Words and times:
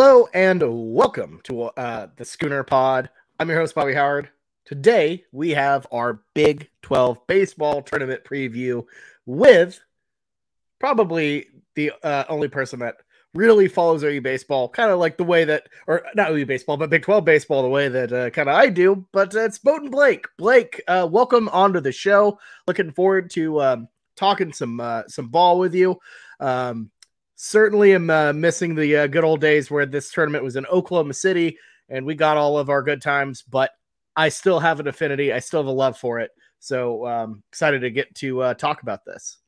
Hello 0.00 0.28
and 0.32 0.62
welcome 0.94 1.40
to 1.42 1.62
uh, 1.62 2.06
the 2.16 2.24
Schooner 2.24 2.62
Pod. 2.62 3.10
I'm 3.40 3.48
your 3.48 3.58
host, 3.58 3.74
Bobby 3.74 3.94
Howard. 3.94 4.28
Today 4.64 5.24
we 5.32 5.50
have 5.50 5.88
our 5.90 6.22
Big 6.34 6.70
12 6.82 7.26
baseball 7.26 7.82
tournament 7.82 8.22
preview 8.22 8.84
with 9.26 9.80
probably 10.78 11.46
the 11.74 11.90
uh, 12.04 12.22
only 12.28 12.46
person 12.46 12.78
that 12.78 12.98
really 13.34 13.66
follows 13.66 14.04
OU 14.04 14.20
baseball, 14.20 14.68
kind 14.68 14.92
of 14.92 15.00
like 15.00 15.16
the 15.16 15.24
way 15.24 15.44
that, 15.44 15.68
or 15.88 16.04
not 16.14 16.30
OU 16.30 16.46
baseball, 16.46 16.76
but 16.76 16.90
Big 16.90 17.02
12 17.02 17.24
baseball, 17.24 17.64
the 17.64 17.68
way 17.68 17.88
that 17.88 18.12
uh, 18.12 18.30
kind 18.30 18.48
of 18.48 18.54
I 18.54 18.68
do. 18.68 19.04
But 19.12 19.34
uh, 19.34 19.40
it's 19.40 19.58
Boatin' 19.58 19.90
Blake. 19.90 20.26
Blake, 20.36 20.80
uh, 20.86 21.08
welcome 21.10 21.48
onto 21.48 21.80
the 21.80 21.90
show. 21.90 22.38
Looking 22.68 22.92
forward 22.92 23.30
to 23.30 23.60
um, 23.60 23.88
talking 24.14 24.52
some 24.52 24.78
uh, 24.78 25.08
some 25.08 25.26
ball 25.26 25.58
with 25.58 25.74
you. 25.74 25.98
Um, 26.38 26.92
certainly 27.40 27.94
am 27.94 28.10
uh, 28.10 28.32
missing 28.32 28.74
the 28.74 28.96
uh, 28.96 29.06
good 29.06 29.22
old 29.22 29.40
days 29.40 29.70
where 29.70 29.86
this 29.86 30.10
tournament 30.10 30.42
was 30.42 30.56
in 30.56 30.66
Oklahoma 30.66 31.14
City 31.14 31.56
and 31.88 32.04
we 32.04 32.16
got 32.16 32.36
all 32.36 32.58
of 32.58 32.68
our 32.68 32.82
good 32.82 33.00
times, 33.00 33.42
but 33.42 33.70
I 34.16 34.28
still 34.28 34.58
have 34.58 34.80
an 34.80 34.88
affinity. 34.88 35.32
I 35.32 35.38
still 35.38 35.60
have 35.60 35.68
a 35.68 35.70
love 35.70 35.96
for 35.96 36.18
it. 36.18 36.32
So 36.58 37.06
um, 37.06 37.44
excited 37.48 37.80
to 37.82 37.90
get 37.90 38.12
to 38.16 38.42
uh, 38.42 38.54
talk 38.54 38.82
about 38.82 39.04
this. 39.04 39.38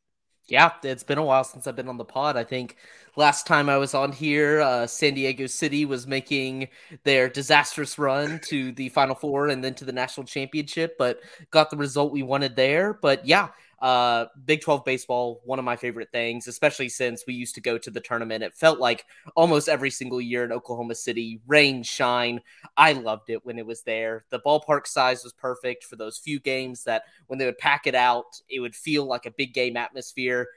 Yeah, 0.47 0.73
it's 0.84 1.03
been 1.03 1.19
a 1.19 1.25
while 1.25 1.45
since 1.45 1.67
I've 1.67 1.77
been 1.77 1.89
on 1.89 1.97
the 1.97 2.05
pod. 2.05 2.37
I 2.37 2.45
think 2.45 2.77
last 3.17 3.47
time 3.47 3.69
I 3.69 3.77
was 3.77 3.95
on 3.95 4.12
here, 4.12 4.61
uh, 4.61 4.86
San 4.86 5.14
Diego 5.14 5.47
City 5.47 5.84
was 5.84 6.07
making 6.07 6.69
their 7.05 7.29
disastrous 7.29 7.98
run 7.98 8.41
to 8.47 8.73
the 8.73 8.89
Final 8.89 9.14
Four 9.14 9.48
and 9.48 9.62
then 9.62 9.75
to 9.75 9.84
the 9.84 9.92
national 9.92 10.27
championship, 10.27 10.97
but 10.98 11.20
got 11.51 11.70
the 11.70 11.77
result 11.77 12.12
we 12.12 12.23
wanted 12.23 12.57
there. 12.57 12.95
But 12.95 13.27
yeah, 13.27 13.48
uh, 13.81 14.27
Big 14.45 14.61
12 14.61 14.84
baseball, 14.84 15.41
one 15.45 15.59
of 15.59 15.64
my 15.64 15.77
favorite 15.77 16.11
things, 16.12 16.47
especially 16.47 16.89
since 16.89 17.25
we 17.27 17.34
used 17.34 17.55
to 17.55 17.61
go 17.61 17.78
to 17.78 17.91
the 17.91 18.00
tournament. 18.00 18.45
It 18.45 18.55
felt 18.55 18.78
like 18.78 19.05
almost 19.34 19.69
every 19.69 19.91
single 19.91 20.20
year 20.20 20.45
in 20.45 20.53
Oklahoma 20.53 20.95
City, 20.95 21.41
rain, 21.47 21.83
shine. 21.83 22.41
I 22.77 22.92
loved 22.92 23.31
it 23.31 23.45
when 23.45 23.58
it 23.58 23.67
was 23.67 23.83
there. 23.83 24.25
The 24.31 24.41
ballpark 24.41 24.86
size 24.86 25.25
was 25.25 25.33
perfect 25.33 25.84
for 25.84 25.97
those 25.97 26.19
few 26.19 26.41
games 26.41 26.84
that 26.84 27.05
when 27.27 27.39
they 27.39 27.47
would 27.47 27.58
pack 27.58 27.86
it 27.86 27.95
out, 27.95 28.41
it 28.48 28.61
would 28.61 28.77
feel 28.77 29.06
like 29.06 29.27
a 29.27 29.31
big 29.31 29.55
game 29.55 29.77
atmosphere. 29.77 30.48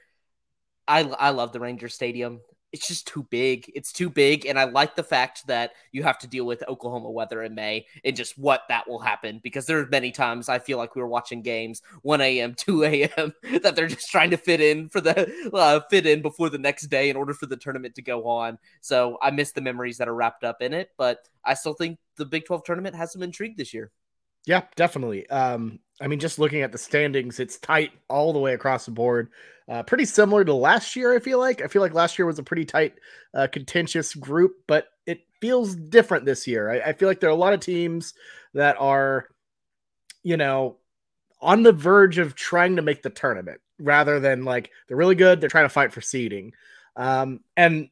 I, 0.86 1.00
I 1.04 1.30
love 1.30 1.52
the 1.52 1.60
Ranger 1.60 1.88
Stadium 1.88 2.40
it's 2.74 2.88
just 2.88 3.06
too 3.06 3.22
big. 3.30 3.70
It's 3.72 3.92
too 3.92 4.10
big. 4.10 4.46
And 4.46 4.58
I 4.58 4.64
like 4.64 4.96
the 4.96 5.04
fact 5.04 5.46
that 5.46 5.74
you 5.92 6.02
have 6.02 6.18
to 6.18 6.26
deal 6.26 6.44
with 6.44 6.64
Oklahoma 6.68 7.08
weather 7.08 7.44
in 7.44 7.54
May 7.54 7.86
and 8.04 8.16
just 8.16 8.36
what 8.36 8.62
that 8.68 8.88
will 8.88 8.98
happen 8.98 9.38
because 9.44 9.66
there 9.66 9.78
are 9.78 9.86
many 9.86 10.10
times 10.10 10.48
I 10.48 10.58
feel 10.58 10.76
like 10.76 10.96
we 10.96 11.00
were 11.00 11.06
watching 11.06 11.40
games 11.40 11.82
1 12.02 12.20
a.m., 12.20 12.52
2 12.58 12.82
a.m. 12.82 13.32
that 13.62 13.76
they're 13.76 13.86
just 13.86 14.10
trying 14.10 14.30
to 14.30 14.36
fit 14.36 14.60
in 14.60 14.88
for 14.88 15.00
the 15.00 15.50
uh, 15.54 15.80
fit 15.88 16.04
in 16.04 16.20
before 16.20 16.50
the 16.50 16.58
next 16.58 16.88
day 16.88 17.10
in 17.10 17.16
order 17.16 17.32
for 17.32 17.46
the 17.46 17.56
tournament 17.56 17.94
to 17.94 18.02
go 18.02 18.26
on. 18.26 18.58
So 18.80 19.18
I 19.22 19.30
miss 19.30 19.52
the 19.52 19.60
memories 19.60 19.98
that 19.98 20.08
are 20.08 20.14
wrapped 20.14 20.42
up 20.42 20.60
in 20.60 20.74
it, 20.74 20.90
but 20.98 21.28
I 21.44 21.54
still 21.54 21.74
think 21.74 22.00
the 22.16 22.26
Big 22.26 22.44
12 22.44 22.64
tournament 22.64 22.96
has 22.96 23.12
some 23.12 23.22
intrigue 23.22 23.56
this 23.56 23.72
year. 23.72 23.92
Yeah, 24.46 24.62
definitely. 24.74 25.30
Um, 25.30 25.78
I 26.00 26.08
mean, 26.08 26.18
just 26.18 26.38
looking 26.38 26.62
at 26.62 26.72
the 26.72 26.78
standings, 26.78 27.38
it's 27.38 27.58
tight 27.58 27.92
all 28.08 28.32
the 28.32 28.38
way 28.38 28.54
across 28.54 28.84
the 28.84 28.90
board. 28.90 29.30
Uh, 29.68 29.82
pretty 29.82 30.04
similar 30.04 30.44
to 30.44 30.52
last 30.52 30.96
year, 30.96 31.14
I 31.14 31.20
feel 31.20 31.38
like. 31.38 31.62
I 31.62 31.68
feel 31.68 31.82
like 31.82 31.94
last 31.94 32.18
year 32.18 32.26
was 32.26 32.38
a 32.38 32.42
pretty 32.42 32.64
tight, 32.64 32.94
uh, 33.32 33.46
contentious 33.50 34.14
group, 34.14 34.56
but 34.66 34.88
it 35.06 35.20
feels 35.40 35.74
different 35.74 36.24
this 36.24 36.46
year. 36.46 36.70
I, 36.70 36.90
I 36.90 36.92
feel 36.92 37.08
like 37.08 37.20
there 37.20 37.30
are 37.30 37.32
a 37.32 37.36
lot 37.36 37.54
of 37.54 37.60
teams 37.60 38.12
that 38.54 38.76
are, 38.78 39.28
you 40.22 40.36
know, 40.36 40.76
on 41.40 41.62
the 41.62 41.72
verge 41.72 42.18
of 42.18 42.34
trying 42.34 42.76
to 42.76 42.82
make 42.82 43.02
the 43.02 43.10
tournament 43.10 43.60
rather 43.78 44.20
than 44.20 44.44
like 44.44 44.70
they're 44.88 44.96
really 44.96 45.14
good, 45.14 45.40
they're 45.40 45.50
trying 45.50 45.66
to 45.66 45.70
fight 45.70 45.92
for 45.92 46.00
seeding. 46.00 46.52
Um, 46.96 47.40
and 47.56 47.88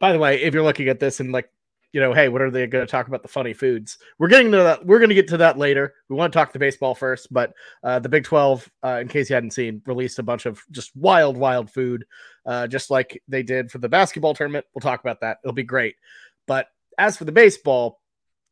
by 0.00 0.12
the 0.12 0.18
way, 0.18 0.42
if 0.42 0.54
you're 0.54 0.62
looking 0.62 0.88
at 0.88 1.00
this 1.00 1.20
and 1.20 1.32
like 1.32 1.50
you 1.96 2.02
know, 2.02 2.12
hey, 2.12 2.28
what 2.28 2.42
are 2.42 2.50
they 2.50 2.66
going 2.66 2.86
to 2.86 2.90
talk 2.90 3.08
about 3.08 3.22
the 3.22 3.28
funny 3.28 3.54
foods? 3.54 3.96
We're 4.18 4.28
getting 4.28 4.52
to 4.52 4.58
that. 4.58 4.84
We're 4.84 4.98
going 4.98 5.08
to 5.08 5.14
get 5.14 5.28
to 5.28 5.38
that 5.38 5.56
later. 5.56 5.94
We 6.10 6.16
want 6.16 6.30
to 6.30 6.38
talk 6.38 6.52
the 6.52 6.58
baseball 6.58 6.94
first, 6.94 7.32
but 7.32 7.54
uh, 7.82 8.00
the 8.00 8.08
Big 8.10 8.24
12, 8.24 8.70
uh, 8.84 8.98
in 9.00 9.08
case 9.08 9.30
you 9.30 9.34
hadn't 9.34 9.52
seen, 9.52 9.80
released 9.86 10.18
a 10.18 10.22
bunch 10.22 10.44
of 10.44 10.60
just 10.70 10.94
wild, 10.94 11.38
wild 11.38 11.70
food, 11.70 12.04
uh, 12.44 12.66
just 12.66 12.90
like 12.90 13.22
they 13.28 13.42
did 13.42 13.70
for 13.70 13.78
the 13.78 13.88
basketball 13.88 14.34
tournament. 14.34 14.66
We'll 14.74 14.82
talk 14.82 15.00
about 15.00 15.22
that. 15.22 15.38
It'll 15.42 15.54
be 15.54 15.62
great. 15.62 15.96
But 16.46 16.66
as 16.98 17.16
for 17.16 17.24
the 17.24 17.32
baseball, 17.32 18.02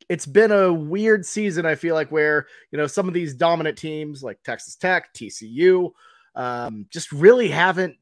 it's 0.09 0.25
been 0.25 0.51
a 0.51 0.73
weird 0.73 1.23
season. 1.23 1.67
I 1.67 1.75
feel 1.75 1.93
like 1.93 2.11
where 2.11 2.47
you 2.71 2.79
know 2.79 2.87
some 2.87 3.07
of 3.07 3.13
these 3.13 3.35
dominant 3.35 3.77
teams 3.77 4.23
like 4.23 4.41
Texas 4.41 4.75
Tech, 4.75 5.13
TCU, 5.13 5.91
um, 6.33 6.87
just 6.89 7.11
really 7.11 7.49
haven't 7.49 7.97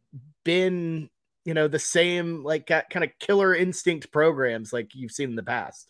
been 0.46 1.10
you 1.46 1.54
know 1.54 1.68
the 1.68 1.80
same 1.80 2.44
like 2.44 2.68
kind 2.68 3.04
of 3.04 3.10
killer 3.20 3.56
instinct 3.56 4.12
programs 4.12 4.72
like 4.74 4.92
you've 4.94 5.12
seen 5.12 5.30
in 5.30 5.36
the 5.36 5.44
past 5.44 5.88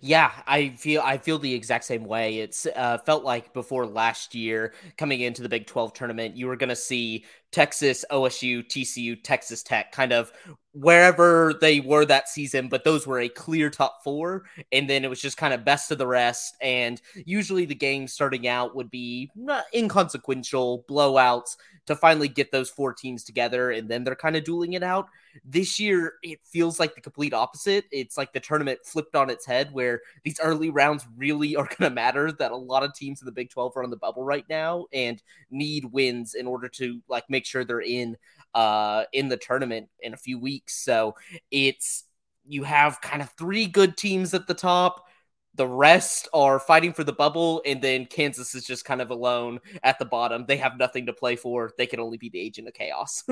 yeah, 0.00 0.30
I 0.46 0.70
feel 0.70 1.02
I 1.04 1.18
feel 1.18 1.38
the 1.38 1.54
exact 1.54 1.84
same 1.84 2.04
way. 2.04 2.38
It's 2.38 2.66
uh, 2.66 2.98
felt 2.98 3.24
like 3.24 3.52
before 3.52 3.86
last 3.86 4.34
year 4.34 4.74
coming 4.96 5.20
into 5.20 5.42
the 5.42 5.48
Big 5.48 5.66
12 5.66 5.92
tournament, 5.92 6.36
you 6.36 6.46
were 6.46 6.56
going 6.56 6.68
to 6.68 6.76
see 6.76 7.24
Texas, 7.50 8.04
OSU, 8.10 8.64
TCU, 8.64 9.22
Texas 9.22 9.62
Tech 9.62 9.92
kind 9.92 10.12
of 10.12 10.32
wherever 10.72 11.54
they 11.60 11.80
were 11.80 12.04
that 12.06 12.28
season, 12.28 12.68
but 12.68 12.84
those 12.84 13.06
were 13.06 13.20
a 13.20 13.28
clear 13.28 13.68
top 13.68 14.02
four. 14.02 14.44
And 14.72 14.88
then 14.88 15.04
it 15.04 15.10
was 15.10 15.20
just 15.20 15.36
kind 15.36 15.52
of 15.52 15.64
best 15.64 15.90
of 15.90 15.98
the 15.98 16.06
rest. 16.06 16.56
And 16.60 17.00
usually 17.26 17.66
the 17.66 17.74
games 17.74 18.12
starting 18.12 18.48
out 18.48 18.74
would 18.74 18.90
be 18.90 19.30
inconsequential 19.74 20.84
blowouts 20.88 21.56
to 21.86 21.96
finally 21.96 22.28
get 22.28 22.52
those 22.52 22.70
four 22.70 22.94
teams 22.94 23.24
together. 23.24 23.70
And 23.70 23.88
then 23.88 24.04
they're 24.04 24.14
kind 24.14 24.36
of 24.36 24.44
dueling 24.44 24.72
it 24.72 24.82
out. 24.82 25.08
This 25.44 25.80
year, 25.80 26.14
it 26.22 26.40
feels 26.44 26.78
like 26.78 26.94
the 26.94 27.00
complete 27.00 27.34
opposite. 27.34 27.84
It's 27.90 28.16
like 28.16 28.32
the 28.32 28.40
tournament 28.40 28.80
flipped 28.84 29.16
on 29.16 29.30
its 29.30 29.46
head 29.46 29.72
where 29.72 30.00
these 30.24 30.38
early 30.40 30.70
rounds 30.70 31.06
really 31.16 31.56
are 31.56 31.64
going 31.78 31.90
to 31.90 31.94
matter. 31.94 32.32
That 32.32 32.52
a 32.52 32.56
lot 32.56 32.82
of 32.82 32.94
teams 32.94 33.20
in 33.20 33.26
the 33.26 33.32
Big 33.32 33.50
12 33.50 33.76
are 33.76 33.84
on 33.84 33.90
the 33.90 33.96
bubble 33.96 34.24
right 34.24 34.44
now 34.48 34.86
and 34.92 35.22
need 35.50 35.86
wins 35.86 36.34
in 36.34 36.46
order 36.46 36.68
to 36.68 37.00
like 37.08 37.24
make 37.28 37.46
sure 37.46 37.64
they're 37.64 37.80
in 37.80 38.16
uh, 38.54 39.04
in 39.12 39.28
the 39.28 39.36
tournament 39.36 39.88
in 40.00 40.14
a 40.14 40.16
few 40.16 40.38
weeks. 40.38 40.84
So 40.84 41.16
it's 41.50 42.04
you 42.46 42.64
have 42.64 43.00
kind 43.00 43.22
of 43.22 43.30
three 43.30 43.66
good 43.66 43.96
teams 43.96 44.34
at 44.34 44.46
the 44.46 44.54
top. 44.54 45.06
The 45.54 45.66
rest 45.66 46.28
are 46.32 46.58
fighting 46.58 46.94
for 46.94 47.04
the 47.04 47.12
bubble, 47.12 47.60
and 47.66 47.82
then 47.82 48.06
Kansas 48.06 48.54
is 48.54 48.64
just 48.64 48.86
kind 48.86 49.02
of 49.02 49.10
alone 49.10 49.60
at 49.82 49.98
the 49.98 50.06
bottom. 50.06 50.46
They 50.46 50.56
have 50.56 50.78
nothing 50.78 51.06
to 51.06 51.12
play 51.12 51.36
for. 51.36 51.72
They 51.76 51.86
can 51.86 52.00
only 52.00 52.16
be 52.16 52.30
the 52.30 52.40
agent 52.40 52.68
of 52.68 52.74
chaos. 52.74 53.22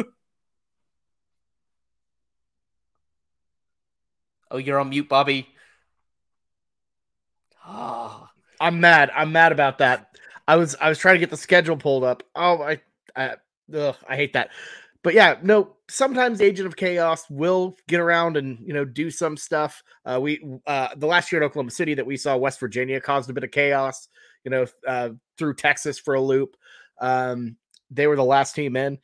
oh, 4.51 4.59
you're 4.59 4.79
on 4.79 4.91
mute, 4.91 5.09
Bobby. 5.09 5.49
Oh, 7.67 8.29
I'm 8.61 8.81
mad. 8.81 9.11
I'm 9.15 9.33
mad 9.33 9.53
about 9.53 9.79
that. 9.79 10.15
I 10.47 10.57
was 10.57 10.77
I 10.81 10.91
was 10.91 10.99
trying 10.99 11.15
to 11.15 11.21
get 11.21 11.31
the 11.31 11.37
schedule 11.39 11.79
pulled 11.79 12.05
up. 12.05 12.23
Oh, 12.35 12.61
I 12.63 12.81
I, 13.17 13.37
ugh, 13.75 13.97
I 14.07 14.17
hate 14.17 14.35
that 14.35 14.51
but 15.03 15.15
yeah, 15.15 15.37
no. 15.43 15.77
Sometimes 15.89 16.41
Agent 16.41 16.69
of 16.69 16.77
Chaos 16.77 17.29
will 17.29 17.77
get 17.89 18.01
around 18.01 18.37
and 18.37 18.59
you 18.65 18.73
know 18.73 18.85
do 18.85 19.11
some 19.11 19.37
stuff. 19.37 19.83
Uh, 20.05 20.21
we 20.21 20.41
uh, 20.67 20.89
the 20.97 21.07
last 21.07 21.33
year 21.33 21.41
in 21.41 21.47
Oklahoma 21.47 21.71
City 21.71 21.95
that 21.95 22.07
we 22.07 22.17
saw 22.17 22.37
West 22.37 22.61
Virginia 22.61 23.01
caused 23.01 23.31
a 23.31 23.33
bit 23.33 23.45
of 23.45 23.51
chaos. 23.51 24.09
You 24.45 24.51
know, 24.51 24.67
uh, 24.87 25.11
threw 25.37 25.55
Texas 25.55 25.99
for 25.99 26.15
a 26.15 26.21
loop. 26.21 26.57
Um, 27.01 27.57
they 27.91 28.07
were 28.07 28.17
the 28.17 28.25
last 28.25 28.55
team 28.55 28.77
in. 28.77 28.99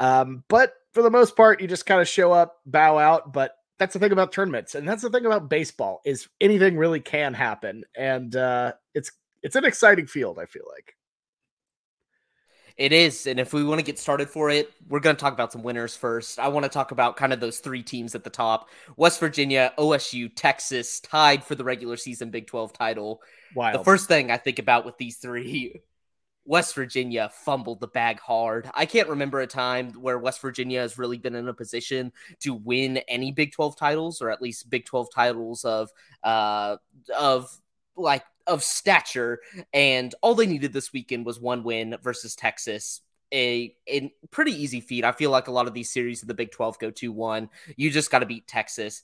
Um, 0.00 0.44
but 0.48 0.74
for 0.92 1.02
the 1.02 1.10
most 1.10 1.36
part, 1.36 1.60
you 1.60 1.68
just 1.68 1.86
kind 1.86 2.00
of 2.00 2.08
show 2.08 2.32
up, 2.32 2.56
bow 2.66 2.98
out. 2.98 3.32
But 3.32 3.56
that's 3.78 3.92
the 3.92 4.00
thing 4.00 4.12
about 4.12 4.32
tournaments, 4.32 4.74
and 4.74 4.88
that's 4.88 5.02
the 5.02 5.10
thing 5.10 5.26
about 5.26 5.48
baseball 5.48 6.00
is 6.04 6.28
anything 6.40 6.76
really 6.76 7.00
can 7.00 7.34
happen, 7.34 7.84
and 7.96 8.34
uh, 8.34 8.72
it's 8.94 9.12
it's 9.42 9.56
an 9.56 9.64
exciting 9.64 10.06
field. 10.06 10.38
I 10.38 10.46
feel 10.46 10.64
like. 10.70 10.96
It 12.76 12.92
is. 12.92 13.26
And 13.28 13.38
if 13.38 13.52
we 13.52 13.62
want 13.62 13.78
to 13.78 13.84
get 13.84 13.98
started 14.00 14.28
for 14.28 14.50
it, 14.50 14.72
we're 14.88 15.00
going 15.00 15.14
to 15.14 15.20
talk 15.20 15.32
about 15.32 15.52
some 15.52 15.62
winners 15.62 15.94
first. 15.94 16.40
I 16.40 16.48
want 16.48 16.64
to 16.64 16.68
talk 16.68 16.90
about 16.90 17.16
kind 17.16 17.32
of 17.32 17.38
those 17.38 17.60
three 17.60 17.82
teams 17.82 18.14
at 18.16 18.24
the 18.24 18.30
top 18.30 18.68
West 18.96 19.20
Virginia, 19.20 19.72
OSU, 19.78 20.30
Texas, 20.34 20.98
tied 20.98 21.44
for 21.44 21.54
the 21.54 21.62
regular 21.62 21.96
season 21.96 22.30
Big 22.30 22.48
12 22.48 22.72
title. 22.72 23.22
Wild. 23.54 23.78
The 23.78 23.84
first 23.84 24.08
thing 24.08 24.30
I 24.32 24.38
think 24.38 24.58
about 24.58 24.84
with 24.84 24.98
these 24.98 25.18
three 25.18 25.82
West 26.44 26.74
Virginia 26.74 27.30
fumbled 27.32 27.80
the 27.80 27.86
bag 27.86 28.18
hard. 28.18 28.68
I 28.74 28.86
can't 28.86 29.08
remember 29.08 29.40
a 29.40 29.46
time 29.46 29.92
where 29.92 30.18
West 30.18 30.40
Virginia 30.42 30.80
has 30.80 30.98
really 30.98 31.16
been 31.16 31.36
in 31.36 31.48
a 31.48 31.54
position 31.54 32.12
to 32.40 32.54
win 32.54 32.98
any 33.08 33.30
Big 33.30 33.52
12 33.52 33.76
titles 33.76 34.20
or 34.20 34.30
at 34.30 34.42
least 34.42 34.68
Big 34.68 34.84
12 34.84 35.08
titles 35.14 35.64
of 35.64 35.90
uh 36.22 36.76
of 37.16 37.48
like 37.96 38.24
of 38.46 38.62
stature, 38.62 39.40
and 39.72 40.14
all 40.22 40.34
they 40.34 40.46
needed 40.46 40.72
this 40.72 40.92
weekend 40.92 41.26
was 41.26 41.40
one 41.40 41.64
win 41.64 41.96
versus 42.02 42.34
Texas. 42.34 43.00
A, 43.32 43.74
a 43.88 44.12
pretty 44.30 44.52
easy 44.52 44.80
feat. 44.80 45.04
I 45.04 45.12
feel 45.12 45.30
like 45.30 45.48
a 45.48 45.52
lot 45.52 45.66
of 45.66 45.74
these 45.74 45.90
series 45.90 46.22
of 46.22 46.28
the 46.28 46.34
Big 46.34 46.52
12 46.52 46.78
go 46.78 46.90
2 46.90 47.10
1. 47.10 47.48
You 47.76 47.90
just 47.90 48.10
got 48.10 48.20
to 48.20 48.26
beat 48.26 48.46
Texas. 48.46 49.02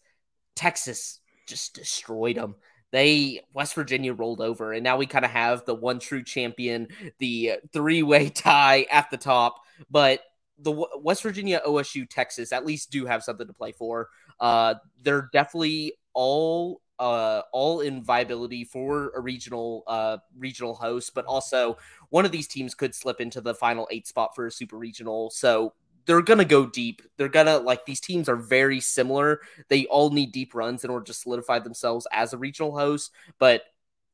Texas 0.55 1.21
just 1.47 1.75
destroyed 1.75 2.37
them. 2.37 2.55
They, 2.93 3.41
West 3.55 3.75
Virginia 3.75 4.13
rolled 4.13 4.41
over, 4.41 4.73
and 4.73 4.83
now 4.83 4.97
we 4.97 5.07
kind 5.07 5.25
of 5.25 5.31
have 5.31 5.65
the 5.65 5.75
one 5.75 6.01
true 6.01 6.25
champion, 6.25 6.89
the 7.19 7.55
three 7.73 8.03
way 8.03 8.29
tie 8.35 8.87
at 8.91 9.11
the 9.11 9.17
top. 9.17 9.61
But 9.91 10.21
the 10.59 10.87
West 11.01 11.23
Virginia, 11.23 11.63
OSU, 11.67 12.09
Texas 12.09 12.53
at 12.53 12.67
least 12.67 12.91
do 12.91 13.07
have 13.07 13.23
something 13.23 13.47
to 13.47 13.53
play 13.53 13.73
for. 13.73 14.09
Uh, 14.39 14.75
they're 15.03 15.29
definitely 15.33 15.95
all 16.13 16.81
uh, 17.01 17.43
all 17.51 17.81
in 17.81 18.03
viability 18.03 18.63
for 18.63 19.11
a 19.17 19.21
regional 19.21 19.83
uh, 19.87 20.19
regional 20.39 20.75
host, 20.75 21.15
but 21.15 21.25
also 21.25 21.79
one 22.11 22.27
of 22.27 22.31
these 22.31 22.47
teams 22.47 22.75
could 22.75 22.95
slip 22.95 23.21
into 23.21 23.41
the 23.41 23.55
final 23.55 23.89
eight 23.91 24.07
spot 24.07 24.37
for 24.37 24.47
a 24.47 24.53
super 24.53 24.77
regional. 24.77 25.31
So 25.31 25.73
they're 26.05 26.23
gonna 26.23 26.45
go 26.45 26.67
deep. 26.67 27.03
They're 27.17 27.29
gonna 27.29 27.59
like 27.59 27.87
these 27.87 28.01
teams 28.01 28.29
are 28.29 28.37
very 28.37 28.81
similar. 28.81 29.41
They 29.69 29.87
all 29.87 30.11
need 30.11 30.31
deep 30.33 30.55
runs 30.55 30.85
in 30.85 30.91
order 30.91 31.07
to 31.07 31.15
solidify 31.15 31.61
themselves 31.61 32.07
as 32.13 32.35
a 32.35 32.39
regional 32.39 32.79
host, 32.79 33.13
but 33.39 33.63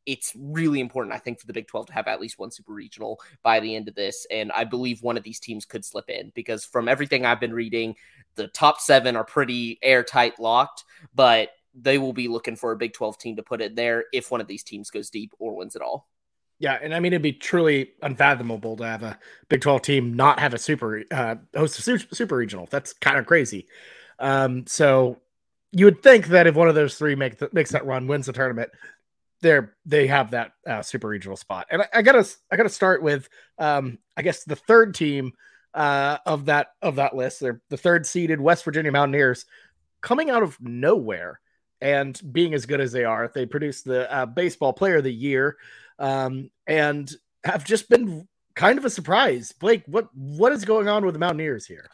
it's 0.06 0.32
really 0.38 0.78
important, 0.78 1.12
I 1.12 1.18
think, 1.18 1.40
for 1.40 1.48
the 1.48 1.52
Big 1.52 1.66
12 1.66 1.86
to 1.86 1.92
have 1.92 2.06
at 2.06 2.20
least 2.20 2.38
one 2.38 2.52
super 2.52 2.72
regional 2.72 3.20
by 3.42 3.58
the 3.58 3.74
end 3.74 3.88
of 3.88 3.96
this. 3.96 4.24
And 4.30 4.52
I 4.52 4.62
believe 4.62 5.02
one 5.02 5.16
of 5.16 5.24
these 5.24 5.40
teams 5.40 5.64
could 5.64 5.84
slip 5.84 6.08
in 6.08 6.30
because 6.36 6.64
from 6.64 6.88
everything 6.88 7.26
I've 7.26 7.40
been 7.40 7.52
reading, 7.52 7.96
the 8.36 8.46
top 8.46 8.80
seven 8.80 9.16
are 9.16 9.24
pretty 9.24 9.80
airtight 9.82 10.38
locked, 10.38 10.84
but 11.12 11.50
they 11.80 11.98
will 11.98 12.12
be 12.12 12.28
looking 12.28 12.56
for 12.56 12.72
a 12.72 12.76
Big 12.76 12.94
12 12.94 13.18
team 13.18 13.36
to 13.36 13.42
put 13.42 13.60
it 13.60 13.76
there 13.76 14.04
if 14.12 14.30
one 14.30 14.40
of 14.40 14.46
these 14.46 14.62
teams 14.62 14.90
goes 14.90 15.10
deep 15.10 15.32
or 15.38 15.54
wins 15.54 15.76
it 15.76 15.82
all. 15.82 16.08
Yeah, 16.58 16.78
and 16.80 16.94
I 16.94 17.00
mean 17.00 17.12
it'd 17.12 17.22
be 17.22 17.34
truly 17.34 17.90
unfathomable 18.02 18.76
to 18.78 18.86
have 18.86 19.02
a 19.02 19.18
Big 19.48 19.60
12 19.60 19.82
team 19.82 20.14
not 20.14 20.40
have 20.40 20.54
a 20.54 20.58
super 20.58 21.04
uh, 21.10 21.36
host 21.54 21.78
a 21.78 21.98
super, 22.14 22.36
regional. 22.36 22.66
That's 22.70 22.94
kind 22.94 23.18
of 23.18 23.26
crazy. 23.26 23.66
Um, 24.18 24.66
so 24.66 25.18
you 25.72 25.84
would 25.84 26.02
think 26.02 26.28
that 26.28 26.46
if 26.46 26.54
one 26.54 26.68
of 26.68 26.74
those 26.74 26.96
three 26.96 27.14
make 27.14 27.38
the, 27.38 27.50
makes 27.52 27.72
that 27.72 27.84
run, 27.84 28.06
wins 28.06 28.24
the 28.24 28.32
tournament, 28.32 28.70
they're 29.42 29.74
they 29.84 30.06
have 30.06 30.30
that 30.30 30.52
uh, 30.66 30.80
super 30.80 31.08
regional 31.08 31.36
spot. 31.36 31.66
And 31.70 31.82
I, 31.82 31.88
I, 31.94 32.02
gotta 32.02 32.26
I 32.50 32.56
gotta 32.56 32.70
start 32.70 33.02
with 33.02 33.28
um, 33.58 33.98
I 34.16 34.22
guess 34.22 34.44
the 34.44 34.56
third 34.56 34.94
team 34.94 35.32
uh, 35.74 36.16
of 36.24 36.46
that 36.46 36.68
of 36.80 36.96
that 36.96 37.14
list. 37.14 37.40
They're 37.40 37.60
the 37.68 37.76
third 37.76 38.06
seeded 38.06 38.40
West 38.40 38.64
Virginia 38.64 38.90
Mountaineers, 38.90 39.44
coming 40.00 40.30
out 40.30 40.42
of 40.42 40.58
nowhere 40.58 41.40
and 41.86 42.20
being 42.32 42.52
as 42.52 42.66
good 42.66 42.80
as 42.80 42.90
they 42.90 43.04
are. 43.04 43.30
They 43.32 43.46
produced 43.46 43.84
the 43.84 44.12
uh, 44.12 44.26
baseball 44.26 44.72
player 44.72 44.96
of 44.96 45.04
the 45.04 45.14
year 45.14 45.56
um, 46.00 46.50
and 46.66 47.08
have 47.44 47.64
just 47.64 47.88
been 47.88 48.26
kind 48.56 48.76
of 48.76 48.84
a 48.84 48.90
surprise. 48.90 49.52
Blake, 49.52 49.84
what 49.86 50.08
what 50.12 50.50
is 50.50 50.64
going 50.64 50.88
on 50.88 51.04
with 51.04 51.14
the 51.14 51.20
Mountaineers 51.20 51.64
here? 51.64 51.86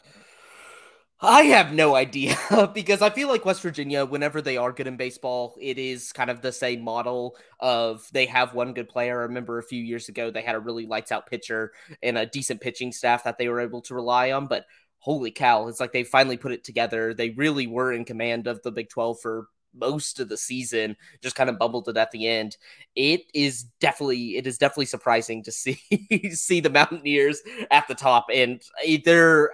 I 1.20 1.42
have 1.42 1.74
no 1.74 1.94
idea 1.94 2.36
because 2.74 3.02
I 3.02 3.10
feel 3.10 3.28
like 3.28 3.44
West 3.44 3.60
Virginia, 3.60 4.06
whenever 4.06 4.40
they 4.40 4.56
are 4.56 4.72
good 4.72 4.86
in 4.86 4.96
baseball, 4.96 5.54
it 5.60 5.78
is 5.78 6.10
kind 6.10 6.30
of 6.30 6.40
the 6.40 6.52
same 6.52 6.80
model 6.80 7.36
of 7.60 8.08
they 8.12 8.24
have 8.26 8.54
one 8.54 8.72
good 8.72 8.88
player. 8.88 9.20
I 9.20 9.24
remember 9.24 9.58
a 9.58 9.62
few 9.62 9.82
years 9.82 10.08
ago 10.08 10.30
they 10.30 10.42
had 10.42 10.54
a 10.54 10.60
really 10.60 10.86
lights 10.86 11.12
out 11.12 11.26
pitcher 11.26 11.72
and 12.02 12.16
a 12.16 12.24
decent 12.24 12.62
pitching 12.62 12.92
staff 12.92 13.24
that 13.24 13.36
they 13.36 13.48
were 13.48 13.60
able 13.60 13.82
to 13.82 13.94
rely 13.94 14.32
on. 14.32 14.46
But 14.46 14.64
holy 15.00 15.32
cow, 15.32 15.68
it's 15.68 15.80
like 15.80 15.92
they 15.92 16.02
finally 16.02 16.38
put 16.38 16.52
it 16.52 16.64
together. 16.64 17.12
They 17.12 17.30
really 17.30 17.66
were 17.66 17.92
in 17.92 18.06
command 18.06 18.46
of 18.46 18.62
the 18.62 18.72
Big 18.72 18.88
12 18.88 19.20
for 19.20 19.48
most 19.74 20.20
of 20.20 20.28
the 20.28 20.36
season 20.36 20.96
just 21.22 21.36
kind 21.36 21.50
of 21.50 21.58
bubbled 21.58 21.88
it 21.88 21.96
at 21.96 22.10
the 22.10 22.26
end. 22.26 22.56
It 22.94 23.22
is 23.34 23.64
definitely 23.80 24.36
it 24.36 24.46
is 24.46 24.58
definitely 24.58 24.86
surprising 24.86 25.42
to 25.44 25.52
see 25.52 25.80
see 26.32 26.60
the 26.60 26.70
mountaineers 26.70 27.40
at 27.70 27.88
the 27.88 27.94
top. 27.94 28.26
And 28.32 28.62
they're 29.04 29.50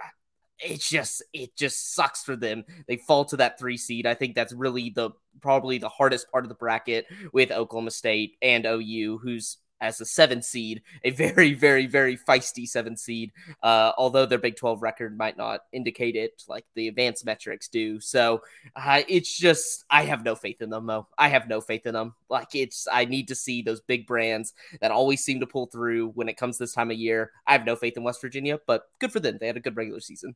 it's 0.59 0.89
just 0.89 1.23
it 1.33 1.55
just 1.55 1.93
sucks 1.93 2.23
for 2.23 2.35
them. 2.35 2.65
They 2.87 2.97
fall 2.97 3.25
to 3.25 3.37
that 3.37 3.57
three 3.57 3.77
seed. 3.77 4.05
I 4.05 4.13
think 4.13 4.35
that's 4.35 4.53
really 4.53 4.89
the 4.89 5.11
probably 5.41 5.77
the 5.77 5.89
hardest 5.89 6.29
part 6.31 6.43
of 6.43 6.49
the 6.49 6.55
bracket 6.55 7.05
with 7.31 7.51
oklahoma 7.51 7.91
state 7.91 8.35
and 8.41 8.65
ou 8.65 9.17
who's 9.17 9.57
as 9.81 10.01
a 10.01 10.05
seven 10.05 10.41
seed, 10.41 10.81
a 11.03 11.11
very, 11.11 11.53
very, 11.53 11.87
very 11.87 12.17
feisty 12.17 12.67
seven 12.67 12.97
seed. 12.97 13.31
Uh, 13.61 13.91
although 13.97 14.25
their 14.25 14.37
Big 14.37 14.55
12 14.55 14.81
record 14.81 15.17
might 15.17 15.37
not 15.37 15.61
indicate 15.71 16.15
it 16.15 16.43
like 16.47 16.65
the 16.75 16.87
advanced 16.87 17.25
metrics 17.25 17.67
do. 17.67 17.99
So 17.99 18.41
uh, 18.75 19.01
it's 19.07 19.37
just, 19.37 19.85
I 19.89 20.03
have 20.03 20.23
no 20.23 20.35
faith 20.35 20.61
in 20.61 20.69
them, 20.69 20.85
though. 20.85 21.07
I 21.17 21.29
have 21.29 21.47
no 21.47 21.61
faith 21.61 21.85
in 21.85 21.93
them. 21.93 22.15
Like 22.29 22.53
it's, 22.53 22.87
I 22.91 23.05
need 23.05 23.29
to 23.29 23.35
see 23.35 23.61
those 23.61 23.81
big 23.81 24.07
brands 24.07 24.53
that 24.81 24.91
always 24.91 25.23
seem 25.23 25.39
to 25.39 25.47
pull 25.47 25.67
through 25.67 26.09
when 26.09 26.29
it 26.29 26.37
comes 26.37 26.57
this 26.57 26.73
time 26.73 26.91
of 26.91 26.97
year. 26.97 27.31
I 27.47 27.53
have 27.53 27.65
no 27.65 27.75
faith 27.75 27.97
in 27.97 28.03
West 28.03 28.21
Virginia, 28.21 28.59
but 28.67 28.83
good 28.99 29.11
for 29.11 29.19
them. 29.19 29.37
They 29.39 29.47
had 29.47 29.57
a 29.57 29.61
good 29.61 29.77
regular 29.77 29.99
season. 29.99 30.35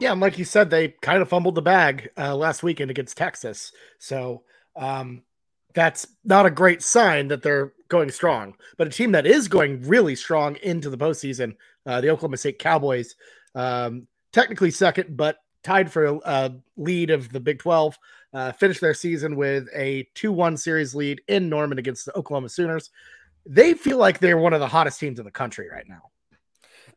Yeah, 0.00 0.12
and 0.12 0.20
like 0.20 0.38
you 0.38 0.46
said, 0.46 0.70
they 0.70 0.88
kind 0.88 1.20
of 1.20 1.28
fumbled 1.28 1.54
the 1.54 1.62
bag 1.62 2.10
uh, 2.16 2.34
last 2.34 2.62
weekend 2.62 2.90
against 2.90 3.18
Texas. 3.18 3.70
So, 3.98 4.44
um, 4.74 5.22
that's 5.74 6.06
not 6.24 6.46
a 6.46 6.50
great 6.50 6.82
sign 6.82 7.28
that 7.28 7.42
they're 7.42 7.72
going 7.88 8.10
strong. 8.10 8.54
But 8.76 8.88
a 8.88 8.90
team 8.90 9.12
that 9.12 9.26
is 9.26 9.48
going 9.48 9.82
really 9.86 10.14
strong 10.16 10.56
into 10.62 10.90
the 10.90 10.98
postseason, 10.98 11.56
uh, 11.86 12.00
the 12.00 12.10
Oklahoma 12.10 12.36
State 12.36 12.58
Cowboys, 12.58 13.14
um, 13.54 14.06
technically 14.32 14.70
second, 14.70 15.16
but 15.16 15.38
tied 15.62 15.92
for 15.92 16.20
a 16.24 16.54
lead 16.76 17.10
of 17.10 17.30
the 17.32 17.40
Big 17.40 17.58
12, 17.58 17.98
uh, 18.32 18.52
finished 18.52 18.80
their 18.80 18.94
season 18.94 19.36
with 19.36 19.68
a 19.74 20.08
2 20.14 20.32
1 20.32 20.56
series 20.56 20.94
lead 20.94 21.20
in 21.28 21.48
Norman 21.48 21.78
against 21.78 22.06
the 22.06 22.16
Oklahoma 22.16 22.48
Sooners. 22.48 22.90
They 23.46 23.74
feel 23.74 23.98
like 23.98 24.18
they're 24.18 24.38
one 24.38 24.52
of 24.52 24.60
the 24.60 24.68
hottest 24.68 25.00
teams 25.00 25.18
in 25.18 25.24
the 25.24 25.30
country 25.30 25.68
right 25.70 25.86
now. 25.88 26.10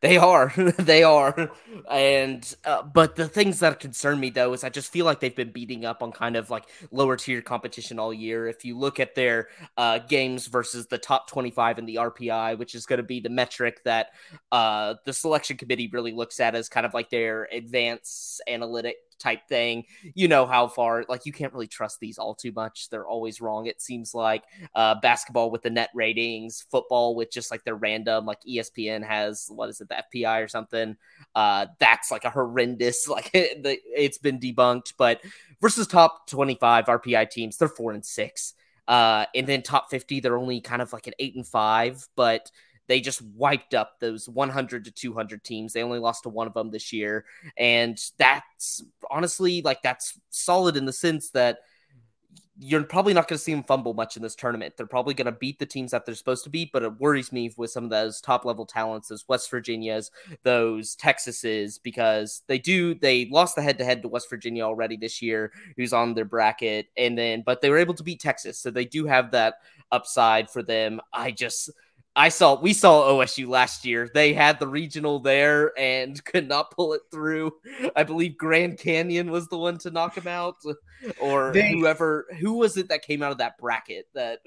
They 0.00 0.16
are, 0.16 0.52
they 0.78 1.02
are, 1.02 1.50
and 1.90 2.54
uh, 2.64 2.82
but 2.82 3.16
the 3.16 3.28
things 3.28 3.60
that 3.60 3.80
concern 3.80 4.20
me 4.20 4.30
though 4.30 4.52
is 4.52 4.64
I 4.64 4.68
just 4.68 4.92
feel 4.92 5.04
like 5.04 5.20
they've 5.20 5.34
been 5.34 5.50
beating 5.52 5.84
up 5.84 6.02
on 6.02 6.12
kind 6.12 6.36
of 6.36 6.50
like 6.50 6.64
lower 6.90 7.16
tier 7.16 7.42
competition 7.42 7.98
all 7.98 8.12
year. 8.12 8.46
If 8.46 8.64
you 8.64 8.78
look 8.78 9.00
at 9.00 9.14
their 9.14 9.48
uh, 9.76 9.98
games 10.00 10.46
versus 10.46 10.86
the 10.86 10.98
top 10.98 11.28
twenty 11.28 11.50
five 11.50 11.78
in 11.78 11.86
the 11.86 11.96
RPI, 11.96 12.58
which 12.58 12.74
is 12.74 12.86
going 12.86 12.98
to 12.98 13.02
be 13.02 13.20
the 13.20 13.28
metric 13.30 13.82
that 13.84 14.08
uh, 14.52 14.94
the 15.04 15.12
selection 15.12 15.56
committee 15.56 15.88
really 15.92 16.12
looks 16.12 16.40
at 16.40 16.54
as 16.54 16.68
kind 16.68 16.86
of 16.86 16.94
like 16.94 17.10
their 17.10 17.48
advanced 17.52 18.42
analytic 18.46 18.96
type 19.18 19.48
thing. 19.48 19.84
You 20.14 20.28
know 20.28 20.46
how 20.46 20.68
far, 20.68 21.04
like, 21.08 21.26
you 21.26 21.32
can't 21.32 21.52
really 21.52 21.66
trust 21.66 22.00
these 22.00 22.18
all 22.18 22.34
too 22.34 22.52
much. 22.52 22.88
They're 22.90 23.06
always 23.06 23.40
wrong, 23.40 23.66
it 23.66 23.80
seems 23.80 24.14
like. 24.14 24.44
Uh, 24.74 24.96
basketball 25.00 25.50
with 25.50 25.62
the 25.62 25.70
net 25.70 25.90
ratings, 25.94 26.64
football 26.70 27.14
with 27.14 27.30
just 27.30 27.50
like 27.50 27.64
their 27.64 27.76
random, 27.76 28.26
like 28.26 28.40
ESPN 28.48 29.06
has, 29.06 29.46
what 29.48 29.68
is 29.68 29.80
it, 29.80 29.88
the 29.88 30.02
FPI 30.14 30.42
or 30.44 30.48
something. 30.48 30.96
Uh, 31.34 31.66
that's 31.78 32.10
like 32.10 32.24
a 32.24 32.30
horrendous, 32.30 33.08
like, 33.08 33.30
it's 33.32 34.18
been 34.18 34.38
debunked. 34.38 34.94
But 34.96 35.20
versus 35.60 35.86
top 35.86 36.28
25 36.28 36.86
RPI 36.86 37.30
teams, 37.30 37.56
they're 37.56 37.68
four 37.68 37.92
and 37.92 38.04
six. 38.04 38.54
Uh, 38.86 39.24
and 39.34 39.46
then 39.46 39.62
top 39.62 39.90
50, 39.90 40.20
they're 40.20 40.36
only 40.36 40.60
kind 40.60 40.82
of 40.82 40.92
like 40.92 41.06
an 41.06 41.14
eight 41.18 41.34
and 41.36 41.46
five, 41.46 42.06
but 42.16 42.50
they 42.86 43.00
just 43.00 43.22
wiped 43.22 43.74
up 43.74 43.98
those 44.00 44.28
100 44.28 44.84
to 44.84 44.90
200 44.90 45.42
teams. 45.42 45.72
They 45.72 45.82
only 45.82 45.98
lost 45.98 46.24
to 46.24 46.28
one 46.28 46.46
of 46.46 46.54
them 46.54 46.70
this 46.70 46.92
year. 46.92 47.24
And 47.56 47.98
that's 48.18 48.82
honestly 49.10 49.62
like 49.62 49.82
that's 49.82 50.18
solid 50.30 50.76
in 50.76 50.84
the 50.84 50.92
sense 50.92 51.30
that 51.30 51.58
you're 52.58 52.84
probably 52.84 53.12
not 53.12 53.26
going 53.26 53.36
to 53.36 53.42
see 53.42 53.52
them 53.52 53.64
fumble 53.64 53.94
much 53.94 54.16
in 54.16 54.22
this 54.22 54.36
tournament. 54.36 54.74
They're 54.76 54.86
probably 54.86 55.14
going 55.14 55.26
to 55.26 55.32
beat 55.32 55.58
the 55.58 55.66
teams 55.66 55.90
that 55.90 56.06
they're 56.06 56.14
supposed 56.14 56.44
to 56.44 56.50
beat, 56.50 56.70
but 56.72 56.84
it 56.84 57.00
worries 57.00 57.32
me 57.32 57.52
with 57.56 57.70
some 57.70 57.82
of 57.82 57.90
those 57.90 58.20
top 58.20 58.44
level 58.44 58.64
talents, 58.64 59.08
those 59.08 59.24
West 59.26 59.50
Virginias, 59.50 60.12
those 60.44 60.94
Texases, 60.94 61.80
because 61.82 62.42
they 62.46 62.58
do 62.58 62.94
they 62.94 63.26
lost 63.26 63.56
the 63.56 63.62
head 63.62 63.78
to 63.78 63.84
head 63.84 64.02
to 64.02 64.08
West 64.08 64.30
Virginia 64.30 64.62
already 64.62 64.96
this 64.96 65.20
year, 65.20 65.52
who's 65.76 65.92
on 65.92 66.14
their 66.14 66.24
bracket, 66.24 66.86
and 66.96 67.18
then 67.18 67.42
but 67.44 67.60
they 67.60 67.70
were 67.70 67.78
able 67.78 67.94
to 67.94 68.04
beat 68.04 68.20
Texas, 68.20 68.56
so 68.58 68.70
they 68.70 68.84
do 68.84 69.04
have 69.04 69.32
that 69.32 69.54
upside 69.90 70.48
for 70.48 70.62
them. 70.62 71.00
I 71.12 71.32
just 71.32 71.70
I 72.16 72.28
saw 72.28 72.60
we 72.60 72.72
saw 72.72 73.08
OSU 73.08 73.48
last 73.48 73.84
year. 73.84 74.08
They 74.12 74.32
had 74.32 74.60
the 74.60 74.68
regional 74.68 75.18
there 75.18 75.76
and 75.78 76.22
could 76.24 76.48
not 76.48 76.70
pull 76.70 76.92
it 76.92 77.02
through. 77.10 77.52
I 77.96 78.04
believe 78.04 78.38
Grand 78.38 78.78
Canyon 78.78 79.30
was 79.30 79.48
the 79.48 79.58
one 79.58 79.78
to 79.78 79.90
knock 79.90 80.14
them 80.14 80.28
out, 80.28 80.56
or 81.20 81.52
they, 81.52 81.72
whoever. 81.72 82.26
Who 82.40 82.54
was 82.54 82.76
it 82.76 82.88
that 82.88 83.02
came 83.02 83.22
out 83.22 83.32
of 83.32 83.38
that 83.38 83.58
bracket? 83.58 84.06
That 84.14 84.40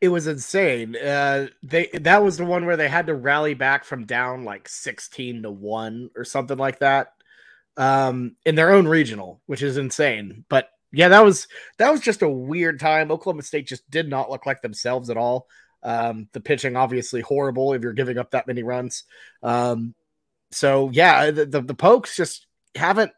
it 0.00 0.08
was 0.08 0.28
insane. 0.28 0.94
Uh, 0.96 1.48
they 1.62 1.88
that 1.94 2.22
was 2.22 2.36
the 2.36 2.44
one 2.44 2.66
where 2.66 2.76
they 2.76 2.88
had 2.88 3.06
to 3.08 3.14
rally 3.14 3.54
back 3.54 3.84
from 3.84 4.06
down 4.06 4.44
like 4.44 4.68
sixteen 4.68 5.42
to 5.42 5.50
one 5.50 6.10
or 6.14 6.24
something 6.24 6.58
like 6.58 6.78
that, 6.78 7.14
um, 7.76 8.36
in 8.46 8.54
their 8.54 8.70
own 8.70 8.86
regional, 8.86 9.40
which 9.46 9.62
is 9.62 9.76
insane. 9.76 10.44
But 10.48 10.70
yeah, 10.92 11.08
that 11.08 11.24
was 11.24 11.48
that 11.78 11.90
was 11.90 12.00
just 12.00 12.22
a 12.22 12.28
weird 12.28 12.78
time. 12.78 13.10
Oklahoma 13.10 13.42
State 13.42 13.66
just 13.66 13.90
did 13.90 14.08
not 14.08 14.30
look 14.30 14.46
like 14.46 14.62
themselves 14.62 15.10
at 15.10 15.16
all. 15.16 15.48
Um, 15.82 16.28
the 16.32 16.40
pitching 16.40 16.76
obviously 16.76 17.20
horrible 17.20 17.72
if 17.72 17.82
you're 17.82 17.92
giving 17.92 18.18
up 18.18 18.32
that 18.32 18.46
many 18.46 18.62
runs. 18.62 19.04
Um, 19.42 19.94
so 20.50 20.90
yeah, 20.90 21.30
the, 21.30 21.46
the, 21.46 21.60
the 21.60 21.74
pokes 21.74 22.16
just 22.16 22.46
haven't. 22.74 23.12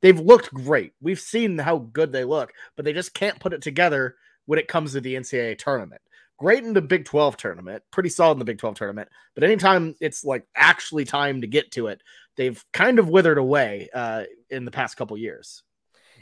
They've 0.00 0.18
looked 0.18 0.52
great. 0.54 0.92
We've 1.00 1.18
seen 1.18 1.58
how 1.58 1.78
good 1.78 2.12
they 2.12 2.24
look, 2.24 2.52
but 2.76 2.84
they 2.84 2.92
just 2.92 3.14
can't 3.14 3.40
put 3.40 3.52
it 3.52 3.62
together 3.62 4.14
when 4.46 4.58
it 4.58 4.68
comes 4.68 4.92
to 4.92 5.00
the 5.00 5.14
NCAA 5.14 5.58
tournament. 5.58 6.00
Great 6.38 6.62
in 6.62 6.72
the 6.72 6.80
Big 6.80 7.04
12 7.04 7.36
tournament, 7.36 7.82
pretty 7.90 8.08
solid 8.08 8.34
in 8.34 8.38
the 8.38 8.44
Big 8.44 8.58
12 8.58 8.76
tournament, 8.76 9.08
but 9.34 9.42
anytime 9.42 9.96
it's 10.00 10.24
like 10.24 10.46
actually 10.54 11.04
time 11.04 11.40
to 11.40 11.48
get 11.48 11.72
to 11.72 11.88
it, 11.88 12.00
they've 12.36 12.64
kind 12.72 13.00
of 13.00 13.08
withered 13.08 13.38
away 13.38 13.88
uh, 13.92 14.22
in 14.48 14.64
the 14.64 14.70
past 14.70 14.96
couple 14.96 15.18
years. 15.18 15.64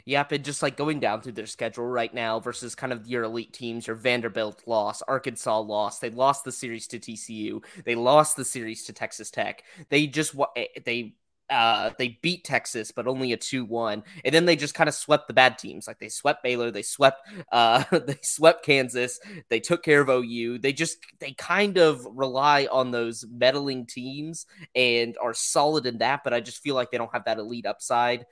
Yep, 0.07 0.41
just 0.41 0.63
like 0.63 0.77
going 0.77 1.01
down 1.01 1.19
through 1.19 1.33
their 1.33 1.45
schedule 1.45 1.85
right 1.85 2.13
now 2.13 2.39
versus 2.39 2.75
kind 2.75 2.93
of 2.93 3.05
your 3.07 3.23
elite 3.23 3.51
teams, 3.51 3.87
your 3.87 3.97
Vanderbilt 3.97 4.63
lost, 4.65 5.03
Arkansas 5.05 5.59
lost, 5.59 5.99
they 5.99 6.09
lost 6.09 6.45
the 6.45 6.51
series 6.53 6.87
to 6.87 6.97
TCU, 6.97 7.61
they 7.83 7.93
lost 7.93 8.37
the 8.37 8.45
series 8.45 8.85
to 8.85 8.93
Texas 8.93 9.29
Tech. 9.29 9.65
They 9.89 10.07
just 10.07 10.33
eh, 10.55 10.67
they 10.85 11.15
uh, 11.49 11.91
they 11.97 12.19
beat 12.21 12.45
Texas, 12.45 12.91
but 12.93 13.05
only 13.05 13.33
a 13.33 13.37
two-one, 13.37 14.03
and 14.23 14.33
then 14.33 14.45
they 14.45 14.55
just 14.55 14.73
kind 14.73 14.87
of 14.87 14.95
swept 14.95 15.27
the 15.27 15.33
bad 15.33 15.57
teams. 15.57 15.87
Like 15.87 15.99
they 15.99 16.09
swept 16.09 16.41
Baylor, 16.41 16.71
they 16.71 16.83
swept, 16.83 17.27
uh, 17.51 17.83
they 17.91 18.17
swept 18.21 18.63
Kansas, 18.65 19.19
they 19.49 19.59
took 19.59 19.83
care 19.83 19.99
of 19.99 20.07
OU. 20.07 20.59
They 20.59 20.71
just 20.71 20.99
they 21.19 21.33
kind 21.33 21.77
of 21.77 22.07
rely 22.09 22.69
on 22.71 22.91
those 22.91 23.25
meddling 23.29 23.85
teams 23.85 24.45
and 24.73 25.17
are 25.21 25.33
solid 25.33 25.85
in 25.85 25.97
that, 25.97 26.23
but 26.23 26.33
I 26.33 26.39
just 26.39 26.63
feel 26.63 26.75
like 26.75 26.91
they 26.91 26.97
don't 26.97 27.11
have 27.11 27.25
that 27.25 27.39
elite 27.39 27.65
upside 27.65 28.25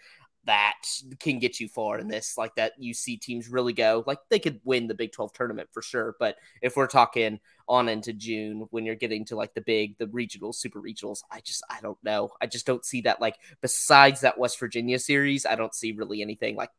that 0.45 0.81
can 1.19 1.39
get 1.39 1.59
you 1.59 1.67
far 1.67 1.99
in 1.99 2.07
this. 2.07 2.37
Like 2.37 2.55
that, 2.55 2.73
you 2.77 2.93
see 2.93 3.17
teams 3.17 3.49
really 3.49 3.73
go. 3.73 4.03
Like 4.05 4.19
they 4.29 4.39
could 4.39 4.59
win 4.63 4.87
the 4.87 4.93
Big 4.93 5.11
12 5.11 5.33
tournament 5.33 5.69
for 5.71 5.81
sure. 5.81 6.15
But 6.19 6.37
if 6.61 6.75
we're 6.75 6.87
talking 6.87 7.39
on 7.67 7.89
into 7.89 8.13
June, 8.13 8.67
when 8.69 8.85
you're 8.85 8.95
getting 8.95 9.25
to 9.25 9.35
like 9.35 9.53
the 9.53 9.61
big, 9.61 9.97
the 9.97 10.07
regional, 10.07 10.53
super 10.53 10.79
regionals, 10.79 11.19
I 11.31 11.39
just, 11.41 11.63
I 11.69 11.81
don't 11.81 11.97
know. 12.03 12.29
I 12.41 12.47
just 12.47 12.65
don't 12.65 12.85
see 12.85 13.01
that. 13.01 13.21
Like 13.21 13.37
besides 13.61 14.21
that 14.21 14.37
West 14.37 14.59
Virginia 14.59 14.99
series, 14.99 15.45
I 15.45 15.55
don't 15.55 15.73
see 15.73 15.91
really 15.91 16.21
anything 16.21 16.55
like 16.55 16.69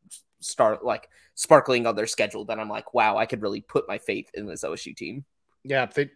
start 0.40 0.84
like 0.84 1.08
sparkling 1.34 1.86
on 1.86 1.96
their 1.96 2.06
schedule 2.06 2.44
that 2.46 2.58
I'm 2.58 2.68
like, 2.68 2.94
wow, 2.94 3.16
I 3.16 3.26
could 3.26 3.42
really 3.42 3.60
put 3.60 3.88
my 3.88 3.98
faith 3.98 4.30
in 4.34 4.46
this 4.46 4.64
OSU 4.64 4.96
team. 4.96 5.24
Yeah, 5.64 5.86
they 5.86 6.10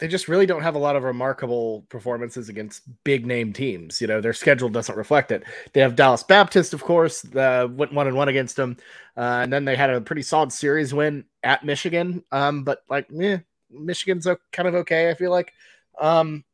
they 0.00 0.08
just 0.08 0.28
really 0.28 0.46
don't 0.46 0.62
have 0.62 0.74
a 0.74 0.78
lot 0.78 0.96
of 0.96 1.02
remarkable 1.02 1.84
performances 1.90 2.48
against 2.48 2.82
big 3.04 3.26
name 3.26 3.52
teams. 3.52 4.00
You 4.00 4.06
know, 4.06 4.20
their 4.20 4.32
schedule 4.32 4.70
doesn't 4.70 4.96
reflect 4.96 5.30
it. 5.30 5.44
They 5.74 5.80
have 5.80 5.94
Dallas 5.94 6.22
Baptist, 6.22 6.72
of 6.72 6.82
course, 6.82 7.24
went 7.24 7.92
one 7.92 8.06
and 8.06 8.16
one 8.16 8.28
against 8.28 8.56
them, 8.56 8.78
uh, 9.16 9.40
and 9.42 9.52
then 9.52 9.64
they 9.66 9.76
had 9.76 9.90
a 9.90 10.00
pretty 10.00 10.22
solid 10.22 10.52
series 10.52 10.94
win 10.94 11.26
at 11.42 11.64
Michigan. 11.64 12.24
Um, 12.32 12.64
but 12.64 12.82
like, 12.88 13.06
yeah, 13.10 13.38
Michigan's 13.70 14.26
kind 14.52 14.68
of 14.68 14.74
okay. 14.76 15.10
I 15.10 15.14
feel 15.14 15.30
like. 15.30 15.52
Um, 16.00 16.44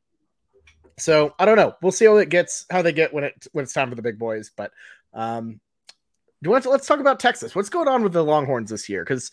so 0.98 1.34
I 1.38 1.44
don't 1.44 1.56
know. 1.56 1.76
We'll 1.80 1.92
see 1.92 2.06
how 2.06 2.16
it 2.16 2.30
gets, 2.30 2.66
how 2.68 2.82
they 2.82 2.92
get 2.92 3.14
when 3.14 3.24
it 3.24 3.46
when 3.52 3.62
it's 3.62 3.72
time 3.72 3.88
for 3.88 3.94
the 3.94 4.02
big 4.02 4.18
boys. 4.18 4.50
But 4.56 4.72
um, 5.14 5.60
do 6.42 6.48
you 6.48 6.50
want 6.50 6.64
to, 6.64 6.70
let's 6.70 6.86
talk 6.86 7.00
about 7.00 7.20
Texas. 7.20 7.54
What's 7.54 7.68
going 7.68 7.86
on 7.86 8.02
with 8.02 8.12
the 8.12 8.24
Longhorns 8.24 8.70
this 8.70 8.88
year? 8.88 9.04
Because 9.04 9.30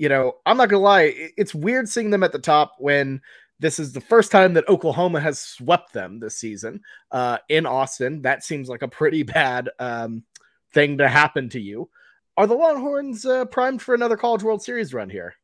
you 0.00 0.08
know, 0.08 0.36
I'm 0.46 0.56
not 0.56 0.70
gonna 0.70 0.82
lie, 0.82 1.12
it's 1.36 1.54
weird 1.54 1.86
seeing 1.86 2.08
them 2.08 2.22
at 2.22 2.32
the 2.32 2.38
top 2.38 2.76
when 2.78 3.20
this 3.60 3.78
is 3.78 3.92
the 3.92 4.00
first 4.00 4.32
time 4.32 4.54
that 4.54 4.68
Oklahoma 4.68 5.20
has 5.20 5.38
swept 5.38 5.92
them 5.92 6.18
this 6.18 6.36
season 6.36 6.80
uh, 7.12 7.38
in 7.48 7.66
Austin. 7.66 8.22
That 8.22 8.42
seems 8.42 8.68
like 8.68 8.82
a 8.82 8.88
pretty 8.88 9.22
bad 9.22 9.70
um, 9.78 10.24
thing 10.72 10.98
to 10.98 11.08
happen 11.08 11.48
to 11.50 11.60
you. 11.60 11.88
Are 12.36 12.46
the 12.46 12.54
Longhorns 12.54 13.26
uh, 13.26 13.44
primed 13.44 13.82
for 13.82 13.94
another 13.94 14.16
College 14.16 14.42
World 14.42 14.62
Series 14.62 14.94
run 14.94 15.10
here? 15.10 15.34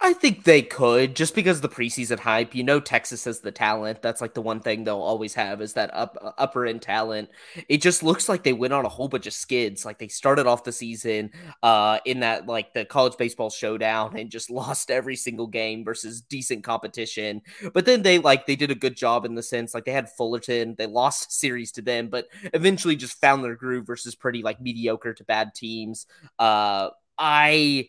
I 0.00 0.12
think 0.12 0.44
they 0.44 0.62
could 0.62 1.16
just 1.16 1.34
because 1.34 1.60
the 1.60 1.68
preseason 1.68 2.20
hype. 2.20 2.54
You 2.54 2.62
know, 2.62 2.78
Texas 2.78 3.24
has 3.24 3.40
the 3.40 3.50
talent. 3.50 4.00
That's 4.00 4.20
like 4.20 4.32
the 4.32 4.40
one 4.40 4.60
thing 4.60 4.84
they'll 4.84 4.96
always 4.96 5.34
have 5.34 5.60
is 5.60 5.72
that 5.72 5.92
up 5.92 6.16
upper 6.38 6.66
end 6.66 6.82
talent. 6.82 7.30
It 7.68 7.82
just 7.82 8.04
looks 8.04 8.28
like 8.28 8.44
they 8.44 8.52
went 8.52 8.72
on 8.72 8.84
a 8.84 8.88
whole 8.88 9.08
bunch 9.08 9.26
of 9.26 9.32
skids. 9.32 9.84
Like 9.84 9.98
they 9.98 10.06
started 10.06 10.46
off 10.46 10.62
the 10.62 10.70
season 10.70 11.32
uh, 11.64 11.98
in 12.04 12.20
that 12.20 12.46
like 12.46 12.74
the 12.74 12.84
college 12.84 13.16
baseball 13.18 13.50
showdown 13.50 14.16
and 14.16 14.30
just 14.30 14.50
lost 14.52 14.92
every 14.92 15.16
single 15.16 15.48
game 15.48 15.84
versus 15.84 16.20
decent 16.20 16.62
competition. 16.62 17.42
But 17.74 17.84
then 17.84 18.02
they 18.02 18.18
like 18.18 18.46
they 18.46 18.56
did 18.56 18.70
a 18.70 18.76
good 18.76 18.96
job 18.96 19.24
in 19.24 19.34
the 19.34 19.42
sense 19.42 19.74
like 19.74 19.84
they 19.84 19.92
had 19.92 20.08
Fullerton. 20.10 20.76
They 20.78 20.86
lost 20.86 21.32
series 21.38 21.72
to 21.72 21.82
them, 21.82 22.08
but 22.08 22.28
eventually 22.54 22.94
just 22.94 23.20
found 23.20 23.42
their 23.42 23.56
groove 23.56 23.86
versus 23.86 24.14
pretty 24.14 24.42
like 24.42 24.60
mediocre 24.60 25.12
to 25.14 25.24
bad 25.24 25.56
teams. 25.56 26.06
Uh, 26.38 26.90
I 27.18 27.88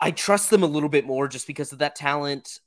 I 0.00 0.10
trust 0.10 0.50
them 0.50 0.62
a 0.62 0.66
little 0.66 0.88
bit 0.88 1.06
more 1.06 1.28
just 1.28 1.46
because 1.46 1.72
of 1.72 1.78
that 1.78 1.94
talent. 1.96 2.60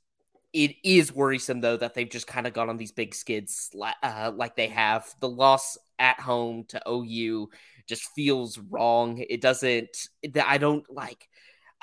It 0.52 0.76
is 0.84 1.12
worrisome 1.12 1.60
though 1.60 1.76
that 1.76 1.94
they've 1.94 2.08
just 2.08 2.26
kind 2.28 2.46
of 2.46 2.52
gone 2.52 2.68
on 2.68 2.76
these 2.76 2.92
big 2.92 3.14
skids 3.14 3.70
uh, 4.02 4.30
like 4.34 4.54
they 4.56 4.68
have. 4.68 5.12
The 5.20 5.28
loss 5.28 5.76
at 5.98 6.20
home 6.20 6.64
to 6.68 6.80
OU 6.88 7.50
just 7.86 8.04
feels 8.14 8.58
wrong. 8.58 9.24
It 9.28 9.40
doesn't. 9.40 10.08
I 10.44 10.58
don't 10.58 10.88
like. 10.88 11.28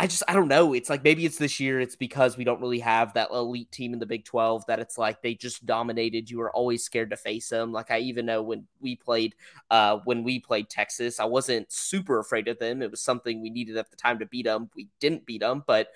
I 0.02 0.08
just 0.08 0.24
I 0.28 0.34
don't 0.34 0.48
know. 0.48 0.74
It's 0.74 0.90
like 0.90 1.04
maybe 1.04 1.28
it's 1.28 1.38
this 1.38 1.60
year. 1.60 1.80
It's 1.80 1.96
because 1.96 2.36
we 2.36 2.44
don't 2.44 2.60
really 2.60 2.80
have 2.80 3.14
that 3.14 3.30
elite 3.30 3.72
team 3.72 3.94
in 3.94 4.00
the 4.00 4.08
Big 4.08 4.26
Twelve 4.26 4.66
that 4.66 4.80
it's 4.80 4.98
like 4.98 5.22
they 5.22 5.36
just 5.36 5.64
dominated. 5.68 6.28
You 6.28 6.40
were 6.40 6.50
always 6.50 6.84
scared 6.84 7.12
to 7.12 7.18
face 7.18 7.50
them. 7.50 7.72
Like 7.72 7.92
I 7.92 8.00
even 8.00 8.26
know 8.26 8.42
when 8.42 8.66
we 8.80 8.96
played, 8.96 9.36
uh, 9.70 10.00
when 10.06 10.24
we 10.24 10.40
played 10.40 10.72
Texas, 10.72 11.20
I 11.20 11.26
wasn't 11.26 11.72
super 11.72 12.18
afraid 12.18 12.48
of 12.48 12.58
them. 12.58 12.82
It 12.82 12.90
was 12.90 13.00
something 13.00 13.44
we 13.44 13.52
needed 13.52 13.78
at 13.78 13.92
the 13.92 13.96
time 13.96 14.18
to 14.18 14.26
beat 14.26 14.46
them. 14.46 14.72
We 14.76 14.90
didn't 15.00 15.28
beat 15.28 15.42
them, 15.42 15.64
but 15.68 15.90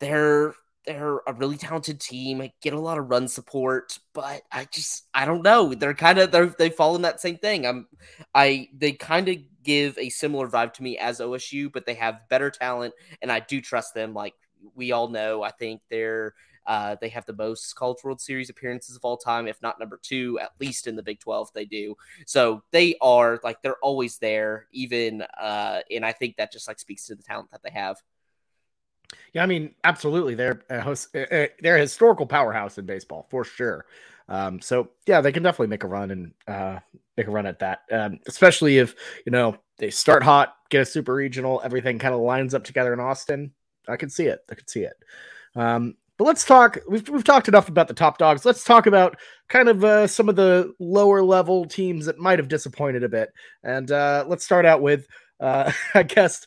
they're 0.00 0.54
they're 0.84 1.20
a 1.24 1.32
really 1.32 1.58
talented 1.58 2.00
team. 2.00 2.40
I 2.40 2.50
get 2.60 2.72
a 2.72 2.80
lot 2.80 2.98
of 2.98 3.08
run 3.08 3.28
support, 3.28 4.00
but 4.14 4.42
I 4.50 4.64
just 4.64 5.06
I 5.14 5.26
don't 5.26 5.42
know. 5.42 5.74
They're 5.74 5.94
kind 5.94 6.18
of 6.18 6.32
they're 6.32 6.46
they 6.46 6.70
fall 6.70 6.96
in 6.96 7.02
that 7.02 7.20
same 7.20 7.36
thing. 7.36 7.66
I'm 7.68 7.86
I 8.34 8.68
they 8.76 8.92
kind 8.92 9.28
of 9.28 9.36
give 9.68 9.98
a 9.98 10.08
similar 10.08 10.48
vibe 10.48 10.72
to 10.72 10.82
me 10.82 10.96
as 10.96 11.20
OSU, 11.20 11.70
but 11.70 11.84
they 11.84 11.92
have 11.92 12.26
better 12.30 12.50
talent, 12.50 12.94
and 13.20 13.30
I 13.30 13.40
do 13.40 13.60
trust 13.60 13.92
them. 13.92 14.14
Like 14.14 14.32
we 14.74 14.92
all 14.92 15.08
know, 15.08 15.42
I 15.42 15.50
think 15.50 15.82
they're 15.90 16.32
uh, 16.66 16.96
they 17.02 17.10
have 17.10 17.26
the 17.26 17.34
most 17.34 17.76
College 17.76 17.98
World 18.02 18.20
Series 18.20 18.48
appearances 18.48 18.96
of 18.96 19.04
all 19.04 19.18
time, 19.18 19.46
if 19.46 19.60
not 19.60 19.78
number 19.78 20.00
two, 20.02 20.38
at 20.38 20.52
least 20.58 20.86
in 20.86 20.96
the 20.96 21.02
Big 21.02 21.20
12. 21.20 21.50
They 21.52 21.66
do. 21.66 21.94
So 22.26 22.62
they 22.72 22.94
are 23.02 23.40
like 23.44 23.60
they're 23.62 23.82
always 23.82 24.18
there, 24.18 24.66
even. 24.72 25.22
Uh, 25.22 25.80
and 25.90 26.04
I 26.04 26.12
think 26.12 26.36
that 26.36 26.50
just 26.50 26.66
like 26.66 26.78
speaks 26.78 27.06
to 27.06 27.14
the 27.14 27.22
talent 27.22 27.50
that 27.50 27.62
they 27.62 27.70
have. 27.70 27.98
Yeah, 29.34 29.42
I 29.42 29.46
mean, 29.46 29.74
absolutely. 29.84 30.34
They're 30.34 30.62
a 30.70 30.80
host, 30.80 31.12
they're 31.12 31.50
a 31.62 31.80
historical 31.80 32.26
powerhouse 32.26 32.78
in 32.78 32.86
baseball 32.86 33.26
for 33.30 33.44
sure. 33.44 33.84
Um, 34.28 34.60
so 34.60 34.90
yeah, 35.06 35.20
they 35.20 35.32
can 35.32 35.42
definitely 35.42 35.68
make 35.68 35.84
a 35.84 35.88
run 35.88 36.10
and 36.10 36.32
uh, 36.46 36.78
make 37.18 37.26
a 37.26 37.30
run 37.30 37.46
at 37.46 37.58
that. 37.58 37.80
Um, 37.92 38.20
especially 38.26 38.78
if 38.78 38.94
you 39.26 39.32
know 39.32 39.56
they 39.76 39.90
start 39.90 40.22
hot, 40.22 40.54
get 40.70 40.82
a 40.82 40.86
super 40.86 41.14
regional, 41.14 41.60
everything 41.62 41.98
kind 41.98 42.14
of 42.14 42.20
lines 42.20 42.54
up 42.54 42.64
together 42.64 42.92
in 42.92 43.00
Austin. 43.00 43.52
I 43.86 43.96
can 43.96 44.08
see 44.08 44.24
it. 44.24 44.40
I 44.50 44.54
can 44.54 44.66
see 44.66 44.82
it. 44.82 44.94
Um, 45.54 45.96
but 46.16 46.24
let's 46.24 46.44
talk. 46.44 46.78
We've 46.88 47.08
we've 47.08 47.24
talked 47.24 47.48
enough 47.48 47.68
about 47.68 47.88
the 47.88 47.94
top 47.94 48.18
dogs. 48.18 48.44
Let's 48.44 48.64
talk 48.64 48.86
about 48.86 49.18
kind 49.48 49.68
of 49.68 49.84
uh, 49.84 50.06
some 50.06 50.28
of 50.28 50.36
the 50.36 50.72
lower 50.78 51.22
level 51.22 51.64
teams 51.64 52.06
that 52.06 52.18
might 52.18 52.38
have 52.38 52.48
disappointed 52.48 53.04
a 53.04 53.08
bit. 53.08 53.30
And 53.62 53.90
uh, 53.90 54.24
let's 54.26 54.44
start 54.44 54.66
out 54.66 54.82
with, 54.82 55.06
uh, 55.40 55.70
I 55.94 56.02
guess, 56.04 56.46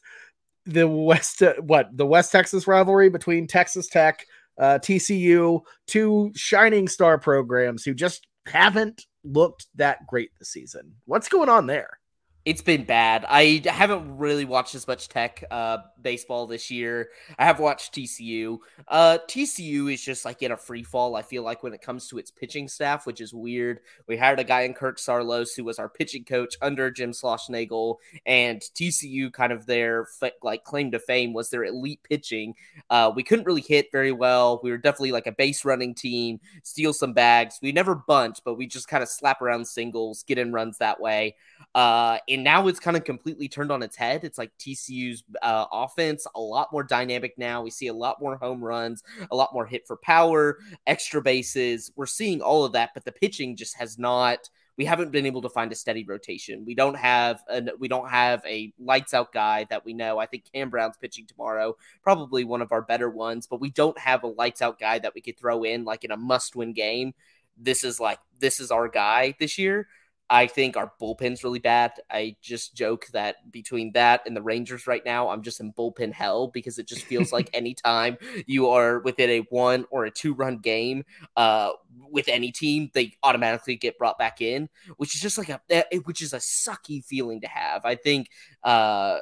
the 0.66 0.88
West 0.88 1.42
uh, 1.44 1.56
what 1.62 1.90
the 1.96 2.06
West 2.06 2.32
Texas 2.32 2.68
rivalry 2.68 3.10
between 3.10 3.48
Texas 3.48 3.88
Tech, 3.88 4.26
uh, 4.60 4.80
TCU, 4.82 5.62
two 5.88 6.32
shining 6.36 6.88
star 6.88 7.18
programs 7.18 7.84
who 7.84 7.94
just 7.94 8.28
haven't 8.46 9.06
looked 9.24 9.68
that 9.76 10.06
great 10.08 10.32
this 10.40 10.50
season. 10.50 10.96
What's 11.06 11.30
going 11.30 11.50
on 11.50 11.68
there? 11.68 12.01
It's 12.44 12.64
been 12.64 12.86
bad. 12.86 13.24
I 13.30 13.62
haven't 13.66 14.18
really 14.18 14.46
watched 14.46 14.74
as 14.74 14.88
much 14.88 15.10
Tech 15.10 15.44
uh, 15.52 15.78
baseball 16.02 16.48
this 16.48 16.72
year. 16.72 17.10
I 17.38 17.46
have 17.46 17.60
watched 17.60 17.94
TCU. 17.94 18.58
Uh, 18.88 19.20
TCU 19.28 19.94
is 19.94 20.04
just 20.04 20.26
like 20.26 20.42
in 20.42 20.52
a 20.52 20.58
free 20.58 20.82
fall. 20.82 21.16
I 21.16 21.22
feel 21.22 21.44
like 21.44 21.62
when 21.62 21.74
it 21.74 21.84
comes 21.84 22.08
to 22.08 22.18
its 22.18 22.32
pitching 22.32 22.68
staff, 22.68 23.06
which 23.06 23.22
is 23.22 23.32
weird. 23.32 23.82
We 24.08 24.18
hired 24.18 24.40
a 24.40 24.44
guy 24.44 24.62
in 24.62 24.74
Kirk 24.74 24.98
Saarloos 24.98 25.50
who 25.56 25.64
was 25.64 25.78
our 25.78 25.88
pitching 25.88 26.24
coach 26.24 26.56
under 26.64 26.90
Jim 26.90 27.12
Schlossnagle, 27.12 27.98
and 28.26 28.60
TCU 28.60 29.32
kind 29.32 29.54
of 29.54 29.68
their 29.68 30.08
like 30.42 30.64
claim 30.64 30.90
to 30.92 31.00
fame 31.00 31.34
was 31.34 31.52
their 31.52 31.66
elite 31.66 32.02
pitching. 32.02 32.56
Uh, 32.90 33.12
we 33.16 33.22
couldn't 33.22 33.46
really 33.46 33.62
hit 33.62 33.92
very 33.92 34.12
well. 34.12 34.60
We 34.64 34.72
were 34.72 34.80
definitely 34.80 35.12
like 35.12 35.28
a 35.28 35.32
base 35.32 35.64
running 35.64 35.94
team, 35.94 36.40
steal 36.64 36.94
some 36.94 37.14
bags. 37.14 37.60
We 37.62 37.72
never 37.72 37.94
bunt, 37.94 38.42
but 38.44 38.56
we 38.56 38.66
just 38.66 38.88
kind 38.88 39.04
of 39.04 39.10
slap 39.10 39.44
around 39.44 39.68
singles, 39.68 40.24
get 40.24 40.40
in 40.40 40.52
runs 40.52 40.80
that 40.80 41.00
way. 41.00 41.36
Uh, 41.76 42.18
and 42.32 42.44
now 42.44 42.68
it's 42.68 42.80
kind 42.80 42.96
of 42.96 43.04
completely 43.04 43.48
turned 43.48 43.72
on 43.72 43.84
its 43.84 43.96
head. 43.96 44.24
It's 44.24 44.38
like 44.38 44.52
TCU's 44.58 45.24
uh, 45.42 45.66
offense 45.72 46.26
a 46.36 46.40
lot 46.40 46.72
more 46.72 46.84
dynamic 46.84 47.34
now. 47.38 47.62
We 47.62 47.72
see 47.72 47.88
a 47.88 47.94
lot 47.94 48.22
more 48.22 48.38
home 48.38 48.64
runs, 48.64 49.04
a 49.30 49.36
lot 49.36 49.54
more 49.54 49.66
hit 49.66 49.86
for 49.86 49.98
power, 49.98 50.60
extra 50.88 51.22
bases. 51.22 51.92
We're 51.96 52.06
seeing 52.06 52.42
all 52.42 52.64
of 52.64 52.74
that, 52.74 52.92
but 52.94 53.06
the 53.06 53.12
pitching 53.12 53.56
just 53.56 53.78
has 53.78 54.00
not. 54.00 54.50
We 54.78 54.86
haven't 54.86 55.12
been 55.12 55.26
able 55.26 55.42
to 55.42 55.50
find 55.50 55.72
a 55.72 55.76
steady 55.76 56.06
rotation. 56.06 56.64
We 56.66 56.74
don't 56.74 56.96
have 56.96 57.44
a 57.50 57.62
we 57.78 57.88
don't 57.88 58.10
have 58.10 58.42
a 58.48 58.74
lights 58.80 59.14
out 59.14 59.34
guy 59.34 59.68
that 59.70 59.86
we 59.86 59.94
know. 59.94 60.18
I 60.18 60.26
think 60.26 60.46
Cam 60.52 60.70
Brown's 60.70 60.98
pitching 60.98 61.28
tomorrow, 61.28 61.76
probably 62.02 62.46
one 62.46 62.62
of 62.62 62.72
our 62.72 62.82
better 62.82 63.10
ones, 63.10 63.48
but 63.48 63.60
we 63.60 63.70
don't 63.70 63.98
have 64.00 64.24
a 64.24 64.28
lights 64.28 64.62
out 64.62 64.80
guy 64.80 64.98
that 65.00 65.14
we 65.14 65.22
could 65.22 65.38
throw 65.38 65.64
in 65.64 65.84
like 65.84 66.04
in 66.04 66.12
a 66.12 66.18
must 66.18 66.56
win 66.56 66.74
game. 66.74 67.14
This 67.58 67.84
is 67.84 68.00
like 68.00 68.20
this 68.40 68.60
is 68.60 68.72
our 68.72 68.88
guy 68.88 69.36
this 69.40 69.58
year. 69.58 69.88
I 70.32 70.48
think 70.48 70.78
our 70.78 70.94
bullpen's 71.00 71.44
really 71.44 71.60
bad. 71.60 71.92
I 72.10 72.38
just 72.42 72.74
joke 72.74 73.08
that 73.12 73.52
between 73.52 73.92
that 73.92 74.22
and 74.26 74.36
the 74.36 74.42
Rangers 74.42 74.88
right 74.88 75.04
now, 75.04 75.28
I'm 75.28 75.42
just 75.42 75.60
in 75.60 75.74
bullpen 75.74 76.14
hell 76.14 76.48
because 76.48 76.80
it 76.80 76.88
just 76.88 77.04
feels 77.04 77.34
like 77.34 77.50
anytime 77.54 78.18
you 78.48 78.70
are 78.70 79.00
within 79.02 79.30
a 79.30 79.40
one 79.50 79.86
or 79.92 80.06
a 80.06 80.12
two 80.12 80.34
run 80.34 80.60
game 80.60 81.04
uh, 81.36 81.72
with 82.10 82.30
any 82.30 82.50
team, 82.50 82.90
they 82.94 83.12
automatically 83.24 83.76
get 83.76 83.98
brought 83.98 84.18
back 84.18 84.40
in, 84.40 84.70
which 84.96 85.14
is 85.16 85.22
just 85.22 85.38
like 85.38 85.50
a 85.50 85.60
which 86.06 86.22
is 86.22 86.32
a 86.32 86.38
sucky 86.38 87.04
feeling 87.04 87.42
to 87.42 87.48
have. 87.48 87.84
I 87.84 87.96
think 87.96 88.30
uh, 88.64 89.18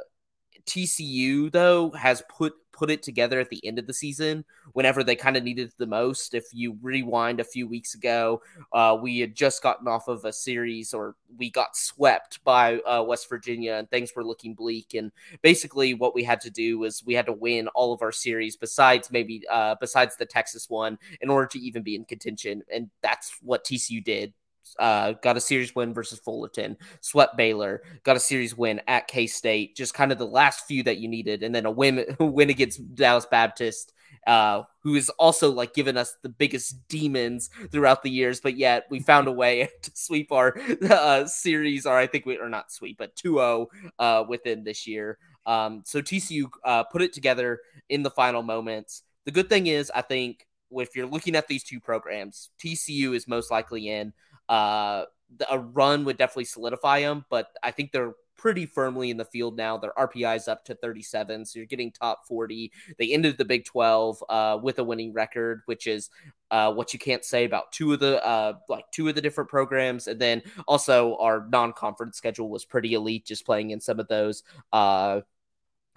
TCU 0.69 1.51
though 1.51 1.89
has 1.91 2.21
put 2.29 2.53
put 2.79 2.89
it 2.89 3.03
together 3.03 3.41
at 3.41 3.49
the 3.49 3.65
end 3.67 3.77
of 3.77 3.88
the 3.88 3.93
season 3.93 4.45
whenever 4.71 5.03
they 5.03 5.15
kind 5.15 5.35
of 5.35 5.43
needed 5.43 5.67
it 5.67 5.73
the 5.77 5.85
most. 5.85 6.33
If 6.33 6.45
you 6.53 6.77
rewind 6.81 7.41
a 7.41 7.43
few 7.43 7.67
weeks 7.67 7.93
ago, 7.93 8.41
uh, 8.71 8.97
we 9.01 9.19
had 9.19 9.35
just 9.35 9.61
gotten 9.61 9.85
off 9.89 10.07
of 10.07 10.23
a 10.23 10.31
series 10.31 10.93
or 10.93 11.15
we 11.38 11.49
got 11.49 11.75
swept 11.75 12.41
by 12.45 12.77
uh, 12.79 13.03
West 13.03 13.27
Virginia 13.27 13.73
and 13.73 13.89
things 13.89 14.13
were 14.15 14.23
looking 14.23 14.53
bleak. 14.53 14.93
And 14.93 15.11
basically, 15.41 15.93
what 15.93 16.15
we 16.15 16.23
had 16.23 16.39
to 16.41 16.49
do 16.49 16.79
was 16.79 17.03
we 17.05 17.15
had 17.15 17.25
to 17.25 17.33
win 17.33 17.67
all 17.69 17.91
of 17.91 18.01
our 18.01 18.13
series 18.13 18.55
besides 18.55 19.11
maybe 19.11 19.43
uh, 19.51 19.75
besides 19.81 20.15
the 20.15 20.25
Texas 20.25 20.69
one 20.69 20.97
in 21.19 21.29
order 21.29 21.47
to 21.47 21.59
even 21.59 21.83
be 21.83 21.95
in 21.95 22.05
contention. 22.05 22.63
And 22.73 22.89
that's 23.01 23.35
what 23.41 23.65
TCU 23.65 24.01
did 24.01 24.33
uh, 24.79 25.13
got 25.23 25.38
a 25.38 25.41
series 25.41 25.75
win 25.75 25.93
versus 25.93 26.19
Fullerton, 26.19 26.77
swept 27.01 27.38
Baylor, 27.38 27.81
got 28.03 28.17
a 28.17 28.19
series 28.19 28.55
win 28.55 28.81
at 28.88 29.07
K 29.07 29.27
State, 29.27 29.75
just 29.75 29.93
kind 29.93 30.11
of 30.11 30.17
the 30.17 30.25
last 30.25 30.65
few 30.65 30.83
that 30.83 30.97
you 30.97 31.07
needed, 31.07 31.43
and 31.43 31.53
then 31.53 31.65
a 31.65 31.71
win 31.71 32.05
win 32.19 32.49
against 32.49 32.95
Dallas 32.95 33.25
Baptist, 33.25 33.93
uh, 34.27 34.63
who 34.83 34.95
is 34.95 35.09
also 35.11 35.51
like 35.51 35.73
given 35.73 35.97
us 35.97 36.15
the 36.21 36.29
biggest 36.29 36.88
demons 36.88 37.49
throughout 37.71 38.03
the 38.03 38.09
years, 38.09 38.39
but 38.41 38.57
yet 38.57 38.85
we 38.89 38.99
found 38.99 39.27
a 39.27 39.31
way 39.31 39.69
to 39.81 39.91
sweep 39.93 40.31
our 40.31 40.55
uh, 40.89 41.25
series, 41.25 41.85
or 41.85 41.97
I 41.97 42.07
think 42.07 42.25
we 42.25 42.38
are 42.38 42.49
not 42.49 42.71
sweep, 42.71 42.97
but 42.97 43.15
2-0 43.15 43.67
uh, 43.97 44.23
within 44.27 44.63
this 44.63 44.88
year. 44.88 45.17
Um, 45.45 45.83
so 45.85 46.01
TCU 46.01 46.49
uh, 46.63 46.83
put 46.83 47.01
it 47.01 47.13
together 47.13 47.59
in 47.89 48.03
the 48.03 48.11
final 48.11 48.43
moments. 48.43 49.03
The 49.25 49.31
good 49.31 49.49
thing 49.49 49.67
is, 49.67 49.91
I 49.93 50.01
think 50.01 50.45
if 50.71 50.95
you're 50.95 51.07
looking 51.07 51.35
at 51.35 51.47
these 51.47 51.63
two 51.63 51.79
programs, 51.79 52.49
TCU 52.63 53.15
is 53.15 53.27
most 53.27 53.49
likely 53.49 53.89
in. 53.89 54.13
Uh, 54.50 55.06
a 55.50 55.60
run 55.60 56.03
would 56.06 56.18
definitely 56.18 56.46
solidify 56.46 57.01
them, 57.01 57.24
but 57.29 57.48
I 57.63 57.72
think 57.72 57.91
they're 57.91 58.13
pretty 58.39 58.65
firmly 58.65 59.10
in 59.10 59.18
the 59.18 59.25
field 59.25 59.58
now. 59.58 59.77
Their 59.77 59.91
RPI 59.98 60.38
is 60.38 60.48
up 60.48 60.63
to 60.65 60.75
37, 60.75 61.46
so 61.46 61.60
you're 61.60 61.65
getting 61.65 61.91
top 61.91 62.25
40. 62.25 62.72
They 62.98 63.12
ended 63.12 63.38
the 63.38 63.44
Big 63.46 63.65
12 63.65 64.24
uh, 64.29 64.60
with 64.63 64.79
a 64.79 64.84
winning 64.84 65.12
record, 65.12 65.62
which 65.65 65.88
is 65.88 66.10
uh, 66.50 66.74
what 66.74 66.94
you 66.94 67.00
can't 67.00 67.25
say 67.25 67.44
about 67.44 67.72
two 67.74 67.94
of 67.94 68.00
the 68.00 68.25
uh, 68.25 68.53
like 68.70 68.86
two 68.91 69.10
of 69.10 69.15
the 69.15 69.22
different 69.22 69.50
programs. 69.50 70.08
And 70.08 70.20
then 70.20 70.41
also 70.68 71.18
our 71.18 71.48
non-conference 71.51 72.18
schedule 72.18 72.50
was 72.50 72.63
pretty 72.63 72.94
elite, 72.94 73.25
just 73.25 73.46
playing 73.46 73.72
in 73.72 73.79
some 73.79 74.00
of 74.00 74.08
those. 74.08 74.44
Uh, 74.72 75.22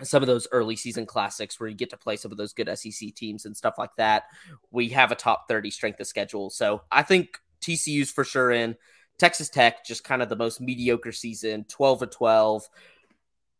some 0.03 0.21
of 0.23 0.27
those 0.27 0.49
early 0.51 0.75
season 0.75 1.07
classics 1.07 1.61
where 1.61 1.69
you 1.69 1.77
get 1.77 1.91
to 1.91 1.97
play 1.97 2.17
some 2.17 2.33
of 2.33 2.39
those 2.39 2.53
good 2.53 2.69
SEC 2.77 3.15
teams 3.15 3.45
and 3.45 3.57
stuff 3.57 3.75
like 3.79 3.95
that. 3.97 4.25
We 4.73 4.89
have 4.89 5.13
a 5.13 5.15
top 5.15 5.47
30 5.47 5.71
strength 5.71 6.01
of 6.01 6.09
schedule. 6.09 6.51
So 6.51 6.83
I 6.91 7.03
think 7.03 7.39
TCU's 7.63 8.11
for 8.11 8.25
sure 8.25 8.51
in. 8.51 8.77
Texas 9.19 9.49
Tech, 9.49 9.85
just 9.85 10.05
kind 10.05 10.23
of 10.23 10.29
the 10.29 10.37
most 10.37 10.61
mediocre 10.61 11.13
season, 11.13 11.65
12 11.69 12.01
to 12.01 12.07
12. 12.07 12.69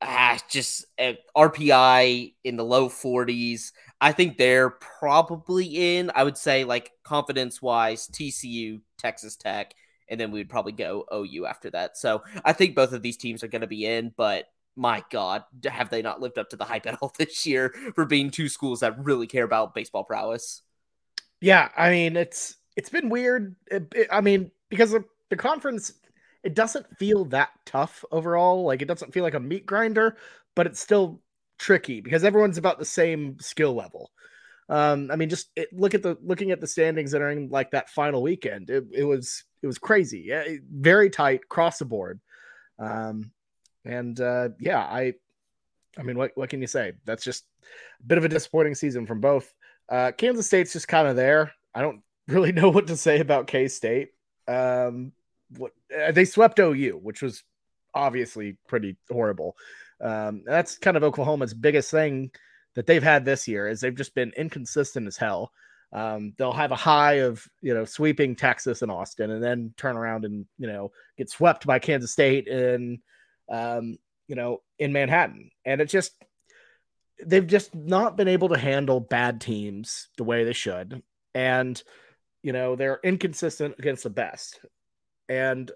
Ah, 0.01 0.39
just 0.51 0.87
uh, 0.99 1.13
RPI 1.37 2.35
in 2.43 2.57
the 2.57 2.65
low 2.65 2.89
40s. 2.89 3.71
I 4.01 4.11
think 4.11 4.37
they're 4.37 4.71
probably 4.71 5.99
in. 5.99 6.11
I 6.15 6.25
would 6.25 6.37
say, 6.37 6.65
like, 6.65 6.91
confidence 7.05 7.63
wise, 7.63 8.09
TCU, 8.09 8.81
Texas 8.99 9.37
Tech, 9.37 9.75
and 10.09 10.19
then 10.19 10.33
we 10.33 10.41
would 10.41 10.49
probably 10.49 10.73
go 10.73 11.05
OU 11.15 11.47
after 11.47 11.71
that. 11.71 11.97
So 11.97 12.25
I 12.45 12.53
think 12.53 12.75
both 12.75 12.93
of 12.93 13.03
these 13.03 13.17
teams 13.17 13.45
are 13.45 13.49
going 13.49 13.61
to 13.61 13.69
be 13.69 13.87
in, 13.87 14.13
but 14.17 14.47
my 14.75 15.05
God, 15.11 15.45
have 15.65 15.91
they 15.91 16.03
not 16.03 16.21
lived 16.21 16.39
up 16.39 16.51
to 16.51 16.57
the 16.57 16.65
hype 16.65 16.87
at 16.87 16.99
all 17.01 17.13
this 17.19 17.47
year 17.47 17.73
for 17.95 18.05
being 18.05 18.31
two 18.31 18.49
schools 18.49 18.81
that 18.81 19.05
really 19.05 19.27
care 19.27 19.45
about 19.45 19.75
baseball 19.75 20.05
prowess? 20.05 20.63
Yeah, 21.41 21.69
I 21.77 21.91
mean, 21.91 22.17
it's 22.17 22.57
it's 22.77 22.91
been 22.91 23.09
weird. 23.09 23.55
It, 23.71 23.93
it, 23.95 24.09
I 24.11 24.21
mean, 24.21 24.51
because 24.69 24.93
the, 24.93 25.05
the 25.31 25.37
conference, 25.37 25.93
it 26.43 26.55
doesn't 26.55 26.99
feel 26.99 27.25
that 27.27 27.51
tough 27.67 28.05
overall. 28.11 28.65
Like 28.65 28.83
it 28.83 28.89
doesn't 28.89 29.13
feel 29.13 29.23
like 29.25 29.35
a 29.35 29.41
meat 29.41 29.67
grinder, 29.67 30.17
but 30.55 30.67
it's 30.67 30.81
still 30.81 31.21
tricky 31.59 32.01
because 32.01 32.25
everyone's 32.25 32.59
about 32.59 32.79
the 32.79 32.85
same 32.85 33.39
skill 33.41 33.75
level. 33.75 34.11
Um, 34.69 35.11
I 35.11 35.17
mean, 35.17 35.29
just 35.29 35.51
it, 35.57 35.73
look 35.73 35.95
at 35.95 36.03
the 36.03 36.17
looking 36.23 36.51
at 36.51 36.61
the 36.61 36.67
standings 36.67 37.15
entering 37.15 37.51
like 37.51 37.71
that 37.73 37.91
final 37.91 38.23
weekend. 38.23 38.71
It, 38.71 38.85
it 38.93 39.05
was 39.05 39.45
it 39.63 39.67
was 39.67 39.79
crazy. 39.79 40.25
Yeah, 40.27 40.45
very 40.71 41.11
tight 41.11 41.43
across 41.45 41.79
the 41.79 41.85
board. 41.85 42.21
Um, 42.79 43.31
and 43.85 44.19
uh, 44.21 44.51
yeah, 44.61 44.81
I, 44.81 45.15
I 45.99 46.03
mean, 46.03 46.17
what 46.17 46.33
what 46.35 46.49
can 46.49 46.61
you 46.61 46.67
say? 46.67 46.93
That's 47.05 47.25
just 47.25 47.45
a 48.01 48.07
bit 48.07 48.19
of 48.19 48.25
a 48.25 48.29
disappointing 48.29 48.75
season 48.75 49.07
from 49.07 49.21
both. 49.21 49.53
Uh, 49.89 50.13
Kansas 50.13 50.47
State's 50.47 50.73
just 50.73 50.89
kind 50.89 51.07
of 51.07 51.17
there. 51.17 51.53
I 51.75 51.83
don't 51.83 52.01
really 52.33 52.53
know 52.53 52.71
what 52.71 52.87
to 52.89 52.97
say 52.97 53.21
about 53.21 53.47
K 53.47 53.69
State. 53.69 54.11
Um, 54.49 55.13
what 55.57 55.73
uh, 55.97 56.13
they 56.13 56.25
swept 56.25 56.59
OU, 56.59 57.01
which 57.03 57.23
was 57.23 57.43
obviously 57.95 58.57
pretty 58.69 58.97
horrible. 59.11 59.57
Um, 60.01 60.43
that's 60.45 60.79
kind 60.79 60.97
of 60.97 61.05
Oklahoma's 61.05 61.55
biggest 61.55 61.91
thing 61.91 62.31
that 62.75 62.87
they've 62.87 63.03
had 63.03 63.25
this 63.25 63.47
year 63.47 63.69
is 63.69 63.81
they've 63.81 63.95
just 63.95 64.15
been 64.15 64.33
inconsistent 64.37 65.07
as 65.07 65.17
hell. 65.17 65.53
Um, 65.93 66.33
they'll 66.39 66.53
have 66.53 66.73
a 66.73 66.77
high 66.77 67.21
of 67.21 67.47
you 67.61 67.75
know 67.75 67.85
sweeping 67.85 68.35
Texas 68.35 68.83
and 68.83 68.91
Austin, 68.91 69.31
and 69.31 69.43
then 69.43 69.75
turn 69.77 69.97
around 69.97 70.25
and 70.25 70.47
you 70.59 70.67
know 70.67 70.91
get 71.19 71.29
swept 71.29 71.67
by 71.67 71.79
Kansas 71.79 72.13
State 72.13 72.49
and 72.49 72.99
um, 73.51 73.99
you 74.27 74.35
know 74.35 74.63
in 74.79 74.93
Manhattan, 74.93 75.51
and 75.67 75.81
it's 75.81 75.93
just 75.93 76.13
they've 77.25 77.47
just 77.47 77.75
not 77.75 78.17
been 78.17 78.29
able 78.29 78.49
to 78.49 78.59
handle 78.59 79.01
bad 79.01 79.41
teams 79.41 80.09
the 80.17 80.25
way 80.25 80.45
they 80.45 80.55
should, 80.55 81.03
and 81.35 81.83
you 82.43 82.53
know, 82.53 82.77
they're 82.77 83.01
inconsistent 83.03 83.77
against 83.79 84.03
the 84.03 84.11
best. 84.11 84.61
And 85.29 85.71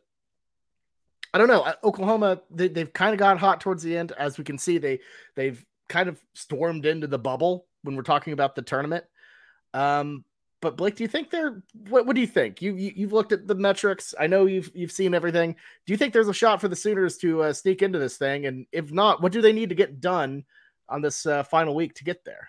I 1.32 1.38
don't 1.38 1.48
know. 1.48 1.62
Uh, 1.62 1.74
Oklahoma, 1.84 2.40
they, 2.50 2.68
they've 2.68 2.92
kind 2.92 3.12
of 3.12 3.18
got 3.18 3.38
hot 3.38 3.60
towards 3.60 3.82
the 3.82 3.96
end. 3.96 4.12
As 4.12 4.38
we 4.38 4.44
can 4.44 4.58
see, 4.58 4.78
they 4.78 5.00
they've 5.34 5.64
kind 5.88 6.08
of 6.08 6.20
stormed 6.34 6.86
into 6.86 7.06
the 7.06 7.18
bubble 7.18 7.66
when 7.82 7.94
we're 7.94 8.02
talking 8.02 8.32
about 8.32 8.54
the 8.54 8.62
tournament. 8.62 9.04
Um, 9.74 10.24
but 10.62 10.76
Blake, 10.76 10.96
do 10.96 11.04
you 11.04 11.08
think 11.08 11.30
they're 11.30 11.62
what, 11.88 12.06
what 12.06 12.14
do 12.14 12.20
you 12.20 12.26
think? 12.26 12.62
You, 12.62 12.74
you 12.74 13.06
have 13.06 13.12
looked 13.12 13.32
at 13.32 13.46
the 13.46 13.54
metrics. 13.54 14.14
I 14.18 14.26
know 14.26 14.46
you've 14.46 14.70
you've 14.74 14.92
seen 14.92 15.14
everything. 15.14 15.54
Do 15.86 15.92
you 15.92 15.96
think 15.96 16.12
there's 16.12 16.28
a 16.28 16.34
shot 16.34 16.60
for 16.60 16.68
the 16.68 16.76
Sooners 16.76 17.18
to 17.18 17.42
uh, 17.42 17.52
sneak 17.52 17.82
into 17.82 17.98
this 17.98 18.16
thing? 18.16 18.46
And 18.46 18.66
if 18.72 18.90
not, 18.90 19.22
what 19.22 19.32
do 19.32 19.40
they 19.40 19.52
need 19.52 19.68
to 19.68 19.74
get 19.74 20.00
done 20.00 20.44
on 20.88 21.02
this 21.02 21.26
uh, 21.26 21.42
final 21.42 21.74
week 21.74 21.94
to 21.96 22.04
get 22.04 22.24
there? 22.24 22.48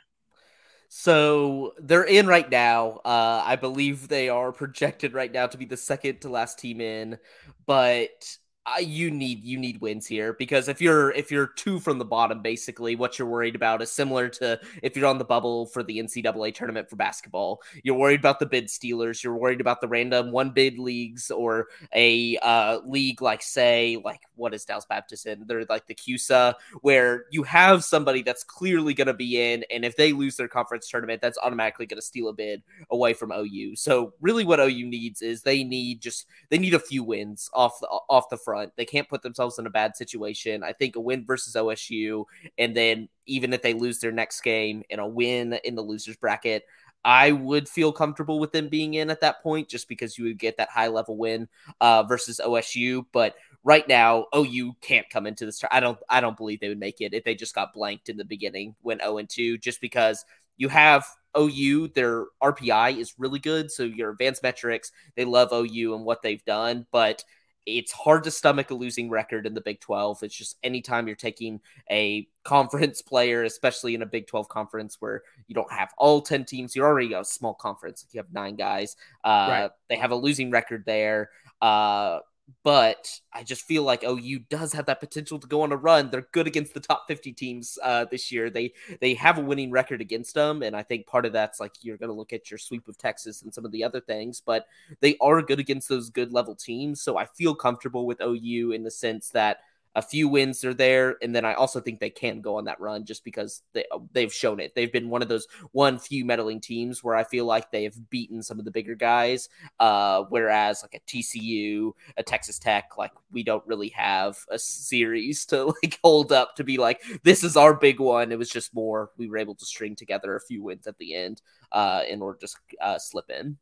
So 0.90 1.74
they're 1.80 2.04
in 2.04 2.28
right 2.28 2.50
now. 2.50 3.02
Uh, 3.04 3.44
I 3.46 3.56
believe 3.58 4.08
they 4.08 4.30
are 4.30 4.52
projected 4.52 5.14
right 5.14 5.32
now 5.32 5.48
to 5.48 5.58
be 5.58 5.66
the 5.66 5.78
second 5.78 6.22
to 6.22 6.30
last 6.30 6.60
team 6.60 6.80
in, 6.80 7.18
but 7.66 8.38
you 8.80 9.10
need 9.10 9.44
you 9.44 9.58
need 9.58 9.80
wins 9.80 10.06
here 10.06 10.34
because 10.34 10.68
if 10.68 10.82
you're 10.82 11.12
if 11.12 11.32
you're 11.32 11.48
two 11.48 11.80
from 11.80 11.98
the 11.98 12.06
bottom, 12.06 12.42
basically 12.42 12.96
what 12.96 13.18
you're 13.18 13.28
worried 13.28 13.56
about 13.56 13.82
is 13.82 13.92
similar 13.92 14.28
to 14.28 14.60
if 14.84 14.96
you're 14.96 15.08
on 15.08 15.18
the 15.18 15.26
bubble 15.26 15.68
for 15.68 15.84
the 15.84 16.00
NCAA 16.00 16.54
tournament 16.54 16.90
for 16.90 16.98
basketball. 16.98 17.62
You're 17.84 17.96
worried 17.96 18.20
about 18.20 18.40
the 18.40 18.46
bid 18.46 18.70
stealers. 18.70 19.24
You're 19.24 19.38
worried 19.38 19.62
about 19.62 19.80
the 19.80 19.88
random 19.88 20.32
one 20.32 20.52
bid 20.52 20.78
leagues 20.78 21.32
or 21.32 21.68
a 21.96 22.38
uh, 22.38 22.80
league 22.86 23.22
like 23.22 23.42
say 23.42 24.02
like 24.04 24.22
what 24.36 24.54
is 24.54 24.66
Dallas 24.66 24.86
Baptist 24.86 25.26
in? 25.26 25.46
They're 25.48 25.66
like 25.70 25.88
the 25.88 25.96
CUSA 25.96 26.56
where 26.82 27.26
you 27.32 27.44
have 27.44 27.84
somebody 27.84 28.22
that's 28.22 28.44
clearly 28.44 28.94
going 28.94 29.08
to 29.08 29.14
be 29.14 29.54
in, 29.54 29.64
and 29.72 29.86
if 29.86 29.96
they 29.96 30.12
lose 30.12 30.36
their 30.36 30.48
conference 30.48 30.90
tournament, 30.90 31.22
that's 31.22 31.40
automatically 31.42 31.86
going 31.86 32.00
to 32.00 32.06
steal 32.06 32.28
a 32.28 32.34
bid 32.34 32.62
away 32.92 33.14
from 33.14 33.32
OU. 33.32 33.76
So 33.78 34.14
really, 34.22 34.44
what 34.44 34.60
OU 34.60 34.86
needs 34.86 35.22
is 35.22 35.42
they 35.42 35.64
need 35.64 36.02
just 36.02 36.28
they 36.50 36.58
need 36.58 36.74
a 36.74 36.80
few 36.80 37.04
wins 37.04 37.50
off 37.54 37.80
the 37.80 37.88
off 37.88 38.30
the 38.30 38.38
front 38.38 38.57
front. 38.58 38.74
They 38.76 38.86
can't 38.86 39.10
put 39.10 39.22
themselves 39.22 39.60
in 39.60 39.68
a 39.68 39.72
bad 39.72 39.96
situation. 39.96 40.64
I 40.64 40.74
think 40.74 40.96
a 40.96 41.00
win 41.00 41.26
versus 41.26 41.56
OSU, 41.56 42.26
and 42.58 42.76
then 42.76 43.10
even 43.26 43.54
if 43.54 43.62
they 43.62 43.74
lose 43.74 44.00
their 44.00 44.12
next 44.12 44.42
game 44.42 44.84
and 44.90 45.00
a 45.00 45.08
win 45.08 45.54
in 45.64 45.76
the 45.76 45.82
losers 45.82 46.18
bracket, 46.18 46.64
I 47.06 47.32
would 47.32 47.70
feel 47.70 47.92
comfortable 47.92 48.40
with 48.40 48.52
them 48.52 48.70
being 48.70 48.96
in 48.96 49.10
at 49.10 49.22
that 49.22 49.42
point, 49.44 49.70
just 49.70 49.88
because 49.88 50.18
you 50.18 50.26
would 50.26 50.40
get 50.40 50.58
that 50.58 50.70
high 50.70 50.88
level 50.88 51.16
win 51.16 51.48
uh, 51.80 52.04
versus 52.04 52.42
OSU. 52.44 53.06
But 53.14 53.36
right 53.64 53.88
now, 53.88 54.26
OU 54.36 54.74
can't 54.82 55.10
come 55.10 55.28
into 55.28 55.46
this. 55.46 55.64
I 55.72 55.80
don't. 55.80 56.00
I 56.10 56.20
don't 56.20 56.38
believe 56.38 56.60
they 56.60 56.70
would 56.70 56.80
make 56.80 57.02
it 57.02 57.14
if 57.14 57.24
they 57.24 57.36
just 57.36 57.56
got 57.56 57.74
blanked 57.74 58.10
in 58.10 58.18
the 58.18 58.26
beginning 58.26 58.76
when 58.82 59.00
0 59.00 59.20
and 59.20 59.30
2, 59.30 59.58
just 59.60 59.82
because 59.82 60.26
you 60.58 60.70
have 60.70 61.06
OU, 61.38 61.90
their 61.90 62.26
RPI 62.42 62.98
is 62.98 63.14
really 63.18 63.40
good. 63.40 63.72
So 63.72 63.84
your 63.84 64.12
advanced 64.12 64.42
metrics, 64.42 64.92
they 65.16 65.24
love 65.24 65.54
OU 65.54 65.96
and 65.96 66.04
what 66.04 66.24
they've 66.24 66.44
done, 66.44 66.88
but 66.92 67.24
it's 67.68 67.92
hard 67.92 68.24
to 68.24 68.32
stomach 68.32 68.72
a 68.72 68.74
losing 68.74 69.10
record 69.10 69.46
in 69.46 69.54
the 69.54 69.60
Big 69.60 69.82
12. 69.82 70.24
It's 70.24 70.34
just 70.34 70.58
anytime 70.64 71.06
you're 71.06 71.18
taking 71.18 71.60
a 71.92 72.26
conference 72.46 73.02
player, 73.02 73.44
especially 73.44 73.94
in 73.94 74.02
a 74.02 74.06
Big 74.06 74.26
12 74.26 74.48
conference 74.48 74.96
where 75.02 75.24
you 75.48 75.54
don't 75.54 75.72
have 75.72 75.90
all 75.98 76.22
10 76.22 76.46
teams, 76.46 76.76
you're 76.76 76.88
already 76.88 77.12
a 77.14 77.26
small 77.26 77.54
conference. 77.54 78.06
If 78.08 78.14
you 78.14 78.20
have 78.20 78.32
nine 78.32 78.56
guys, 78.56 78.96
uh, 79.26 79.48
right. 79.50 79.72
they 79.90 79.98
have 79.98 80.12
a 80.12 80.16
losing 80.16 80.50
record 80.50 80.84
there. 80.86 81.30
Uh, 81.62 82.20
but 82.64 83.10
I 83.34 83.44
just 83.44 83.64
feel 83.64 83.84
like 83.84 84.04
OU 84.04 84.40
does 84.50 84.74
have 84.74 84.86
that 84.86 85.00
potential 85.00 85.40
to 85.40 85.48
go 85.48 85.62
on 85.62 85.72
a 85.72 85.78
run. 85.78 86.10
They're 86.10 86.28
good 86.32 86.48
against 86.48 86.74
the 86.74 86.80
top 86.80 87.06
50 87.08 87.34
teams 87.34 87.78
uh, 87.84 88.06
this 88.10 88.32
year. 88.32 88.50
They 88.50 88.74
they 89.02 89.14
have 89.16 89.38
a 89.38 89.42
winning 89.42 89.72
record 89.72 90.02
against 90.02 90.34
them, 90.34 90.64
and 90.64 90.76
I 90.76 90.84
think 90.84 91.08
part 91.08 91.26
of 91.26 91.34
that's 91.34 91.60
like 91.60 91.74
you're 91.82 91.98
going 91.98 92.10
to 92.10 92.16
look 92.16 92.34
at 92.34 92.50
your 92.50 92.58
sweep 92.58 92.88
of 92.88 92.98
Texas 92.98 93.42
and 93.42 93.54
some 93.54 93.66
of 93.66 93.72
the 93.72 93.84
other 93.84 94.00
things, 94.00 94.42
but 94.46 94.68
they 95.02 95.18
are 95.20 95.42
good 95.42 95.60
against 95.60 95.90
those 95.90 96.10
good 96.10 96.32
level 96.32 96.56
teams. 96.56 97.02
So 97.02 97.18
I 97.18 97.26
feel 97.26 97.56
comfortable 97.56 98.06
with 98.06 98.22
OU 98.22 98.72
in 98.72 98.84
the 98.84 98.92
sense 98.92 99.30
that 99.30 99.60
a 99.98 100.02
few 100.04 100.28
wins 100.28 100.64
are 100.64 100.76
there, 100.76 101.18
and 101.24 101.36
then 101.36 101.44
I 101.44 101.56
also 101.56 101.80
think 101.80 102.00
they 102.00 102.12
can 102.12 102.40
go 102.40 102.58
on 102.58 102.66
that 102.66 102.80
run 102.80 103.04
just 103.04 103.24
because 103.24 103.64
they 103.74 103.84
they've 104.14 104.32
shown 104.32 104.60
it. 104.60 104.76
They've 104.76 104.94
been 104.94 105.10
one 105.10 105.24
of 105.24 105.28
those 105.28 105.48
one 105.72 105.98
few 105.98 106.24
meddling 106.24 106.62
teams 106.62 107.04
where 107.04 107.16
I 107.16 107.24
feel 107.24 107.46
like 107.46 107.72
they 107.72 107.84
have 107.86 108.10
beaten 108.12 108.44
some 108.44 108.60
of 108.60 108.66
the 108.66 108.70
bigger 108.70 108.94
guys. 108.94 109.50
Uh, 109.80 110.26
whereas 110.30 110.84
like 110.84 110.94
a 110.94 111.12
TCU, 111.12 111.94
a 112.16 112.22
Texas 112.22 112.60
Tech, 112.60 112.92
like 112.96 113.12
we 113.32 113.42
don't 113.42 113.66
really 113.66 113.90
have 113.90 114.38
a 114.52 114.60
series 114.60 115.48
to 115.48 115.66
like 115.84 115.98
hold 116.04 116.32
up 116.32 116.56
to 116.58 116.64
be 116.64 116.78
like 116.78 117.02
this 117.24 117.44
is 117.44 117.58
our 117.58 117.74
big 117.74 118.00
one. 118.00 118.32
It 118.32 118.38
was 118.38 118.52
just 118.52 118.76
more 118.76 119.10
we 119.18 119.28
were 119.28 119.40
able 119.40 119.56
to 119.56 119.66
string 119.66 119.96
together 119.96 120.36
a 120.36 120.42
few 120.42 120.62
wins 120.62 120.86
at 120.86 121.00
the 121.00 121.16
end 121.16 121.42
uh, 121.72 122.04
in 122.08 122.22
order 122.22 122.38
to 122.46 122.48
uh, 122.80 123.00
slip 123.00 123.32
in. 123.32 123.58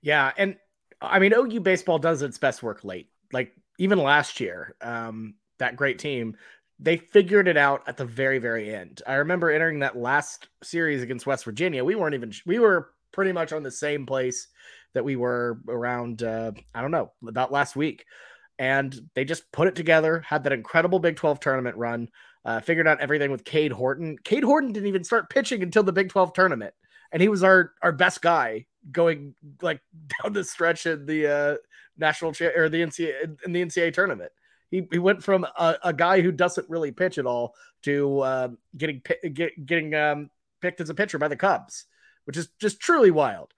Yeah, 0.00 0.32
and 0.38 0.56
I 1.02 1.18
mean 1.18 1.34
OU 1.34 1.60
baseball 1.60 1.98
does 1.98 2.22
its 2.22 2.38
best 2.38 2.62
work 2.62 2.84
late. 2.84 3.10
Like 3.34 3.52
even 3.76 3.98
last 3.98 4.40
year, 4.40 4.76
um, 4.80 5.34
that 5.58 5.76
great 5.76 5.98
team, 5.98 6.36
they 6.78 6.96
figured 6.96 7.48
it 7.48 7.56
out 7.56 7.82
at 7.86 7.96
the 7.96 8.04
very, 8.04 8.38
very 8.38 8.74
end. 8.74 9.02
I 9.06 9.14
remember 9.14 9.50
entering 9.50 9.78
that 9.80 9.96
last 9.96 10.48
series 10.62 11.02
against 11.02 11.26
West 11.26 11.44
Virginia. 11.44 11.84
We 11.84 11.94
weren't 11.94 12.14
even, 12.14 12.32
we 12.46 12.58
were 12.58 12.90
pretty 13.12 13.32
much 13.32 13.52
on 13.52 13.62
the 13.62 13.70
same 13.70 14.06
place 14.06 14.48
that 14.92 15.04
we 15.04 15.16
were 15.16 15.60
around, 15.68 16.22
uh, 16.22 16.52
I 16.74 16.80
don't 16.80 16.90
know, 16.90 17.12
about 17.26 17.52
last 17.52 17.76
week. 17.76 18.04
And 18.58 18.94
they 19.14 19.24
just 19.24 19.50
put 19.52 19.68
it 19.68 19.74
together, 19.74 20.20
had 20.26 20.44
that 20.44 20.52
incredible 20.52 20.98
Big 20.98 21.16
12 21.16 21.40
tournament 21.40 21.76
run, 21.76 22.08
uh, 22.44 22.60
figured 22.60 22.86
out 22.86 23.00
everything 23.00 23.30
with 23.30 23.44
Cade 23.44 23.72
Horton. 23.72 24.16
Cade 24.22 24.44
Horton 24.44 24.72
didn't 24.72 24.88
even 24.88 25.04
start 25.04 25.30
pitching 25.30 25.62
until 25.62 25.82
the 25.82 25.92
Big 25.92 26.08
12 26.08 26.32
tournament. 26.32 26.74
And 27.12 27.22
he 27.22 27.28
was 27.28 27.42
our, 27.42 27.72
our 27.82 27.92
best 27.92 28.22
guy 28.22 28.66
going 28.90 29.34
like 29.62 29.80
down 30.22 30.32
the 30.32 30.44
stretch 30.44 30.86
in 30.86 31.06
the 31.06 31.26
uh, 31.26 31.56
national 31.96 32.32
cha- 32.32 32.56
or 32.56 32.68
the 32.68 32.82
NCAA 32.82 33.44
in 33.44 33.52
the 33.52 33.64
NCAA 33.64 33.92
tournament. 33.92 34.32
He, 34.74 34.88
he 34.90 34.98
went 34.98 35.22
from 35.22 35.44
a, 35.44 35.76
a 35.84 35.92
guy 35.92 36.20
who 36.20 36.32
doesn't 36.32 36.68
really 36.68 36.90
pitch 36.90 37.16
at 37.16 37.26
all 37.26 37.54
to 37.84 38.18
uh, 38.18 38.48
getting 38.76 39.02
get, 39.32 39.64
getting 39.64 39.94
um, 39.94 40.30
picked 40.60 40.80
as 40.80 40.90
a 40.90 40.94
pitcher 40.94 41.16
by 41.16 41.28
the 41.28 41.36
Cubs, 41.36 41.84
which 42.24 42.36
is 42.36 42.48
just 42.58 42.80
truly 42.80 43.12
wild. 43.12 43.54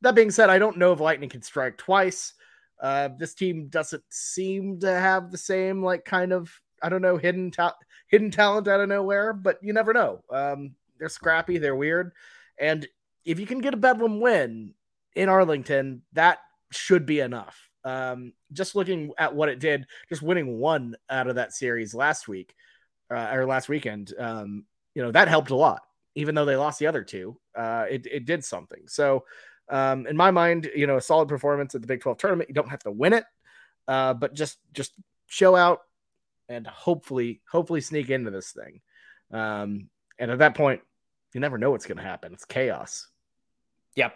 That 0.00 0.14
being 0.14 0.30
said, 0.30 0.48
I 0.48 0.58
don't 0.58 0.78
know 0.78 0.94
if 0.94 1.00
Lightning 1.00 1.28
can 1.28 1.42
strike 1.42 1.76
twice. 1.76 2.32
Uh, 2.80 3.10
this 3.18 3.34
team 3.34 3.68
doesn't 3.68 4.04
seem 4.08 4.80
to 4.80 4.90
have 4.90 5.30
the 5.30 5.36
same 5.36 5.84
like 5.84 6.06
kind 6.06 6.32
of 6.32 6.50
I 6.82 6.88
don't 6.88 7.02
know 7.02 7.18
hidden 7.18 7.50
ta- 7.50 7.76
hidden 8.08 8.30
talent 8.30 8.66
out 8.66 8.80
of 8.80 8.88
nowhere, 8.88 9.34
but 9.34 9.58
you 9.60 9.74
never 9.74 9.92
know. 9.92 10.24
Um, 10.30 10.76
they're 10.98 11.10
scrappy, 11.10 11.58
they're 11.58 11.76
weird, 11.76 12.12
and 12.58 12.88
if 13.26 13.38
you 13.38 13.44
can 13.44 13.58
get 13.58 13.74
a 13.74 13.76
Bedlam 13.76 14.18
win 14.18 14.72
in 15.14 15.28
Arlington, 15.28 16.04
that 16.14 16.38
should 16.70 17.04
be 17.04 17.20
enough. 17.20 17.68
Um, 17.84 18.32
just 18.52 18.74
looking 18.74 19.12
at 19.18 19.34
what 19.34 19.48
it 19.48 19.58
did, 19.58 19.86
just 20.08 20.22
winning 20.22 20.58
one 20.58 20.96
out 21.10 21.26
of 21.26 21.34
that 21.36 21.52
series 21.52 21.94
last 21.94 22.28
week 22.28 22.54
uh, 23.10 23.30
or 23.32 23.46
last 23.46 23.68
weekend, 23.68 24.12
um, 24.18 24.64
you 24.94 25.02
know, 25.02 25.12
that 25.12 25.28
helped 25.28 25.50
a 25.50 25.56
lot. 25.56 25.82
Even 26.14 26.34
though 26.34 26.44
they 26.44 26.56
lost 26.56 26.78
the 26.78 26.86
other 26.86 27.02
two, 27.02 27.38
uh, 27.56 27.86
it, 27.90 28.06
it 28.06 28.24
did 28.24 28.44
something. 28.44 28.82
So, 28.86 29.24
um, 29.68 30.06
in 30.06 30.16
my 30.16 30.30
mind, 30.30 30.70
you 30.74 30.86
know, 30.86 30.96
a 30.96 31.00
solid 31.00 31.28
performance 31.28 31.74
at 31.74 31.80
the 31.80 31.86
Big 31.86 32.00
12 32.00 32.18
tournament. 32.18 32.48
You 32.48 32.54
don't 32.54 32.68
have 32.68 32.82
to 32.84 32.92
win 32.92 33.12
it, 33.14 33.24
uh, 33.88 34.14
but 34.14 34.34
just 34.34 34.58
just 34.72 34.92
show 35.26 35.56
out 35.56 35.80
and 36.48 36.66
hopefully, 36.66 37.40
hopefully 37.50 37.80
sneak 37.80 38.10
into 38.10 38.30
this 38.30 38.52
thing. 38.52 38.80
Um, 39.32 39.88
and 40.18 40.30
at 40.30 40.38
that 40.38 40.54
point, 40.54 40.82
you 41.32 41.40
never 41.40 41.58
know 41.58 41.70
what's 41.70 41.86
going 41.86 41.98
to 41.98 42.04
happen. 42.04 42.32
It's 42.32 42.44
chaos. 42.44 43.08
Yep. 43.96 44.14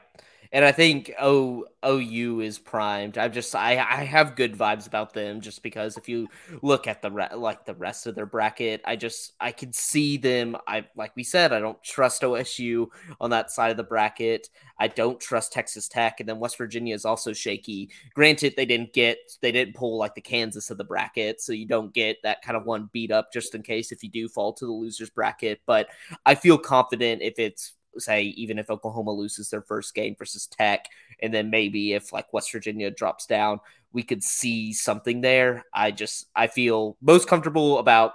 And 0.53 0.65
I 0.65 0.73
think 0.73 1.13
O 1.21 1.67
OU 1.85 2.41
is 2.41 2.59
primed. 2.59 3.19
I 3.19 3.29
just 3.29 3.55
I 3.55 3.73
I 3.73 4.05
have 4.05 4.35
good 4.35 4.57
vibes 4.57 4.87
about 4.87 5.13
them 5.13 5.41
just 5.41 5.63
because 5.63 5.97
if 5.97 6.09
you 6.09 6.29
look 6.63 6.87
at 6.87 7.03
the 7.03 7.11
re- 7.11 7.29
like 7.35 7.65
the 7.65 7.75
rest 7.75 8.07
of 8.07 8.15
their 8.15 8.27
bracket, 8.27 8.81
I 8.85 8.97
just 8.97 9.35
I 9.41 9.53
can 9.53 9.73
see 9.73 10.17
them. 10.17 10.57
I 10.67 10.87
like 10.97 11.15
we 11.17 11.23
said, 11.23 11.53
I 11.53 11.61
don't 11.61 11.83
trust 11.83 12.23
OSU 12.23 12.89
on 13.21 13.31
that 13.31 13.51
side 13.51 13.71
of 13.71 13.77
the 13.77 13.85
bracket. 13.85 14.49
I 14.79 14.89
don't 14.89 15.21
trust 15.21 15.53
Texas 15.53 15.87
Tech, 15.87 16.21
and 16.21 16.29
then 16.29 16.39
West 16.39 16.57
Virginia 16.57 16.95
is 16.95 17.05
also 17.05 17.33
shaky. 17.33 17.91
Granted, 18.15 18.55
they 18.57 18.67
didn't 18.67 18.95
get 18.95 19.19
they 19.43 19.53
didn't 19.53 19.75
pull 19.75 19.99
like 19.99 20.15
the 20.15 20.21
Kansas 20.21 20.71
of 20.71 20.79
the 20.79 20.85
bracket, 20.85 21.41
so 21.43 21.53
you 21.53 21.67
don't 21.67 21.93
get 21.93 22.17
that 22.23 22.43
kind 22.43 22.57
of 22.57 22.65
one 22.65 22.89
beat 22.93 23.11
up 23.11 23.33
just 23.33 23.55
in 23.55 23.63
case 23.63 23.93
if 23.93 24.03
you 24.03 24.09
do 24.11 24.29
fall 24.29 24.53
to 24.55 24.65
the 24.65 24.73
losers 24.73 25.11
bracket. 25.11 25.61
But 25.67 25.89
I 26.25 26.35
feel 26.35 26.57
confident 26.57 27.23
if 27.23 27.39
it's 27.39 27.75
say 27.97 28.25
even 28.25 28.59
if 28.59 28.71
Oklahoma 28.71 29.13
loses 29.13 29.51
their 29.51 29.63
first 29.63 29.95
game 29.95 30.17
versus 30.19 30.47
Tech, 30.47 30.87
and 31.21 31.33
then 31.33 31.51
maybe 31.51 31.93
if 31.95 32.13
like 32.13 32.33
West 32.33 32.53
Virginia 32.53 32.91
drops 32.91 33.27
down, 33.27 33.61
we 33.93 34.03
could 34.03 34.23
see 34.23 34.73
something 34.73 35.21
there. 35.21 35.65
I 35.73 35.91
just 35.91 36.27
I 36.35 36.47
feel 36.47 36.97
most 37.01 37.29
comfortable 37.29 37.79
about 37.79 38.13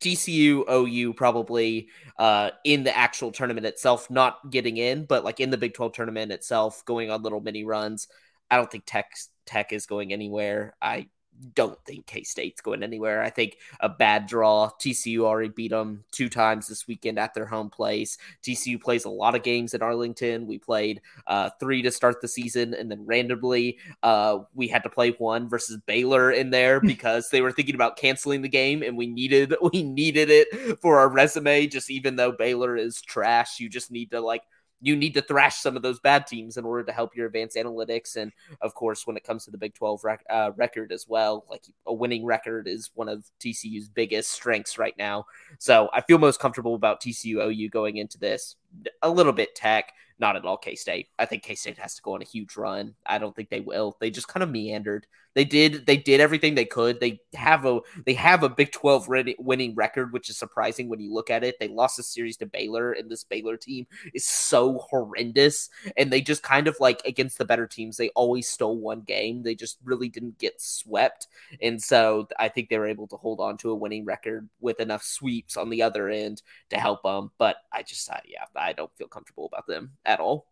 TCU, 0.00 0.64
OU 0.70 1.14
probably 1.14 1.88
uh, 2.18 2.50
in 2.64 2.84
the 2.84 2.96
actual 2.96 3.32
tournament 3.32 3.66
itself, 3.66 4.10
not 4.10 4.50
getting 4.50 4.76
in, 4.76 5.04
but 5.04 5.24
like 5.24 5.40
in 5.40 5.50
the 5.50 5.58
Big 5.58 5.74
12 5.74 5.92
tournament 5.92 6.30
itself, 6.30 6.84
going 6.84 7.10
on 7.10 7.22
little 7.22 7.40
mini 7.40 7.64
runs. 7.64 8.08
I 8.50 8.56
don't 8.56 8.70
think 8.70 8.84
Tech 8.86 9.10
Tech 9.44 9.72
is 9.72 9.86
going 9.86 10.12
anywhere. 10.12 10.74
I 10.80 11.08
don't 11.54 11.78
think 11.84 12.06
K 12.06 12.22
State's 12.22 12.60
going 12.60 12.82
anywhere. 12.82 13.22
I 13.22 13.30
think 13.30 13.58
a 13.80 13.88
bad 13.88 14.26
draw. 14.26 14.70
TCU 14.80 15.20
already 15.20 15.48
beat 15.48 15.70
them 15.70 16.04
two 16.10 16.28
times 16.28 16.68
this 16.68 16.86
weekend 16.86 17.18
at 17.18 17.34
their 17.34 17.46
home 17.46 17.70
place. 17.70 18.18
TCU 18.42 18.80
plays 18.80 19.04
a 19.04 19.10
lot 19.10 19.34
of 19.34 19.42
games 19.42 19.74
in 19.74 19.82
Arlington. 19.82 20.46
We 20.46 20.58
played 20.58 21.00
uh, 21.26 21.50
three 21.60 21.82
to 21.82 21.90
start 21.90 22.20
the 22.20 22.28
season, 22.28 22.74
and 22.74 22.90
then 22.90 23.06
randomly 23.06 23.78
uh, 24.02 24.40
we 24.54 24.68
had 24.68 24.82
to 24.82 24.90
play 24.90 25.10
one 25.12 25.48
versus 25.48 25.78
Baylor 25.86 26.30
in 26.30 26.50
there 26.50 26.80
because 26.88 27.30
they 27.30 27.40
were 27.40 27.52
thinking 27.52 27.74
about 27.74 27.96
canceling 27.96 28.42
the 28.42 28.48
game, 28.48 28.82
and 28.82 28.96
we 28.96 29.06
needed 29.06 29.54
we 29.72 29.82
needed 29.82 30.30
it 30.30 30.80
for 30.80 30.98
our 30.98 31.08
resume. 31.08 31.66
Just 31.66 31.90
even 31.90 32.16
though 32.16 32.32
Baylor 32.32 32.76
is 32.76 33.00
trash, 33.00 33.60
you 33.60 33.68
just 33.68 33.90
need 33.90 34.10
to 34.10 34.20
like 34.20 34.42
you 34.80 34.96
need 34.96 35.14
to 35.14 35.22
thrash 35.22 35.56
some 35.56 35.76
of 35.76 35.82
those 35.82 36.00
bad 36.00 36.26
teams 36.26 36.56
in 36.56 36.64
order 36.64 36.84
to 36.84 36.92
help 36.92 37.16
your 37.16 37.26
advanced 37.26 37.56
analytics. 37.56 38.16
And 38.16 38.32
of 38.60 38.74
course, 38.74 39.06
when 39.06 39.16
it 39.16 39.24
comes 39.24 39.44
to 39.44 39.50
the 39.50 39.58
Big 39.58 39.74
12 39.74 40.04
rec- 40.04 40.24
uh, 40.30 40.52
record 40.56 40.92
as 40.92 41.06
well, 41.08 41.44
like 41.50 41.64
a 41.86 41.92
winning 41.92 42.24
record 42.24 42.68
is 42.68 42.90
one 42.94 43.08
of 43.08 43.24
TCU's 43.40 43.88
biggest 43.88 44.30
strengths 44.30 44.78
right 44.78 44.94
now. 44.98 45.26
So 45.58 45.88
I 45.92 46.00
feel 46.02 46.18
most 46.18 46.40
comfortable 46.40 46.74
about 46.74 47.00
TCU 47.00 47.44
OU 47.44 47.70
going 47.70 47.96
into 47.96 48.18
this. 48.18 48.56
A 49.02 49.10
little 49.10 49.32
bit 49.32 49.54
tech, 49.54 49.92
not 50.18 50.36
at 50.36 50.44
all 50.44 50.56
K 50.56 50.74
State. 50.74 51.08
I 51.18 51.24
think 51.24 51.42
K 51.42 51.54
State 51.54 51.78
has 51.78 51.94
to 51.94 52.02
go 52.02 52.14
on 52.14 52.22
a 52.22 52.26
huge 52.26 52.56
run. 52.56 52.94
I 53.06 53.18
don't 53.18 53.34
think 53.34 53.48
they 53.48 53.60
will. 53.60 53.96
They 54.00 54.10
just 54.10 54.28
kind 54.28 54.42
of 54.42 54.50
meandered. 54.50 55.06
They 55.34 55.44
did 55.44 55.86
they 55.86 55.96
did 55.96 56.20
everything 56.20 56.54
they 56.54 56.64
could. 56.64 57.00
They 57.00 57.20
have 57.34 57.64
a 57.64 57.80
they 58.06 58.14
have 58.14 58.42
a 58.42 58.48
Big 58.48 58.72
12 58.72 59.08
winning 59.38 59.74
record, 59.74 60.12
which 60.12 60.30
is 60.30 60.36
surprising 60.36 60.88
when 60.88 61.00
you 61.00 61.12
look 61.12 61.30
at 61.30 61.44
it. 61.44 61.56
They 61.60 61.68
lost 61.68 61.98
a 61.98 62.02
series 62.02 62.36
to 62.38 62.46
Baylor, 62.46 62.92
and 62.92 63.10
this 63.10 63.24
Baylor 63.24 63.56
team 63.56 63.86
is 64.14 64.26
so 64.26 64.78
horrendous. 64.78 65.70
And 65.96 66.12
they 66.12 66.20
just 66.20 66.42
kind 66.42 66.66
of 66.66 66.76
like 66.80 67.02
against 67.04 67.38
the 67.38 67.44
better 67.44 67.66
teams, 67.66 67.96
they 67.96 68.08
always 68.10 68.48
stole 68.48 68.78
one 68.78 69.02
game. 69.02 69.42
They 69.42 69.54
just 69.54 69.78
really 69.84 70.08
didn't 70.08 70.38
get 70.38 70.60
swept. 70.60 71.28
And 71.62 71.80
so 71.82 72.28
I 72.38 72.48
think 72.48 72.68
they 72.68 72.78
were 72.78 72.86
able 72.86 73.06
to 73.08 73.16
hold 73.16 73.40
on 73.40 73.56
to 73.58 73.70
a 73.70 73.76
winning 73.76 74.04
record 74.04 74.48
with 74.60 74.80
enough 74.80 75.02
sweeps 75.02 75.56
on 75.56 75.70
the 75.70 75.82
other 75.82 76.08
end 76.08 76.42
to 76.70 76.78
help 76.78 77.02
them. 77.02 77.30
But 77.38 77.56
I 77.72 77.82
just 77.82 78.10
yeah, 78.26 78.44
I 78.56 78.72
don't 78.72 78.94
feel 78.96 79.08
comfortable 79.08 79.46
about 79.46 79.66
them 79.66 79.92
at 80.04 80.20
all. 80.20 80.46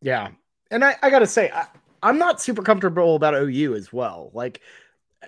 Yeah. 0.00 0.30
And 0.70 0.84
I, 0.84 0.96
I 1.02 1.10
gotta 1.10 1.26
say, 1.26 1.50
I, 1.50 1.66
I'm 2.02 2.18
not 2.18 2.40
super 2.40 2.62
comfortable 2.62 3.16
about 3.16 3.34
OU 3.34 3.74
as 3.74 3.92
well. 3.92 4.30
Like, 4.32 4.60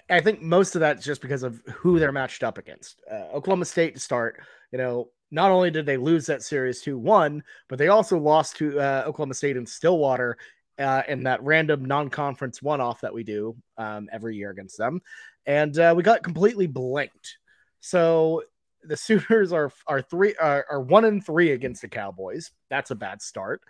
I 0.08 0.20
think 0.20 0.40
most 0.40 0.74
of 0.76 0.80
that's 0.80 1.04
just 1.04 1.20
because 1.20 1.42
of 1.42 1.60
who 1.66 1.98
they're 1.98 2.12
matched 2.12 2.42
up 2.42 2.58
against. 2.58 3.02
Uh, 3.10 3.26
Oklahoma 3.32 3.64
State 3.64 3.94
to 3.94 4.00
start, 4.00 4.40
you 4.72 4.78
know, 4.78 5.08
not 5.30 5.50
only 5.50 5.70
did 5.70 5.86
they 5.86 5.96
lose 5.96 6.26
that 6.26 6.42
series 6.42 6.80
2 6.82 6.98
1, 6.98 7.42
but 7.68 7.78
they 7.78 7.88
also 7.88 8.18
lost 8.18 8.56
to 8.56 8.78
uh, 8.80 9.04
Oklahoma 9.06 9.34
State 9.34 9.56
in 9.56 9.66
Stillwater 9.66 10.36
uh, 10.78 11.02
in 11.08 11.24
that 11.24 11.42
random 11.42 11.84
non 11.84 12.08
conference 12.08 12.62
one 12.62 12.80
off 12.80 13.00
that 13.02 13.14
we 13.14 13.22
do 13.22 13.56
um, 13.78 14.08
every 14.12 14.36
year 14.36 14.50
against 14.50 14.78
them. 14.78 15.00
And 15.46 15.78
uh, 15.78 15.94
we 15.96 16.02
got 16.02 16.22
completely 16.22 16.66
blanked. 16.66 17.38
So 17.80 18.42
the 18.82 18.96
Sooners 18.96 19.52
are 19.52 19.70
are 19.86 20.02
three 20.02 20.34
are, 20.36 20.66
are 20.70 20.80
one 20.80 21.04
and 21.04 21.24
three 21.24 21.52
against 21.52 21.82
the 21.82 21.88
Cowboys. 21.88 22.50
That's 22.70 22.90
a 22.90 22.96
bad 22.96 23.22
start. 23.22 23.62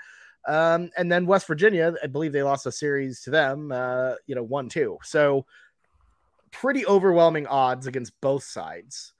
Um, 0.46 0.90
and 0.96 1.10
then 1.10 1.26
West 1.26 1.46
Virginia, 1.46 1.94
I 2.02 2.06
believe 2.06 2.32
they 2.32 2.42
lost 2.42 2.66
a 2.66 2.72
series 2.72 3.20
to 3.22 3.30
them, 3.30 3.72
uh, 3.72 4.14
you 4.26 4.34
know, 4.34 4.42
one 4.42 4.68
two. 4.68 4.98
So 5.02 5.46
pretty 6.50 6.86
overwhelming 6.86 7.46
odds 7.46 7.86
against 7.86 8.18
both 8.20 8.44
sides. 8.44 9.12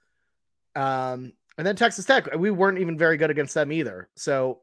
Um, 0.75 1.33
and 1.57 1.67
then 1.67 1.75
Texas 1.75 2.05
Tech, 2.05 2.33
we 2.35 2.51
weren't 2.51 2.79
even 2.79 2.97
very 2.97 3.17
good 3.17 3.29
against 3.29 3.53
them 3.53 3.71
either. 3.71 4.09
So, 4.15 4.59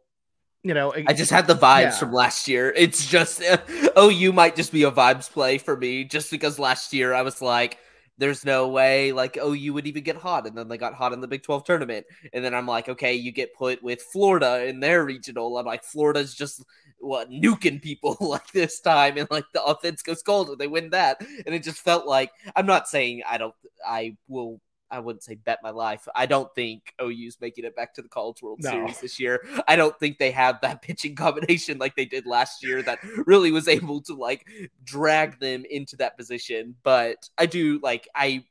you 0.63 0.75
know, 0.75 0.93
I 0.93 1.13
just 1.13 1.31
had 1.31 1.47
the 1.47 1.55
vibes 1.55 1.83
yeah. 1.83 1.91
from 1.91 2.13
last 2.13 2.49
year. 2.49 2.73
It's 2.77 3.07
just, 3.07 3.43
oh, 3.97 4.09
you 4.09 4.33
might 4.33 4.57
just 4.57 4.73
be 4.73 4.83
a 4.83 4.91
vibes 4.91 5.31
play 5.31 5.59
for 5.59 5.77
me, 5.77 6.05
just 6.05 6.31
because 6.31 6.59
last 6.59 6.93
year 6.93 7.15
I 7.15 7.23
was 7.23 7.41
like, 7.41 7.79
there's 8.19 8.45
no 8.45 8.69
way 8.69 9.13
like 9.13 9.39
oh 9.41 9.53
you 9.53 9.73
would 9.73 9.87
even 9.87 10.03
get 10.03 10.17
hot. 10.17 10.47
And 10.47 10.57
then 10.57 10.69
they 10.69 10.77
got 10.77 10.95
hot 10.95 11.13
in 11.13 11.21
the 11.21 11.29
big 11.29 11.43
12 11.43 11.65
tournament. 11.65 12.07
And 12.33 12.45
then 12.45 12.55
i'm 12.55 12.67
like 12.67 12.89
okay 12.89 13.15
you 13.15 13.33
get 13.33 13.55
put 13.55 13.83
with 13.83 14.03
florida 14.03 14.67
in 14.67 14.81
their 14.81 15.05
regional. 15.05 15.57
I'm 15.57 15.67
like 15.67 15.85
florida's 15.85 16.35
just 16.35 16.65
what 16.99 17.31
nuking 17.31 17.81
people 17.81 18.17
like 18.21 18.51
this 18.53 18.81
time. 18.81 19.17
And 19.19 19.31
like 19.31 19.47
the 19.55 19.63
offense 19.63 20.03
goes 20.03 20.23
cold 20.23 20.51
and 20.51 20.59
they 20.59 20.67
win 20.67 20.91
that. 20.91 21.21
And 21.47 21.55
it 21.55 21.63
just 21.63 21.79
felt 21.79 22.07
like 22.07 22.31
i'm 22.57 22.67
not 22.67 22.89
saying 22.89 23.23
i 23.29 23.39
don't 23.39 23.55
i 23.87 24.17
will 24.29 24.61
I 24.91 25.01
wouldn't 25.01 25.23
say 25.23 25.35
bet 25.35 25.61
my 25.63 25.71
life. 25.71 26.09
I 26.15 26.27
don't 26.27 26.53
think 26.55 26.95
OU's 27.01 27.39
making 27.41 27.65
it 27.65 27.77
back 27.77 27.95
to 27.95 28.03
the 28.03 28.09
College 28.09 28.43
World 28.43 28.61
no. 28.63 28.71
Series 28.71 29.01
this 29.01 29.21
year. 29.21 29.45
I 29.67 29.77
don't 29.77 29.99
think 29.99 30.19
they 30.19 30.31
have 30.31 30.61
that 30.63 30.83
pitching 30.83 31.15
combination 31.15 31.79
like 31.79 31.97
they 31.97 32.05
did 32.05 32.27
last 32.27 32.63
year 32.63 32.83
that 32.83 32.99
really 33.27 33.51
was 33.51 33.69
able 33.69 34.01
to 34.03 34.15
like 34.15 34.47
drag 34.85 35.39
them 35.41 35.65
into 35.69 35.97
that 35.97 36.17
position. 36.17 36.75
But 36.83 37.29
I 37.37 37.47
do 37.47 37.81
like 37.83 38.09
I 38.15 38.45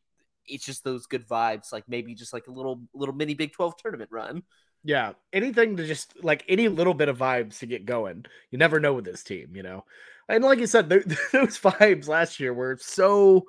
it's 0.47 0.65
just 0.65 0.83
those 0.83 1.07
good 1.07 1.27
vibes, 1.27 1.71
like 1.73 1.83
maybe 1.87 2.15
just 2.15 2.33
like 2.33 2.47
a 2.47 2.51
little 2.51 2.81
little 2.93 3.15
mini 3.15 3.33
Big 3.33 3.53
12 3.53 3.77
tournament 3.77 4.11
run. 4.11 4.43
Yeah, 4.83 5.13
anything 5.33 5.77
to 5.77 5.85
just 5.85 6.23
like 6.23 6.43
any 6.47 6.67
little 6.67 6.93
bit 6.93 7.09
of 7.09 7.17
vibes 7.17 7.59
to 7.59 7.65
get 7.65 7.85
going. 7.85 8.25
You 8.51 8.57
never 8.57 8.79
know 8.79 8.93
with 8.93 9.05
this 9.05 9.23
team, 9.23 9.55
you 9.55 9.63
know. 9.63 9.83
And 10.29 10.43
like 10.43 10.59
you 10.59 10.67
said, 10.67 10.89
those 10.89 11.59
vibes 11.59 12.07
last 12.07 12.39
year 12.39 12.53
were 12.53 12.77
so 12.79 13.45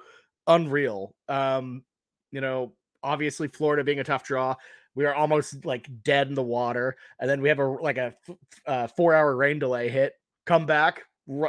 unreal. 0.47 1.15
Um, 1.29 1.85
you 2.33 2.41
know, 2.41 2.73
obviously 3.03 3.49
Florida 3.49 3.85
being 3.85 4.01
a 4.01 4.05
tough 4.05 4.25
draw, 4.25 4.55
we 4.95 5.05
are 5.05 5.15
almost 5.15 5.65
like 5.65 5.89
dead 6.03 6.29
in 6.29 6.35
the 6.35 6.43
water, 6.43 6.97
and 7.21 7.31
then 7.31 7.41
we 7.41 7.49
have 7.49 7.59
a 7.59 7.67
like 7.67 7.99
a 7.99 8.15
uh, 8.67 8.87
four 8.89 9.15
hour 9.15 9.37
rain 9.37 9.59
delay 9.59 9.89
hit, 9.89 10.15
come 10.47 10.67
back, 10.67 11.05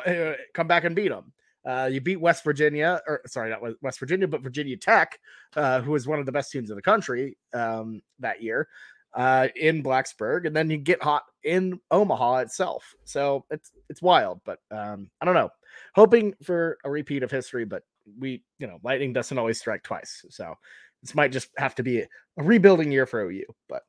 uh, 0.05 0.33
come 0.53 0.67
back 0.67 0.83
and 0.83 0.95
beat 0.95 1.09
them. 1.09 1.33
Uh, 1.65 1.89
you 1.91 1.99
beat 1.99 2.21
West 2.21 2.43
Virginia, 2.43 3.01
or 3.07 3.21
sorry, 3.27 3.49
not 3.49 3.62
West 3.81 3.99
Virginia, 3.99 4.27
but 4.27 4.41
Virginia 4.41 4.77
Tech, 4.77 5.19
uh, 5.55 5.81
who 5.81 5.91
was 5.91 6.07
one 6.07 6.19
of 6.19 6.25
the 6.25 6.31
best 6.31 6.51
teams 6.51 6.69
in 6.69 6.75
the 6.75 6.81
country 6.81 7.38
um, 7.53 8.01
that 8.19 8.41
year 8.41 8.67
uh, 9.13 9.47
in 9.55 9.83
Blacksburg, 9.83 10.45
and 10.45 10.55
then 10.55 10.69
you 10.69 10.77
get 10.77 11.01
hot 11.01 11.23
in 11.43 11.79
Omaha 11.91 12.38
itself. 12.38 12.93
So 13.03 13.45
it's 13.49 13.71
it's 13.89 14.01
wild, 14.01 14.41
but 14.45 14.59
um, 14.71 15.09
I 15.21 15.25
don't 15.25 15.35
know. 15.35 15.49
Hoping 15.95 16.33
for 16.43 16.77
a 16.83 16.91
repeat 16.91 17.23
of 17.23 17.31
history, 17.31 17.65
but 17.65 17.83
we, 18.17 18.43
you 18.57 18.67
know, 18.67 18.79
lightning 18.83 19.13
doesn't 19.13 19.38
always 19.38 19.59
strike 19.59 19.83
twice. 19.83 20.25
So 20.29 20.53
this 21.01 21.15
might 21.15 21.31
just 21.31 21.49
have 21.57 21.75
to 21.75 21.83
be 21.83 22.01
a, 22.01 22.07
rebuilding 22.38 22.91
year 22.91 23.05
for 23.05 23.21
OU. 23.21 23.45
But 23.67 23.83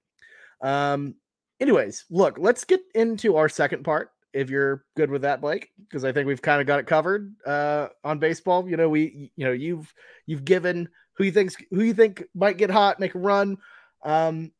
um, 0.61 1.15
anyways, 1.61 2.05
look, 2.11 2.39
let's 2.39 2.65
get 2.65 2.81
into 2.95 3.37
our 3.37 3.49
second 3.49 3.85
part. 3.85 4.11
If 4.33 4.49
you're 4.49 4.85
good 4.97 5.11
with 5.11 5.23
that, 5.23 5.41
Blake, 5.41 5.71
because 5.79 6.05
I 6.05 6.13
think 6.13 6.27
we've 6.29 6.43
kind 6.43 6.61
of 6.61 6.67
got 6.67 6.79
it 6.79 6.87
covered 6.87 7.35
uh, 7.45 7.89
on 8.05 8.21
baseball. 8.21 8.69
You 8.69 8.77
know, 8.77 8.89
we, 8.89 9.33
you 9.35 9.45
know, 9.45 9.53
you've 9.53 9.93
you've 10.27 10.45
given 10.45 10.89
who 11.15 11.25
you 11.25 11.33
thinks 11.33 11.57
who 11.71 11.83
you 11.83 11.95
think 11.95 12.25
might 12.35 12.57
get 12.57 12.71
hot, 12.71 13.01
make 13.01 13.15
a 13.15 13.19
run. 13.19 13.59
Um, 14.05 14.53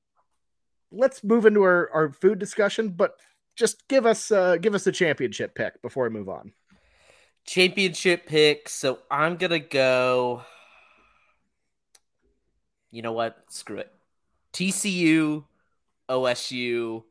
let's 0.93 1.23
move 1.23 1.47
into 1.47 1.63
our, 1.63 1.89
our 1.93 2.13
food 2.13 2.39
discussion, 2.39 2.91
but 2.91 3.15
just 3.57 3.87
give 3.89 4.07
us 4.07 4.31
uh, 4.31 4.57
give 4.57 4.75
us 4.75 4.87
a 4.87 4.93
championship 4.93 5.55
pick 5.55 5.81
before 5.83 6.05
we 6.05 6.11
move 6.11 6.29
on. 6.29 6.53
Championship 7.47 8.27
pick. 8.27 8.69
So 8.69 8.99
I'm 9.11 9.37
gonna 9.37 9.61
go. 9.61 10.43
You 12.91 13.03
know 13.03 13.13
what? 13.13 13.37
Screw 13.49 13.79
it. 13.79 13.93
TCU, 14.53 15.45
OSU, 16.09 17.03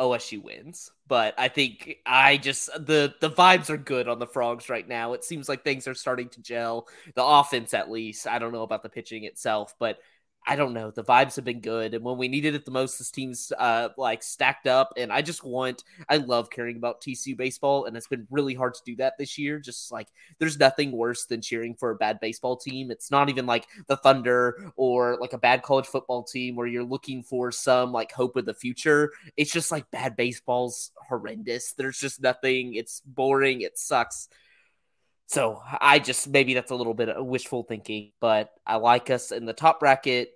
OSU 0.00 0.42
wins. 0.42 0.90
But 1.06 1.34
I 1.36 1.48
think 1.48 1.96
I 2.06 2.38
just 2.38 2.70
the 2.86 3.14
the 3.20 3.30
vibes 3.30 3.68
are 3.68 3.76
good 3.76 4.08
on 4.08 4.18
the 4.18 4.26
frogs 4.26 4.68
right 4.68 4.86
now. 4.88 5.12
It 5.12 5.24
seems 5.24 5.48
like 5.48 5.62
things 5.62 5.86
are 5.86 5.94
starting 5.94 6.28
to 6.30 6.40
gel. 6.42 6.88
The 7.14 7.24
offense, 7.24 7.74
at 7.74 7.90
least. 7.90 8.26
I 8.26 8.38
don't 8.38 8.52
know 8.52 8.62
about 8.62 8.82
the 8.82 8.88
pitching 8.88 9.24
itself, 9.24 9.74
but 9.78 9.98
I 10.46 10.56
don't 10.56 10.74
know. 10.74 10.90
The 10.90 11.02
vibes 11.02 11.36
have 11.36 11.44
been 11.46 11.60
good, 11.60 11.94
and 11.94 12.04
when 12.04 12.18
we 12.18 12.28
needed 12.28 12.54
it 12.54 12.66
the 12.66 12.70
most, 12.70 12.98
this 12.98 13.10
team's 13.10 13.50
uh, 13.58 13.88
like 13.96 14.22
stacked 14.22 14.66
up. 14.66 14.92
And 14.98 15.10
I 15.10 15.22
just 15.22 15.42
want, 15.42 15.84
I 16.06 16.18
love 16.18 16.50
caring 16.50 16.76
about 16.76 17.00
TCU 17.00 17.34
baseball, 17.34 17.86
and 17.86 17.96
it's 17.96 18.08
been 18.08 18.26
really 18.30 18.52
hard 18.52 18.74
to 18.74 18.82
do 18.84 18.94
that 18.96 19.14
this 19.18 19.38
year. 19.38 19.58
Just 19.58 19.90
like 19.90 20.08
there's 20.38 20.58
nothing 20.58 20.92
worse 20.92 21.24
than 21.24 21.40
cheering 21.40 21.74
for 21.74 21.90
a 21.90 21.96
bad 21.96 22.20
baseball 22.20 22.58
team. 22.58 22.90
It's 22.90 23.10
not 23.10 23.30
even 23.30 23.46
like 23.46 23.66
the 23.86 23.96
Thunder 23.96 24.72
or 24.76 25.16
like 25.18 25.32
a 25.32 25.38
bad 25.38 25.62
college 25.62 25.86
football 25.86 26.22
team 26.22 26.56
where 26.56 26.66
you're 26.66 26.84
looking 26.84 27.22
for 27.22 27.50
some 27.50 27.90
like 27.90 28.12
hope 28.12 28.36
of 28.36 28.44
the 28.44 28.52
future. 28.52 29.12
It's 29.38 29.52
just 29.52 29.72
like 29.72 29.90
bad 29.90 30.14
baseball's 30.14 30.90
horrendous. 31.08 31.72
There's 31.72 31.98
just 31.98 32.20
nothing. 32.20 32.74
It's 32.74 33.00
boring. 33.00 33.62
It 33.62 33.78
sucks. 33.78 34.28
So 35.26 35.62
I 35.80 35.98
just 35.98 36.28
maybe 36.28 36.54
that's 36.54 36.70
a 36.70 36.76
little 36.76 36.94
bit 36.94 37.08
of 37.08 37.24
wishful 37.26 37.62
thinking, 37.62 38.12
but 38.20 38.50
I 38.66 38.76
like 38.76 39.10
us 39.10 39.32
in 39.32 39.46
the 39.46 39.52
top 39.52 39.80
bracket. 39.80 40.30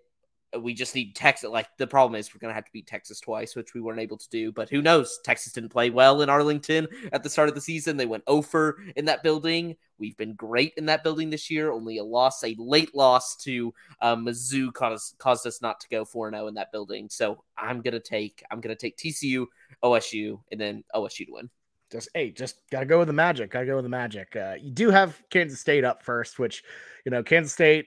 We 0.58 0.72
just 0.72 0.94
need 0.94 1.14
Texas. 1.14 1.50
Like 1.50 1.68
the 1.76 1.86
problem 1.86 2.18
is 2.18 2.32
we're 2.32 2.38
gonna 2.38 2.54
have 2.54 2.64
to 2.64 2.72
beat 2.72 2.86
Texas 2.86 3.20
twice, 3.20 3.54
which 3.54 3.74
we 3.74 3.82
weren't 3.82 4.00
able 4.00 4.16
to 4.16 4.28
do. 4.30 4.50
But 4.50 4.70
who 4.70 4.80
knows? 4.80 5.20
Texas 5.22 5.52
didn't 5.52 5.68
play 5.68 5.90
well 5.90 6.22
in 6.22 6.30
Arlington 6.30 6.88
at 7.12 7.22
the 7.22 7.28
start 7.28 7.50
of 7.50 7.54
the 7.54 7.60
season. 7.60 7.98
They 7.98 8.06
went 8.06 8.24
over 8.26 8.78
in 8.96 9.04
that 9.04 9.22
building. 9.22 9.76
We've 9.98 10.16
been 10.16 10.34
great 10.34 10.72
in 10.78 10.86
that 10.86 11.04
building 11.04 11.28
this 11.28 11.50
year. 11.50 11.70
Only 11.70 11.98
a 11.98 12.04
loss, 12.04 12.42
a 12.42 12.56
late 12.58 12.94
loss 12.94 13.36
to 13.44 13.74
um, 14.00 14.24
Mizzou, 14.24 14.72
caused 14.72 15.18
caused 15.18 15.46
us 15.46 15.60
not 15.60 15.80
to 15.80 15.88
go 15.90 16.06
four 16.06 16.30
zero 16.30 16.44
oh 16.44 16.48
in 16.48 16.54
that 16.54 16.72
building. 16.72 17.10
So 17.10 17.44
I'm 17.58 17.82
gonna 17.82 18.00
take 18.00 18.42
I'm 18.50 18.62
gonna 18.62 18.74
take 18.74 18.96
TCU, 18.96 19.44
OSU, 19.84 20.40
and 20.50 20.58
then 20.58 20.82
OSU 20.94 21.26
to 21.26 21.32
win 21.32 21.50
just 21.90 22.08
hey, 22.14 22.30
just 22.30 22.60
gotta 22.70 22.86
go 22.86 22.98
with 22.98 23.08
the 23.08 23.14
magic. 23.14 23.50
Gotta 23.50 23.66
go 23.66 23.76
with 23.76 23.84
the 23.84 23.90
magic. 23.90 24.36
Uh, 24.36 24.54
you 24.60 24.70
do 24.70 24.90
have 24.90 25.20
Kansas 25.30 25.60
State 25.60 25.84
up 25.84 26.02
first, 26.02 26.38
which 26.38 26.62
you 27.04 27.10
know 27.10 27.22
Kansas 27.22 27.52
State 27.52 27.86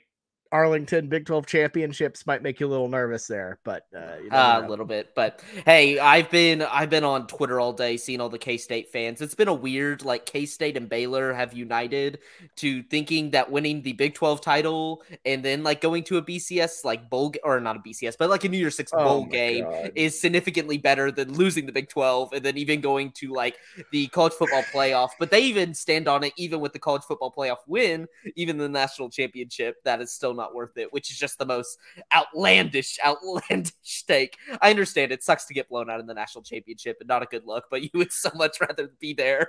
Arlington 0.51 1.07
Big 1.07 1.25
12 1.25 1.45
championships 1.45 2.27
might 2.27 2.43
make 2.43 2.59
you 2.59 2.67
a 2.67 2.69
little 2.69 2.89
nervous 2.89 3.25
there, 3.27 3.59
but 3.63 3.85
uh, 3.95 4.17
uh, 4.31 4.61
a 4.63 4.69
little 4.69 4.85
bit. 4.85 5.15
But 5.15 5.41
hey, 5.65 5.97
I've 5.97 6.29
been 6.29 6.61
I've 6.61 6.89
been 6.89 7.05
on 7.05 7.27
Twitter 7.27 7.59
all 7.59 7.71
day 7.71 7.95
seeing 7.95 8.19
all 8.19 8.27
the 8.29 8.37
K 8.37 8.57
State 8.57 8.89
fans. 8.89 9.21
It's 9.21 9.35
been 9.35 9.47
a 9.47 9.53
weird 9.53 10.03
like 10.03 10.25
K 10.25 10.45
State 10.45 10.75
and 10.75 10.89
Baylor 10.89 11.33
have 11.33 11.53
united 11.53 12.19
to 12.57 12.83
thinking 12.83 13.31
that 13.31 13.49
winning 13.49 13.81
the 13.81 13.93
Big 13.93 14.13
12 14.13 14.41
title 14.41 15.03
and 15.25 15.43
then 15.43 15.63
like 15.63 15.79
going 15.79 16.03
to 16.05 16.17
a 16.17 16.21
BCS 16.21 16.83
like 16.83 17.09
bowl 17.09 17.33
or 17.43 17.59
not 17.61 17.77
a 17.77 17.79
BCS, 17.79 18.15
but 18.19 18.29
like 18.29 18.43
a 18.43 18.49
New 18.49 18.57
Year's 18.57 18.75
Six 18.75 18.91
oh 18.93 19.03
bowl 19.03 19.25
game 19.25 19.63
God. 19.63 19.91
is 19.95 20.19
significantly 20.19 20.77
better 20.77 21.11
than 21.11 21.33
losing 21.33 21.65
the 21.65 21.71
Big 21.71 21.87
12 21.87 22.33
and 22.33 22.43
then 22.43 22.57
even 22.57 22.81
going 22.81 23.11
to 23.11 23.31
like 23.31 23.55
the 23.91 24.07
college 24.07 24.33
football 24.33 24.63
playoff. 24.73 25.09
But 25.17 25.31
they 25.31 25.41
even 25.41 25.73
stand 25.73 26.09
on 26.09 26.25
it, 26.25 26.33
even 26.35 26.59
with 26.59 26.73
the 26.73 26.79
college 26.79 27.03
football 27.03 27.31
playoff 27.31 27.59
win, 27.67 28.07
even 28.35 28.57
the 28.57 28.67
national 28.67 29.09
championship. 29.09 29.81
That 29.85 30.01
is 30.01 30.11
still 30.11 30.33
not 30.33 30.40
not 30.41 30.55
worth 30.55 30.77
it, 30.77 30.91
which 30.91 31.11
is 31.11 31.17
just 31.17 31.37
the 31.37 31.45
most 31.45 31.77
outlandish, 32.13 32.97
outlandish 33.05 34.03
take. 34.07 34.37
I 34.61 34.69
understand 34.69 35.11
it 35.11 35.23
sucks 35.23 35.45
to 35.45 35.53
get 35.53 35.69
blown 35.69 35.89
out 35.89 35.99
in 35.99 36.07
the 36.07 36.13
national 36.13 36.43
championship 36.43 36.97
and 36.99 37.07
not 37.07 37.23
a 37.23 37.27
good 37.27 37.45
look, 37.45 37.65
but 37.69 37.81
you 37.83 37.89
would 37.93 38.11
so 38.11 38.29
much 38.35 38.59
rather 38.59 38.91
be 38.99 39.13
there. 39.13 39.47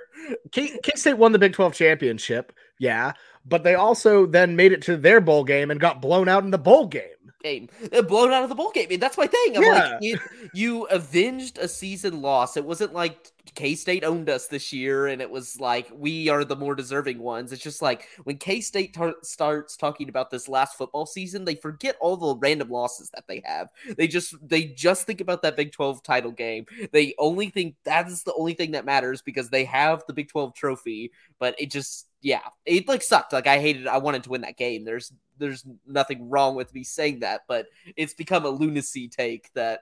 K 0.51 0.79
State 0.95 1.17
won 1.17 1.31
the 1.31 1.39
Big 1.39 1.53
12 1.53 1.73
championship, 1.73 2.53
yeah, 2.79 3.13
but 3.45 3.63
they 3.63 3.75
also 3.75 4.25
then 4.25 4.55
made 4.55 4.71
it 4.71 4.81
to 4.83 4.97
their 4.97 5.19
bowl 5.19 5.43
game 5.43 5.71
and 5.71 5.79
got 5.79 6.01
blown 6.01 6.29
out 6.29 6.43
in 6.43 6.51
the 6.51 6.57
bowl 6.57 6.87
game 6.87 7.03
game, 7.43 7.67
uh, 7.91 8.01
blown 8.01 8.31
out 8.31 8.43
of 8.43 8.49
the 8.49 8.55
bowl 8.55 8.71
game. 8.71 8.87
And 8.89 9.01
that's 9.01 9.17
my 9.17 9.27
thing. 9.27 9.57
I'm 9.57 9.63
yeah. 9.63 9.71
like, 9.71 9.97
it, 10.01 10.19
you 10.53 10.85
avenged 10.85 11.57
a 11.57 11.67
season 11.67 12.21
loss. 12.21 12.55
It 12.55 12.63
wasn't 12.63 12.93
like 12.93 13.32
K 13.55 13.75
State 13.75 14.03
owned 14.03 14.29
us 14.29 14.47
this 14.47 14.73
year, 14.73 15.07
and 15.07 15.21
it 15.21 15.29
was 15.29 15.59
like 15.59 15.89
we 15.93 16.29
are 16.29 16.43
the 16.43 16.55
more 16.55 16.75
deserving 16.75 17.19
ones. 17.19 17.51
It's 17.51 17.61
just 17.63 17.81
like 17.81 18.07
when 18.23 18.37
K 18.37 18.61
State 18.61 18.93
tar- 18.93 19.15
starts 19.21 19.77
talking 19.77 20.09
about 20.09 20.31
this 20.31 20.47
last 20.47 20.77
football 20.77 21.05
season, 21.05 21.45
they 21.45 21.55
forget 21.55 21.95
all 21.99 22.17
the 22.17 22.35
random 22.35 22.69
losses 22.69 23.09
that 23.11 23.25
they 23.27 23.41
have. 23.45 23.69
They 23.97 24.07
just 24.07 24.35
they 24.47 24.65
just 24.65 25.05
think 25.05 25.21
about 25.21 25.41
that 25.43 25.55
Big 25.55 25.71
Twelve 25.71 26.03
title 26.03 26.31
game. 26.31 26.65
They 26.91 27.13
only 27.17 27.49
think 27.49 27.75
that 27.83 28.07
is 28.07 28.23
the 28.23 28.33
only 28.33 28.53
thing 28.53 28.71
that 28.71 28.85
matters 28.85 29.21
because 29.21 29.49
they 29.49 29.65
have 29.65 30.03
the 30.07 30.13
Big 30.13 30.29
Twelve 30.29 30.53
trophy. 30.53 31.11
But 31.39 31.55
it 31.59 31.71
just 31.71 32.07
yeah, 32.21 32.41
it 32.65 32.87
like 32.87 33.03
sucked. 33.03 33.33
Like 33.33 33.47
I 33.47 33.59
hated. 33.59 33.87
I 33.87 33.97
wanted 33.97 34.23
to 34.23 34.29
win 34.29 34.41
that 34.41 34.57
game. 34.57 34.85
There's 34.85 35.11
there's 35.37 35.65
nothing 35.85 36.29
wrong 36.29 36.55
with 36.55 36.73
me 36.73 36.83
saying 36.83 37.19
that, 37.19 37.41
but 37.47 37.67
it's 37.95 38.13
become 38.13 38.45
a 38.45 38.49
lunacy 38.49 39.07
take 39.07 39.51
that 39.53 39.81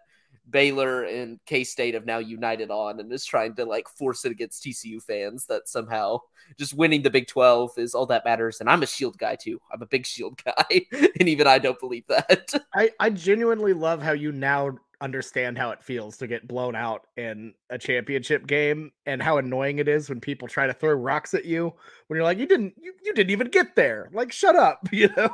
Baylor 0.50 1.04
and 1.04 1.40
K 1.46 1.64
State 1.64 1.94
have 1.94 2.06
now 2.06 2.18
united 2.18 2.72
on 2.72 3.00
and 3.00 3.12
is 3.12 3.26
trying 3.26 3.56
to 3.56 3.66
like 3.66 3.88
force 3.88 4.26
it 4.26 4.32
against 4.32 4.64
TCU 4.64 5.02
fans 5.02 5.46
that 5.46 5.70
somehow 5.70 6.20
just 6.58 6.74
winning 6.74 7.02
the 7.02 7.10
Big 7.10 7.28
12 7.28 7.78
is 7.78 7.94
all 7.94 8.06
that 8.08 8.26
matters. 8.26 8.60
And 8.60 8.70
I'm 8.70 8.84
a 8.84 8.88
shield 8.88 9.18
guy 9.18 9.36
too. 9.36 9.62
I'm 9.72 9.82
a 9.82 9.86
big 9.86 10.06
shield 10.06 10.42
guy. 10.46 10.86
and 10.92 11.30
even 11.30 11.48
I 11.48 11.60
don't 11.60 11.80
believe 11.80 12.06
that. 12.08 12.52
I, 12.76 12.92
I 13.00 13.10
genuinely 13.12 13.74
love 13.74 14.02
how 14.02 14.14
you 14.14 14.32
now 14.32 14.78
understand 15.02 15.58
how 15.58 15.72
it 15.72 15.84
feels 15.84 16.16
to 16.18 16.28
get 16.28 16.48
blown 16.48 16.76
out 16.76 17.08
in 17.18 17.54
a 17.72 17.78
championship 17.78 18.46
game 18.46 18.92
and 19.08 19.22
how 19.22 19.38
annoying 19.38 19.80
it 19.80 19.88
is 19.88 20.08
when 20.08 20.22
people 20.22 20.48
try 20.48 20.68
to 20.68 20.74
throw 20.74 20.94
rocks 20.94 21.34
at 21.34 21.44
you 21.44 21.74
when 22.08 22.16
you're 22.16 22.24
like 22.24 22.38
you 22.38 22.46
didn't 22.46 22.74
you, 22.80 22.94
you 23.04 23.12
didn't 23.14 23.32
even 23.32 23.48
get 23.48 23.76
there 23.76 24.10
like 24.14 24.32
shut 24.32 24.56
up 24.56 24.88
you 24.92 25.10
know 25.18 25.30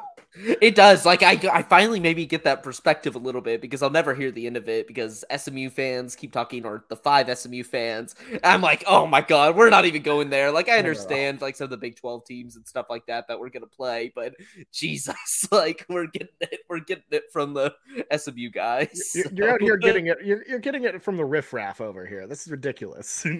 it 0.61 0.75
does 0.75 1.05
like 1.05 1.23
I, 1.23 1.39
I 1.51 1.63
finally 1.63 1.99
maybe 1.99 2.25
get 2.25 2.43
that 2.43 2.63
perspective 2.63 3.15
a 3.15 3.19
little 3.19 3.41
bit 3.41 3.61
because 3.61 3.81
i'll 3.81 3.89
never 3.89 4.13
hear 4.13 4.31
the 4.31 4.47
end 4.47 4.57
of 4.57 4.69
it 4.69 4.87
because 4.87 5.23
smu 5.37 5.69
fans 5.69 6.15
keep 6.15 6.31
talking 6.31 6.65
or 6.65 6.85
the 6.89 6.95
five 6.95 7.35
smu 7.37 7.63
fans 7.63 8.15
i'm 8.43 8.61
like 8.61 8.83
oh 8.87 9.07
my 9.07 9.21
god 9.21 9.55
we're 9.55 9.69
not 9.69 9.85
even 9.85 10.01
going 10.01 10.29
there. 10.29 10.51
Like 10.51 10.69
i 10.69 10.77
understand 10.77 11.41
like 11.41 11.55
some 11.55 11.65
of 11.65 11.71
the 11.71 11.77
big 11.77 11.95
12 11.95 12.25
teams 12.25 12.55
and 12.55 12.67
stuff 12.67 12.87
like 12.89 13.05
that 13.07 13.27
that 13.27 13.39
we're 13.39 13.49
gonna 13.49 13.67
play 13.67 14.11
but 14.13 14.35
jesus 14.71 15.47
like 15.51 15.85
we're 15.89 16.07
getting 16.07 16.27
it 16.41 16.59
we're 16.69 16.79
getting 16.79 17.03
it 17.11 17.31
from 17.31 17.53
the 17.53 17.73
smu 18.17 18.49
guys 18.49 19.11
you're, 19.15 19.25
you're 19.33 19.49
out 19.51 19.61
here 19.61 19.77
getting 19.77 20.07
it 20.07 20.17
you're, 20.23 20.45
you're 20.47 20.59
getting 20.59 20.83
it 20.83 21.01
from 21.01 21.17
the 21.17 21.25
riffraff 21.25 21.81
over 21.81 22.05
here. 22.05 22.27
This 22.27 22.45
is 22.45 22.51
ridiculous. 22.51 23.25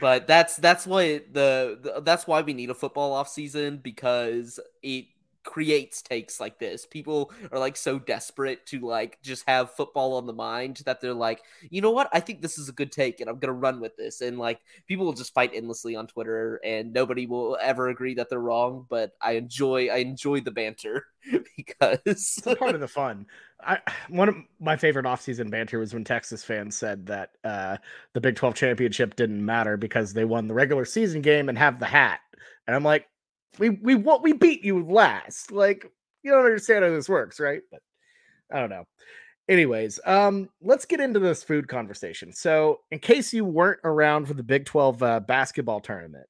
But 0.00 0.28
that's 0.28 0.54
that's 0.54 0.86
why 0.86 1.18
the, 1.32 1.76
the, 1.82 2.00
that's 2.04 2.24
why 2.24 2.42
we 2.42 2.52
need 2.52 2.70
a 2.70 2.74
football 2.74 3.12
off 3.12 3.28
season 3.28 3.80
because 3.82 4.60
it 4.84 5.06
creates 5.44 6.02
takes 6.02 6.40
like 6.40 6.58
this. 6.58 6.86
People 6.86 7.32
are 7.52 7.58
like 7.58 7.76
so 7.76 7.98
desperate 7.98 8.66
to 8.66 8.80
like 8.80 9.20
just 9.22 9.44
have 9.48 9.70
football 9.72 10.14
on 10.14 10.26
the 10.26 10.32
mind 10.32 10.82
that 10.84 11.00
they're 11.00 11.14
like, 11.14 11.42
you 11.70 11.80
know 11.80 11.90
what? 11.90 12.08
I 12.12 12.20
think 12.20 12.42
this 12.42 12.58
is 12.58 12.68
a 12.68 12.72
good 12.72 12.92
take 12.92 13.20
and 13.20 13.28
I'm 13.28 13.38
gonna 13.38 13.52
run 13.52 13.80
with 13.80 13.96
this. 13.96 14.20
And 14.20 14.38
like 14.38 14.60
people 14.86 15.06
will 15.06 15.12
just 15.12 15.34
fight 15.34 15.52
endlessly 15.54 15.96
on 15.96 16.06
Twitter 16.06 16.60
and 16.64 16.92
nobody 16.92 17.26
will 17.26 17.56
ever 17.60 17.88
agree 17.88 18.14
that 18.14 18.28
they're 18.28 18.38
wrong. 18.38 18.86
But 18.88 19.12
I 19.20 19.32
enjoy 19.32 19.88
I 19.88 19.96
enjoy 19.98 20.40
the 20.40 20.50
banter 20.50 21.06
because 21.56 21.98
it's 22.04 22.40
part 22.40 22.74
of 22.74 22.80
the 22.80 22.88
fun. 22.88 23.26
I 23.62 23.78
one 24.08 24.28
of 24.28 24.36
my 24.58 24.76
favorite 24.76 25.06
offseason 25.06 25.50
banter 25.50 25.78
was 25.78 25.94
when 25.94 26.04
Texas 26.04 26.44
fans 26.44 26.76
said 26.76 27.06
that 27.06 27.30
uh, 27.44 27.76
the 28.12 28.20
Big 28.20 28.36
12 28.36 28.54
championship 28.54 29.16
didn't 29.16 29.44
matter 29.44 29.76
because 29.76 30.12
they 30.12 30.24
won 30.24 30.48
the 30.48 30.54
regular 30.54 30.84
season 30.84 31.22
game 31.22 31.48
and 31.48 31.58
have 31.58 31.78
the 31.78 31.86
hat. 31.86 32.20
And 32.66 32.76
I'm 32.76 32.84
like, 32.84 33.06
we 33.58 33.70
we 33.70 33.94
what 33.94 34.22
we 34.22 34.32
beat 34.32 34.64
you 34.64 34.84
last. 34.84 35.52
Like 35.52 35.90
you 36.22 36.30
don't 36.30 36.44
understand 36.44 36.84
how 36.84 36.90
this 36.90 37.08
works, 37.08 37.40
right? 37.40 37.62
But 37.70 37.80
I 38.52 38.60
don't 38.60 38.70
know. 38.70 38.84
Anyways, 39.48 39.98
um, 40.04 40.48
let's 40.62 40.84
get 40.84 41.00
into 41.00 41.18
this 41.18 41.42
food 41.42 41.66
conversation. 41.66 42.32
So, 42.32 42.80
in 42.92 43.00
case 43.00 43.32
you 43.32 43.44
weren't 43.44 43.80
around 43.82 44.26
for 44.26 44.34
the 44.34 44.44
Big 44.44 44.64
12 44.64 45.02
uh, 45.02 45.20
basketball 45.20 45.80
tournament, 45.80 46.26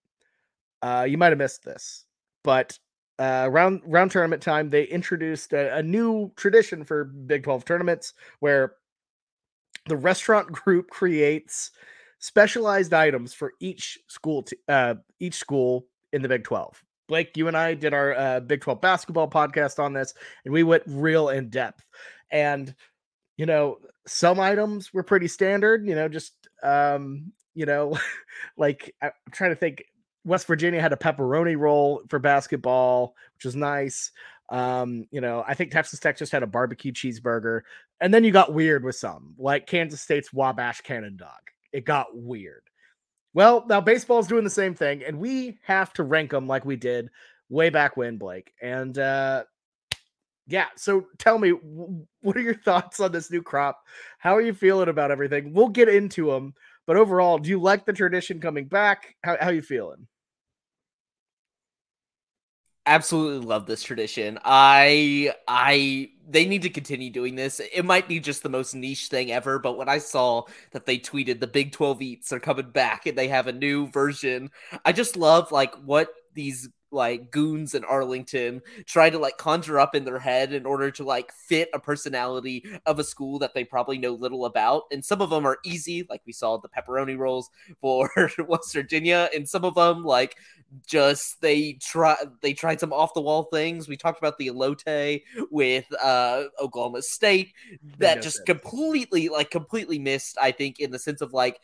uh, 0.80 1.06
you 1.06 1.18
might 1.18 1.28
have 1.28 1.38
missed 1.38 1.62
this, 1.62 2.06
but 2.42 2.78
uh, 3.18 3.44
around 3.46 3.82
round 3.84 4.10
tournament 4.10 4.42
time, 4.42 4.70
they 4.70 4.84
introduced 4.84 5.52
a, 5.52 5.76
a 5.76 5.82
new 5.82 6.32
tradition 6.36 6.82
for 6.82 7.04
Big 7.04 7.42
12 7.42 7.66
tournaments 7.66 8.14
where 8.38 8.76
the 9.86 9.96
restaurant 9.96 10.50
group 10.52 10.88
creates 10.88 11.72
specialized 12.20 12.94
items 12.94 13.34
for 13.34 13.52
each 13.60 13.98
school, 14.08 14.42
t- 14.44 14.56
uh, 14.68 14.94
each 15.18 15.34
school 15.34 15.86
in 16.14 16.22
the 16.22 16.28
Big 16.28 16.44
12. 16.44 16.82
Blake, 17.10 17.36
you 17.36 17.48
and 17.48 17.56
I 17.56 17.74
did 17.74 17.92
our 17.92 18.14
uh, 18.14 18.40
Big 18.40 18.60
12 18.60 18.80
basketball 18.80 19.28
podcast 19.28 19.80
on 19.80 19.92
this, 19.92 20.14
and 20.44 20.54
we 20.54 20.62
went 20.62 20.84
real 20.86 21.28
in 21.28 21.50
depth. 21.50 21.84
And, 22.30 22.72
you 23.36 23.46
know, 23.46 23.78
some 24.06 24.38
items 24.38 24.94
were 24.94 25.02
pretty 25.02 25.26
standard, 25.26 25.84
you 25.84 25.96
know, 25.96 26.08
just, 26.08 26.32
um, 26.62 27.32
you 27.52 27.66
know, 27.66 27.98
like 28.56 28.94
I'm 29.02 29.10
trying 29.32 29.50
to 29.50 29.56
think. 29.56 29.84
West 30.22 30.46
Virginia 30.46 30.82
had 30.82 30.92
a 30.92 30.96
pepperoni 30.96 31.58
roll 31.58 32.02
for 32.10 32.18
basketball, 32.18 33.14
which 33.34 33.46
was 33.46 33.56
nice. 33.56 34.12
Um, 34.50 35.06
you 35.10 35.22
know, 35.22 35.42
I 35.48 35.54
think 35.54 35.70
Texas 35.70 35.98
Tech 35.98 36.18
just 36.18 36.30
had 36.30 36.42
a 36.42 36.46
barbecue 36.46 36.92
cheeseburger. 36.92 37.62
And 38.02 38.12
then 38.12 38.22
you 38.22 38.30
got 38.30 38.52
weird 38.52 38.84
with 38.84 38.96
some, 38.96 39.34
like 39.38 39.66
Kansas 39.66 40.02
State's 40.02 40.30
Wabash 40.30 40.82
Cannon 40.82 41.16
Dog. 41.16 41.40
It 41.72 41.86
got 41.86 42.08
weird. 42.12 42.69
Well, 43.32 43.64
now 43.68 43.80
baseball's 43.80 44.26
doing 44.26 44.44
the 44.44 44.50
same 44.50 44.74
thing, 44.74 45.04
and 45.04 45.18
we 45.18 45.58
have 45.62 45.92
to 45.94 46.02
rank 46.02 46.30
them 46.30 46.46
like 46.46 46.64
we 46.64 46.76
did 46.76 47.10
way 47.48 47.70
back 47.70 47.96
when, 47.96 48.16
Blake. 48.18 48.52
And 48.60 48.96
uh 48.98 49.44
yeah, 50.46 50.66
so 50.76 51.06
tell 51.18 51.38
me, 51.38 51.50
what 52.22 52.36
are 52.36 52.40
your 52.40 52.54
thoughts 52.54 52.98
on 53.00 53.12
this 53.12 53.30
new 53.30 53.42
crop? 53.42 53.80
How 54.18 54.34
are 54.36 54.40
you 54.40 54.52
feeling 54.52 54.88
about 54.88 55.10
everything? 55.10 55.52
We'll 55.52 55.68
get 55.68 55.88
into 55.88 56.26
them, 56.30 56.54
but 56.86 56.96
overall, 56.96 57.38
do 57.38 57.48
you 57.50 57.60
like 57.60 57.86
the 57.86 57.92
tradition 57.92 58.40
coming 58.40 58.66
back? 58.66 59.14
How 59.22 59.36
how 59.40 59.50
you 59.50 59.62
feeling? 59.62 60.06
Absolutely 62.90 63.46
love 63.46 63.66
this 63.66 63.82
tradition. 63.82 64.38
I 64.44 65.32
I 65.46 66.10
they 66.28 66.44
need 66.44 66.62
to 66.62 66.70
continue 66.70 67.10
doing 67.10 67.36
this. 67.36 67.60
It 67.72 67.84
might 67.84 68.08
be 68.08 68.20
just 68.20 68.42
the 68.42 68.48
most 68.48 68.74
niche 68.74 69.06
thing 69.08 69.32
ever, 69.32 69.58
but 69.58 69.78
when 69.78 69.88
I 69.88 69.98
saw 69.98 70.44
that 70.72 70.86
they 70.86 70.98
tweeted 70.98 71.40
the 71.40 71.46
Big 71.46 71.72
12 71.72 72.02
eats 72.02 72.32
are 72.32 72.40
coming 72.40 72.70
back 72.70 73.06
and 73.06 73.16
they 73.16 73.28
have 73.28 73.46
a 73.46 73.52
new 73.52 73.88
version, 73.88 74.50
I 74.84 74.92
just 74.92 75.16
love 75.16 75.52
like 75.52 75.74
what 75.76 76.10
these 76.34 76.68
like 76.92 77.30
goons 77.30 77.74
in 77.74 77.84
Arlington 77.84 78.60
try 78.84 79.10
to 79.10 79.18
like 79.18 79.38
conjure 79.38 79.78
up 79.78 79.94
in 79.94 80.04
their 80.04 80.18
head 80.18 80.52
in 80.52 80.66
order 80.66 80.90
to 80.90 81.04
like 81.04 81.32
fit 81.32 81.68
a 81.72 81.78
personality 81.78 82.64
of 82.86 82.98
a 82.98 83.04
school 83.04 83.38
that 83.38 83.54
they 83.54 83.64
probably 83.64 83.98
know 83.98 84.12
little 84.12 84.44
about. 84.46 84.84
And 84.90 85.04
some 85.04 85.20
of 85.20 85.30
them 85.30 85.46
are 85.46 85.58
easy, 85.64 86.04
like 86.10 86.22
we 86.26 86.32
saw 86.32 86.58
the 86.58 86.68
pepperoni 86.68 87.16
rolls 87.16 87.50
for 87.80 88.10
West 88.48 88.72
Virginia, 88.72 89.30
and 89.34 89.48
some 89.48 89.64
of 89.64 89.74
them 89.74 90.02
like 90.04 90.36
just 90.86 91.40
they 91.40 91.74
try 91.74 92.16
they 92.42 92.52
tried 92.52 92.80
some 92.80 92.92
off 92.92 93.14
the 93.14 93.20
wall 93.20 93.44
things. 93.44 93.88
We 93.88 93.96
talked 93.96 94.18
about 94.18 94.38
the 94.38 94.48
elote 94.48 95.22
with 95.50 95.86
uh 96.02 96.44
Oklahoma 96.60 97.02
State 97.02 97.52
that 97.98 98.22
just 98.22 98.44
completely 98.46 99.28
like 99.28 99.50
completely 99.50 99.98
missed, 99.98 100.36
I 100.40 100.52
think, 100.52 100.80
in 100.80 100.90
the 100.90 100.98
sense 100.98 101.20
of 101.20 101.32
like 101.32 101.60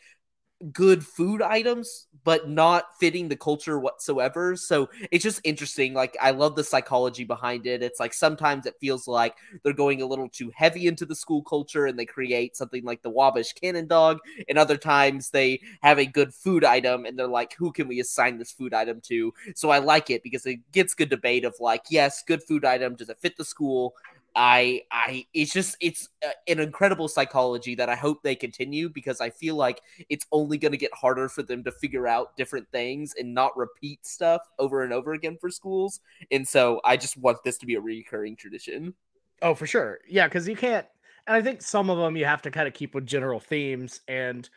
good 0.71 1.05
food 1.05 1.41
items 1.41 2.07
but 2.23 2.49
not 2.49 2.87
fitting 2.99 3.29
the 3.29 3.37
culture 3.37 3.79
whatsoever. 3.79 4.57
So 4.57 4.89
it's 5.11 5.23
just 5.23 5.39
interesting 5.45 5.93
like 5.93 6.17
i 6.21 6.31
love 6.31 6.57
the 6.57 6.63
psychology 6.63 7.23
behind 7.23 7.65
it. 7.65 7.81
It's 7.81 8.01
like 8.01 8.13
sometimes 8.13 8.65
it 8.65 8.75
feels 8.81 9.07
like 9.07 9.37
they're 9.63 9.71
going 9.71 10.01
a 10.01 10.05
little 10.05 10.27
too 10.27 10.51
heavy 10.53 10.87
into 10.87 11.05
the 11.05 11.15
school 11.15 11.41
culture 11.41 11.85
and 11.85 11.97
they 11.97 12.05
create 12.05 12.57
something 12.57 12.83
like 12.83 13.01
the 13.01 13.09
wabash 13.09 13.53
cannon 13.53 13.87
dog 13.87 14.19
and 14.49 14.57
other 14.57 14.75
times 14.75 15.29
they 15.29 15.61
have 15.81 15.99
a 15.99 16.05
good 16.05 16.33
food 16.33 16.65
item 16.65 17.05
and 17.05 17.17
they're 17.17 17.27
like 17.27 17.53
who 17.53 17.71
can 17.71 17.87
we 17.87 18.01
assign 18.01 18.37
this 18.37 18.51
food 18.51 18.73
item 18.73 18.99
to? 19.01 19.33
So 19.55 19.69
i 19.69 19.77
like 19.77 20.09
it 20.09 20.21
because 20.21 20.45
it 20.45 20.59
gets 20.73 20.93
good 20.93 21.09
debate 21.09 21.45
of 21.45 21.55
like 21.61 21.83
yes 21.89 22.23
good 22.23 22.43
food 22.43 22.65
item 22.65 22.95
does 22.95 23.09
it 23.09 23.19
fit 23.21 23.37
the 23.37 23.45
school 23.45 23.93
I 24.37 24.83
I 24.91 25.25
it's 25.33 25.51
just 25.51 25.75
it's 25.81 26.09
uh, 26.23 26.29
an 26.47 26.59
incredible 26.59 27.07
psychology 27.07 27.73
that 27.73 27.89
I 27.89 27.95
hope 27.95 28.21
they 28.21 28.35
continue 28.35 28.87
because 28.87 29.19
I 29.19 29.31
feel 29.31 29.55
like 29.55 29.81
it's 30.09 30.27
only 30.31 30.59
going 30.59 30.73
to 30.73 30.77
get 30.77 30.93
harder 30.93 31.27
for 31.27 31.41
them 31.41 31.63
to 31.63 31.71
figure 31.71 32.07
out 32.07 32.37
different 32.37 32.69
things 32.71 33.15
and 33.17 33.33
not 33.33 33.57
repeat 33.57 34.05
stuff 34.05 34.41
over 34.59 34.83
and 34.83 34.93
over 34.93 35.13
again 35.13 35.37
for 35.41 35.49
schools. 35.49 36.01
And 36.29 36.47
so 36.47 36.79
I 36.85 36.97
just 36.97 37.17
want 37.17 37.43
this 37.43 37.57
to 37.57 37.65
be 37.65 37.73
a 37.75 37.81
recurring 37.81 38.35
tradition. 38.35 38.93
Oh, 39.41 39.55
for 39.55 39.65
sure. 39.65 39.99
Yeah, 40.07 40.29
cuz 40.29 40.47
you 40.47 40.55
can't 40.55 40.85
and 41.25 41.35
I 41.35 41.41
think 41.41 41.63
some 41.63 41.89
of 41.89 41.97
them 41.97 42.15
you 42.15 42.25
have 42.25 42.43
to 42.43 42.51
kind 42.51 42.67
of 42.67 42.75
keep 42.75 42.93
with 42.93 43.07
general 43.07 43.39
themes 43.39 44.01
and 44.07 44.47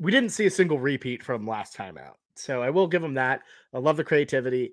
we 0.00 0.10
didn't 0.10 0.30
see 0.30 0.46
a 0.46 0.50
single 0.50 0.80
repeat 0.80 1.22
from 1.22 1.46
last 1.46 1.76
time 1.76 1.96
out. 1.96 2.18
So 2.34 2.62
I 2.62 2.70
will 2.70 2.88
give 2.88 3.02
them 3.02 3.14
that. 3.14 3.42
I 3.72 3.78
love 3.78 3.96
the 3.96 4.02
creativity. 4.02 4.72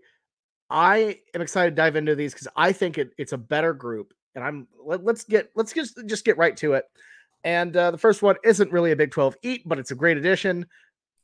I 0.70 1.20
am 1.36 1.41
excited 1.41 1.72
to 1.72 1.76
dive 1.76 1.96
into 1.96 2.15
these 2.15 2.34
because 2.34 2.48
I 2.56 2.72
think 2.72 2.98
it, 2.98 3.12
it's 3.20 3.34
a 3.34 3.38
better 3.38 3.74
group 3.74 4.13
and 4.38 4.45
I'm 4.45 4.67
let, 4.86 5.06
us 5.06 5.23
get 5.23 5.50
let's 5.56 5.73
just 5.73 6.00
just 6.06 6.23
get 6.23 6.38
right 6.38 6.56
to 6.58 6.73
it. 6.73 6.86
And 7.43 7.76
uh, 7.76 7.91
the 7.91 7.97
first 7.97 8.21
one 8.21 8.36
isn't 8.43 8.71
really 8.71 8.91
a 8.91 8.95
Big 8.95 9.12
12 9.12 9.36
eat, 9.41 9.63
but 9.65 9.80
it's 9.80 9.91
a 9.91 9.95
great 9.95 10.17
addition. 10.17 10.65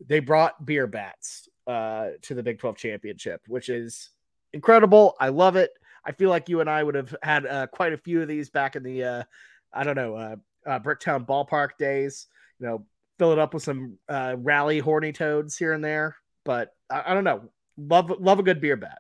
They 0.06 0.20
brought 0.20 0.66
beer 0.66 0.88
bats 0.88 1.48
uh, 1.68 2.10
to 2.24 2.34
the 2.34 2.44
Big 2.44 2.60
12 2.60 2.76
championship, 2.78 3.42
which 3.48 3.70
is 3.70 4.10
incredible. 4.52 5.16
I 5.20 5.30
love 5.30 5.56
it. 5.56 5.72
I 6.06 6.12
feel 6.12 6.30
like 6.30 6.50
you 6.50 6.60
and 6.60 6.70
I 6.70 6.84
would 6.84 6.96
have 6.96 7.16
had 7.22 7.46
uh, 7.46 7.68
quite 7.68 7.94
a 7.94 7.98
few 7.98 8.22
of 8.22 8.28
these 8.28 8.50
back 8.50 8.76
in 8.76 8.84
the 8.84 9.04
uh, 9.04 9.24
I 9.72 9.84
don't 9.84 9.96
know 9.96 10.16
uh, 10.16 10.36
uh, 10.66 10.80
Bricktown 10.80 11.26
ballpark 11.26 11.78
days. 11.78 12.28
You 12.60 12.66
know, 12.66 12.86
fill 13.20 13.32
it 13.32 13.40
up 13.40 13.54
with 13.54 13.64
some 13.64 14.00
uh, 14.10 14.36
rally 14.40 14.80
horny 14.80 15.14
toads 15.14 15.56
here 15.56 15.74
and 15.74 15.84
there. 15.84 16.16
But 16.46 16.74
I, 16.90 17.04
I 17.08 17.14
don't 17.14 17.24
know. 17.24 17.50
Love 17.78 18.12
love 18.20 18.40
a 18.40 18.44
good 18.44 18.60
beer 18.60 18.76
bat. 18.76 19.00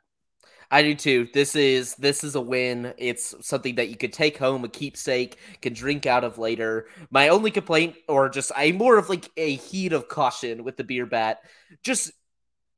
I 0.71 0.82
do 0.84 0.95
too. 0.95 1.28
This 1.34 1.56
is 1.56 1.95
this 1.95 2.23
is 2.23 2.36
a 2.36 2.41
win. 2.41 2.93
It's 2.97 3.36
something 3.45 3.76
that 3.76 3.89
you 3.89 3.97
could 3.97 4.13
take 4.13 4.38
home, 4.38 4.63
a 4.63 4.69
keepsake, 4.69 5.38
can 5.62 5.73
drink 5.73 6.06
out 6.06 6.23
of 6.23 6.38
later. 6.38 6.88
My 7.12 7.30
only 7.30 7.52
complaint, 7.52 7.95
or 8.08 8.30
just 8.30 8.52
I 8.56 8.71
more 8.71 8.97
of 8.97 9.10
like 9.10 9.30
a 9.38 9.56
heat 9.56 9.93
of 9.93 10.08
caution 10.08 10.63
with 10.63 10.78
the 10.78 10.84
beer 10.84 11.06
bat, 11.06 11.39
just 11.84 12.12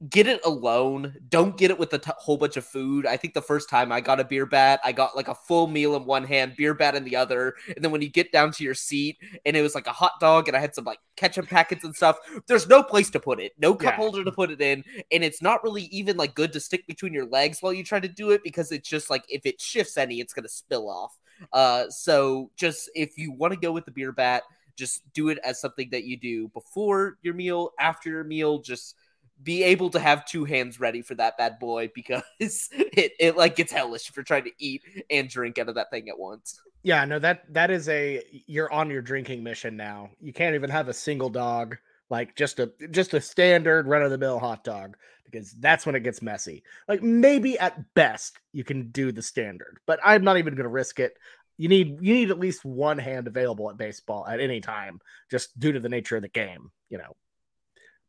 get 0.10 0.27
it 0.27 0.41
alone. 0.45 1.15
Don't 1.29 1.58
get 1.58 1.71
it 1.71 1.79
with 1.79 1.93
a 1.93 1.99
t- 1.99 2.12
whole 2.17 2.38
bunch 2.38 2.58
of 2.58 2.65
food. 2.65 3.05
I 3.05 3.15
think 3.15 3.34
the 3.34 3.41
first 3.41 3.69
time 3.69 3.91
I 3.91 4.01
got 4.01 4.19
a 4.19 4.25
beer 4.25 4.45
bat, 4.45 4.81
I 4.84 4.91
got 4.91 5.15
like 5.15 5.29
a 5.29 5.36
full 5.36 5.67
meal 5.67 5.95
in 5.95 6.05
one 6.05 6.25
hand, 6.25 6.55
beer 6.58 6.73
bat 6.73 6.95
in 6.95 7.05
the 7.05 7.15
other. 7.15 7.55
And 7.73 7.84
then 7.84 7.91
when 7.91 8.01
you 8.01 8.10
get 8.10 8.31
down 8.31 8.51
to 8.53 8.63
your 8.63 8.73
seat 8.73 9.17
and 9.45 9.55
it 9.55 9.62
was 9.62 9.73
like 9.73 9.88
a 9.88 9.93
hot 9.93 10.13
dog 10.19 10.47
and 10.47 10.58
I 10.58 10.60
had 10.60 10.75
some 10.75 10.84
like 10.84 10.99
ketchup 11.15 11.48
packets 11.48 11.85
and 11.85 11.96
stuff, 11.96 12.17
there's 12.48 12.67
no 12.67 12.83
place 12.83 13.10
to 13.12 13.19
put 13.19 13.39
it, 13.39 13.54
no 13.58 13.73
cup 13.73 13.93
yeah. 13.93 13.98
holder 13.98 14.23
to 14.23 14.31
put 14.31 14.52
it 14.52 14.62
in. 14.62 14.83
And 15.12 15.23
it's 15.23 15.41
not 15.41 15.63
really 15.63 15.83
even 15.83 16.17
like 16.17 16.35
good 16.35 16.52
to 16.54 16.60
stick 16.60 16.85
between 16.87 17.13
your 17.13 17.25
legs 17.25 17.62
while 17.62 17.73
you 17.73 17.83
try 17.83 18.00
to 18.00 18.10
do 18.10 18.31
it 18.31 18.41
because 18.43 18.71
it's 18.71 18.89
just 18.89 19.10
like 19.10 19.23
if 19.29 19.46
it 19.46 19.62
shifts 19.62 19.98
any, 19.98 20.19
it's 20.19 20.33
going 20.33 20.43
to 20.43 20.50
spill 20.50 20.89
off. 20.89 21.17
Uh, 21.54 21.89
so 21.89 22.52
just 22.58 22.89
if 22.96 23.17
you 23.17 23.31
want 23.31 23.54
to 23.54 23.60
go 23.60 23.71
with 23.71 23.85
the 23.85 23.91
beer 23.91 24.12
bat, 24.12 24.43
just 24.75 25.02
do 25.13 25.29
it 25.29 25.37
as 25.43 25.60
something 25.62 25.89
that 25.91 26.04
you 26.04 26.17
do 26.17 26.50
before 26.50 27.17
your 27.21 27.33
meal, 27.33 27.71
after 27.79 28.10
your 28.10 28.25
meal, 28.25 28.60
just 28.60 28.96
be 29.44 29.63
able 29.63 29.90
to 29.92 30.00
have 30.00 30.25
two 30.25 30.46
hands 30.46 30.79
ready 30.79 31.02
for 31.02 31.15
that 31.15 31.38
bad 31.38 31.60
boy 31.60 31.90
because 31.96 32.23
it, 32.71 33.13
it 33.19 33.38
like 33.38 33.56
gets 33.56 33.71
hellish 33.71 34.10
if 34.10 34.15
you're 34.15 34.23
trying 34.23 34.46
to 34.46 34.52
eat 34.60 34.81
and 35.10 35.29
drink 35.29 35.58
out 35.58 35.69
of 35.69 35.75
that 35.75 35.92
thing 35.92 36.10
at 36.10 36.17
once. 36.17 36.60
Yeah, 36.83 37.04
no, 37.06 37.17
that 37.19 37.52
that 37.54 37.71
is 37.71 37.90
a 37.90 38.21
you're 38.46 38.71
on 38.71 38.92
your 38.92 39.02
drinking 39.02 39.44
mission 39.44 39.75
now. 39.75 40.12
You 40.21 40.33
can't 40.33 40.56
even 40.56 40.69
have 40.69 40.88
a 40.88 40.94
single 40.94 41.29
dog, 41.29 41.77
like 42.10 42.36
just 42.36 42.60
a 42.60 42.71
just 42.92 43.15
a 43.15 43.21
standard 43.21 43.88
run 43.88 44.04
of 44.04 44.12
the 44.12 44.19
mill 44.19 44.38
hot 44.38 44.63
dog, 44.63 44.96
because 45.25 45.52
that's 45.54 45.86
when 45.88 45.96
it 45.96 46.04
gets 46.04 46.21
messy. 46.21 46.63
Like 46.88 47.02
maybe 47.02 47.58
at 47.58 47.94
best 47.96 48.38
you 48.54 48.63
can 48.63 48.92
do 48.92 49.12
the 49.12 49.23
standard, 49.23 49.79
but 49.88 50.00
I'm 50.04 50.23
not 50.23 50.38
even 50.38 50.54
gonna 50.54 50.69
risk 50.69 51.00
it. 51.00 51.17
You 51.58 51.69
need 51.69 51.98
you 52.02 52.13
need 52.13 52.29
at 52.29 52.38
least 52.38 52.63
one 52.63 53.00
hand 53.00 53.25
available 53.25 53.67
at 53.71 53.77
baseball 53.77 54.27
at 54.27 54.40
any 54.40 54.62
time, 54.62 55.00
just 55.31 55.60
due 55.60 55.71
to 55.71 55.79
the 55.79 55.90
nature 55.90 56.17
of 56.17 56.21
the 56.21 56.29
game, 56.29 56.69
you 56.90 57.00
know. 57.00 57.15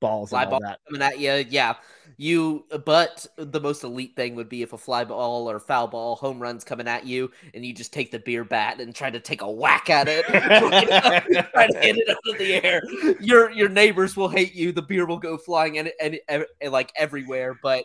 Balls 0.00 0.30
fly 0.30 0.44
and 0.44 0.52
all 0.52 0.60
ball 0.60 0.68
that. 0.68 0.80
coming 0.86 1.02
at 1.02 1.18
you. 1.18 1.44
Yeah, 1.48 1.74
you. 2.16 2.64
But 2.84 3.26
the 3.36 3.60
most 3.60 3.84
elite 3.84 4.16
thing 4.16 4.34
would 4.34 4.48
be 4.48 4.62
if 4.62 4.72
a 4.72 4.78
fly 4.78 5.04
ball 5.04 5.50
or 5.50 5.58
foul 5.58 5.88
ball, 5.88 6.16
home 6.16 6.40
runs 6.40 6.64
coming 6.64 6.88
at 6.88 7.06
you, 7.06 7.30
and 7.54 7.64
you 7.64 7.72
just 7.72 7.92
take 7.92 8.10
the 8.10 8.18
beer 8.18 8.44
bat 8.44 8.80
and 8.80 8.94
try 8.94 9.10
to 9.10 9.20
take 9.20 9.42
a 9.42 9.50
whack 9.50 9.90
at 9.90 10.08
it, 10.08 10.24
try 10.26 11.66
to 11.66 11.78
hit 11.80 11.96
it 11.96 12.08
out 12.08 12.32
of 12.32 12.38
the 12.38 12.64
air. 12.64 12.82
Your 13.20 13.50
your 13.50 13.68
neighbors 13.68 14.16
will 14.16 14.28
hate 14.28 14.54
you. 14.54 14.72
The 14.72 14.82
beer 14.82 15.06
will 15.06 15.18
go 15.18 15.36
flying 15.38 15.78
and, 15.78 15.90
and, 16.00 16.18
and 16.28 16.72
like 16.72 16.92
everywhere, 16.96 17.58
but 17.62 17.84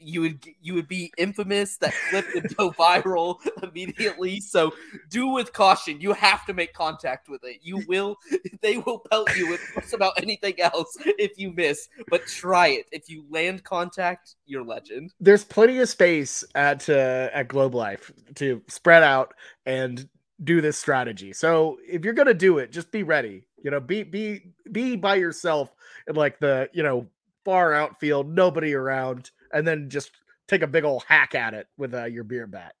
you 0.00 0.20
would 0.22 0.44
you 0.60 0.74
would 0.74 0.88
be 0.88 1.12
infamous. 1.18 1.76
That 1.76 1.94
clip 2.10 2.26
would 2.34 2.56
go 2.56 2.70
viral 2.78 3.36
immediately. 3.62 4.40
So 4.40 4.72
do 5.08 5.28
with 5.28 5.52
caution. 5.52 6.00
You 6.00 6.12
have 6.12 6.46
to 6.46 6.54
make 6.54 6.72
contact 6.72 7.28
with 7.28 7.44
it. 7.44 7.58
You 7.62 7.82
will. 7.86 8.16
They 8.62 8.76
will 8.76 8.98
pelt 9.10 9.34
you 9.36 9.48
with 9.48 9.60
just 9.74 9.94
about 9.94 10.12
anything 10.22 10.60
else 10.60 10.94
if 11.00 11.38
you 11.38 11.50
miss. 11.52 11.88
But 12.08 12.26
try 12.26 12.68
it. 12.68 12.86
If 12.92 13.08
you 13.08 13.24
land 13.30 13.64
contact, 13.64 14.34
you're 14.44 14.62
legend. 14.62 15.14
There's 15.18 15.44
plenty 15.44 15.78
of 15.78 15.88
space 15.88 16.44
at 16.54 16.86
uh, 16.90 17.30
at 17.32 17.48
Globe 17.48 17.74
Life 17.74 18.12
to 18.34 18.60
spread 18.68 19.02
out 19.02 19.32
and 19.64 20.06
do 20.44 20.60
this 20.60 20.76
strategy. 20.76 21.32
So 21.32 21.78
if 21.88 22.04
you're 22.04 22.12
gonna 22.12 22.34
do 22.34 22.58
it, 22.58 22.70
just 22.70 22.92
be 22.92 23.02
ready. 23.02 23.46
You 23.62 23.70
know, 23.70 23.80
be 23.80 24.02
be 24.02 24.52
be 24.72 24.96
by 24.96 25.14
yourself 25.14 25.74
in 26.06 26.16
like 26.16 26.38
the 26.38 26.68
you 26.74 26.82
know 26.82 27.06
far 27.44 27.72
outfield, 27.72 28.28
nobody 28.28 28.74
around 28.74 29.30
and 29.52 29.66
then 29.66 29.90
just 29.90 30.12
take 30.48 30.62
a 30.62 30.66
big 30.66 30.84
old 30.84 31.04
hack 31.06 31.34
at 31.34 31.54
it 31.54 31.68
with 31.78 31.94
uh, 31.94 32.04
your 32.04 32.24
beer 32.24 32.46
bat. 32.46 32.74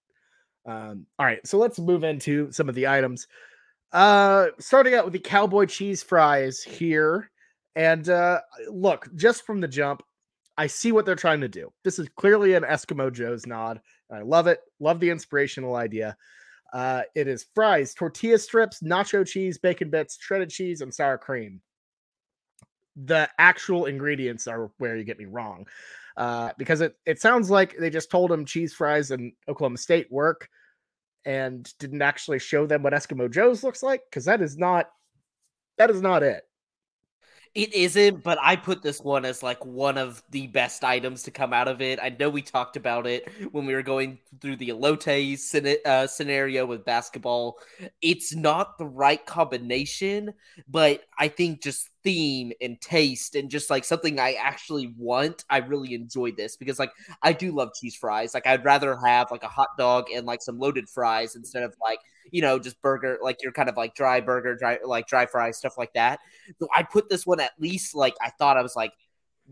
Um, 0.66 1.06
all 1.18 1.26
right, 1.26 1.44
so 1.46 1.58
let's 1.58 1.78
move 1.78 2.04
into 2.04 2.50
some 2.52 2.68
of 2.68 2.74
the 2.74 2.88
items. 2.88 3.26
Uh, 3.92 4.48
starting 4.58 4.94
out 4.94 5.04
with 5.04 5.12
the 5.12 5.18
cowboy 5.18 5.66
cheese 5.66 6.02
fries 6.02 6.62
here. 6.62 7.30
And 7.76 8.08
uh, 8.08 8.40
look, 8.68 9.08
just 9.16 9.46
from 9.46 9.60
the 9.60 9.68
jump, 9.68 10.02
I 10.56 10.66
see 10.66 10.92
what 10.92 11.06
they're 11.06 11.16
trying 11.16 11.40
to 11.40 11.48
do. 11.48 11.72
This 11.84 11.98
is 11.98 12.08
clearly 12.16 12.54
an 12.54 12.64
Eskimo 12.64 13.12
Joe's 13.12 13.46
nod. 13.46 13.80
I 14.12 14.20
love 14.20 14.46
it. 14.46 14.60
Love 14.80 15.00
the 15.00 15.10
inspirational 15.10 15.76
idea. 15.76 16.16
Uh, 16.72 17.02
it 17.14 17.26
is 17.26 17.46
fries, 17.54 17.94
tortilla 17.94 18.38
strips, 18.38 18.80
nacho 18.82 19.26
cheese, 19.26 19.58
bacon 19.58 19.90
bits, 19.90 20.18
shredded 20.20 20.50
cheese, 20.50 20.82
and 20.82 20.92
sour 20.92 21.18
cream. 21.18 21.60
The 22.96 23.28
actual 23.38 23.86
ingredients 23.86 24.46
are 24.46 24.70
where 24.78 24.96
you 24.96 25.04
get 25.04 25.18
me 25.18 25.24
wrong 25.24 25.66
uh, 26.20 26.52
because 26.58 26.82
it, 26.82 26.94
it 27.06 27.18
sounds 27.18 27.50
like 27.50 27.78
they 27.78 27.88
just 27.88 28.10
told 28.10 28.30
him 28.30 28.44
cheese 28.44 28.74
fries 28.74 29.10
and 29.10 29.32
Oklahoma 29.48 29.78
State 29.78 30.12
work 30.12 30.50
and 31.24 31.72
didn't 31.78 32.02
actually 32.02 32.38
show 32.38 32.66
them 32.66 32.82
what 32.82 32.92
Eskimo 32.92 33.30
Joe's 33.30 33.64
looks 33.64 33.82
like 33.82 34.02
because 34.08 34.26
that 34.26 34.42
is 34.42 34.58
not 34.58 34.90
that 35.78 35.88
is 35.88 36.02
not 36.02 36.22
it. 36.22 36.44
It 37.54 37.74
isn't, 37.74 38.22
but 38.22 38.38
I 38.40 38.54
put 38.54 38.82
this 38.82 39.00
one 39.00 39.24
as 39.24 39.42
like 39.42 39.64
one 39.64 39.98
of 39.98 40.22
the 40.30 40.46
best 40.46 40.84
items 40.84 41.24
to 41.24 41.32
come 41.32 41.52
out 41.52 41.66
of 41.66 41.80
it. 41.80 41.98
I 42.00 42.10
know 42.10 42.30
we 42.30 42.42
talked 42.42 42.76
about 42.76 43.08
it 43.08 43.28
when 43.50 43.66
we 43.66 43.74
were 43.74 43.82
going 43.82 44.18
through 44.40 44.56
the 44.56 44.68
elote 44.68 45.86
uh, 45.86 46.06
scenario 46.06 46.66
with 46.66 46.84
basketball. 46.84 47.58
It's 48.00 48.34
not 48.34 48.78
the 48.78 48.86
right 48.86 49.24
combination, 49.24 50.34
but 50.68 51.02
I 51.18 51.26
think 51.26 51.62
just 51.62 51.89
theme 52.02 52.52
and 52.60 52.80
taste 52.80 53.34
and 53.34 53.50
just 53.50 53.70
like 53.70 53.84
something 53.84 54.18
I 54.18 54.32
actually 54.34 54.92
want, 54.96 55.44
I 55.50 55.58
really 55.58 55.94
enjoy 55.94 56.32
this 56.32 56.56
because 56.56 56.78
like 56.78 56.92
I 57.22 57.32
do 57.32 57.52
love 57.52 57.70
cheese 57.78 57.96
fries. 57.96 58.34
Like 58.34 58.46
I'd 58.46 58.64
rather 58.64 58.96
have 59.04 59.30
like 59.30 59.42
a 59.42 59.48
hot 59.48 59.68
dog 59.78 60.06
and 60.14 60.26
like 60.26 60.42
some 60.42 60.58
loaded 60.58 60.88
fries 60.88 61.36
instead 61.36 61.62
of 61.62 61.74
like, 61.82 61.98
you 62.30 62.42
know, 62.42 62.58
just 62.58 62.80
burger, 62.82 63.18
like 63.22 63.42
you're 63.42 63.52
kind 63.52 63.68
of 63.68 63.76
like 63.76 63.94
dry 63.94 64.20
burger, 64.20 64.56
dry 64.56 64.78
like 64.84 65.06
dry 65.06 65.26
fries, 65.26 65.58
stuff 65.58 65.76
like 65.76 65.92
that. 65.94 66.20
So 66.58 66.68
I 66.74 66.82
put 66.82 67.08
this 67.08 67.26
one 67.26 67.40
at 67.40 67.52
least 67.58 67.94
like 67.94 68.14
I 68.22 68.30
thought 68.30 68.56
I 68.56 68.62
was 68.62 68.76
like 68.76 68.92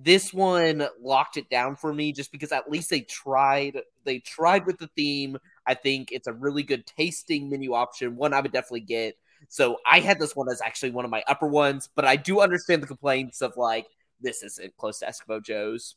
this 0.00 0.32
one 0.32 0.86
locked 1.00 1.36
it 1.36 1.50
down 1.50 1.74
for 1.74 1.92
me 1.92 2.12
just 2.12 2.30
because 2.30 2.52
at 2.52 2.70
least 2.70 2.88
they 2.88 3.00
tried 3.00 3.78
they 4.04 4.20
tried 4.20 4.64
with 4.66 4.78
the 4.78 4.88
theme. 4.96 5.36
I 5.66 5.74
think 5.74 6.12
it's 6.12 6.28
a 6.28 6.32
really 6.32 6.62
good 6.62 6.86
tasting 6.86 7.50
menu 7.50 7.74
option. 7.74 8.16
One 8.16 8.32
I 8.32 8.40
would 8.40 8.52
definitely 8.52 8.80
get. 8.80 9.16
So 9.48 9.78
I 9.90 10.00
had 10.00 10.18
this 10.18 10.34
one 10.36 10.48
as 10.50 10.60
actually 10.60 10.90
one 10.90 11.04
of 11.04 11.10
my 11.10 11.22
upper 11.26 11.46
ones, 11.46 11.88
but 11.94 12.04
I 12.04 12.16
do 12.16 12.40
understand 12.40 12.82
the 12.82 12.86
complaints 12.86 13.40
of 13.42 13.56
like 13.56 13.86
this 14.20 14.42
isn't 14.42 14.76
close 14.76 14.98
to 15.00 15.06
Eskimo 15.06 15.42
Joe's. 15.42 15.96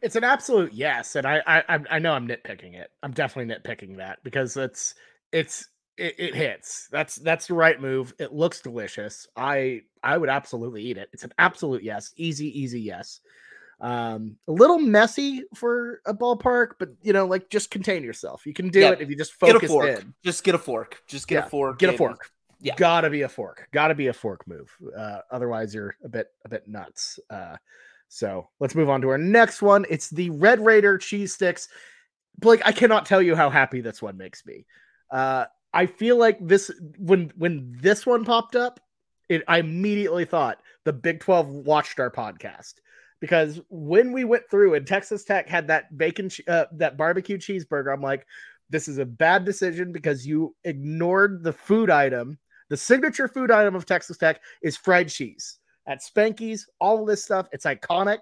It's 0.00 0.16
an 0.16 0.24
absolute 0.24 0.72
yes, 0.72 1.16
and 1.16 1.26
I 1.26 1.42
I 1.46 1.78
I 1.90 1.98
know 1.98 2.12
I'm 2.12 2.28
nitpicking 2.28 2.74
it. 2.74 2.90
I'm 3.02 3.12
definitely 3.12 3.54
nitpicking 3.54 3.96
that 3.96 4.18
because 4.22 4.56
it's 4.56 4.94
it's 5.32 5.68
it, 5.96 6.14
it 6.18 6.34
hits. 6.34 6.88
That's 6.90 7.16
that's 7.16 7.48
the 7.48 7.54
right 7.54 7.80
move. 7.80 8.14
It 8.18 8.32
looks 8.32 8.60
delicious. 8.60 9.26
I 9.36 9.82
I 10.02 10.18
would 10.18 10.28
absolutely 10.28 10.82
eat 10.82 10.98
it. 10.98 11.08
It's 11.12 11.24
an 11.24 11.32
absolute 11.38 11.82
yes. 11.82 12.12
Easy 12.16 12.58
easy 12.58 12.80
yes. 12.80 13.20
Um, 13.78 14.36
a 14.48 14.52
little 14.52 14.78
messy 14.78 15.42
for 15.54 16.00
a 16.06 16.14
ballpark, 16.14 16.72
but 16.78 16.90
you 17.02 17.12
know, 17.12 17.26
like 17.26 17.50
just 17.50 17.70
contain 17.70 18.02
yourself. 18.04 18.46
You 18.46 18.54
can 18.54 18.68
do 18.68 18.80
yeah. 18.80 18.92
it 18.92 19.00
if 19.00 19.10
you 19.10 19.16
just 19.16 19.34
focus 19.34 19.70
in. 19.70 20.14
Just 20.24 20.44
get 20.44 20.54
a 20.54 20.58
fork. 20.58 21.02
Just 21.06 21.28
get 21.28 21.34
yeah. 21.36 21.46
a 21.46 21.48
fork. 21.48 21.78
Get 21.78 21.92
a 21.92 21.96
fork. 21.96 22.30
Yeah. 22.60 22.74
Gotta 22.76 23.10
be 23.10 23.22
a 23.22 23.28
fork. 23.28 23.68
Gotta 23.72 23.94
be 23.94 24.06
a 24.08 24.12
fork 24.12 24.46
move. 24.46 24.74
Uh, 24.96 25.18
otherwise, 25.30 25.74
you're 25.74 25.96
a 26.04 26.08
bit 26.08 26.28
a 26.44 26.48
bit 26.48 26.66
nuts. 26.66 27.18
Uh, 27.28 27.56
so 28.08 28.48
let's 28.60 28.74
move 28.74 28.88
on 28.88 29.00
to 29.02 29.08
our 29.08 29.18
next 29.18 29.62
one. 29.62 29.84
It's 29.90 30.10
the 30.10 30.30
Red 30.30 30.64
Raider 30.64 30.96
cheese 30.98 31.34
sticks. 31.34 31.68
Blake, 32.38 32.62
I 32.64 32.72
cannot 32.72 33.06
tell 33.06 33.20
you 33.20 33.34
how 33.34 33.50
happy 33.50 33.80
this 33.80 34.00
one 34.00 34.16
makes 34.16 34.44
me. 34.46 34.66
Uh, 35.10 35.46
I 35.72 35.86
feel 35.86 36.16
like 36.16 36.38
this 36.40 36.70
when 36.98 37.32
when 37.36 37.76
this 37.80 38.06
one 38.06 38.24
popped 38.24 38.56
up, 38.56 38.80
it 39.28 39.42
I 39.48 39.58
immediately 39.58 40.24
thought 40.24 40.60
the 40.84 40.92
Big 40.92 41.20
12 41.20 41.48
watched 41.48 42.00
our 42.00 42.10
podcast 42.10 42.74
because 43.20 43.60
when 43.68 44.12
we 44.12 44.24
went 44.24 44.48
through 44.50 44.74
and 44.74 44.86
Texas 44.86 45.24
Tech 45.24 45.48
had 45.48 45.68
that 45.68 45.96
bacon 45.96 46.30
uh, 46.48 46.64
that 46.72 46.96
barbecue 46.96 47.38
cheeseburger, 47.38 47.92
I'm 47.92 48.00
like, 48.00 48.26
this 48.70 48.88
is 48.88 48.98
a 48.98 49.04
bad 49.04 49.44
decision 49.44 49.92
because 49.92 50.26
you 50.26 50.54
ignored 50.64 51.42
the 51.42 51.52
food 51.52 51.90
item 51.90 52.38
the 52.68 52.76
signature 52.76 53.28
food 53.28 53.50
item 53.50 53.74
of 53.74 53.86
Texas 53.86 54.18
Tech 54.18 54.40
is 54.62 54.76
fried 54.76 55.08
cheese 55.08 55.58
at 55.86 56.02
Spanky's. 56.02 56.68
All 56.80 57.00
of 57.00 57.06
this 57.06 57.24
stuff, 57.24 57.48
it's 57.52 57.64
iconic. 57.64 58.18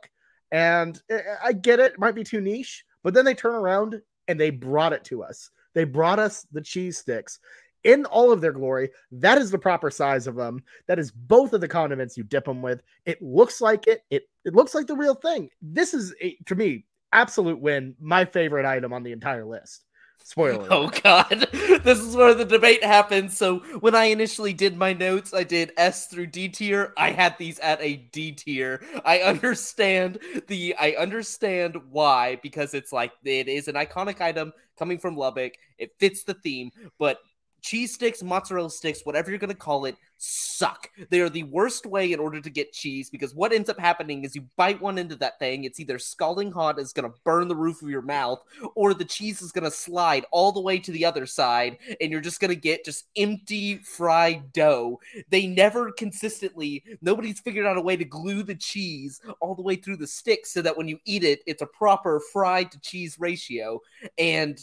And 0.53 1.01
I 1.43 1.53
get 1.53 1.81
it, 1.81 1.93
it 1.93 1.99
might 1.99 2.15
be 2.15 2.25
too 2.25 2.41
niche, 2.41 2.85
but 3.03 3.15
then 3.15 3.25
they 3.25 3.35
turn 3.35 3.55
around 3.55 4.01
and 4.29 4.39
they 4.39 4.51
brought 4.51 4.93
it 4.93 5.05
to 5.05 5.23
us. 5.23 5.51
They 5.75 5.85
brought 5.85 6.19
us 6.19 6.47
the 6.53 6.61
cheese 6.61 6.99
sticks 6.99 7.41
in 7.83 8.05
all 8.07 8.33
of 8.33 8.41
their 8.41 8.53
glory. 8.53 8.91
That 9.13 9.39
is 9.39 9.51
the 9.51 9.59
proper 9.59 9.91
size 9.91 10.27
of 10.27 10.37
them. 10.37 10.63
That 10.87 10.99
is 10.99 11.11
both 11.11 11.53
of 11.53 11.61
the 11.61 11.69
condiments 11.69 12.17
you 12.17 12.25
dip 12.25 12.45
them 12.45 12.63
with. 12.63 12.83
It 13.05 13.21
looks 13.21 13.61
like 13.61 13.87
it. 13.87 14.03
It 14.11 14.25
it 14.45 14.55
looks 14.55 14.75
like 14.75 14.87
the 14.87 14.97
real 14.97 15.15
thing. 15.15 15.51
This 15.61 15.95
is 15.95 16.15
a, 16.23 16.37
to 16.47 16.55
me 16.55 16.87
absolute 17.13 17.61
win. 17.61 17.95
My 18.01 18.25
favorite 18.25 18.67
item 18.67 18.93
on 18.93 19.03
the 19.03 19.13
entire 19.13 19.45
list. 19.45 19.85
Spoiler. 20.25 20.67
Oh 20.71 20.89
god. 21.03 21.49
This 21.85 22.01
is 22.01 22.17
where 22.17 22.33
the 22.33 22.47
debate 22.47 22.83
happens. 22.83 23.37
So 23.37 23.59
when 23.81 23.95
I 23.95 24.05
initially 24.07 24.55
did 24.55 24.75
my 24.75 24.95
notes, 24.95 25.35
I 25.35 25.45
did 25.45 25.73
S 25.77 26.07
through 26.07 26.29
D 26.29 26.49
tier. 26.49 26.95
I 26.97 27.11
had 27.11 27.37
these 27.37 27.59
at 27.59 27.79
a 27.83 27.97
D 28.11 28.33
tier. 28.33 28.83
I 29.05 29.19
understand 29.19 30.19
the 30.49 30.75
I 30.81 30.93
understand 30.93 31.77
why 31.91 32.39
because 32.43 32.73
it's 32.73 32.91
like 32.91 33.13
it 33.23 33.49
is 33.49 33.69
an 33.69 33.75
iconic 33.75 34.23
item 34.23 34.53
coming 34.79 34.99
from 34.99 35.15
Lubbock. 35.15 35.53
It 35.79 35.93
fits 36.01 36.25
the 36.25 36.35
theme, 36.35 36.71
but 36.99 37.19
cheese 37.65 37.95
sticks, 37.95 38.23
mozzarella 38.23 38.71
sticks, 38.71 39.01
whatever 39.05 39.31
you're 39.31 39.39
going 39.39 39.49
to 39.49 39.57
call 39.57 39.87
it, 39.87 39.97
suck. 40.19 40.91
They 41.09 41.21
are 41.21 41.31
the 41.31 41.45
worst 41.45 41.87
way 41.87 42.13
in 42.13 42.21
order 42.21 42.41
to 42.41 42.51
get 42.51 42.73
cheese 42.73 43.09
because 43.09 43.35
what 43.35 43.53
ends 43.53 43.71
up 43.71 43.79
happening 43.79 44.23
is 44.23 44.37
you 44.37 44.47
bite 44.57 44.81
one 44.81 44.99
into 44.99 45.17
that 45.17 45.39
thing, 45.39 45.65
it's 45.65 45.81
either 45.81 45.99
scalding 45.99 46.53
hot, 46.53 46.79
it's 46.79 46.93
going 46.93 47.11
to 47.11 47.19
burn 47.25 47.49
the 47.49 47.57
roof 47.57 47.81
of 47.81 47.89
your 47.89 48.03
mouth, 48.03 48.43
or 48.75 48.93
the 48.93 49.05
cheese 49.05 49.41
is 49.41 49.51
going 49.51 49.65
to 49.65 49.71
slide 49.71 50.27
all 50.31 50.53
the 50.53 50.61
way 50.61 50.79
to 50.79 50.93
the 50.93 51.07
other 51.07 51.25
side, 51.25 51.79
and 52.01 52.13
you're 52.13 52.21
just 52.21 52.39
going 52.39 52.55
to 52.55 52.61
get 52.61 52.85
just 52.85 53.07
empty 53.17 53.79
fried 53.79 54.53
dough. 54.53 55.01
They 55.31 55.47
never 55.47 55.91
consistently, 55.91 56.85
nobody's 57.01 57.41
figured 57.41 57.67
out 57.67 57.79
a 57.79 57.83
way 57.83 57.97
to 57.97 58.05
glue 58.05 58.43
the 58.43 58.55
cheese 58.55 59.23
all 59.41 59.55
the 59.55 59.63
way 59.63 59.77
through 59.77 59.97
the 59.97 60.07
stick 60.07 60.45
so 60.45 60.61
that 60.61 60.77
when 60.77 60.87
you 60.87 60.99
eat 61.07 61.25
it, 61.25 61.41
it's 61.47 61.63
a 61.63 61.67
proper 61.67 62.21
fried 62.31 62.71
to 62.73 62.81
cheese 62.81 63.17
ratio. 63.19 63.81
And 64.19 64.59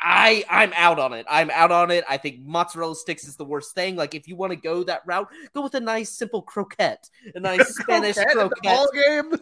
I 0.00 0.44
I'm 0.48 0.72
out 0.74 0.98
on 0.98 1.12
it. 1.12 1.26
I'm 1.28 1.50
out 1.50 1.72
on 1.72 1.90
it. 1.90 2.04
I 2.08 2.16
think 2.16 2.40
mozzarella 2.40 2.96
sticks 2.96 3.26
is 3.26 3.36
the 3.36 3.44
worst 3.44 3.74
thing. 3.74 3.96
Like 3.96 4.14
if 4.14 4.28
you 4.28 4.36
want 4.36 4.50
to 4.50 4.56
go 4.56 4.82
that 4.84 5.02
route, 5.06 5.28
go 5.54 5.62
with 5.62 5.74
a 5.74 5.80
nice 5.80 6.10
simple 6.10 6.42
croquette, 6.42 7.08
a 7.34 7.40
nice 7.40 7.66
Spanish 7.76 8.16
croquette. 8.16 8.62
Ball 8.62 8.88
game. 8.92 9.32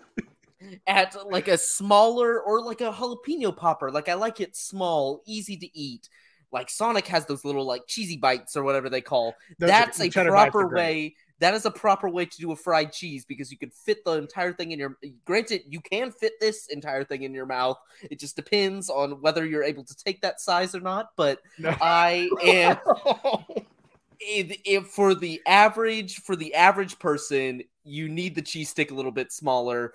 At 0.86 1.14
like 1.30 1.48
a 1.48 1.58
smaller 1.58 2.40
or 2.40 2.62
like 2.62 2.80
a 2.80 2.90
jalapeno 2.90 3.54
popper. 3.54 3.90
Like 3.90 4.08
I 4.08 4.14
like 4.14 4.40
it 4.40 4.56
small, 4.56 5.22
easy 5.26 5.56
to 5.56 5.78
eat. 5.78 6.08
Like 6.52 6.70
Sonic 6.70 7.06
has 7.08 7.26
those 7.26 7.44
little 7.44 7.64
like 7.64 7.86
cheesy 7.86 8.16
bites 8.16 8.56
or 8.56 8.62
whatever 8.62 8.88
they 8.88 9.00
call. 9.00 9.34
Those 9.58 9.68
That's 9.68 10.00
a 10.00 10.08
proper 10.08 10.68
way 10.68 11.16
that 11.40 11.54
is 11.54 11.66
a 11.66 11.70
proper 11.70 12.08
way 12.08 12.24
to 12.24 12.38
do 12.38 12.52
a 12.52 12.56
fried 12.56 12.92
cheese 12.92 13.24
because 13.24 13.50
you 13.50 13.58
can 13.58 13.70
fit 13.70 14.04
the 14.04 14.12
entire 14.12 14.52
thing 14.52 14.72
in 14.72 14.78
your 14.78 14.96
granted 15.24 15.62
you 15.68 15.80
can 15.80 16.10
fit 16.10 16.32
this 16.40 16.66
entire 16.68 17.04
thing 17.04 17.22
in 17.22 17.34
your 17.34 17.46
mouth 17.46 17.78
it 18.10 18.18
just 18.18 18.36
depends 18.36 18.88
on 18.88 19.20
whether 19.20 19.44
you're 19.44 19.64
able 19.64 19.84
to 19.84 19.96
take 19.96 20.20
that 20.20 20.40
size 20.40 20.74
or 20.74 20.80
not 20.80 21.10
but 21.16 21.40
no. 21.58 21.74
i 21.80 22.28
am 22.42 22.78
If, 24.26 24.58
if 24.64 24.86
for 24.86 25.14
the 25.14 25.42
average 25.46 26.22
for 26.22 26.34
the 26.34 26.54
average 26.54 26.98
person, 26.98 27.62
you 27.82 28.08
need 28.08 28.34
the 28.34 28.40
cheese 28.40 28.70
stick 28.70 28.90
a 28.90 28.94
little 28.94 29.12
bit 29.12 29.32
smaller 29.32 29.92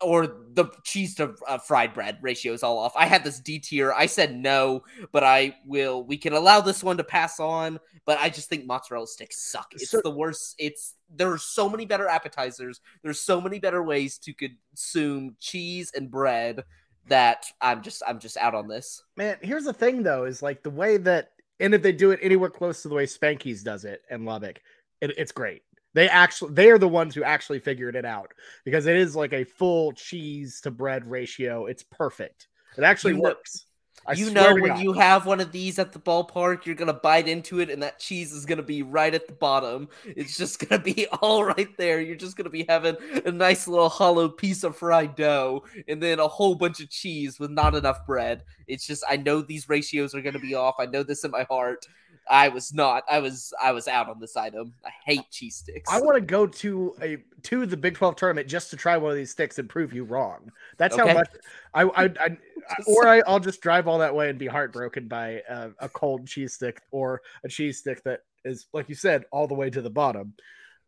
or 0.00 0.26
the 0.26 0.66
cheese 0.84 1.14
to 1.16 1.34
uh, 1.46 1.58
fried 1.58 1.92
bread 1.92 2.18
ratio 2.22 2.52
is 2.52 2.62
all 2.62 2.78
off. 2.78 2.92
I 2.96 3.06
had 3.06 3.24
this 3.24 3.40
D 3.40 3.58
tier. 3.58 3.92
I 3.92 4.06
said 4.06 4.34
no, 4.36 4.84
but 5.12 5.24
I 5.24 5.56
will. 5.66 6.04
We 6.04 6.16
can 6.16 6.32
allow 6.32 6.60
this 6.60 6.84
one 6.84 6.96
to 6.98 7.04
pass 7.04 7.40
on, 7.40 7.80
but 8.04 8.18
I 8.18 8.28
just 8.28 8.48
think 8.48 8.66
mozzarella 8.66 9.06
sticks 9.06 9.50
suck. 9.50 9.72
It's 9.74 9.90
so, 9.90 10.00
the 10.02 10.10
worst. 10.10 10.54
It's 10.58 10.94
there 11.14 11.32
are 11.32 11.38
so 11.38 11.68
many 11.68 11.84
better 11.84 12.06
appetizers. 12.06 12.80
There's 13.02 13.20
so 13.20 13.40
many 13.40 13.58
better 13.58 13.82
ways 13.82 14.18
to 14.18 14.32
consume 14.32 15.36
cheese 15.40 15.90
and 15.94 16.10
bread 16.10 16.62
that 17.08 17.46
I'm 17.60 17.82
just 17.82 18.02
I'm 18.06 18.20
just 18.20 18.36
out 18.36 18.54
on 18.54 18.68
this. 18.68 19.02
Man, 19.16 19.36
here's 19.42 19.64
the 19.64 19.72
thing 19.72 20.02
though, 20.02 20.24
is 20.24 20.42
like 20.42 20.62
the 20.62 20.70
way 20.70 20.96
that 20.98 21.30
and 21.60 21.74
if 21.74 21.82
they 21.82 21.92
do 21.92 22.12
it 22.12 22.20
anywhere 22.22 22.50
close 22.50 22.82
to 22.82 22.88
the 22.88 22.94
way 22.94 23.06
Spanky's 23.06 23.62
does 23.62 23.84
it 23.84 24.02
in 24.10 24.24
Lubbock, 24.24 24.60
it, 25.00 25.12
it's 25.18 25.32
great. 25.32 25.62
They 25.98 26.08
actually 26.08 26.52
they 26.52 26.70
are 26.70 26.78
the 26.78 26.86
ones 26.86 27.12
who 27.12 27.24
actually 27.24 27.58
figured 27.58 27.96
it 27.96 28.04
out 28.04 28.32
because 28.64 28.86
it 28.86 28.94
is 28.94 29.16
like 29.16 29.32
a 29.32 29.42
full 29.42 29.90
cheese 29.90 30.60
to 30.60 30.70
bread 30.70 31.04
ratio. 31.04 31.66
It's 31.66 31.82
perfect. 31.82 32.46
It 32.76 32.84
actually 32.84 33.14
you 33.14 33.22
works. 33.22 33.66
Know, 34.06 34.14
you 34.14 34.30
know 34.30 34.54
when 34.54 34.68
God. 34.68 34.80
you 34.80 34.92
have 34.92 35.26
one 35.26 35.40
of 35.40 35.50
these 35.50 35.76
at 35.80 35.92
the 35.92 35.98
ballpark, 35.98 36.66
you're 36.66 36.76
gonna 36.76 36.92
bite 36.92 37.26
into 37.26 37.58
it, 37.58 37.68
and 37.68 37.82
that 37.82 37.98
cheese 37.98 38.32
is 38.32 38.46
gonna 38.46 38.62
be 38.62 38.82
right 38.82 39.12
at 39.12 39.26
the 39.26 39.32
bottom. 39.32 39.88
It's 40.04 40.36
just 40.36 40.60
gonna 40.68 40.80
be 40.80 41.08
all 41.20 41.42
right 41.42 41.76
there. 41.76 42.00
You're 42.00 42.14
just 42.14 42.36
gonna 42.36 42.48
be 42.48 42.64
having 42.68 42.96
a 43.26 43.32
nice 43.32 43.66
little 43.66 43.88
hollow 43.88 44.28
piece 44.28 44.62
of 44.62 44.76
fried 44.76 45.16
dough, 45.16 45.64
and 45.88 46.00
then 46.00 46.20
a 46.20 46.28
whole 46.28 46.54
bunch 46.54 46.78
of 46.80 46.90
cheese 46.90 47.40
with 47.40 47.50
not 47.50 47.74
enough 47.74 48.06
bread. 48.06 48.44
It's 48.68 48.86
just 48.86 49.02
I 49.08 49.16
know 49.16 49.42
these 49.42 49.68
ratios 49.68 50.14
are 50.14 50.22
gonna 50.22 50.38
be 50.38 50.54
off. 50.54 50.76
I 50.78 50.86
know 50.86 51.02
this 51.02 51.24
in 51.24 51.32
my 51.32 51.42
heart. 51.50 51.84
I 52.30 52.48
was 52.48 52.72
not. 52.72 53.04
I 53.10 53.20
was. 53.20 53.52
I 53.62 53.72
was 53.72 53.88
out 53.88 54.08
on 54.08 54.20
this 54.20 54.36
item. 54.36 54.74
I 54.84 54.90
hate 55.04 55.30
cheese 55.30 55.56
sticks. 55.56 55.90
I 55.90 56.00
want 56.00 56.16
to 56.16 56.20
go 56.20 56.46
to 56.46 56.94
a 57.02 57.18
to 57.44 57.66
the 57.66 57.76
Big 57.76 57.94
Twelve 57.94 58.16
tournament 58.16 58.48
just 58.48 58.70
to 58.70 58.76
try 58.76 58.96
one 58.96 59.10
of 59.10 59.16
these 59.16 59.30
sticks 59.30 59.58
and 59.58 59.68
prove 59.68 59.92
you 59.92 60.04
wrong. 60.04 60.50
That's 60.76 60.98
okay. 60.98 61.08
how 61.08 61.14
much 61.14 61.28
I. 61.74 61.82
I, 61.84 62.04
I 62.04 62.38
or 62.86 63.08
I, 63.08 63.22
will 63.26 63.40
just 63.40 63.62
drive 63.62 63.88
all 63.88 63.98
that 63.98 64.14
way 64.14 64.28
and 64.28 64.38
be 64.38 64.46
heartbroken 64.46 65.08
by 65.08 65.42
a, 65.48 65.70
a 65.78 65.88
cold 65.88 66.26
cheese 66.26 66.52
stick 66.52 66.82
or 66.90 67.22
a 67.44 67.48
cheese 67.48 67.78
stick 67.78 68.02
that 68.04 68.20
is, 68.44 68.66
like 68.72 68.88
you 68.88 68.94
said, 68.94 69.24
all 69.32 69.46
the 69.46 69.54
way 69.54 69.70
to 69.70 69.80
the 69.80 69.90
bottom. 69.90 70.34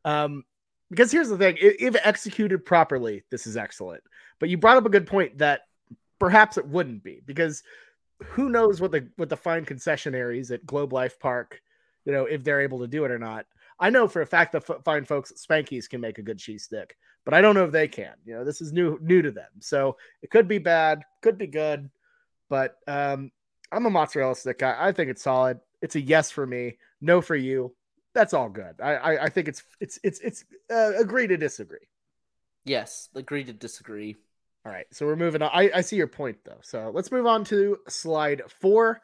Um, 0.05 0.45
because 0.91 1.11
here's 1.11 1.28
the 1.28 1.38
thing: 1.38 1.57
if 1.59 1.97
executed 2.03 2.64
properly, 2.64 3.24
this 3.30 3.47
is 3.47 3.57
excellent. 3.57 4.03
But 4.38 4.49
you 4.49 4.59
brought 4.59 4.76
up 4.76 4.86
a 4.86 4.91
good 4.91 5.07
point 5.07 5.38
that 5.38 5.62
perhaps 6.18 6.59
it 6.59 6.66
wouldn't 6.66 7.03
be 7.03 7.22
because 7.24 7.62
who 8.25 8.49
knows 8.49 8.81
what 8.81 8.93
the 8.93 9.09
what 9.16 9.29
the 9.29 9.37
fine 9.37 9.64
concessionaries 9.64 10.51
at 10.51 10.66
Globe 10.66 10.93
Life 10.93 11.18
Park, 11.18 11.61
you 12.05 12.12
know, 12.12 12.25
if 12.25 12.45
they're 12.45 12.61
able 12.61 12.81
to 12.81 12.87
do 12.87 13.05
it 13.05 13.11
or 13.11 13.18
not. 13.18 13.47
I 13.79 13.89
know 13.91 14.07
for 14.07 14.21
a 14.21 14.27
fact 14.27 14.53
the 14.53 14.59
f- 14.59 14.85
fine 14.85 15.05
folks 15.05 15.31
at 15.31 15.39
Spanky's 15.39 15.89
can 15.89 16.01
make 16.01 16.18
a 16.18 16.23
good 16.23 16.39
cheese 16.39 16.64
stick, 16.64 16.97
but 17.25 17.33
I 17.33 17.41
don't 17.41 17.55
know 17.55 17.64
if 17.64 17.73
they 17.73 17.89
can. 17.89 18.14
You 18.25 18.35
know, 18.35 18.45
this 18.45 18.61
is 18.61 18.73
new 18.73 18.99
new 19.01 19.23
to 19.23 19.31
them, 19.31 19.51
so 19.61 19.97
it 20.23 20.31
could 20.31 20.49
be 20.49 20.59
bad, 20.59 21.03
could 21.23 21.39
be 21.39 21.47
good, 21.47 21.91
but 22.49 22.77
um, 22.87 23.31
I'm 23.73 23.87
a 23.87 23.91
mozzarella 23.91 24.37
stick 24.37 24.59
guy. 24.59 24.77
I 24.79 24.93
think 24.93 25.11
it's 25.11 25.23
solid. 25.23 25.61
It's 25.81 25.97
a 25.97 26.01
yes 26.01 26.31
for 26.31 26.47
me, 26.47 26.79
no 27.01 27.21
for 27.21 27.37
you. 27.37 27.75
That's 28.14 28.35
all 28.35 28.51
good. 28.51 28.81
I 28.83 28.95
I, 28.95 29.25
I 29.25 29.29
think 29.31 29.49
it's 29.49 29.62
it's 29.81 29.99
it's 30.03 30.21
it's 30.21 30.45
uh, 30.71 30.93
agree 30.99 31.27
to 31.27 31.37
disagree. 31.37 31.89
Yes, 32.64 33.09
agree 33.14 33.45
to 33.45 33.53
disagree. 33.55 34.16
All 34.65 34.73
right, 34.73 34.87
so 34.93 35.07
we're 35.07 35.17
moving 35.17 35.41
on. 35.43 35.51
I, 35.53 35.71
I 35.77 35.81
see 35.81 35.97
your 35.97 36.07
point 36.07 36.39
though. 36.45 36.59
So 36.63 36.91
let's 36.95 37.11
move 37.11 37.27
on 37.27 37.45
to 37.45 37.79
slide 37.89 38.43
four. 38.61 39.01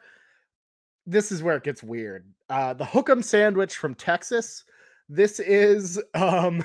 This 1.05 1.31
is 1.31 1.41
where 1.41 1.55
it 1.55 1.63
gets 1.63 1.81
weird. 1.81 2.31
Uh, 2.49 2.73
the 2.73 2.85
Hook'em 2.85 3.23
sandwich 3.23 3.75
from 3.75 3.95
Texas. 3.95 4.63
This 5.09 5.39
is 5.39 6.01
um 6.13 6.63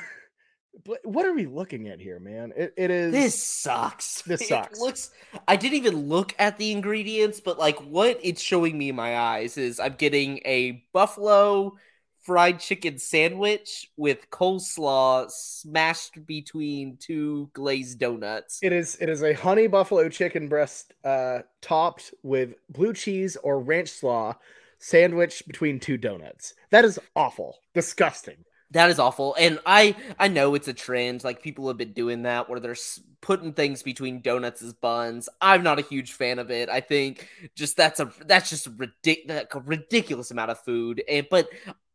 what 1.05 1.27
are 1.27 1.35
we 1.35 1.47
looking 1.47 1.89
at 1.89 2.01
here, 2.01 2.19
man? 2.19 2.53
It, 2.57 2.75
it 2.77 2.91
is 2.91 3.13
this 3.13 3.43
sucks. 3.43 4.23
This 4.23 4.49
sucks. 4.49 4.79
It 4.79 4.83
looks 4.83 5.11
I 5.47 5.57
didn't 5.57 5.77
even 5.77 6.09
look 6.09 6.35
at 6.39 6.59
the 6.59 6.73
ingredients, 6.73 7.41
but 7.41 7.59
like 7.59 7.79
what 7.81 8.19
it's 8.23 8.43
showing 8.43 8.77
me 8.77 8.89
in 8.91 8.97
my 8.97 9.19
eyes 9.19 9.57
is 9.57 9.79
I'm 9.81 9.95
getting 9.95 10.39
a 10.45 10.85
buffalo 10.93 11.77
fried 12.23 12.61
chicken 12.61 12.99
sandwich 12.99 13.91
with 13.97 14.31
coleslaw 14.31 15.31
smashed 15.31 16.25
between 16.27 16.97
two 16.97 17.51
glazed 17.53 17.99
donuts. 17.99 18.61
It 18.63 18.73
is 18.73 18.97
it 19.01 19.09
is 19.09 19.23
a 19.23 19.35
honey 19.35 19.67
buffalo 19.67 20.09
chicken 20.09 20.49
breast 20.49 20.95
uh, 21.05 21.41
topped 21.61 22.15
with 22.23 22.55
blue 22.69 22.95
cheese 22.95 23.37
or 23.43 23.61
ranch 23.61 23.91
slaw 23.91 24.35
sandwich 24.79 25.45
between 25.47 25.81
two 25.81 25.97
donuts. 25.97 26.55
That 26.71 26.85
is 26.85 26.99
awful. 27.15 27.59
Disgusting. 27.75 28.45
That 28.73 28.89
is 28.89 28.99
awful. 28.99 29.37
And 29.39 29.61
I 29.67 29.95
I 30.19 30.29
know 30.29 30.55
it's 30.55 30.69
a 30.69 30.73
trend 30.73 31.25
like 31.25 31.43
people 31.43 31.69
have 31.69 31.77
been 31.77 31.93
doing 31.93 32.23
that 32.23 32.49
where 32.49 32.59
they're 32.59 32.77
putting 33.21 33.53
things 33.53 33.83
between 33.83 34.21
donuts 34.21 34.63
as 34.63 34.73
buns. 34.73 35.29
I'm 35.41 35.63
not 35.63 35.79
a 35.79 35.83
huge 35.83 36.13
fan 36.13 36.39
of 36.39 36.51
it. 36.51 36.69
I 36.69 36.81
think 36.81 37.29
just 37.55 37.77
that's 37.77 38.01
a 38.01 38.11
that's 38.27 38.49
just 38.49 38.67
a, 38.67 38.71
ridic- 38.71 39.55
a 39.55 39.61
ridiculous 39.61 40.31
amount 40.31 40.51
of 40.51 40.59
food. 40.61 41.03
And 41.09 41.27
but 41.31 41.49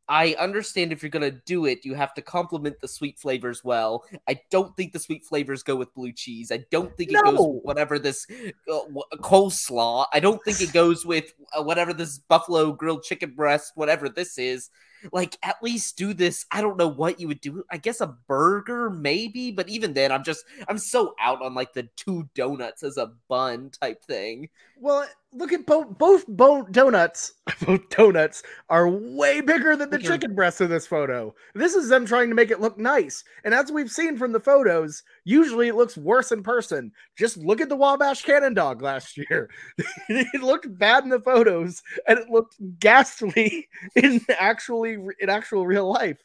I 0.09 0.35
understand 0.39 0.91
if 0.91 1.03
you're 1.03 1.09
gonna 1.09 1.31
do 1.31 1.65
it, 1.65 1.83
you 1.83 1.93
have 1.93 2.13
to 2.15 2.21
complement 2.21 2.79
the 2.79 2.87
sweet 2.87 3.19
flavors 3.19 3.63
well. 3.63 4.05
I 4.27 4.39
don't 4.49 4.75
think 4.77 4.93
the 4.93 4.99
sweet 4.99 5.25
flavors 5.25 5.63
go 5.63 5.75
with 5.75 5.93
blue 5.93 6.11
cheese. 6.11 6.51
I 6.51 6.65
don't 6.71 6.95
think 6.95 7.11
it 7.11 7.19
no. 7.23 7.31
goes 7.31 7.59
whatever 7.63 7.99
this 7.99 8.25
uh, 8.71 8.79
coleslaw. 9.17 10.05
I 10.13 10.19
don't 10.19 10.43
think 10.43 10.61
it 10.61 10.73
goes 10.73 11.05
with 11.05 11.33
uh, 11.57 11.63
whatever 11.63 11.93
this 11.93 12.17
buffalo 12.17 12.71
grilled 12.71 13.03
chicken 13.03 13.31
breast, 13.35 13.73
whatever 13.75 14.07
this 14.09 14.37
is 14.37 14.69
like 15.11 15.37
at 15.43 15.61
least 15.61 15.97
do 15.97 16.13
this. 16.13 16.45
I 16.51 16.61
don't 16.61 16.77
know 16.77 16.87
what 16.87 17.19
you 17.19 17.27
would 17.27 17.41
do. 17.41 17.63
I 17.71 17.77
guess 17.77 18.01
a 18.01 18.15
burger 18.27 18.89
maybe, 18.89 19.51
but 19.51 19.69
even 19.69 19.93
then 19.93 20.11
I'm 20.11 20.23
just 20.23 20.45
I'm 20.67 20.77
so 20.77 21.15
out 21.19 21.41
on 21.41 21.53
like 21.53 21.73
the 21.73 21.83
two 21.95 22.29
donuts 22.35 22.83
as 22.83 22.97
a 22.97 23.11
bun 23.27 23.69
type 23.69 24.03
thing. 24.03 24.49
Well, 24.79 25.07
look 25.37 25.53
at 25.53 25.65
both 25.65 25.97
both 25.97 26.25
both 26.27 26.71
donuts. 26.71 27.33
Both 27.65 27.89
donuts 27.89 28.43
are 28.69 28.87
way 28.87 29.41
bigger 29.41 29.75
than 29.75 29.89
the 29.89 29.97
chicken 29.97 30.35
breasts 30.35 30.61
in 30.61 30.69
this 30.69 30.85
photo. 30.85 31.33
This 31.55 31.73
is 31.73 31.89
them 31.89 32.05
trying 32.05 32.29
to 32.29 32.35
make 32.35 32.51
it 32.51 32.61
look 32.61 32.77
nice. 32.77 33.23
And 33.43 33.53
as 33.53 33.71
we've 33.71 33.89
seen 33.89 34.15
from 34.15 34.31
the 34.31 34.39
photos, 34.39 35.01
usually 35.23 35.67
it 35.67 35.75
looks 35.75 35.97
worse 35.97 36.31
in 36.31 36.43
person. 36.43 36.91
Just 37.17 37.37
look 37.37 37.59
at 37.59 37.69
the 37.69 37.75
Wabash 37.75 38.21
Cannon 38.23 38.53
Dog 38.53 38.83
last 38.83 39.17
year. 39.17 39.49
it 40.09 40.43
looked 40.43 40.77
bad 40.77 41.03
in 41.03 41.09
the 41.09 41.19
photos 41.19 41.81
and 42.07 42.19
it 42.19 42.29
looked 42.29 42.57
ghastly 42.79 43.67
in 43.95 44.21
actually 44.37 44.97
in 45.19 45.29
actual 45.29 45.65
real 45.65 45.91
life. 45.91 46.21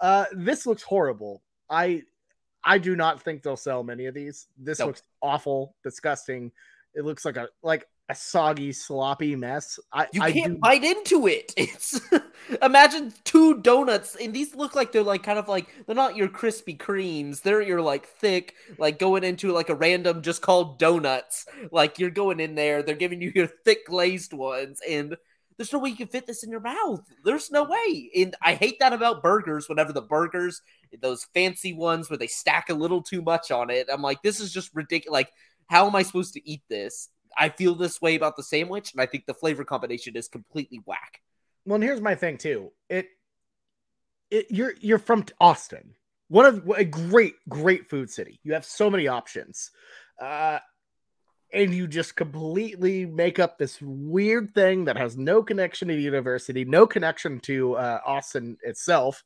Uh, 0.00 0.24
this 0.32 0.66
looks 0.66 0.82
horrible. 0.82 1.42
I 1.70 2.02
I 2.64 2.78
do 2.78 2.96
not 2.96 3.22
think 3.22 3.42
they'll 3.42 3.56
sell 3.56 3.82
many 3.82 4.06
of 4.06 4.14
these. 4.14 4.48
This 4.58 4.78
nope. 4.78 4.88
looks 4.88 5.02
awful, 5.20 5.76
disgusting. 5.84 6.50
It 6.94 7.04
looks 7.04 7.24
like 7.24 7.36
a 7.36 7.48
like 7.62 7.86
a 8.12 8.14
soggy, 8.14 8.72
sloppy 8.72 9.34
mess. 9.34 9.78
I 9.92 10.06
you 10.12 10.22
I 10.22 10.32
can't 10.32 10.54
do... 10.54 10.58
bite 10.58 10.84
into 10.84 11.26
it. 11.26 11.52
It's 11.62 12.00
imagine 12.60 13.12
two 13.24 13.60
donuts, 13.62 14.16
and 14.16 14.34
these 14.34 14.54
look 14.54 14.74
like 14.74 14.92
they're 14.92 15.02
like 15.02 15.22
kind 15.22 15.38
of 15.38 15.48
like 15.48 15.68
they're 15.86 15.96
not 15.96 16.16
your 16.16 16.28
Krispy 16.28 16.76
Kremes. 16.76 17.42
They're 17.42 17.62
your 17.62 17.80
like 17.80 18.06
thick, 18.06 18.54
like 18.78 18.98
going 18.98 19.24
into 19.24 19.52
like 19.52 19.70
a 19.70 19.74
random 19.74 20.22
just 20.22 20.42
called 20.42 20.78
donuts. 20.78 21.46
Like 21.70 21.98
you're 21.98 22.10
going 22.10 22.40
in 22.40 22.54
there, 22.54 22.82
they're 22.82 22.94
giving 22.94 23.22
you 23.22 23.32
your 23.34 23.46
thick 23.46 23.86
glazed 23.86 24.32
ones, 24.32 24.80
and 24.88 25.16
there's 25.56 25.72
no 25.72 25.78
way 25.78 25.90
you 25.90 25.96
can 25.96 26.08
fit 26.08 26.26
this 26.26 26.42
in 26.42 26.50
your 26.50 26.60
mouth. 26.60 27.02
There's 27.24 27.50
no 27.50 27.64
way. 27.64 28.10
And 28.16 28.34
I 28.42 28.54
hate 28.54 28.78
that 28.80 28.92
about 28.92 29.22
burgers. 29.22 29.68
Whenever 29.68 29.92
the 29.92 30.02
burgers, 30.02 30.60
those 31.00 31.26
fancy 31.34 31.72
ones 31.72 32.10
where 32.10 32.18
they 32.18 32.26
stack 32.26 32.68
a 32.68 32.74
little 32.74 33.02
too 33.02 33.22
much 33.22 33.50
on 33.50 33.70
it, 33.70 33.88
I'm 33.92 34.02
like, 34.02 34.22
this 34.22 34.40
is 34.40 34.52
just 34.52 34.74
ridiculous. 34.74 35.12
Like, 35.12 35.32
how 35.68 35.86
am 35.86 35.96
I 35.96 36.02
supposed 36.02 36.34
to 36.34 36.50
eat 36.50 36.62
this? 36.68 37.08
I 37.36 37.48
feel 37.48 37.74
this 37.74 38.00
way 38.00 38.14
about 38.14 38.36
the 38.36 38.42
sandwich, 38.42 38.92
and 38.92 39.00
I 39.00 39.06
think 39.06 39.26
the 39.26 39.34
flavor 39.34 39.64
combination 39.64 40.16
is 40.16 40.28
completely 40.28 40.80
whack. 40.86 41.20
Well, 41.64 41.76
and 41.76 41.84
here's 41.84 42.00
my 42.00 42.14
thing 42.14 42.38
too. 42.38 42.72
It, 42.88 43.08
it 44.30 44.46
you're 44.50 44.74
you're 44.80 44.98
from 44.98 45.24
Austin, 45.40 45.94
one 46.28 46.46
of 46.46 46.68
a 46.76 46.84
great 46.84 47.34
great 47.48 47.88
food 47.88 48.10
city. 48.10 48.40
You 48.42 48.54
have 48.54 48.64
so 48.64 48.90
many 48.90 49.08
options, 49.08 49.70
uh, 50.20 50.58
and 51.52 51.74
you 51.74 51.86
just 51.86 52.16
completely 52.16 53.06
make 53.06 53.38
up 53.38 53.58
this 53.58 53.80
weird 53.80 54.54
thing 54.54 54.86
that 54.86 54.96
has 54.96 55.16
no 55.16 55.42
connection 55.42 55.88
to 55.88 55.94
the 55.94 56.02
university, 56.02 56.64
no 56.64 56.86
connection 56.86 57.40
to 57.40 57.76
uh, 57.76 58.00
Austin 58.04 58.56
itself. 58.62 59.22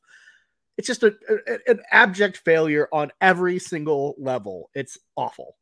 It's 0.77 0.87
just 0.87 1.01
a, 1.01 1.15
a, 1.27 1.71
an 1.71 1.81
abject 1.91 2.37
failure 2.37 2.87
on 2.91 3.11
every 3.19 3.57
single 3.57 4.13
level. 4.19 4.69
It's 4.75 4.99
awful. 5.15 5.55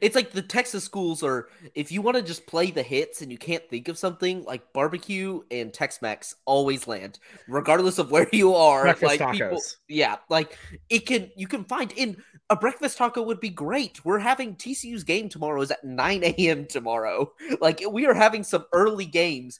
It's 0.00 0.14
like 0.14 0.32
the 0.32 0.42
Texas 0.42 0.84
schools 0.84 1.22
are 1.22 1.48
if 1.74 1.90
you 1.92 2.02
want 2.02 2.16
to 2.16 2.22
just 2.22 2.46
play 2.46 2.70
the 2.70 2.82
hits 2.82 3.22
and 3.22 3.30
you 3.32 3.38
can't 3.38 3.68
think 3.68 3.88
of 3.88 3.98
something 3.98 4.44
like 4.44 4.72
barbecue 4.72 5.42
and 5.50 5.72
Tex-Mex 5.72 6.36
always 6.44 6.86
land 6.86 7.18
regardless 7.48 7.98
of 7.98 8.10
where 8.10 8.28
you 8.32 8.54
are 8.54 8.82
breakfast 8.82 9.20
like 9.20 9.20
tacos. 9.20 9.32
people 9.32 9.62
yeah 9.88 10.16
like 10.28 10.56
it 10.88 11.06
can 11.06 11.30
you 11.36 11.46
can 11.46 11.64
find 11.64 11.92
in 11.92 12.16
a 12.50 12.56
breakfast 12.56 12.96
taco 12.96 13.22
would 13.22 13.40
be 13.40 13.50
great. 13.50 14.04
We're 14.04 14.18
having 14.18 14.56
TCU's 14.56 15.04
game 15.04 15.28
tomorrow 15.28 15.60
is 15.60 15.70
at 15.70 15.84
9 15.84 16.24
a.m. 16.24 16.66
tomorrow. 16.66 17.32
Like 17.60 17.82
we 17.90 18.06
are 18.06 18.14
having 18.14 18.44
some 18.44 18.64
early 18.72 19.04
games 19.04 19.58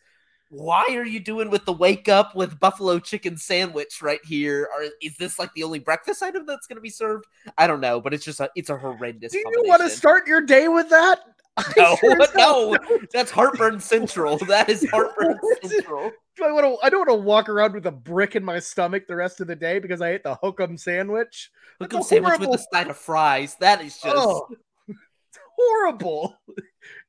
why 0.50 0.84
are 0.90 1.04
you 1.04 1.20
doing 1.20 1.50
with 1.50 1.64
the 1.64 1.72
wake 1.72 2.08
up 2.08 2.34
with 2.34 2.58
buffalo 2.58 2.98
chicken 2.98 3.36
sandwich 3.36 4.00
right 4.00 4.24
here? 4.24 4.68
Or 4.74 4.88
is 5.02 5.16
this 5.16 5.38
like 5.38 5.52
the 5.54 5.62
only 5.62 5.78
breakfast 5.78 6.22
item 6.22 6.46
that's 6.46 6.66
going 6.66 6.76
to 6.76 6.82
be 6.82 6.90
served? 6.90 7.26
I 7.58 7.66
don't 7.66 7.80
know, 7.80 8.00
but 8.00 8.14
it's 8.14 8.24
just 8.24 8.40
a 8.40 8.50
it's 8.56 8.70
a 8.70 8.76
horrendous. 8.76 9.32
Do 9.32 9.38
you 9.38 9.64
want 9.66 9.82
to 9.82 9.90
start 9.90 10.26
your 10.26 10.40
day 10.40 10.68
with 10.68 10.88
that? 10.90 11.20
No, 11.76 11.96
sure 11.96 12.16
no, 12.36 12.78
that's 13.12 13.32
heartburn 13.32 13.80
central. 13.80 14.38
That 14.46 14.68
is 14.68 14.88
heartburn 14.90 15.40
central. 15.64 16.12
Do 16.36 16.44
I 16.44 16.52
want 16.52 16.64
to? 16.66 16.86
I 16.86 16.88
don't 16.88 17.00
want 17.00 17.10
to 17.10 17.26
walk 17.26 17.48
around 17.48 17.74
with 17.74 17.86
a 17.86 17.90
brick 17.90 18.36
in 18.36 18.44
my 18.44 18.60
stomach 18.60 19.08
the 19.08 19.16
rest 19.16 19.40
of 19.40 19.48
the 19.48 19.56
day 19.56 19.80
because 19.80 20.00
I 20.00 20.10
ate 20.10 20.22
the 20.22 20.36
hook'em 20.36 20.78
sandwich. 20.78 21.50
Hook'em 21.82 22.04
sandwich 22.04 22.34
horrible... 22.34 22.50
with 22.52 22.60
a 22.60 22.66
side 22.72 22.86
of 22.86 22.96
fries. 22.96 23.56
That 23.56 23.82
is 23.82 23.98
just 23.98 24.16
oh, 24.16 24.46
horrible. 25.56 26.38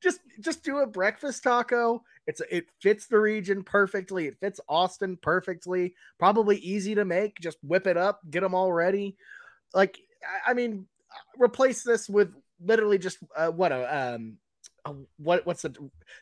just 0.01 0.21
just 0.39 0.63
do 0.63 0.79
a 0.79 0.87
breakfast 0.87 1.43
taco. 1.43 2.03
It's 2.29 2.43
it 2.51 2.67
fits 2.79 3.07
the 3.07 3.17
region 3.17 3.63
perfectly. 3.63 4.27
It 4.27 4.37
fits 4.39 4.59
Austin 4.69 5.17
perfectly. 5.17 5.95
Probably 6.19 6.57
easy 6.57 6.93
to 6.93 7.03
make. 7.03 7.39
Just 7.39 7.57
whip 7.63 7.87
it 7.87 7.97
up, 7.97 8.21
get 8.29 8.41
them 8.41 8.53
all 8.53 8.71
ready. 8.71 9.17
Like 9.73 9.99
I 10.45 10.53
mean, 10.53 10.85
replace 11.39 11.81
this 11.81 12.07
with 12.07 12.31
literally 12.63 12.99
just 12.99 13.17
uh, 13.35 13.47
what 13.47 13.71
a 13.71 14.13
um 14.15 14.37
a, 14.85 14.93
what 15.17 15.43
what's 15.47 15.63
the 15.63 15.73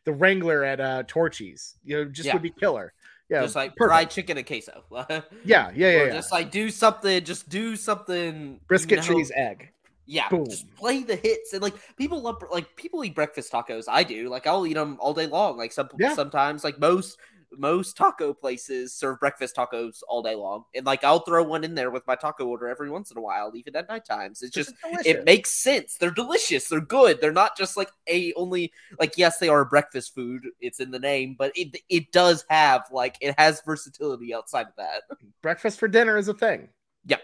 the 0.06 0.14
Wrangler 0.14 0.64
at 0.64 0.80
uh 0.80 1.04
Torchy's. 1.08 1.76
You 1.84 1.98
know, 1.98 2.06
just 2.06 2.28
yeah. 2.28 2.34
would 2.34 2.42
be 2.42 2.52
killer. 2.52 2.94
Yeah, 3.30 3.42
just 3.42 3.58
like 3.58 3.76
perfect. 3.76 3.90
fried 3.90 4.10
chicken 4.10 4.38
and 4.38 4.48
queso. 4.48 4.86
yeah, 4.90 5.22
yeah, 5.44 5.72
yeah, 5.76 5.90
yeah. 6.06 6.10
Just 6.14 6.32
like 6.32 6.52
do 6.52 6.70
something. 6.70 7.22
Just 7.26 7.50
do 7.50 7.76
something. 7.76 8.62
Brisket 8.70 9.04
you 9.06 9.12
know, 9.12 9.18
cheese 9.18 9.32
egg. 9.36 9.74
Yeah, 10.08 10.30
Boom. 10.30 10.46
just 10.46 10.74
play 10.76 11.04
the 11.04 11.18
hits 11.18 11.52
and 11.52 11.62
like 11.62 11.76
people 11.98 12.22
love 12.22 12.42
like 12.50 12.76
people 12.78 13.04
eat 13.04 13.14
breakfast 13.14 13.52
tacos. 13.52 13.86
I 13.90 14.04
do. 14.04 14.30
Like 14.30 14.48
I'll 14.48 14.66
eat 14.66 14.74
them 14.74 14.98
all 15.02 15.14
day 15.14 15.28
long. 15.28 15.58
Like 15.58 15.74
some 15.74 15.90
yeah. 16.00 16.16
sometimes 16.16 16.64
like 16.64 16.80
most 16.80 17.18
most 17.52 17.98
taco 17.98 18.34
places 18.34 18.94
serve 18.94 19.20
breakfast 19.20 19.56
tacos 19.56 20.02
all 20.08 20.22
day 20.22 20.36
long. 20.36 20.64
And 20.76 20.86
like 20.86 21.04
I'll 21.04 21.20
throw 21.20 21.44
one 21.44 21.64
in 21.64 21.76
there 21.76 21.92
with 21.92 22.06
my 22.08 22.16
taco 22.16 22.46
order 22.46 22.68
every 22.68 22.90
once 22.90 23.12
in 23.12 23.18
a 23.18 23.22
while, 23.22 23.52
even 23.56 23.76
at 23.76 23.90
night 23.90 24.06
times. 24.06 24.42
It's 24.42 24.54
just 24.54 24.74
it 25.06 25.26
makes 25.26 25.52
sense. 25.52 25.98
They're 25.98 26.12
delicious. 26.12 26.68
They're 26.68 26.80
good. 26.80 27.20
They're 27.20 27.32
not 27.32 27.58
just 27.58 27.78
like 27.78 27.90
a 28.08 28.34
only 28.34 28.72
like 29.00 29.18
yes, 29.18 29.40
they 29.40 29.50
are 29.50 29.62
a 29.62 29.66
breakfast 29.66 30.16
food. 30.16 30.48
It's 30.60 30.80
in 30.80 30.92
the 30.92 31.00
name, 31.00 31.36
but 31.38 31.52
it 31.56 31.78
it 31.90 32.12
does 32.12 32.46
have 32.50 32.84
like 32.92 33.18
it 33.22 33.36
has 33.38 33.62
versatility 33.66 34.34
outside 34.34 34.68
of 34.68 34.76
that. 34.78 35.04
Breakfast 35.42 35.80
for 35.80 35.88
dinner 35.88 36.18
is 36.18 36.28
a 36.28 36.34
thing. 36.34 36.70
Yeah. 37.06 37.18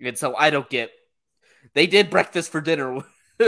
And 0.00 0.16
so 0.16 0.36
I 0.36 0.50
don't 0.50 0.68
get 0.68 0.90
they 1.74 1.86
did 1.86 2.10
breakfast 2.10 2.50
for 2.50 2.60
dinner 2.60 3.02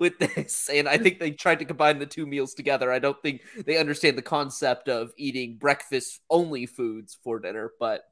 with 0.00 0.18
this 0.18 0.70
and 0.72 0.88
i 0.88 0.96
think 0.96 1.20
they 1.20 1.30
tried 1.30 1.58
to 1.58 1.66
combine 1.66 1.98
the 1.98 2.06
two 2.06 2.26
meals 2.26 2.54
together. 2.54 2.90
I 2.90 2.98
don't 2.98 3.20
think 3.20 3.42
they 3.66 3.76
understand 3.76 4.16
the 4.16 4.22
concept 4.22 4.88
of 4.88 5.12
eating 5.18 5.56
breakfast 5.56 6.20
only 6.30 6.64
foods 6.66 7.18
for 7.22 7.38
dinner 7.38 7.72
but 7.78 8.04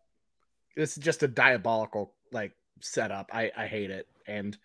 this 0.76 0.96
is 0.96 1.02
just 1.02 1.22
a 1.22 1.28
diabolical 1.28 2.14
like 2.32 2.52
setup. 2.80 3.30
I 3.32 3.50
i 3.56 3.66
hate 3.66 3.90
it. 3.90 4.06
And 4.26 4.56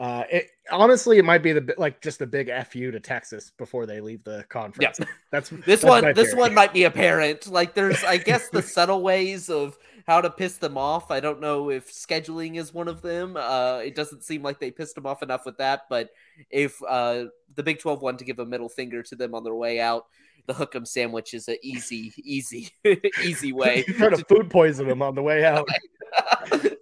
uh, 0.00 0.24
it 0.32 0.50
honestly, 0.72 1.18
it 1.18 1.26
might 1.26 1.42
be 1.42 1.52
the 1.52 1.74
like 1.76 2.00
just 2.00 2.22
a 2.22 2.26
big 2.26 2.50
fu 2.64 2.90
to 2.90 2.98
Texas 2.98 3.52
before 3.58 3.84
they 3.84 4.00
leave 4.00 4.24
the 4.24 4.46
conference. 4.48 4.98
Yeah. 4.98 5.06
That's 5.30 5.50
this 5.50 5.82
that's 5.82 5.84
one. 5.84 6.14
This 6.14 6.34
one 6.34 6.54
might 6.54 6.72
be 6.72 6.84
apparent. 6.84 7.46
Like 7.46 7.74
there's, 7.74 8.02
I 8.02 8.16
guess, 8.16 8.48
the 8.48 8.62
subtle 8.62 9.02
ways 9.02 9.50
of 9.50 9.78
how 10.06 10.22
to 10.22 10.30
piss 10.30 10.56
them 10.56 10.78
off. 10.78 11.10
I 11.10 11.20
don't 11.20 11.40
know 11.40 11.70
if 11.70 11.92
scheduling 11.92 12.56
is 12.56 12.72
one 12.72 12.88
of 12.88 13.02
them. 13.02 13.36
Uh, 13.36 13.80
it 13.84 13.94
doesn't 13.94 14.24
seem 14.24 14.42
like 14.42 14.58
they 14.58 14.70
pissed 14.70 14.94
them 14.94 15.06
off 15.06 15.22
enough 15.22 15.44
with 15.44 15.58
that. 15.58 15.82
But 15.88 16.10
if 16.50 16.82
uh, 16.88 17.26
the 17.54 17.62
Big 17.62 17.78
12 17.78 18.00
wanted 18.00 18.18
to 18.18 18.24
give 18.24 18.38
a 18.38 18.46
middle 18.46 18.70
finger 18.70 19.02
to 19.04 19.14
them 19.14 19.34
on 19.34 19.44
their 19.44 19.54
way 19.54 19.80
out, 19.80 20.06
the 20.46 20.54
hook'em 20.54 20.86
sandwich 20.86 21.34
is 21.34 21.46
an 21.46 21.58
easy, 21.62 22.12
easy, 22.16 22.70
easy 23.22 23.52
way. 23.52 23.84
you 23.86 23.94
try 23.94 24.08
to 24.08 24.24
food 24.24 24.50
poison 24.50 24.88
them 24.88 25.02
on 25.02 25.14
the 25.14 25.22
way 25.22 25.44
out. 25.44 25.68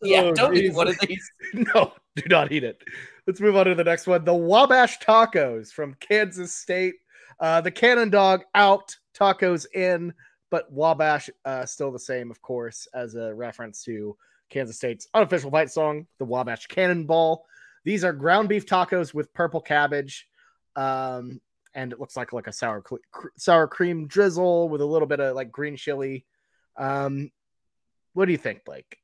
yeah, 0.02 0.22
oh, 0.22 0.32
don't 0.32 0.54
geez. 0.54 0.70
eat 0.70 0.74
one 0.74 0.88
of 0.88 0.98
these. 1.00 1.30
No, 1.52 1.92
do 2.22 2.28
not 2.28 2.52
eat 2.52 2.64
it. 2.64 2.82
Let's 3.26 3.40
move 3.40 3.56
on 3.56 3.66
to 3.66 3.74
the 3.74 3.84
next 3.84 4.06
one. 4.06 4.24
The 4.24 4.34
Wabash 4.34 4.98
Tacos 5.00 5.72
from 5.72 5.94
Kansas 6.00 6.54
State. 6.54 6.94
Uh, 7.40 7.60
the 7.60 7.70
Cannon 7.70 8.10
Dog 8.10 8.42
out, 8.54 8.96
tacos 9.14 9.66
in, 9.74 10.12
but 10.50 10.70
Wabash 10.72 11.30
uh, 11.44 11.64
still 11.66 11.92
the 11.92 11.98
same, 11.98 12.30
of 12.30 12.42
course, 12.42 12.88
as 12.94 13.14
a 13.14 13.32
reference 13.34 13.84
to 13.84 14.16
Kansas 14.50 14.76
State's 14.76 15.08
unofficial 15.14 15.50
fight 15.50 15.70
song, 15.70 16.06
the 16.18 16.24
Wabash 16.24 16.66
Cannonball. 16.66 17.44
These 17.84 18.04
are 18.04 18.12
ground 18.12 18.48
beef 18.48 18.66
tacos 18.66 19.14
with 19.14 19.32
purple 19.34 19.60
cabbage, 19.60 20.26
um, 20.74 21.40
and 21.74 21.92
it 21.92 22.00
looks 22.00 22.16
like 22.16 22.32
like 22.32 22.48
a 22.48 22.52
sour 22.52 22.80
cr- 22.80 23.28
sour 23.36 23.68
cream 23.68 24.08
drizzle 24.08 24.68
with 24.68 24.80
a 24.80 24.86
little 24.86 25.06
bit 25.06 25.20
of 25.20 25.36
like 25.36 25.52
green 25.52 25.76
chili. 25.76 26.24
Um, 26.76 27.30
what 28.14 28.24
do 28.26 28.32
you 28.32 28.38
think, 28.38 28.64
Blake? 28.64 28.98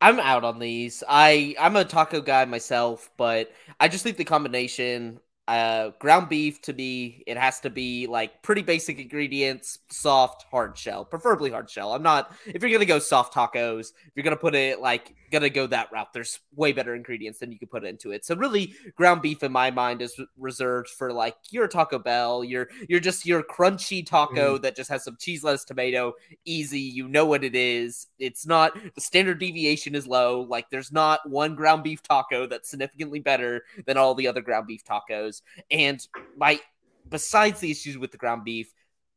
I'm 0.00 0.18
out 0.18 0.44
on 0.44 0.58
these. 0.58 1.02
I 1.08 1.54
I'm 1.58 1.76
a 1.76 1.84
taco 1.84 2.20
guy 2.20 2.44
myself, 2.46 3.10
but 3.16 3.52
I 3.78 3.88
just 3.88 4.02
think 4.04 4.16
the 4.16 4.24
combination 4.24 5.20
uh, 5.46 5.90
ground 5.98 6.28
beef 6.28 6.62
to 6.62 6.72
me, 6.72 7.24
it 7.26 7.36
has 7.36 7.60
to 7.60 7.70
be 7.70 8.06
like 8.06 8.42
pretty 8.42 8.62
basic 8.62 8.98
ingredients, 8.98 9.80
soft, 9.90 10.44
hard 10.50 10.78
shell, 10.78 11.04
preferably 11.04 11.50
hard 11.50 11.68
shell. 11.68 11.92
I'm 11.92 12.02
not 12.02 12.32
if 12.46 12.62
you're 12.62 12.70
gonna 12.70 12.86
go 12.86 12.98
soft 12.98 13.34
tacos, 13.34 13.90
if 14.06 14.12
you're 14.14 14.24
gonna 14.24 14.36
put 14.36 14.54
it 14.54 14.80
like 14.80 15.14
gonna 15.30 15.50
go 15.50 15.66
that 15.66 15.90
route, 15.92 16.12
there's 16.12 16.40
way 16.54 16.72
better 16.72 16.94
ingredients 16.94 17.38
than 17.38 17.52
you 17.52 17.58
can 17.58 17.68
put 17.68 17.84
into 17.84 18.10
it. 18.10 18.24
So 18.24 18.34
really, 18.34 18.74
ground 18.96 19.22
beef 19.22 19.42
in 19.42 19.52
my 19.52 19.70
mind 19.70 20.02
is 20.02 20.20
reserved 20.36 20.88
for 20.88 21.12
like 21.12 21.36
your 21.50 21.68
Taco 21.68 21.98
Bell, 21.98 22.44
your 22.44 22.68
you're 22.88 23.00
just 23.00 23.26
your 23.26 23.42
crunchy 23.42 24.04
taco 24.04 24.58
mm. 24.58 24.62
that 24.62 24.76
just 24.76 24.90
has 24.90 25.04
some 25.04 25.16
cheese, 25.18 25.44
lettuce, 25.44 25.64
tomato, 25.64 26.14
easy. 26.44 26.80
You 26.80 27.08
know 27.08 27.26
what 27.26 27.44
it 27.44 27.54
is. 27.54 28.08
It's 28.18 28.46
not 28.46 28.76
the 28.94 29.00
standard 29.00 29.38
deviation 29.38 29.94
is 29.94 30.06
low. 30.06 30.42
Like 30.42 30.70
there's 30.70 30.92
not 30.92 31.28
one 31.28 31.54
ground 31.54 31.84
beef 31.84 32.02
taco 32.02 32.46
that's 32.46 32.70
significantly 32.70 33.20
better 33.20 33.64
than 33.86 33.96
all 33.96 34.14
the 34.14 34.28
other 34.28 34.40
ground 34.40 34.66
beef 34.66 34.82
tacos. 34.84 35.42
And 35.70 36.06
my 36.36 36.60
besides 37.08 37.60
the 37.60 37.70
issues 37.70 37.98
with 37.98 38.12
the 38.12 38.18
ground 38.18 38.44
beef, 38.44 38.72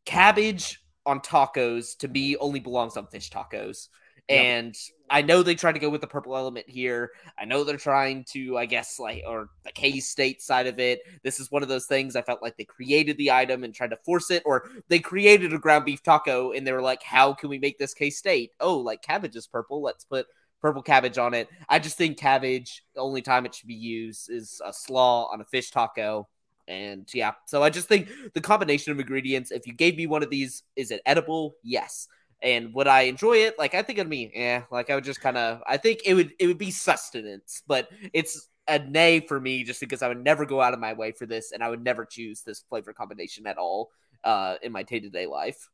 cabbage 0.05 0.79
on 1.05 1.19
tacos 1.19 1.97
to 1.97 2.07
me 2.07 2.35
only 2.37 2.59
belongs 2.59 2.97
on 2.97 3.07
fish 3.07 3.29
tacos. 3.29 3.89
And 4.29 4.75
I 5.09 5.21
know 5.21 5.43
they 5.43 5.53
tried 5.53 5.73
to 5.73 5.79
go 5.79 5.89
with 5.89 6.01
the 6.01 6.07
purple 6.07 6.35
element 6.35 6.67
here. 6.67 7.11
I 7.37 7.45
know 7.45 7.63
they're 7.63 7.77
trying 7.77 8.23
to, 8.31 8.57
I 8.57 8.65
guess, 8.65 8.97
like, 8.97 9.23
or 9.27 9.49
the 9.63 9.71
K 9.71 9.99
State 9.99 10.41
side 10.41 10.65
of 10.65 10.79
it. 10.79 11.01
This 11.23 11.39
is 11.39 11.51
one 11.51 11.61
of 11.61 11.69
those 11.69 11.85
things 11.87 12.15
I 12.15 12.21
felt 12.21 12.41
like 12.41 12.57
they 12.57 12.63
created 12.63 13.17
the 13.17 13.31
item 13.31 13.63
and 13.63 13.75
tried 13.75 13.91
to 13.91 13.97
force 13.97 14.31
it, 14.31 14.41
or 14.45 14.69
they 14.87 14.99
created 14.99 15.53
a 15.53 15.59
ground 15.59 15.85
beef 15.85 16.01
taco 16.01 16.51
and 16.51 16.65
they 16.65 16.71
were 16.71 16.81
like, 16.81 17.03
how 17.03 17.33
can 17.33 17.49
we 17.49 17.59
make 17.59 17.77
this 17.77 17.93
K 17.93 18.09
State? 18.09 18.51
Oh, 18.59 18.77
like 18.77 19.01
cabbage 19.01 19.35
is 19.35 19.45
purple. 19.45 19.81
Let's 19.81 20.05
put 20.05 20.25
purple 20.61 20.81
cabbage 20.81 21.17
on 21.17 21.33
it. 21.33 21.49
I 21.67 21.79
just 21.79 21.97
think 21.97 22.17
cabbage, 22.17 22.83
the 22.95 23.01
only 23.01 23.21
time 23.21 23.45
it 23.45 23.53
should 23.53 23.67
be 23.67 23.73
used 23.73 24.31
is 24.31 24.61
a 24.65 24.71
slaw 24.71 25.29
on 25.31 25.41
a 25.41 25.45
fish 25.45 25.69
taco. 25.69 26.29
And 26.65 27.07
yeah, 27.13 27.33
so 27.45 27.61
I 27.61 27.69
just 27.69 27.89
think 27.89 28.09
the 28.33 28.39
combination 28.39 28.93
of 28.93 28.99
ingredients, 28.99 29.51
if 29.51 29.67
you 29.67 29.73
gave 29.73 29.97
me 29.97 30.07
one 30.07 30.23
of 30.23 30.29
these, 30.29 30.63
is 30.77 30.91
it 30.91 31.01
edible? 31.05 31.55
Yes. 31.61 32.07
And 32.43 32.73
would 32.73 32.87
I 32.87 33.03
enjoy 33.03 33.37
it? 33.37 33.57
Like 33.57 33.73
I 33.73 33.81
think 33.81 33.99
it'd 33.99 34.09
be, 34.09 34.31
yeah, 34.35 34.63
like 34.69 34.89
I 34.89 34.95
would 34.95 35.05
just 35.05 35.21
kind 35.21 35.37
of 35.37 35.61
I 35.65 35.77
think 35.77 36.01
it 36.05 36.13
would 36.13 36.33
it 36.39 36.47
would 36.47 36.57
be 36.57 36.71
sustenance, 36.71 37.63
but 37.65 37.89
it's 38.11 38.49
a 38.67 38.79
nay 38.79 39.21
for 39.21 39.39
me 39.39 39.63
just 39.63 39.79
because 39.79 40.01
I 40.01 40.09
would 40.09 40.23
never 40.23 40.45
go 40.45 40.61
out 40.61 40.73
of 40.73 40.79
my 40.79 40.93
way 40.93 41.11
for 41.11 41.25
this 41.25 41.51
and 41.51 41.63
I 41.63 41.69
would 41.69 41.83
never 41.83 42.05
choose 42.05 42.41
this 42.41 42.63
flavor 42.69 42.93
combination 42.93 43.45
at 43.45 43.57
all 43.57 43.91
uh 44.23 44.55
in 44.61 44.71
my 44.71 44.83
day-to-day 44.83 45.25
life. 45.25 45.69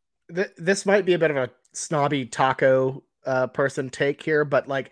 This 0.58 0.86
might 0.86 1.06
be 1.06 1.14
a 1.14 1.20
bit 1.20 1.32
of 1.32 1.38
a 1.38 1.50
snobby 1.74 2.26
taco 2.26 3.04
uh, 3.26 3.48
person 3.48 3.90
take 3.90 4.22
here, 4.22 4.46
but 4.46 4.68
like 4.68 4.92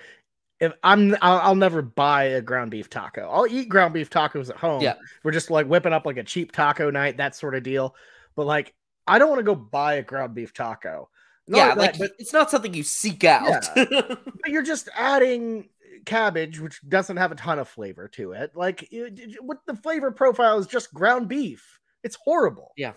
if 0.60 0.74
I'm 0.84 1.16
I'll, 1.22 1.40
I'll, 1.40 1.56
never 1.56 1.82
buy 1.82 2.24
a 2.24 2.42
ground 2.42 2.72
beef 2.72 2.90
taco. 2.90 3.30
I'll 3.30 3.48
eat 3.48 3.70
ground 3.70 3.94
beef 3.94 4.10
tacos 4.10 4.50
at 4.50 4.58
home. 4.58 4.82
Yeah. 4.82 4.96
We're 5.24 5.32
just 5.32 5.52
like 5.52 5.68
whipping 5.68 5.94
up 5.94 6.06
like 6.06 6.18
a 6.18 6.24
cheap 6.24 6.52
taco 6.52 6.90
night, 6.90 7.18
that 7.18 7.36
sort 7.36 7.56
of 7.56 7.64
deal. 7.64 7.96
But 8.36 8.48
like 8.48 8.74
I 9.06 9.20
don't 9.20 9.30
want 9.30 9.40
to 9.40 9.44
go 9.44 9.56
buy 9.56 9.96
a 9.96 10.04
ground 10.04 10.34
beef 10.34 10.54
taco. 10.54 11.10
Not 11.48 11.58
yeah, 11.58 11.74
like, 11.74 11.94
that, 11.94 12.00
but 12.00 12.12
it's 12.20 12.34
not 12.34 12.52
something 12.52 12.74
you 12.74 12.84
seek 12.84 13.24
out. 13.24 13.66
Yeah. 13.76 13.86
but 13.86 14.48
you're 14.48 14.64
just 14.64 14.90
adding 14.96 15.70
cabbage, 16.06 16.60
which 16.60 16.82
doesn't 16.88 17.18
have 17.18 17.32
a 17.32 17.36
ton 17.36 17.60
of 17.60 17.68
flavor 17.68 18.08
to 18.10 18.34
it. 18.34 18.56
Like 18.56 18.90
what 19.42 19.60
the 19.66 19.76
flavor 19.76 20.12
profile 20.12 20.58
is 20.58 20.68
just 20.68 20.94
ground 20.94 21.28
beef. 21.28 21.80
It's 22.04 22.16
horrible. 22.16 22.72
Yeah. 22.76 22.94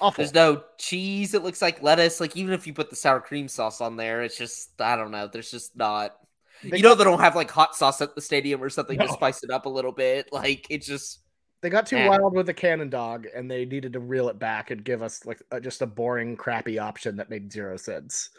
Awful. 0.00 0.22
There's 0.22 0.34
no 0.34 0.62
cheese. 0.78 1.34
It 1.34 1.42
looks 1.42 1.60
like 1.60 1.82
lettuce. 1.82 2.20
Like 2.20 2.36
even 2.36 2.54
if 2.54 2.66
you 2.66 2.72
put 2.72 2.88
the 2.88 2.96
sour 2.96 3.20
cream 3.20 3.48
sauce 3.48 3.80
on 3.80 3.96
there, 3.96 4.22
it's 4.22 4.38
just 4.38 4.80
I 4.80 4.96
don't 4.96 5.10
know. 5.10 5.26
There's 5.26 5.50
just 5.50 5.76
not. 5.76 6.16
They 6.62 6.78
you 6.78 6.82
know 6.82 6.94
they 6.94 7.04
don't 7.04 7.20
have 7.20 7.36
like 7.36 7.50
hot 7.50 7.74
sauce 7.74 8.00
at 8.00 8.14
the 8.14 8.20
stadium 8.20 8.62
or 8.62 8.70
something 8.70 8.98
no. 8.98 9.06
to 9.06 9.12
spice 9.12 9.42
it 9.42 9.50
up 9.50 9.66
a 9.66 9.70
little 9.70 9.92
bit. 9.92 10.32
Like 10.32 10.66
it 10.70 10.82
just. 10.82 11.20
They 11.62 11.68
got 11.68 11.86
too 11.86 11.98
wild 12.08 12.34
with 12.34 12.46
the 12.46 12.54
cannon 12.54 12.88
dog, 12.88 13.26
and 13.34 13.50
they 13.50 13.64
needed 13.66 13.92
to 13.92 14.00
reel 14.00 14.28
it 14.28 14.38
back 14.38 14.70
and 14.70 14.82
give 14.82 15.02
us 15.02 15.26
like 15.26 15.42
a, 15.50 15.60
just 15.60 15.82
a 15.82 15.86
boring, 15.86 16.36
crappy 16.36 16.78
option 16.78 17.16
that 17.16 17.28
made 17.28 17.52
zero 17.52 17.76
sense. 17.76 18.30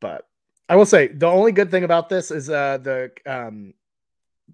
But 0.00 0.26
I 0.68 0.76
will 0.76 0.86
say 0.86 1.08
the 1.08 1.26
only 1.26 1.52
good 1.52 1.70
thing 1.70 1.84
about 1.84 2.08
this 2.08 2.30
is 2.30 2.48
uh 2.48 2.78
the 2.78 3.10
um 3.26 3.74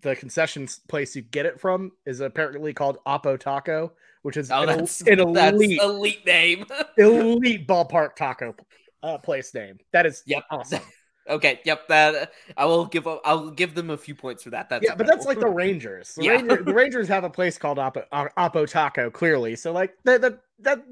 the 0.02 0.16
concession 0.16 0.66
place 0.88 1.14
you 1.14 1.22
get 1.22 1.46
it 1.46 1.60
from 1.60 1.92
is 2.06 2.20
apparently 2.20 2.72
called 2.72 2.98
Oppo 3.06 3.38
Taco, 3.38 3.92
which 4.22 4.36
is 4.36 4.50
Oh, 4.50 4.62
an, 4.62 4.68
that's 4.68 5.00
an 5.02 5.32
that's 5.32 5.56
elite, 5.56 5.80
elite 5.80 6.26
name. 6.26 6.66
elite 6.98 7.66
ballpark 7.68 8.16
taco 8.16 8.54
uh, 9.02 9.18
place 9.18 9.54
name. 9.54 9.78
That 9.92 10.06
is 10.06 10.22
Yep. 10.26 10.42
awesome. 10.50 10.82
Okay, 11.28 11.60
yep. 11.64 11.86
That 11.88 12.32
I 12.56 12.64
will 12.64 12.86
give. 12.86 13.06
a- 13.06 13.18
I'll 13.24 13.50
give 13.50 13.74
them 13.74 13.90
a 13.90 13.96
few 13.96 14.14
points 14.14 14.42
for 14.42 14.50
that. 14.50 14.68
That's 14.68 14.84
yeah, 14.84 14.94
but 14.94 15.06
that's 15.06 15.26
like 15.26 15.38
the 15.38 15.48
Rangers. 15.48 16.14
The, 16.14 16.24
Yeah. 16.24 16.30
Ranger, 16.32 16.62
the 16.62 16.74
Rangers 16.74 17.08
have 17.08 17.24
a 17.24 17.30
place 17.30 17.58
called 17.58 17.78
Oppo, 17.78 18.04
uh, 18.10 18.28
Oppo 18.36 18.68
Taco, 18.68 19.10
clearly. 19.10 19.54
So 19.56 19.72
like 19.72 19.94
that, 20.04 20.22
that, 20.22 20.40
that 20.60 20.82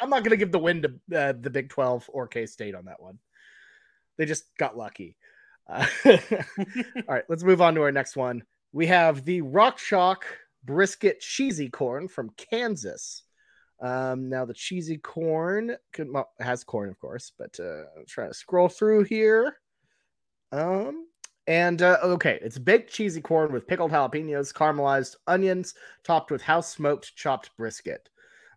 I'm 0.00 0.10
not 0.10 0.24
gonna 0.24 0.36
give 0.36 0.52
the 0.52 0.58
win 0.58 0.82
to 0.82 1.18
uh, 1.18 1.32
the 1.40 1.50
Big 1.50 1.70
Twelve 1.70 2.08
or 2.12 2.26
K 2.26 2.46
State 2.46 2.74
on 2.74 2.86
that 2.86 3.00
one. 3.00 3.18
They 4.18 4.26
just 4.26 4.44
got 4.58 4.76
lucky. 4.76 5.16
Uh, 5.68 5.86
all 6.06 6.12
right, 7.08 7.24
let's 7.28 7.44
move 7.44 7.62
on 7.62 7.74
to 7.76 7.82
our 7.82 7.92
next 7.92 8.16
one. 8.16 8.42
We 8.72 8.86
have 8.86 9.24
the 9.24 9.40
Rock 9.40 9.78
Chalk 9.78 10.26
Brisket 10.64 11.20
Cheesy 11.20 11.70
Corn 11.70 12.08
from 12.08 12.30
Kansas. 12.36 13.22
Um, 13.80 14.30
now 14.30 14.46
the 14.46 14.54
cheesy 14.54 14.96
corn 14.96 15.76
could, 15.92 16.10
well, 16.10 16.30
has 16.40 16.64
corn, 16.64 16.88
of 16.88 16.98
course, 16.98 17.32
but 17.38 17.58
uh, 17.60 17.84
I'm 17.96 18.06
trying 18.08 18.30
to 18.30 18.34
scroll 18.34 18.68
through 18.68 19.04
here. 19.04 19.56
Um, 20.52 21.06
and 21.46 21.80
uh, 21.82 21.98
okay, 22.02 22.38
it's 22.42 22.58
baked 22.58 22.92
cheesy 22.92 23.20
corn 23.20 23.52
with 23.52 23.66
pickled 23.66 23.92
jalapenos, 23.92 24.52
caramelized 24.52 25.16
onions, 25.26 25.74
topped 26.04 26.30
with 26.30 26.42
house 26.42 26.68
smoked 26.70 27.14
chopped 27.16 27.50
brisket. 27.56 28.08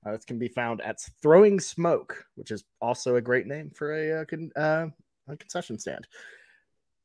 Uh, 0.06 0.12
this 0.14 0.26
can 0.26 0.40
be 0.40 0.48
found 0.48 0.82
at 0.82 1.00
Throwing 1.22 1.60
Smoke, 1.60 2.24
which 2.36 2.52
is 2.52 2.64
also 2.82 3.18
a 3.18 3.22
great 3.22 3.48
name 3.48 3.70
for 3.76 3.94
a, 3.94 4.22
uh, 4.22 4.26
con- 4.26 4.52
uh, 4.56 4.88
a 5.28 5.36
concession 5.36 5.78
stand. 5.78 6.08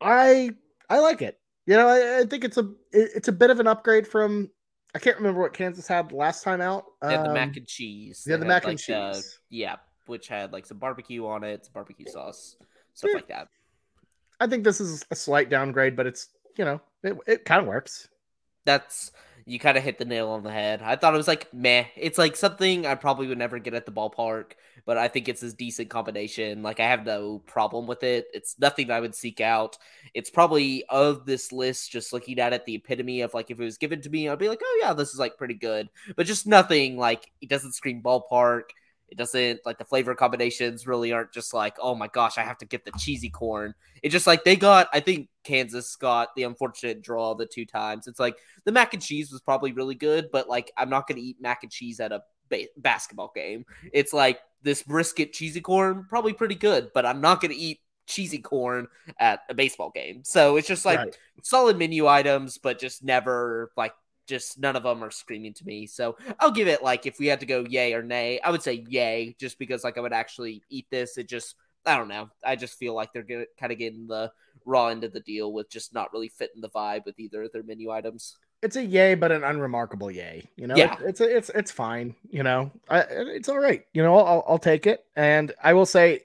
I 0.01 0.51
I 0.89 0.99
like 1.01 1.23
it. 1.23 1.39
You 1.67 1.77
know, 1.77 1.89
I, 1.89 2.21
I 2.21 2.25
think 2.25 2.45
it's 2.45 2.57
a 2.59 2.71
it's 2.93 3.29
a 3.29 3.33
bit 3.33 3.51
of 3.51 3.61
an 3.61 3.67
upgrade 3.67 4.07
from. 4.07 4.51
I 4.95 5.01
can't 5.01 5.17
remember 5.17 5.41
what 5.41 5.53
Kansas 5.53 5.89
had 5.89 6.13
last 6.13 6.45
time 6.45 6.61
out. 6.61 6.85
They 7.03 7.11
had 7.13 7.25
the 7.25 7.29
Um, 7.31 7.35
mac 7.35 7.57
and 7.57 7.67
cheese. 7.67 8.25
Yeah, 8.29 8.37
the 8.37 8.45
mac 8.45 8.63
and 8.63 8.75
like, 8.75 8.87
the- 8.87 9.13
cheese. 9.13 9.41
yeah, 9.51 9.77
which 10.07 10.29
had 10.29 10.53
like 10.53 10.67
some 10.67 10.79
barbecue 10.79 11.27
on 11.27 11.43
it, 11.43 11.65
some 11.65 11.73
barbecue 11.73 12.07
sauce, 12.07 12.57
stuff 12.93 13.11
Yeah. 13.11 13.17
like 13.17 13.29
that. 13.29 13.49
I 14.41 14.47
think 14.47 14.65
this 14.65 14.81
is 14.81 15.05
a 15.11 15.17
slight 15.17 15.51
downgrade, 15.51 15.97
but 15.97 16.07
it's 16.07 16.29
you 16.57 16.65
know 16.65 16.81
it, 17.03 17.17
it 17.27 17.45
kind 17.45 17.61
of 17.61 17.67
works. 17.67 18.09
That's 18.65 19.13
you 19.47 19.59
kind 19.59 19.77
of 19.77 19.85
hit 19.85 19.99
the 19.99 20.05
nail 20.05 20.31
on 20.31 20.43
the 20.43 20.51
head. 20.51 20.81
I 20.83 20.97
thought 20.97 21.15
it 21.15 21.19
was 21.19 21.29
like 21.29 21.53
meh. 21.53 21.85
It's 21.97 22.19
like 22.19 22.35
something 22.35 22.87
I 22.87 22.95
probably 22.95 23.27
would 23.27 23.39
never 23.39 23.59
get 23.59 23.75
at 23.75 23.85
the 23.85 23.93
ballpark, 23.93 24.53
but 24.87 24.97
I 24.97 25.09
think 25.09 25.29
it's 25.29 25.43
a 25.43 25.53
decent 25.53 25.91
combination. 25.91 26.63
Like 26.63 26.81
I 26.81 26.89
have 26.89 27.05
no 27.05 27.41
problem 27.41 27.87
with 27.87 28.03
it. 28.03 28.27
It's 28.33 28.59
nothing 28.59 28.91
I 28.91 29.01
would 29.01 29.15
seek 29.15 29.41
out. 29.41 29.77
It's 30.15 30.31
probably 30.31 30.85
of 30.89 31.27
this 31.27 31.53
list, 31.53 31.91
just 31.93 32.13
looking 32.13 32.39
at 32.39 32.55
it, 32.55 32.65
the 32.65 32.77
epitome 32.77 33.21
of 33.21 33.35
like 33.35 33.51
if 33.51 33.61
it 33.61 33.65
was 33.65 33.77
given 33.79 34.01
to 34.03 34.11
me, 34.11 34.29
I'd 34.29 34.39
be 34.39 34.49
like, 34.49 34.63
oh 34.65 34.79
yeah, 34.83 34.95
this 34.95 35.13
is 35.13 35.19
like 35.19 35.37
pretty 35.37 35.55
good. 35.55 35.91
But 36.17 36.27
just 36.27 36.47
nothing 36.47 36.97
like 36.97 37.31
it 37.43 37.51
doesn't 37.51 37.73
scream 37.73 38.03
ballpark. 38.03 38.71
It 39.09 39.19
doesn't 39.19 39.61
like 39.65 39.79
the 39.79 39.85
flavor 39.85 40.15
combinations 40.15 40.87
really 40.87 41.13
aren't 41.13 41.33
just 41.33 41.55
like, 41.55 41.77
oh 41.81 41.95
my 41.95 42.09
gosh, 42.09 42.39
I 42.39 42.43
have 42.43 42.59
to 42.59 42.67
get 42.67 42.85
the 42.85 42.93
cheesy 42.99 43.31
corn. 43.31 43.75
It's 44.03 44.13
just 44.13 44.27
like 44.27 44.45
they 44.45 44.57
got, 44.57 44.89
I 44.93 45.01
think 45.01 45.29
Kansas 45.45 45.95
got 45.97 46.35
the 46.35 46.43
unfortunate 46.45 47.03
draw 47.03 47.35
the 47.35 47.47
two 47.47 47.65
times. 47.67 48.07
It's 48.07 48.19
like 48.19 48.37
the 48.65 48.73
mac 48.73 48.95
and 48.95 49.03
cheese 49.03 49.31
was 49.31 49.41
probably 49.41 49.73
really 49.73 49.95
good, 49.95 50.31
but 50.33 50.49
like 50.49 50.73
I'm 50.77 50.91
not 50.91 51.07
going 51.07 51.17
to 51.17 51.23
eat 51.23 51.37
mac 51.41 51.63
and 51.63 51.71
cheese 51.71 52.01
at 52.01 52.13
a 52.13 52.23
ba- 52.49 52.67
basketball 52.77 53.31
game. 53.35 53.65
It's 53.93 54.13
like 54.13 54.41
this 54.63 54.83
brisket 54.83 55.33
cheesy 55.33 55.61
corn, 55.61 56.07
probably 56.09 56.33
pretty 56.33 56.55
good, 56.57 56.91
but 56.95 57.07
I'm 57.07 57.21
not 57.21 57.41
going 57.41 57.53
to 57.53 57.57
eat 57.57 57.81
cheesy 58.07 58.39
corn 58.39 58.89
at 59.19 59.41
a 59.49 59.55
baseball 59.55 59.91
game. 59.95 60.23
So 60.25 60.57
it's 60.57 60.69
just 60.69 60.85
like 60.85 60.99
Right. 60.99 61.19
solid 61.43 61.79
menu 61.79 62.07
items, 62.07 62.59
but 62.59 62.79
just 62.79 63.05
never 63.05 63.71
like 63.77 63.93
just 64.27 64.59
none 64.59 64.77
of 64.77 64.83
them 64.83 65.03
are 65.05 65.11
screaming 65.11 65.55
to 65.55 65.65
me. 65.65 65.87
So 65.87 66.17
I'll 66.41 66.51
give 66.51 66.69
it 66.69 66.83
like 66.83 67.07
if 67.07 67.19
we 67.19 67.27
had 67.27 67.41
to 67.41 67.47
go 67.47 67.65
yay 67.69 67.93
or 67.95 68.03
nay, 68.03 68.41
I 68.41 68.51
would 68.51 68.63
say 68.63 68.85
yay, 68.89 69.37
just 69.39 69.59
because 69.59 69.85
like 69.85 69.99
I 69.99 70.01
would 70.01 70.13
actually 70.13 70.63
eat 70.71 70.87
this. 70.91 71.19
It 71.19 71.29
just 71.29 71.57
I 71.87 71.97
don't 71.97 72.09
know. 72.09 72.31
I 72.45 72.57
just 72.57 72.79
feel 72.79 72.95
like 72.95 73.13
they're 73.13 73.23
gonna 73.23 73.45
kind 73.61 73.73
of 73.73 73.79
getting 73.79 74.07
the 74.07 74.33
raw 74.65 74.87
end 74.89 75.05
of 75.05 75.13
the 75.13 75.21
deal 75.21 75.53
with 75.53 75.69
just 75.71 75.93
not 75.93 76.13
really 76.13 76.29
fitting 76.31 76.63
the 76.63 76.71
vibe 76.71 77.05
with 77.05 77.19
either 77.21 77.43
of 77.43 77.53
their 77.53 77.63
menu 77.63 77.91
items. 77.91 78.37
It's 78.63 78.77
a 78.77 78.85
yay, 78.85 79.15
but 79.15 79.31
an 79.31 79.45
unremarkable 79.45 80.11
yay. 80.11 80.49
You 80.57 80.67
know, 80.67 80.77
Yeah. 80.77 80.97
it's 81.03 81.21
it's 81.21 81.21
it's, 81.21 81.51
it's 81.51 81.71
fine. 81.71 82.15
You 82.31 82.43
know, 82.43 82.71
I, 82.89 83.01
it's 83.11 83.51
all 83.51 83.59
right. 83.59 83.85
You 83.93 84.03
know, 84.03 84.17
I'll, 84.17 84.45
I'll 84.49 84.59
take 84.59 84.87
it. 84.87 85.05
And 85.17 85.53
I 85.63 85.75
will 85.75 85.85
say, 85.85 86.21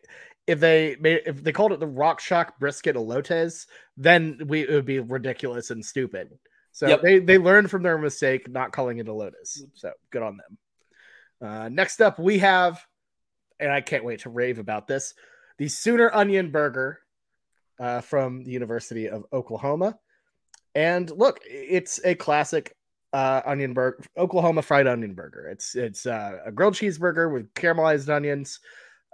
if 0.48 0.62
they 0.62 0.96
made 1.02 1.24
if 1.26 1.44
they 1.44 1.52
called 1.52 1.74
it 1.74 1.82
the 1.82 1.88
Rock 1.88 2.22
Chalk 2.22 2.58
Brisket 2.58 2.96
Elotes, 2.96 3.66
then 3.98 4.40
we 4.48 4.62
it 4.62 4.72
would 4.72 4.86
be 4.86 5.00
ridiculous 5.00 5.70
and 5.70 5.84
stupid. 5.86 6.40
So 6.72 6.88
Yep. 6.88 7.02
they 7.02 7.20
they 7.20 7.38
learned 7.38 7.70
from 7.70 7.84
their 7.84 7.98
mistake 7.98 8.50
not 8.50 8.72
calling 8.72 9.00
it 9.00 9.08
elotes. 9.08 9.62
So 9.74 9.92
good 10.12 10.24
on 10.24 10.38
them. 10.38 10.58
Uh, 11.42 11.70
next 11.70 12.02
up, 12.02 12.20
we 12.20 12.40
have, 12.40 12.86
and 13.60 13.72
I 13.72 13.82
can't 13.82 14.04
wait 14.04 14.22
to 14.22 14.30
rave 14.30 14.60
about 14.60 14.88
this, 14.88 15.14
the 15.58 15.68
Sooner 15.68 16.12
Onion 16.14 16.52
Burger 16.52 17.00
uh, 17.80 18.02
from 18.02 18.44
the 18.44 18.52
University 18.52 19.10
of 19.10 19.26
Oklahoma. 19.32 19.98
And 20.76 21.10
look, 21.10 21.40
it's 21.46 22.00
a 22.04 22.16
classic 22.16 22.76
uh, 23.14 23.42
onion 23.46 23.74
burger, 23.74 24.04
Oklahoma 24.18 24.62
fried 24.62 24.88
onion 24.88 25.14
burger. 25.14 25.48
It's 25.48 25.76
it's 25.76 26.06
uh, 26.06 26.40
a 26.46 26.52
grilled 26.52 26.76
cheeseburger 26.76 27.32
with 27.32 27.54
caramelized 27.54 28.10
onions, 28.10 28.60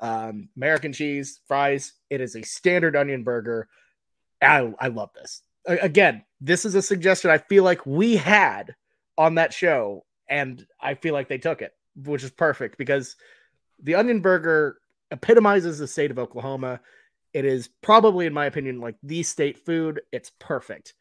um, 0.02 0.50
American 0.58 0.94
cheese, 0.94 1.40
fries. 1.48 1.94
It 2.10 2.22
is 2.22 2.36
a 2.36 2.42
standard 2.42 2.96
onion 2.96 3.24
burger. 3.24 3.70
I, 4.42 4.74
I 4.80 4.88
love 4.90 5.12
this. 5.16 5.42
Again, 5.68 6.24
this 6.42 6.66
is 6.66 6.76
a 6.76 6.82
suggestion 6.82 7.32
I 7.32 7.38
feel 7.38 7.64
like 7.64 7.86
we 7.86 8.16
had 8.16 8.76
on 9.18 9.36
that 9.36 9.54
show, 9.54 10.06
and 10.30 10.66
I 10.80 10.96
feel 10.96 11.14
like 11.14 11.28
they 11.28 11.38
took 11.38 11.62
it, 11.62 11.72
which 11.96 12.24
is 12.24 12.32
perfect 12.32 12.78
because 12.78 13.16
the 13.82 13.96
onion 13.96 14.22
burger 14.22 14.80
epitomizes 15.12 15.80
the 15.80 15.88
state 15.88 16.12
of 16.12 16.20
Oklahoma. 16.20 16.82
It 17.34 17.46
is 17.46 17.70
probably, 17.82 18.26
in 18.26 18.34
my 18.34 18.46
opinion, 18.46 18.80
like 18.80 18.96
the 19.04 19.24
state 19.24 19.58
food. 19.66 20.02
It's 20.12 20.32
perfect. 20.40 20.94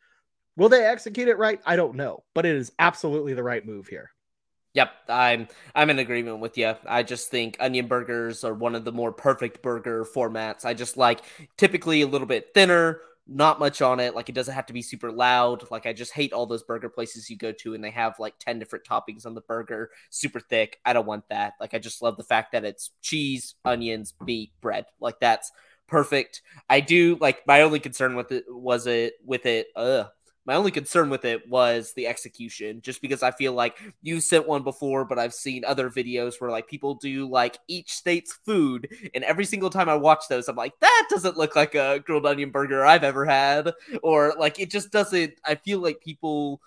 Will 0.57 0.69
they 0.69 0.85
execute 0.85 1.29
it 1.29 1.39
right? 1.39 1.61
I 1.67 1.77
don't 1.77 1.97
know, 1.97 2.25
but 2.35 2.47
it 2.47 2.57
is 2.57 2.73
absolutely 2.79 3.35
the 3.35 3.43
right 3.43 3.65
move 3.65 3.89
here. 3.89 4.11
Yep, 4.75 4.91
I'm 5.09 5.49
I'm 5.75 5.91
in 5.91 6.01
agreement 6.01 6.41
with 6.41 6.59
you. 6.59 6.75
I 6.87 7.05
just 7.05 7.31
think 7.31 7.57
onion 7.61 7.87
burgers 7.87 8.43
are 8.43 8.55
one 8.55 8.75
of 8.75 8.85
the 8.85 8.93
more 8.93 9.13
perfect 9.13 9.63
burger 9.63 10.05
formats. 10.05 10.65
I 10.65 10.75
just 10.75 10.97
like 10.97 11.21
typically 11.57 12.03
a 12.03 12.09
little 12.09 12.27
bit 12.27 12.49
thinner, 12.55 13.01
not 13.27 13.59
much 13.59 13.81
on 13.81 14.01
it. 14.01 14.15
Like 14.15 14.29
it 14.29 14.35
doesn't 14.35 14.55
have 14.55 14.67
to 14.67 14.73
be 14.73 14.83
super 14.83 15.11
loud. 15.11 15.71
Like 15.71 15.87
I 15.87 15.93
just 15.93 16.13
hate 16.13 16.33
all 16.33 16.47
those 16.47 16.63
burger 16.63 16.89
places 16.89 17.31
you 17.31 17.37
go 17.37 17.53
to 17.53 17.75
and 17.75 17.83
they 17.83 17.91
have 17.91 18.19
like 18.19 18.39
10 18.39 18.59
different 18.59 18.85
toppings 18.85 19.25
on 19.25 19.35
the 19.35 19.41
burger, 19.43 19.91
super 20.11 20.41
thick. 20.41 20.79
I 20.85 20.93
don't 20.93 21.07
want 21.07 21.29
that. 21.31 21.55
Like 21.61 21.75
I 21.75 21.79
just 21.79 22.03
love 22.03 22.17
the 22.17 22.25
fact 22.25 22.53
that 22.53 22.65
it's 22.65 22.91
cheese, 23.01 23.55
onions, 23.65 24.15
meat, 24.25 24.53
bread. 24.61 24.87
Like 25.01 25.21
that's 25.21 25.51
perfect. 25.87 26.43
I 26.69 26.81
do 26.81 27.17
like 27.21 27.47
my 27.47 27.63
only 27.63 27.81
concern 27.81 28.15
with 28.17 28.31
it 28.33 28.45
was 28.49 28.87
it 28.87 29.15
with 29.25 29.47
it 29.47 29.69
uh 29.77 30.05
my 30.47 30.55
only 30.55 30.71
concern 30.71 31.11
with 31.11 31.25
it 31.25 31.49
was 31.49 31.93
the 31.95 32.07
execution, 32.07 32.81
just 32.83 33.01
because 33.01 33.23
I 33.23 33.31
feel 33.31 33.53
like 33.53 33.79
you 34.03 34.21
sent 34.21 34.47
one 34.47 34.63
before, 34.63 35.05
but 35.05 35.19
I've 35.19 35.35
seen 35.35 35.65
other 35.65 35.91
videos 35.91 36.41
where 36.41 36.51
like 36.51 36.69
people 36.69 36.95
do 36.95 37.29
like 37.29 37.59
each 37.69 37.93
state's 37.93 38.33
food, 38.45 38.89
and 39.15 39.25
every 39.25 39.45
single 39.45 39.71
time 39.71 39.89
I 39.89 39.97
watch 39.97 40.25
those, 40.29 40.49
I'm 40.49 40.57
like, 40.57 40.79
that 40.81 41.07
doesn't 41.11 41.37
look 41.37 41.57
like 41.57 41.75
a 41.75 42.01
grilled 42.05 42.27
onion 42.27 42.51
burger 42.51 42.85
I've 42.85 43.05
ever 43.05 43.25
had, 43.25 43.73
or 44.03 44.35
like 44.39 44.61
it 44.61 44.71
just 44.71 44.91
doesn't. 44.91 45.35
I 45.45 45.55
feel 45.57 45.79
like 45.81 46.01
people 46.01 46.61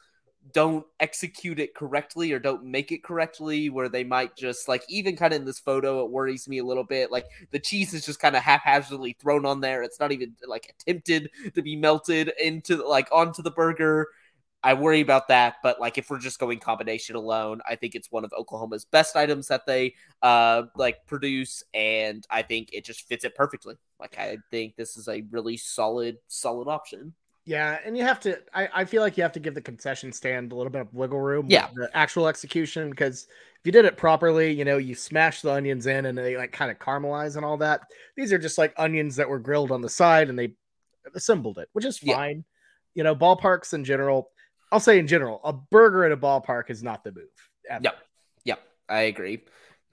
don't 0.54 0.86
execute 1.00 1.60
it 1.60 1.74
correctly 1.76 2.32
or 2.32 2.40
don't 2.40 2.64
make 2.64 2.92
it 2.92 3.04
correctly 3.04 3.70
where 3.70 3.90
they 3.90 4.04
might 4.04 4.36
just 4.36 4.68
like 4.68 4.84
even 4.88 5.16
kind 5.16 5.34
of 5.34 5.40
in 5.40 5.46
this 5.46 5.60
photo 5.60 6.04
it 6.04 6.12
worries 6.12 6.48
me 6.48 6.60
a 6.60 6.64
little 6.64 6.84
bit 6.84 7.12
like 7.12 7.26
the 7.52 7.60
cheese 7.60 7.94
is 7.94 8.06
just 8.06 8.20
kind 8.20 8.36
of 8.36 8.42
haphazardly 8.44 9.16
thrown 9.20 9.46
on 9.46 9.62
there. 9.62 9.84
It's 9.84 10.00
not 10.00 10.12
even 10.12 10.36
like 10.48 10.74
attempted 10.80 11.30
to 11.54 11.62
be 11.62 11.76
melted 11.76 12.32
into 12.42 12.78
like 12.88 13.08
onto 13.12 13.42
the 13.42 13.52
burger. 13.52 14.08
I 14.64 14.74
worry 14.74 15.02
about 15.02 15.28
that 15.30 15.56
but 15.64 15.80
like 15.80 15.98
if 15.98 16.10
we're 16.10 16.20
just 16.20 16.40
going 16.40 16.60
combination 16.60 17.16
alone 17.16 17.62
i 17.70 17.76
think 17.76 17.96
it's 17.96 18.12
one 18.12 18.26
of 18.26 18.34
oklahoma's 18.34 18.86
best 18.86 19.16
items 19.16 19.48
that 19.48 19.66
they 19.66 19.94
uh 20.24 20.64
like 20.76 21.06
produce 21.06 21.64
and 21.74 22.26
i 22.32 22.42
think 22.42 22.70
it 22.74 22.84
just 22.84 23.08
fits 23.08 23.24
it 23.24 23.36
perfectly. 23.36 23.76
Like 24.00 24.18
i 24.18 24.38
think 24.52 24.76
this 24.76 24.98
is 24.98 25.08
a 25.08 25.24
really 25.32 25.58
solid 25.58 26.18
solid 26.28 26.68
option 26.68 27.14
Yeah, 27.48 27.80
and 27.86 27.98
you 27.98 28.04
have 28.04 28.20
to. 28.22 28.38
I, 28.54 28.68
I 28.74 28.86
feel 28.86 29.02
like 29.02 29.16
you 29.16 29.24
have 29.24 29.32
to 29.32 29.40
give 29.40 29.56
the 29.56 29.62
concession 29.62 30.12
stand 30.12 30.52
a 30.52 30.56
little 30.56 30.70
bit 30.70 30.82
of 30.82 30.94
wiggle 30.94 31.22
room. 31.22 31.46
Yeah. 31.50 31.70
the 31.74 31.90
actual 31.94 32.28
execution 32.28 32.90
because 32.90 33.24
if 33.24 33.66
you 33.66 33.72
did 33.72 33.86
it 33.86 33.96
properly, 33.96 34.52
you 34.52 34.66
know, 34.66 34.76
you 34.78 34.94
smash 34.94 35.40
the 35.42 35.54
onions 35.54 35.88
in 35.88 36.06
and 36.08 36.18
they 36.18 36.36
like 36.36 36.52
kind 36.52 36.70
of 36.70 36.78
caramelize 36.78 37.38
and 37.38 37.46
all 37.46 37.56
that. 37.58 37.82
These 38.18 38.34
are 38.34 38.38
just 38.38 38.58
like 38.58 38.74
onions 38.76 39.16
that 39.16 39.30
were 39.30 39.40
grilled 39.40 39.72
on 39.72 39.80
the 39.82 39.88
side 39.90 40.28
and 40.30 40.38
they 40.38 40.56
assembled 41.16 41.58
it, 41.58 41.70
which 41.72 41.86
is 41.86 42.04
Yeah. 42.04 42.16
fine. 42.18 42.44
You 42.96 43.04
know, 43.04 43.16
ballparks 43.16 43.74
in 43.74 43.86
general. 43.86 44.30
I'll 44.70 44.82
say 44.82 45.00
in 45.00 45.08
general, 45.08 45.40
a 45.46 45.54
burger 45.54 46.04
at 46.04 46.12
a 46.12 46.18
ballpark 46.18 46.70
is 46.70 46.84
not 46.84 47.06
the 47.06 47.14
move. 47.14 47.30
ever. 47.70 47.82
Yep. 47.86 47.96
Yep. 48.44 48.60
I 48.90 49.00
agree. 49.04 49.44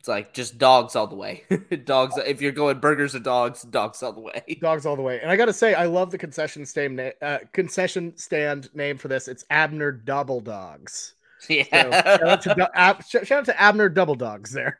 It's 0.05 0.09
like 0.11 0.35
just 0.35 0.59
dogs 0.59 0.97
all 0.97 1.07
the 1.07 1.15
way. 1.15 1.45
dogs. 1.87 2.19
If 2.19 2.43
you're 2.43 2.53
going 2.53 2.79
burgers 2.79 3.15
and 3.15 3.25
dogs, 3.25 3.63
dogs 3.63 4.03
all 4.03 4.13
the 4.13 4.21
way. 4.21 4.45
Dogs 4.61 4.85
all 4.85 4.97
the 4.97 5.03
way. 5.03 5.19
And 5.19 5.31
I 5.31 5.37
got 5.37 5.47
to 5.47 5.53
say, 5.55 5.73
I 5.73 5.87
love 5.87 6.11
the 6.11 6.19
concession 6.19 6.67
stand, 6.67 6.97
na- 6.97 7.27
uh, 7.27 7.39
concession 7.55 8.15
stand 8.19 8.69
name 8.75 8.99
for 8.99 9.09
this. 9.09 9.29
It's 9.29 9.47
Abner 9.49 9.93
Double 9.93 10.43
Dogs. 10.43 11.15
Yeah. 11.49 11.65
So, 11.71 11.91
shout, 11.91 12.23
out 12.23 12.43
to, 12.43 12.71
Ab, 12.75 13.03
shout 13.03 13.33
out 13.33 13.45
to 13.47 13.59
Abner 13.59 13.89
Double 13.89 14.15
Dogs 14.15 14.53
there. 14.53 14.79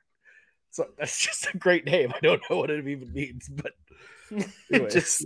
So 0.73 0.89
that's 0.99 1.19
just 1.27 1.47
a 1.55 1.57
great 1.57 1.87
name. 1.87 2.13
I 2.15 2.21
don't 2.21 2.43
know 2.51 2.59
what 2.59 2.69
it 2.69 2.87
even 2.87 3.11
means, 3.11 3.49
but 3.49 3.73
just 4.91 5.25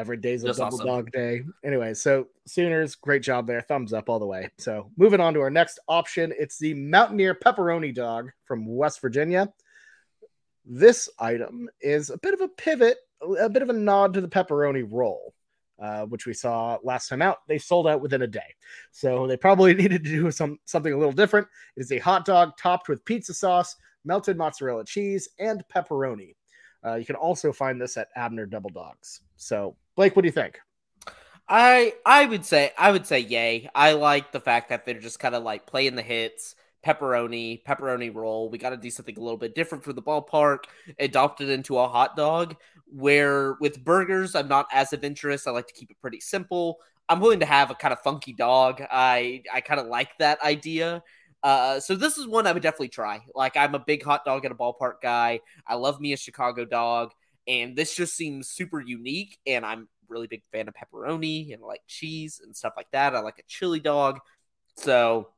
every 0.00 0.16
day's 0.16 0.42
a 0.42 0.48
Just 0.48 0.58
double 0.58 0.76
awesome. 0.76 0.86
dog 0.86 1.12
day. 1.12 1.42
Anyway, 1.62 1.94
so 1.94 2.26
Sooners, 2.46 2.96
great 2.96 3.22
job 3.22 3.46
there. 3.46 3.60
Thumbs 3.60 3.92
up 3.92 4.08
all 4.08 4.18
the 4.18 4.26
way. 4.26 4.48
So 4.58 4.90
moving 4.96 5.20
on 5.20 5.34
to 5.34 5.40
our 5.40 5.50
next 5.50 5.78
option, 5.86 6.32
it's 6.38 6.58
the 6.58 6.74
Mountaineer 6.74 7.34
Pepperoni 7.34 7.94
Dog 7.94 8.30
from 8.44 8.66
West 8.66 9.00
Virginia. 9.00 9.52
This 10.64 11.08
item 11.18 11.68
is 11.80 12.10
a 12.10 12.18
bit 12.18 12.34
of 12.34 12.40
a 12.40 12.48
pivot, 12.48 12.96
a 13.38 13.48
bit 13.48 13.62
of 13.62 13.68
a 13.68 13.74
nod 13.74 14.14
to 14.14 14.20
the 14.20 14.28
pepperoni 14.28 14.86
roll, 14.90 15.34
uh, 15.80 16.06
which 16.06 16.26
we 16.26 16.32
saw 16.32 16.78
last 16.82 17.08
time 17.08 17.22
out. 17.22 17.38
They 17.46 17.58
sold 17.58 17.86
out 17.86 18.00
within 18.00 18.22
a 18.22 18.26
day, 18.26 18.54
so 18.90 19.26
they 19.26 19.36
probably 19.36 19.74
needed 19.82 20.04
to 20.04 20.10
do 20.10 20.30
some 20.30 20.58
something 20.64 20.92
a 20.92 20.98
little 20.98 21.12
different. 21.12 21.46
It 21.76 21.82
is 21.82 21.92
a 21.92 21.98
hot 21.98 22.24
dog 22.24 22.56
topped 22.56 22.88
with 22.88 23.04
pizza 23.04 23.34
sauce, 23.34 23.76
melted 24.04 24.36
mozzarella 24.36 24.84
cheese, 24.84 25.28
and 25.38 25.62
pepperoni. 25.74 26.34
Uh, 26.84 26.94
you 26.94 27.04
can 27.04 27.16
also 27.16 27.52
find 27.52 27.80
this 27.80 27.96
at 27.96 28.08
Abner 28.16 28.46
Double 28.46 28.70
Dogs. 28.70 29.20
So, 29.40 29.76
Blake, 29.96 30.14
what 30.14 30.22
do 30.22 30.28
you 30.28 30.32
think? 30.32 30.60
I 31.48 31.94
I 32.06 32.26
would 32.26 32.44
say 32.44 32.72
I 32.78 32.92
would 32.92 33.06
say 33.06 33.20
yay. 33.20 33.68
I 33.74 33.92
like 33.92 34.32
the 34.32 34.40
fact 34.40 34.68
that 34.68 34.84
they're 34.84 35.00
just 35.00 35.18
kind 35.18 35.34
of 35.34 35.42
like 35.42 35.66
playing 35.66 35.96
the 35.96 36.02
hits, 36.02 36.54
pepperoni, 36.86 37.64
pepperoni 37.64 38.14
roll. 38.14 38.50
We 38.50 38.58
got 38.58 38.70
to 38.70 38.76
do 38.76 38.90
something 38.90 39.16
a 39.16 39.20
little 39.20 39.38
bit 39.38 39.54
different 39.54 39.82
for 39.82 39.92
the 39.92 40.02
ballpark. 40.02 40.64
Adopted 40.98 41.48
into 41.48 41.78
a 41.78 41.88
hot 41.88 42.16
dog. 42.16 42.56
Where 42.86 43.54
with 43.60 43.82
burgers, 43.84 44.34
I'm 44.34 44.48
not 44.48 44.66
as 44.72 44.92
adventurous. 44.92 45.46
I 45.46 45.52
like 45.52 45.68
to 45.68 45.74
keep 45.74 45.90
it 45.90 46.00
pretty 46.00 46.20
simple. 46.20 46.76
I'm 47.08 47.20
willing 47.20 47.40
to 47.40 47.46
have 47.46 47.70
a 47.70 47.74
kind 47.74 47.92
of 47.92 48.00
funky 48.00 48.32
dog. 48.34 48.82
I 48.90 49.42
I 49.52 49.60
kind 49.62 49.80
of 49.80 49.86
like 49.86 50.10
that 50.18 50.40
idea. 50.42 51.02
Uh, 51.42 51.80
so 51.80 51.96
this 51.96 52.18
is 52.18 52.26
one 52.26 52.46
I 52.46 52.52
would 52.52 52.62
definitely 52.62 52.88
try. 52.88 53.20
Like 53.34 53.56
I'm 53.56 53.74
a 53.74 53.78
big 53.78 54.04
hot 54.04 54.24
dog 54.24 54.44
at 54.44 54.52
a 54.52 54.54
ballpark 54.54 55.00
guy. 55.02 55.40
I 55.66 55.76
love 55.76 56.00
me 56.00 56.12
a 56.12 56.16
Chicago 56.16 56.64
dog, 56.66 57.12
and 57.50 57.74
this 57.74 57.96
just 57.96 58.14
seems 58.14 58.48
super 58.48 58.80
unique. 58.80 59.38
And 59.44 59.66
I'm 59.66 59.88
really 60.08 60.28
big 60.28 60.42
fan 60.52 60.68
of 60.68 60.74
pepperoni 60.74 61.52
and 61.52 61.60
like 61.60 61.82
cheese 61.88 62.40
and 62.42 62.56
stuff 62.56 62.74
like 62.76 62.90
that. 62.92 63.16
I 63.16 63.20
like 63.20 63.40
a 63.40 63.48
chili 63.48 63.80
dog. 63.80 64.20
So 64.76 65.30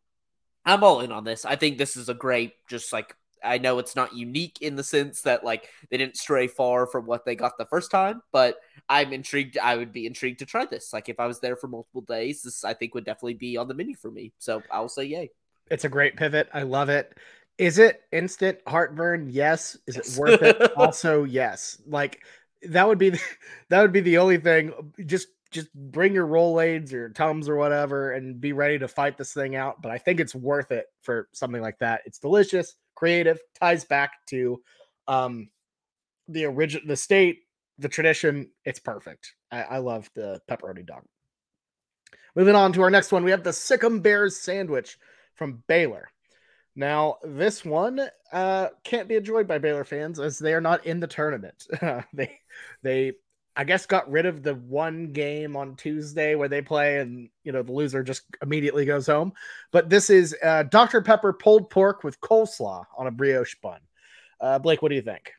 I'm 0.67 0.85
all 0.85 1.01
in 1.01 1.11
on 1.11 1.25
this. 1.25 1.47
I 1.47 1.57
think 1.57 1.79
this 1.79 1.97
is 1.97 2.11
a 2.11 2.15
great, 2.15 2.53
just 2.69 2.93
like, 2.93 3.17
I 3.43 3.57
know 3.57 3.79
it's 3.79 3.97
not 3.97 4.15
unique 4.15 4.59
in 4.61 4.77
the 4.77 4.85
sense 4.85 5.23
that 5.23 5.43
like 5.43 5.69
they 5.91 5.97
didn't 5.97 6.19
stray 6.19 6.49
far 6.49 6.87
from 6.87 7.07
what 7.07 7.25
they 7.25 7.35
got 7.35 7.57
the 7.57 7.65
first 7.65 7.91
time, 7.91 8.21
but 8.31 8.57
I'm 8.91 9.15
intrigued. 9.15 9.57
I 9.57 9.79
would 9.79 9.93
be 9.93 10.07
intrigued 10.07 10.41
to 10.41 10.47
try 10.47 10.67
this. 10.67 10.93
Like 10.93 11.09
if 11.09 11.19
I 11.19 11.27
was 11.27 11.41
there 11.41 11.57
for 11.57 11.67
multiple 11.67 12.03
days, 12.03 12.43
this 12.43 12.63
I 12.63 12.75
think 12.75 12.95
would 12.95 13.07
definitely 13.07 13.35
be 13.35 13.57
on 13.57 13.69
the 13.69 13.75
menu 13.75 13.97
for 13.97 14.11
me. 14.11 14.33
So 14.39 14.63
I'll 14.71 14.91
say 14.91 15.05
yay. 15.05 15.31
It's 15.71 15.85
a 15.85 15.89
great 15.89 16.17
pivot. 16.17 16.51
I 16.53 16.63
love 16.63 16.91
it. 16.91 17.17
Is 17.59 17.79
it 17.79 18.03
instant 18.13 18.59
heartburn? 18.67 19.29
Yes. 19.31 19.77
Is 19.87 19.97
it 19.97 20.19
worth 20.19 20.43
it? 20.43 20.73
also, 20.77 21.25
yes. 21.25 21.81
Like 21.87 22.23
that 22.69 22.87
would 22.87 22.99
be 22.99 23.11
the, 23.11 23.21
that 23.69 23.83
would 23.83 23.93
be 23.93 24.01
the 24.01 24.19
only 24.19 24.39
thing. 24.39 24.73
Just 25.05 25.29
just 25.51 25.73
bring 25.75 26.15
your 26.15 26.27
Rolaids 26.27 26.95
or 26.95 27.11
Tums 27.11 27.49
or 27.49 27.57
whatever 27.57 28.13
and 28.13 28.41
be 28.41 28.55
ready 28.55 28.79
to 28.79 28.89
fight 28.89 29.19
this 29.19 29.35
thing 29.35 29.55
out. 29.55 29.83
But 29.83 29.93
I 29.93 29.99
think 29.99 30.19
it's 30.19 30.35
worth 30.35 30.73
it 30.73 30.87
for 31.03 31.29
something 31.33 31.61
like 31.61 31.79
that. 31.81 32.01
It's 32.07 32.19
delicious, 32.19 32.75
creative, 32.95 33.39
ties 33.61 33.85
back 33.85 34.13
to 34.29 34.61
um 35.09 35.51
the 36.29 36.45
original 36.47 36.87
the 36.87 36.97
state, 36.97 37.41
the 37.79 37.89
tradition. 37.89 38.51
It's 38.65 38.81
perfect. 38.81 39.35
I, 39.51 39.63
I 39.63 39.79
love 39.79 40.11
the 40.15 40.41
pepperoni 40.51 40.87
dog. 40.87 41.05
Moving 42.35 42.55
on 42.55 42.73
to 42.73 42.83
our 42.83 42.91
next 42.91 43.13
one, 43.13 43.25
we 43.25 43.31
have 43.31 43.45
the 43.45 43.53
Sic 43.53 43.85
'em 43.85 44.01
Bears 44.01 44.37
sandwich 44.37 44.97
from 45.35 45.63
Baylor. 45.67 46.09
Now, 46.75 47.19
this 47.23 47.65
one 47.65 48.01
uh, 48.33 48.69
can't 48.83 49.09
be 49.09 49.17
enjoyed 49.17 49.47
by 49.47 49.59
Baylor 49.59 49.85
fans 49.85 50.19
as 50.19 50.39
they 50.39 50.55
are 50.55 50.61
not 50.61 50.87
in 50.87 51.01
the 51.01 51.07
tournament. 51.07 51.67
they, 52.15 52.39
they, 52.83 53.13
I 53.55 53.65
guess, 53.65 53.85
got 53.85 54.11
rid 54.11 54.25
of 54.25 54.43
the 54.43 54.55
one 54.55 55.13
game 55.13 55.55
on 55.57 55.77
Tuesday 55.77 56.35
where 56.35 56.49
they 56.49 56.63
play, 56.63 56.99
and 56.99 57.29
you 57.45 57.53
know 57.53 57.63
the 57.63 57.73
loser 57.73 58.03
just 58.03 58.23
immediately 58.41 58.87
goes 58.87 59.07
home. 59.07 59.35
But 59.71 59.91
this 59.91 60.09
is 60.09 60.35
uh, 60.43 60.63
Dr 60.65 61.03
Pepper 61.03 61.35
pulled 61.35 61.69
pork 61.69 62.05
with 62.05 62.21
coleslaw 62.21 62.87
on 62.97 63.07
a 63.07 63.11
brioche 63.11 63.57
bun. 63.63 63.81
Uh, 64.41 64.59
Blake, 64.59 64.81
what 64.81 64.89
do 64.89 64.95
you 64.95 65.03
think? 65.03 65.33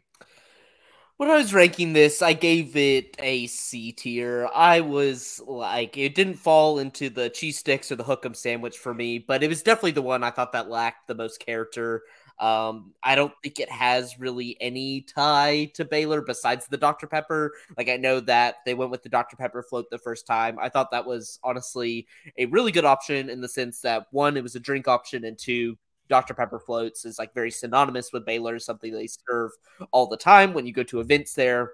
When 1.24 1.32
I 1.32 1.38
was 1.38 1.54
ranking 1.54 1.94
this, 1.94 2.22
I 2.22 2.34
gave 2.34 2.76
it 2.76 3.16
a 3.18 3.48
C 3.48 3.94
tier. 3.94 4.50
I 4.54 4.82
was 4.82 5.40
like, 5.48 5.98
it 5.98 6.16
didn't 6.16 6.34
fall 6.34 6.80
into 6.80 7.10
the 7.10 7.30
cheese 7.30 7.58
sticks 7.58 7.90
or 7.90 7.96
the 7.96 8.04
hook'em 8.04 8.36
sandwich 8.36 8.78
for 8.78 8.94
me, 8.94 9.20
but 9.20 9.42
it 9.42 9.48
was 9.48 9.64
definitely 9.64 9.92
the 9.92 10.02
one 10.02 10.22
I 10.22 10.32
thought 10.32 10.52
that 10.52 10.70
lacked 10.70 11.08
the 11.08 11.16
most 11.16 11.40
character. 11.40 12.04
Um, 12.40 12.92
I 13.02 13.16
don't 13.16 13.32
think 13.42 13.62
it 13.62 13.72
has 13.72 14.20
really 14.20 14.58
any 14.60 15.00
tie 15.00 15.72
to 15.76 15.86
Baylor 15.86 16.20
besides 16.20 16.68
the 16.68 16.76
Dr. 16.76 17.08
Pepper. 17.08 17.54
Like, 17.78 17.88
I 17.88 17.96
know 17.96 18.20
that 18.20 18.56
they 18.66 18.74
went 18.74 18.92
with 18.92 19.04
the 19.04 19.08
Dr. 19.08 19.38
Pepper 19.38 19.64
float 19.64 19.90
the 19.90 20.00
first 20.00 20.28
time. 20.28 20.58
I 20.60 20.68
thought 20.68 20.92
that 20.92 21.06
was 21.06 21.40
honestly 21.42 22.06
a 22.38 22.48
really 22.48 22.74
good 22.74 22.84
option 22.84 23.30
in 23.30 23.40
the 23.40 23.48
sense 23.48 23.80
that 23.80 24.08
one, 24.12 24.36
it 24.36 24.44
was 24.44 24.56
a 24.56 24.60
drink 24.60 24.90
option, 24.90 25.24
and 25.24 25.38
two, 25.38 25.78
Dr. 26.14 26.36
Pepper 26.36 26.60
floats 26.60 27.06
is 27.06 27.18
like 27.18 27.34
very 27.34 27.50
synonymous 27.50 28.14
with 28.14 28.24
Baylor, 28.24 28.60
something 28.60 28.94
they 28.94 29.08
serve 29.08 29.50
all 29.92 30.06
the 30.06 30.16
time 30.16 30.54
when 30.54 30.68
you 30.68 30.72
go 30.72 30.84
to 30.84 31.00
events 31.00 31.34
there. 31.34 31.72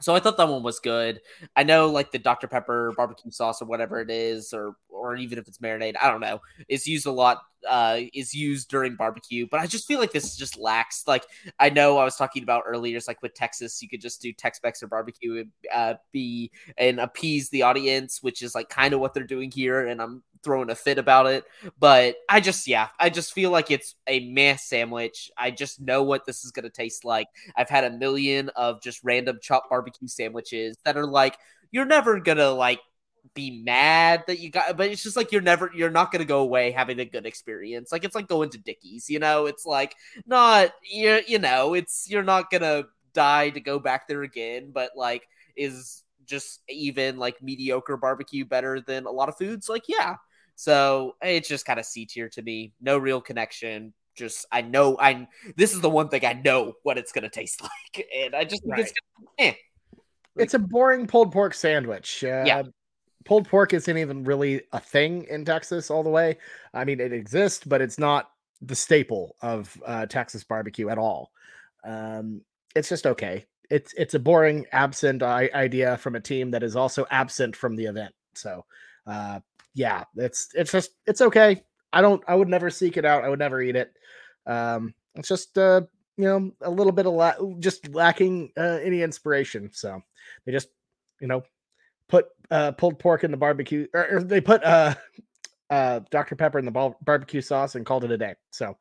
So 0.00 0.14
I 0.14 0.20
thought 0.20 0.36
that 0.36 0.50
one 0.50 0.62
was 0.62 0.80
good. 0.80 1.22
I 1.56 1.62
know 1.62 1.86
like 1.86 2.12
the 2.12 2.18
Dr. 2.18 2.46
Pepper 2.46 2.92
barbecue 2.94 3.30
sauce 3.30 3.62
or 3.62 3.64
whatever 3.64 4.02
it 4.02 4.10
is, 4.10 4.52
or 4.52 4.76
or 4.90 5.16
even 5.16 5.38
if 5.38 5.48
it's 5.48 5.60
marinade, 5.60 5.94
I 5.98 6.10
don't 6.10 6.20
know, 6.20 6.42
is 6.68 6.86
used 6.86 7.06
a 7.06 7.10
lot, 7.10 7.38
uh, 7.68 8.00
is 8.12 8.34
used 8.34 8.68
during 8.68 8.96
barbecue. 8.96 9.46
But 9.50 9.60
I 9.60 9.66
just 9.66 9.86
feel 9.86 10.00
like 10.00 10.12
this 10.12 10.36
just 10.36 10.58
lacks. 10.58 11.04
Like 11.06 11.24
I 11.58 11.70
know 11.70 11.98
I 11.98 12.04
was 12.04 12.16
talking 12.16 12.42
about 12.42 12.64
earlier, 12.66 12.96
it's 12.96 13.08
like 13.08 13.22
with 13.22 13.34
Texas, 13.34 13.82
you 13.82 13.88
could 13.88 14.00
just 14.00 14.22
do 14.22 14.32
Tex-Mex 14.32 14.82
or 14.82 14.88
barbecue 14.88 15.40
and 15.40 15.50
uh, 15.72 15.94
be 16.12 16.50
and 16.78 17.00
appease 17.00 17.48
the 17.50 17.62
audience, 17.62 18.22
which 18.22 18.42
is 18.42 18.54
like 18.54 18.68
kind 18.68 18.94
of 18.94 19.00
what 19.00 19.14
they're 19.14 19.24
doing 19.24 19.50
here. 19.50 19.86
And 19.86 20.00
I'm 20.00 20.22
throwing 20.42 20.70
a 20.70 20.74
fit 20.74 20.98
about 20.98 21.26
it. 21.26 21.44
But 21.78 22.16
I 22.28 22.40
just, 22.40 22.66
yeah, 22.68 22.88
I 23.00 23.10
just 23.10 23.32
feel 23.32 23.50
like 23.50 23.70
it's 23.70 23.96
a 24.06 24.28
meh 24.30 24.56
sandwich. 24.56 25.30
I 25.36 25.50
just 25.50 25.80
know 25.80 26.02
what 26.02 26.26
this 26.26 26.44
is 26.44 26.52
to 26.64 26.70
taste 26.70 27.04
like. 27.04 27.26
I've 27.56 27.70
had 27.70 27.84
a 27.84 27.90
million 27.90 28.50
of 28.50 28.82
just 28.82 29.02
random 29.02 29.38
chopped 29.42 29.70
barbecue 29.70 30.06
sandwiches 30.06 30.76
that 30.84 30.96
are 30.96 31.06
like, 31.06 31.36
you're 31.72 31.86
never 31.86 32.20
to 32.36 32.50
like 32.50 32.78
be 33.32 33.62
mad 33.62 34.24
that 34.26 34.38
you 34.38 34.50
got, 34.50 34.76
but 34.76 34.90
it's 34.90 35.02
just 35.02 35.16
like 35.16 35.32
you're 35.32 35.40
never, 35.40 35.70
you're 35.74 35.90
not 35.90 36.12
to 36.20 36.28
go 36.28 36.40
away 36.40 36.70
having 36.70 37.00
a 37.00 37.04
good 37.04 37.26
experience. 37.26 37.90
Like 37.90 38.04
it's 38.04 38.14
like 38.14 38.28
going 38.28 38.50
to 38.50 38.58
Dickey's, 38.58 39.08
you 39.08 39.18
know, 39.18 39.46
it's 39.46 39.64
like 39.64 39.94
not, 40.26 40.72
you, 40.82 41.20
you 41.26 41.38
know, 41.38 41.74
it's, 41.74 42.08
you're 42.08 42.22
not 42.22 42.50
to 42.62 42.86
die 43.14 43.50
to 43.50 43.60
go 43.60 43.78
back 43.78 44.06
there 44.06 44.22
again, 44.22 44.70
but 44.72 44.90
like, 44.94 45.26
is 45.56 46.02
just 46.26 46.60
even 46.68 47.18
like 47.18 47.42
mediocre 47.42 47.96
barbecue 47.96 48.44
better 48.44 48.80
than 48.80 49.06
a 49.06 49.10
lot 49.10 49.28
of 49.28 49.36
foods? 49.36 49.68
Like, 49.68 49.84
yeah. 49.88 50.16
So 50.56 51.16
it's 51.22 51.48
just 51.48 51.66
kind 51.66 51.80
of 51.80 51.86
C 51.86 52.06
tier 52.06 52.28
to 52.30 52.42
me. 52.42 52.72
No 52.80 52.98
real 52.98 53.20
connection. 53.20 53.92
Just 54.14 54.46
I 54.52 54.60
know 54.62 54.96
I 54.98 55.26
this 55.56 55.74
is 55.74 55.80
the 55.80 55.90
one 55.90 56.08
thing 56.08 56.24
I 56.24 56.34
know 56.34 56.74
what 56.84 56.98
it's 56.98 57.10
gonna 57.10 57.28
taste 57.28 57.60
like, 57.96 58.06
and 58.14 58.34
I 58.34 58.44
just 58.44 58.62
think 58.62 58.78
it's 58.78 58.92
eh. 59.38 59.54
It's 60.36 60.54
a 60.54 60.58
boring 60.58 61.06
pulled 61.06 61.32
pork 61.32 61.54
sandwich. 61.54 62.22
Uh, 62.22 62.44
Yeah. 62.46 62.62
Pulled 63.24 63.48
pork 63.48 63.72
isn't 63.72 63.98
even 63.98 64.24
really 64.24 64.62
a 64.72 64.80
thing 64.80 65.24
in 65.30 65.44
Texas 65.44 65.90
all 65.90 66.02
the 66.02 66.10
way. 66.10 66.36
I 66.72 66.84
mean, 66.84 67.00
it 67.00 67.12
exists, 67.12 67.64
but 67.64 67.80
it's 67.80 67.98
not 67.98 68.30
the 68.60 68.74
staple 68.74 69.36
of 69.40 69.80
uh, 69.86 70.06
Texas 70.06 70.44
barbecue 70.44 70.88
at 70.88 70.98
all. 70.98 71.30
Um, 71.84 72.42
it's 72.74 72.88
just 72.88 73.06
okay. 73.06 73.46
It's 73.70 73.94
it's 73.94 74.14
a 74.14 74.18
boring, 74.18 74.66
absent 74.72 75.22
idea 75.22 75.96
from 75.96 76.16
a 76.16 76.20
team 76.20 76.50
that 76.50 76.62
is 76.62 76.76
also 76.76 77.06
absent 77.10 77.56
from 77.56 77.76
the 77.76 77.86
event. 77.86 78.14
So, 78.34 78.64
uh, 79.06 79.40
yeah, 79.74 80.04
it's 80.16 80.48
it's 80.54 80.72
just 80.72 80.90
it's 81.06 81.20
okay. 81.22 81.62
I 81.92 82.00
don't. 82.02 82.22
I 82.28 82.34
would 82.34 82.48
never 82.48 82.70
seek 82.70 82.96
it 82.96 83.04
out. 83.04 83.24
I 83.24 83.28
would 83.28 83.38
never 83.38 83.62
eat 83.62 83.76
it. 83.76 83.92
Um, 84.46 84.94
it's 85.14 85.28
just 85.28 85.56
uh, 85.56 85.82
you 86.16 86.24
know 86.24 86.52
a 86.60 86.70
little 86.70 86.92
bit 86.92 87.06
of 87.06 87.14
la- 87.14 87.54
just 87.58 87.88
lacking 87.94 88.52
uh, 88.56 88.78
any 88.82 89.02
inspiration. 89.02 89.70
So 89.72 90.02
they 90.44 90.52
just 90.52 90.68
you 91.20 91.28
know 91.28 91.42
put 92.08 92.26
uh, 92.50 92.72
pulled 92.72 92.98
pork 92.98 93.24
in 93.24 93.30
the 93.30 93.36
barbecue, 93.36 93.86
or, 93.94 94.16
or 94.16 94.22
they 94.22 94.40
put 94.40 94.62
uh, 94.64 94.94
uh, 95.70 96.00
Dr 96.10 96.36
Pepper 96.36 96.58
in 96.58 96.64
the 96.64 96.94
barbecue 97.02 97.40
sauce 97.40 97.74
and 97.74 97.86
called 97.86 98.04
it 98.04 98.10
a 98.10 98.18
day. 98.18 98.34
So 98.50 98.76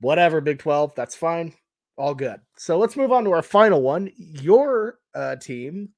whatever, 0.00 0.40
Big 0.40 0.58
Twelve, 0.58 0.94
that's 0.94 1.16
fine, 1.16 1.54
all 1.96 2.14
good. 2.14 2.40
So 2.56 2.78
let's 2.78 2.96
move 2.96 3.12
on 3.12 3.24
to 3.24 3.32
our 3.32 3.42
final 3.42 3.82
one. 3.82 4.10
Your 4.16 4.98
uh, 5.14 5.36
team. 5.36 5.90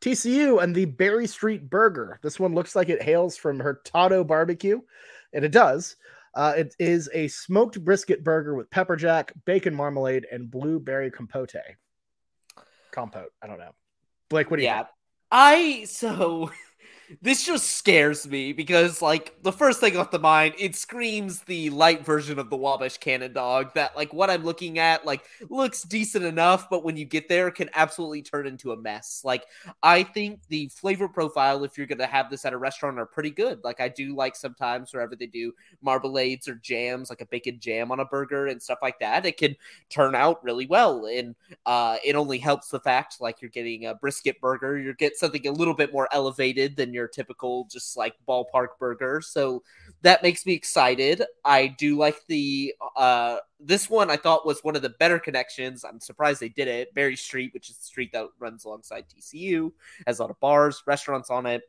TCU 0.00 0.62
and 0.62 0.74
the 0.74 0.86
Berry 0.86 1.26
Street 1.26 1.68
Burger. 1.68 2.18
This 2.22 2.40
one 2.40 2.54
looks 2.54 2.74
like 2.74 2.88
it 2.88 3.02
hails 3.02 3.36
from 3.36 3.60
Hurtado 3.60 4.24
Barbecue, 4.24 4.80
and 5.34 5.44
it 5.44 5.52
does. 5.52 5.96
Uh, 6.34 6.54
it 6.56 6.74
is 6.78 7.10
a 7.12 7.28
smoked 7.28 7.82
brisket 7.84 8.22
burger 8.22 8.54
with 8.54 8.70
pepper 8.70 8.96
jack, 8.96 9.32
bacon 9.44 9.74
marmalade, 9.74 10.26
and 10.30 10.50
blueberry 10.50 11.10
compote. 11.10 11.54
Compote. 12.92 13.32
I 13.42 13.46
don't 13.46 13.58
know. 13.58 13.72
Blake, 14.28 14.50
what 14.50 14.58
do 14.58 14.62
you 14.62 14.68
yeah. 14.68 14.78
think? 14.78 14.88
I 15.32 15.84
so 15.86 16.50
this 17.22 17.44
just 17.44 17.76
scares 17.76 18.26
me 18.26 18.52
because 18.52 19.02
like 19.02 19.34
the 19.42 19.52
first 19.52 19.80
thing 19.80 19.96
off 19.96 20.10
the 20.10 20.18
mind 20.18 20.54
it 20.58 20.76
screams 20.76 21.40
the 21.42 21.70
light 21.70 22.04
version 22.04 22.38
of 22.38 22.50
the 22.50 22.56
wabash 22.56 22.98
cannon 22.98 23.32
dog 23.32 23.72
that 23.74 23.96
like 23.96 24.12
what 24.12 24.30
i'm 24.30 24.44
looking 24.44 24.78
at 24.78 25.04
like 25.04 25.24
looks 25.48 25.82
decent 25.82 26.24
enough 26.24 26.68
but 26.70 26.84
when 26.84 26.96
you 26.96 27.04
get 27.04 27.28
there 27.28 27.50
can 27.50 27.68
absolutely 27.74 28.22
turn 28.22 28.46
into 28.46 28.72
a 28.72 28.76
mess. 28.76 29.22
Like 29.24 29.44
i 29.82 30.02
think 30.02 30.40
the 30.48 30.68
flavor 30.68 31.08
profile 31.08 31.64
if 31.64 31.76
you're 31.76 31.86
gonna 31.86 32.06
have 32.06 32.30
this 32.30 32.44
at 32.44 32.52
a 32.52 32.58
restaurant 32.58 32.98
are 32.98 33.06
pretty 33.06 33.30
good. 33.30 33.60
Like 33.64 33.80
i 33.80 33.88
do 33.88 34.14
like 34.14 34.36
sometimes 34.36 34.92
wherever 34.92 35.16
they 35.16 35.26
do 35.26 35.52
marmalades 35.84 36.48
or 36.48 36.54
jams 36.56 37.10
like 37.10 37.20
a 37.20 37.26
bacon 37.26 37.58
jam 37.60 37.90
on 37.90 38.00
a 38.00 38.04
burger 38.04 38.46
and 38.46 38.62
stuff 38.62 38.78
like 38.82 38.98
that 39.00 39.26
it 39.26 39.36
can 39.36 39.56
turn 39.88 40.14
out 40.14 40.42
really 40.44 40.66
well. 40.66 41.06
And 41.06 41.34
uh 41.66 41.96
it 42.04 42.14
only 42.14 42.38
helps 42.38 42.68
the 42.68 42.80
fact 42.80 43.20
like 43.20 43.40
you're 43.40 43.50
getting 43.50 43.86
a 43.86 43.94
brisket 43.94 44.40
burger 44.40 44.78
you 44.78 44.94
get 44.94 45.16
something 45.16 45.46
a 45.46 45.52
little 45.52 45.74
bit 45.74 45.92
more 45.92 46.08
elevated 46.12 46.76
than 46.76 46.92
your 46.92 46.99
typical 47.08 47.66
just 47.70 47.96
like 47.96 48.14
ballpark 48.28 48.68
burger. 48.78 49.20
So 49.20 49.62
that 50.02 50.22
makes 50.22 50.46
me 50.46 50.54
excited. 50.54 51.22
I 51.44 51.68
do 51.68 51.96
like 51.96 52.26
the 52.26 52.74
uh 52.96 53.38
this 53.58 53.90
one 53.90 54.10
I 54.10 54.16
thought 54.16 54.46
was 54.46 54.64
one 54.64 54.76
of 54.76 54.82
the 54.82 54.90
better 54.90 55.18
connections. 55.18 55.84
I'm 55.84 56.00
surprised 56.00 56.40
they 56.40 56.48
did 56.48 56.68
it. 56.68 56.94
Berry 56.94 57.16
Street, 57.16 57.52
which 57.52 57.70
is 57.70 57.76
the 57.76 57.84
street 57.84 58.12
that 58.12 58.26
runs 58.38 58.64
alongside 58.64 59.04
TCU, 59.08 59.72
has 60.06 60.18
a 60.18 60.22
lot 60.22 60.30
of 60.30 60.40
bars, 60.40 60.82
restaurants 60.86 61.30
on 61.30 61.46
it. 61.46 61.62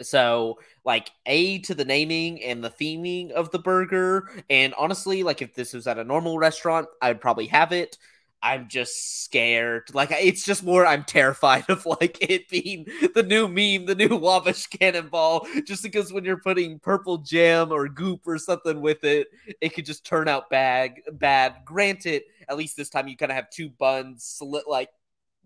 So, 0.00 0.58
like, 0.84 1.10
A 1.26 1.58
to 1.60 1.74
the 1.74 1.84
naming 1.84 2.42
and 2.44 2.62
the 2.62 2.70
theming 2.70 3.32
of 3.32 3.50
the 3.50 3.58
burger. 3.58 4.30
And 4.48 4.72
honestly, 4.74 5.22
like, 5.22 5.42
if 5.42 5.54
this 5.54 5.72
was 5.72 5.86
at 5.86 5.98
a 5.98 6.04
normal 6.04 6.38
restaurant, 6.38 6.86
I'd 7.02 7.20
probably 7.20 7.46
have 7.48 7.72
it. 7.72 7.98
I'm 8.42 8.68
just 8.68 9.24
scared. 9.24 9.92
Like 9.94 10.10
it's 10.12 10.44
just 10.44 10.64
more 10.64 10.86
I'm 10.86 11.04
terrified 11.04 11.64
of 11.68 11.84
like 11.86 12.18
it 12.30 12.48
being 12.48 12.86
the 13.14 13.22
new 13.22 13.48
meme, 13.48 13.86
the 13.86 13.94
new 13.94 14.16
Wabash 14.16 14.66
cannonball. 14.66 15.46
Just 15.64 15.82
because 15.82 16.12
when 16.12 16.24
you're 16.24 16.40
putting 16.40 16.78
purple 16.78 17.18
jam 17.18 17.72
or 17.72 17.88
goop 17.88 18.20
or 18.26 18.38
something 18.38 18.80
with 18.80 19.02
it, 19.04 19.28
it 19.60 19.70
could 19.74 19.86
just 19.86 20.06
turn 20.06 20.28
out 20.28 20.50
bad. 20.50 20.94
Bad. 21.12 21.56
Granted, 21.64 22.22
at 22.48 22.56
least 22.56 22.76
this 22.76 22.88
time 22.88 23.08
you 23.08 23.16
kind 23.16 23.32
of 23.32 23.36
have 23.36 23.50
two 23.50 23.70
buns, 23.70 24.40
like 24.66 24.90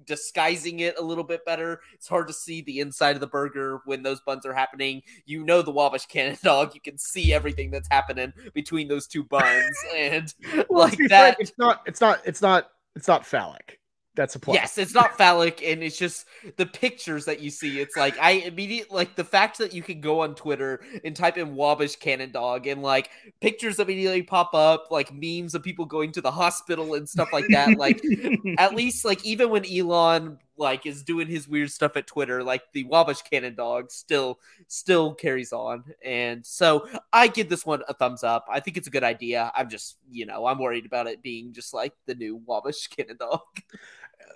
disguising 0.07 0.81
it 0.81 0.99
a 0.99 1.03
little 1.03 1.25
bit 1.25 1.45
better. 1.45 1.81
It's 1.95 2.09
hard 2.09 2.27
to 2.29 2.33
see 2.33 2.63
the 2.63 2.81
inside 2.81 3.15
of 3.15 3.21
the 3.21 3.27
burger 3.27 3.81
when 3.85 4.03
those 4.03 4.21
buns 4.21 4.45
are 4.47 4.55
happening. 4.55 5.03
You 5.25 5.45
know 5.45 5.63
the 5.63 5.71
Wabash 5.71 6.07
Cannon 6.07 6.39
dog. 6.43 6.73
You 6.75 6.81
can 6.81 6.99
see 6.99 7.33
everything 7.33 7.71
that's 7.71 7.89
happening 7.91 8.33
between 8.55 8.89
those 8.89 9.07
two 9.07 9.25
buns, 9.25 9.77
and 9.97 10.33
well, 10.69 10.85
like 10.85 10.99
that. 11.09 11.37
Frank, 11.37 11.37
it's 11.41 11.53
not. 11.59 11.83
It's 11.87 12.01
not. 12.01 12.21
It's 12.25 12.43
not 12.43 12.71
it's 12.97 13.09
not 13.09 13.27
phallic. 13.27 13.79
That's 14.15 14.35
a 14.35 14.39
plus. 14.39 14.55
Yes, 14.55 14.77
it's 14.77 14.93
not 14.93 15.17
phallic, 15.17 15.63
and 15.63 15.83
it's 15.83 15.97
just 15.97 16.27
the 16.57 16.67
pictures 16.67 17.25
that 17.25 17.41
you 17.41 17.49
see. 17.49 17.81
It's 17.81 17.97
like 17.97 18.19
I 18.19 18.33
immediately 18.33 18.95
like 18.95 19.17
the 19.17 19.25
fact 19.25 19.57
that 19.59 19.73
you 19.73 19.83
can 19.83 20.03
go 20.03 20.21
on 20.21 20.35
Twitter 20.35 20.85
and 21.03 21.17
type 21.17 21.39
in 21.39 21.55
Wabash 21.55 21.97
Cannon 21.97 22.31
Dog, 22.31 22.67
and 22.67 22.83
like 22.83 23.09
pictures 23.41 23.79
immediately 23.79 24.23
pop 24.23 24.53
up, 24.53 24.89
like 24.91 25.11
memes 25.15 25.55
of 25.55 25.63
people 25.63 25.87
going 25.87 26.13
to 26.13 26.21
the 26.21 26.31
hospital 26.31 26.93
and 26.93 27.09
stuff 27.09 27.33
like 27.33 27.47
that. 27.49 27.79
Like 27.79 28.03
at 28.59 28.75
least 28.75 29.07
like 29.07 29.25
even 29.25 29.49
when 29.49 29.65
Elon 29.65 30.39
like 30.57 30.87
is 30.87 31.03
doing 31.03 31.27
his 31.29 31.49
weird 31.49 31.71
stuff 31.71 31.97
at 31.97 32.07
Twitter, 32.07 32.43
like 32.43 32.63
the 32.73 32.85
Wabash 32.85 33.23
Cannon 33.23 33.55
Dog 33.55 33.91
still 33.91 34.39
still 34.69 35.15
carries 35.15 35.53
on. 35.53 35.85
And 36.05 36.45
so 36.45 36.89
I 37.13 37.29
give 37.29 37.49
this 37.49 37.67
one 37.67 37.83
a 37.89 37.95
thumbs 37.95 38.23
up. 38.23 38.47
I 38.51 38.61
think 38.61 38.77
it's 38.77 38.89
a 38.89 38.93
good 38.93 39.05
idea. 39.05 39.51
I'm 39.57 39.69
just, 39.69 39.97
you 40.11 40.27
know, 40.27 40.47
I'm 40.47 40.59
worried 40.59 40.87
about 40.87 41.07
it 41.07 41.23
being 41.23 41.53
just 41.53 41.75
like 41.75 41.95
the 42.07 42.15
new 42.15 42.41
Wabash 42.47 42.87
Cannon 42.97 43.17
Dog 43.19 43.41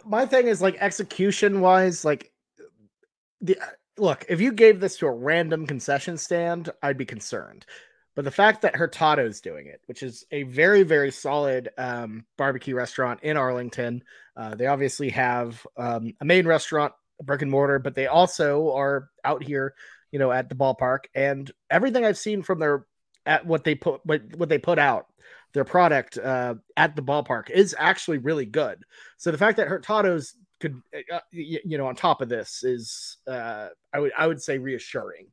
my 0.07 0.25
thing 0.25 0.47
is 0.47 0.63
like 0.63 0.77
execution 0.81 1.61
wise, 1.61 2.05
like 2.05 2.33
the 3.41 3.59
look, 3.99 4.25
if 4.29 4.41
you 4.41 4.53
gave 4.53 4.81
this 4.81 4.97
to 4.99 5.07
a 5.07 5.13
random 5.13 5.67
concession 5.67 6.17
stand, 6.17 6.71
I'd 6.83 6.99
be 6.99 7.05
concerned. 7.05 7.67
But 8.17 8.25
the 8.25 8.31
fact 8.31 8.63
that 8.63 8.75
Hurtado's 8.75 9.43
doing 9.43 9.67
it, 9.67 9.83
which 9.87 10.03
is 10.03 10.25
a 10.33 10.45
very, 10.45 10.83
very 10.83 11.13
solid 11.13 11.69
um, 11.77 12.25
barbecue 12.39 12.75
restaurant 12.75 13.21
in 13.23 13.37
Arlington, 13.37 14.03
uh, 14.37 14.55
they 14.55 14.67
obviously 14.67 15.11
have 15.11 15.65
um, 15.77 16.15
a 16.21 16.25
main 16.25 16.47
restaurant, 16.47 16.95
a 17.21 17.25
brick 17.25 17.43
and 17.43 17.51
mortar, 17.51 17.79
but 17.79 17.95
they 17.95 18.07
also 18.07 18.75
are 18.75 19.11
out 19.23 19.45
here, 19.45 19.75
you 20.11 20.19
know, 20.19 20.33
at 20.33 20.49
the 20.49 20.55
ballpark. 20.55 21.01
And 21.15 21.51
everything 21.71 22.07
I've 22.07 22.19
seen 22.19 22.43
from 22.43 22.59
their 22.59 22.87
at 23.27 23.45
what 23.45 23.65
they 23.65 23.75
put 23.75 24.01
what, 24.05 24.23
what 24.37 24.49
they 24.49 24.59
put 24.59 24.79
out 24.79 25.07
their 25.53 25.65
product 25.65 26.17
uh, 26.17 26.55
at 26.77 26.97
the 26.97 27.03
ballpark 27.03 27.51
is 27.51 27.75
actually 27.79 28.19
really 28.19 28.47
good. 28.47 28.83
So 29.19 29.31
the 29.31 29.39
fact 29.39 29.59
that 29.59 29.69
Hurtado's 29.69 30.35
could, 30.61 30.81
uh, 31.13 31.21
you 31.33 31.77
know, 31.77 31.87
on 31.87 31.97
top 31.97 32.23
of 32.23 32.31
this 32.31 32.65
is, 32.65 33.19
uh, 33.27 33.69
I 33.93 34.01
would, 34.01 34.13
I 34.17 34.27
would 34.27 34.43
say 34.43 34.57
reassuring. 34.59 35.27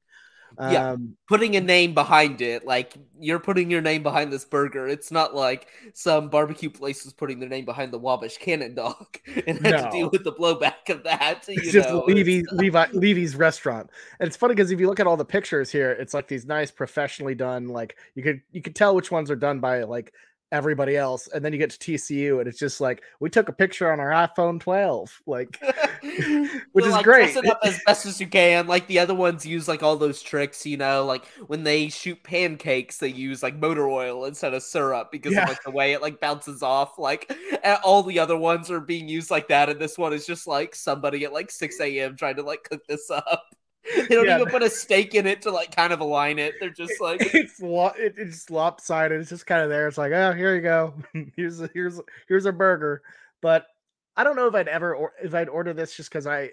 Yeah, 0.59 0.91
um, 0.91 1.15
putting 1.27 1.55
a 1.55 1.61
name 1.61 1.93
behind 1.93 2.41
it, 2.41 2.65
like 2.65 2.95
you're 3.19 3.39
putting 3.39 3.71
your 3.71 3.81
name 3.81 4.03
behind 4.03 4.31
this 4.31 4.45
burger. 4.45 4.87
It's 4.87 5.11
not 5.11 5.35
like 5.35 5.67
some 5.93 6.29
barbecue 6.29 6.69
place 6.69 7.05
is 7.05 7.13
putting 7.13 7.39
their 7.39 7.49
name 7.49 7.65
behind 7.65 7.91
the 7.91 7.97
Wabash 7.97 8.37
Cannon 8.37 8.75
Dog 8.75 9.19
and 9.47 9.65
had 9.65 9.75
no. 9.75 9.83
to 9.83 9.89
deal 9.89 10.09
with 10.11 10.23
the 10.23 10.33
blowback 10.33 10.89
of 10.89 11.03
that. 11.03 11.47
You 11.47 11.55
it's 11.57 11.73
know, 11.73 11.81
just 11.81 12.07
Levy's, 12.07 12.45
Levi, 12.51 12.87
Levy's 12.93 13.35
restaurant, 13.35 13.89
and 14.19 14.27
it's 14.27 14.37
funny 14.37 14.53
because 14.53 14.71
if 14.71 14.79
you 14.79 14.87
look 14.87 14.99
at 14.99 15.07
all 15.07 15.17
the 15.17 15.25
pictures 15.25 15.71
here, 15.71 15.91
it's 15.91 16.13
like 16.13 16.27
these 16.27 16.45
nice, 16.45 16.71
professionally 16.71 17.35
done. 17.35 17.67
Like 17.67 17.97
you 18.15 18.23
could 18.23 18.41
you 18.51 18.61
could 18.61 18.75
tell 18.75 18.95
which 18.95 19.11
ones 19.11 19.31
are 19.31 19.35
done 19.35 19.59
by 19.59 19.83
like 19.83 20.13
everybody 20.53 20.95
else 20.95 21.27
and 21.33 21.43
then 21.43 21.51
you 21.51 21.57
get 21.57 21.71
to 21.71 21.79
TCU 21.79 22.37
and 22.37 22.47
it's 22.47 22.59
just 22.59 22.79
like 22.79 23.01
we 23.19 23.27
took 23.27 23.49
a 23.49 23.51
picture 23.51 23.91
on 23.91 23.99
our 23.99 24.11
iPhone 24.11 24.59
12 24.59 25.21
like 25.25 25.59
which 26.03 26.85
so, 26.85 26.89
is 26.89 26.91
like, 26.91 27.03
great 27.03 27.33
dress 27.33 27.43
it 27.43 27.49
up 27.49 27.59
as 27.65 27.81
best 27.87 28.05
as 28.05 28.21
you 28.21 28.27
can 28.27 28.67
like 28.67 28.85
the 28.85 28.99
other 28.99 29.15
ones 29.15 29.47
use 29.47 29.67
like 29.67 29.81
all 29.81 29.95
those 29.95 30.21
tricks 30.21 30.63
you 30.63 30.77
know 30.77 31.05
like 31.05 31.25
when 31.47 31.63
they 31.63 31.89
shoot 31.89 32.21
pancakes 32.23 32.99
they 32.99 33.07
use 33.07 33.41
like 33.41 33.55
motor 33.55 33.89
oil 33.89 34.25
instead 34.25 34.53
of 34.53 34.61
syrup 34.61 35.11
because 35.11 35.33
yeah. 35.33 35.41
of 35.41 35.49
like 35.49 35.63
the 35.63 35.71
way 35.71 35.93
it 35.93 36.03
like 36.03 36.19
bounces 36.19 36.61
off 36.61 36.99
like 36.99 37.35
all 37.83 38.03
the 38.03 38.19
other 38.19 38.37
ones 38.37 38.69
are 38.69 38.79
being 38.79 39.09
used 39.09 39.31
like 39.31 39.47
that 39.47 39.69
and 39.69 39.79
this 39.79 39.97
one 39.97 40.13
is 40.13 40.27
just 40.27 40.45
like 40.45 40.75
somebody 40.75 41.25
at 41.25 41.33
like 41.33 41.49
6 41.49 41.79
a.m 41.81 42.15
trying 42.15 42.35
to 42.35 42.43
like 42.43 42.63
cook 42.63 42.85
this 42.87 43.09
up 43.09 43.55
they 43.95 44.07
don't 44.07 44.25
yeah. 44.25 44.39
even 44.39 44.49
put 44.49 44.63
a 44.63 44.69
stake 44.69 45.13
in 45.13 45.27
it 45.27 45.41
to 45.41 45.51
like 45.51 45.75
kind 45.75 45.91
of 45.91 45.99
align 45.99 46.39
it. 46.39 46.55
They're 46.59 46.69
just 46.69 46.93
like 47.01 47.33
it's 47.33 47.61
lo- 47.61 47.93
it's 47.97 48.49
lopsided. 48.49 49.19
It's 49.19 49.29
just 49.29 49.45
kind 49.45 49.61
of 49.61 49.69
there. 49.69 49.87
It's 49.87 49.97
like, 49.97 50.13
oh, 50.13 50.33
here 50.33 50.55
you 50.55 50.61
go. 50.61 50.93
here's 51.35 51.61
a, 51.61 51.69
here's 51.73 51.99
here's 52.27 52.45
a 52.45 52.53
burger. 52.53 53.01
But 53.41 53.67
I 54.15 54.23
don't 54.23 54.35
know 54.35 54.47
if 54.47 54.55
I'd 54.55 54.67
ever 54.67 54.95
or 54.95 55.13
if 55.21 55.33
I'd 55.33 55.49
order 55.49 55.73
this 55.73 55.95
just 55.95 56.09
because 56.09 56.27
I 56.27 56.51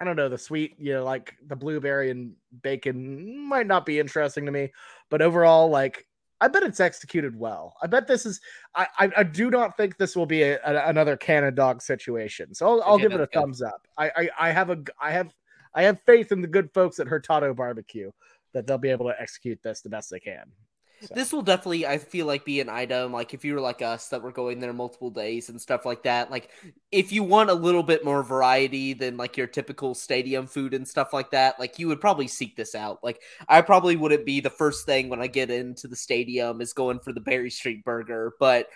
I 0.00 0.04
don't 0.04 0.16
know 0.16 0.28
the 0.28 0.38
sweet 0.38 0.74
you 0.78 0.94
know 0.94 1.04
like 1.04 1.34
the 1.46 1.56
blueberry 1.56 2.10
and 2.10 2.34
bacon 2.62 3.46
might 3.46 3.66
not 3.66 3.84
be 3.84 4.00
interesting 4.00 4.46
to 4.46 4.52
me. 4.52 4.72
But 5.10 5.20
overall, 5.20 5.68
like 5.68 6.06
I 6.40 6.48
bet 6.48 6.62
it's 6.62 6.80
executed 6.80 7.38
well. 7.38 7.74
I 7.82 7.88
bet 7.88 8.06
this 8.06 8.24
is. 8.24 8.40
I 8.74 8.86
I, 8.98 9.10
I 9.18 9.22
do 9.22 9.50
not 9.50 9.76
think 9.76 9.98
this 9.98 10.16
will 10.16 10.26
be 10.26 10.42
a, 10.42 10.58
a, 10.64 10.88
another 10.88 11.16
cannon 11.16 11.54
dog 11.54 11.82
situation. 11.82 12.54
So 12.54 12.66
I'll, 12.66 12.82
I'll 12.82 12.98
give 12.98 13.12
it 13.12 13.20
a 13.20 13.26
thumbs 13.26 13.60
up. 13.60 13.86
I, 13.98 14.10
I 14.16 14.30
I 14.40 14.50
have 14.50 14.70
a 14.70 14.78
I 14.98 15.10
have 15.10 15.34
I 15.74 15.82
have 15.84 16.00
faith 16.02 16.32
in 16.32 16.40
the 16.40 16.48
good 16.48 16.72
folks 16.72 17.00
at 17.00 17.08
Hurtado 17.08 17.54
Barbecue 17.54 18.10
that 18.52 18.66
they'll 18.66 18.78
be 18.78 18.90
able 18.90 19.06
to 19.06 19.20
execute 19.20 19.60
this 19.62 19.80
the 19.80 19.88
best 19.88 20.10
they 20.10 20.20
can. 20.20 20.52
So. 21.02 21.14
This 21.14 21.32
will 21.32 21.42
definitely, 21.42 21.86
I 21.86 21.98
feel 21.98 22.24
like, 22.24 22.46
be 22.46 22.60
an 22.60 22.70
item. 22.70 23.12
Like 23.12 23.34
if 23.34 23.44
you 23.44 23.54
were 23.54 23.60
like 23.60 23.82
us 23.82 24.08
that 24.08 24.22
were 24.22 24.32
going 24.32 24.60
there 24.60 24.72
multiple 24.72 25.10
days 25.10 25.50
and 25.50 25.60
stuff 25.60 25.84
like 25.84 26.04
that. 26.04 26.30
Like 26.30 26.50
if 26.90 27.12
you 27.12 27.22
want 27.22 27.50
a 27.50 27.54
little 27.54 27.82
bit 27.82 28.04
more 28.04 28.22
variety 28.22 28.94
than 28.94 29.18
like 29.18 29.36
your 29.36 29.46
typical 29.46 29.94
stadium 29.94 30.46
food 30.46 30.72
and 30.72 30.88
stuff 30.88 31.12
like 31.12 31.32
that, 31.32 31.58
like 31.60 31.78
you 31.78 31.88
would 31.88 32.00
probably 32.00 32.28
seek 32.28 32.56
this 32.56 32.74
out. 32.74 33.00
Like 33.02 33.20
I 33.48 33.60
probably 33.60 33.96
wouldn't 33.96 34.24
be 34.24 34.40
the 34.40 34.50
first 34.50 34.86
thing 34.86 35.08
when 35.08 35.20
I 35.20 35.26
get 35.26 35.50
into 35.50 35.88
the 35.88 35.96
stadium 35.96 36.60
is 36.62 36.72
going 36.72 37.00
for 37.00 37.12
the 37.12 37.20
Berry 37.20 37.50
Street 37.50 37.84
burger, 37.84 38.32
but 38.40 38.68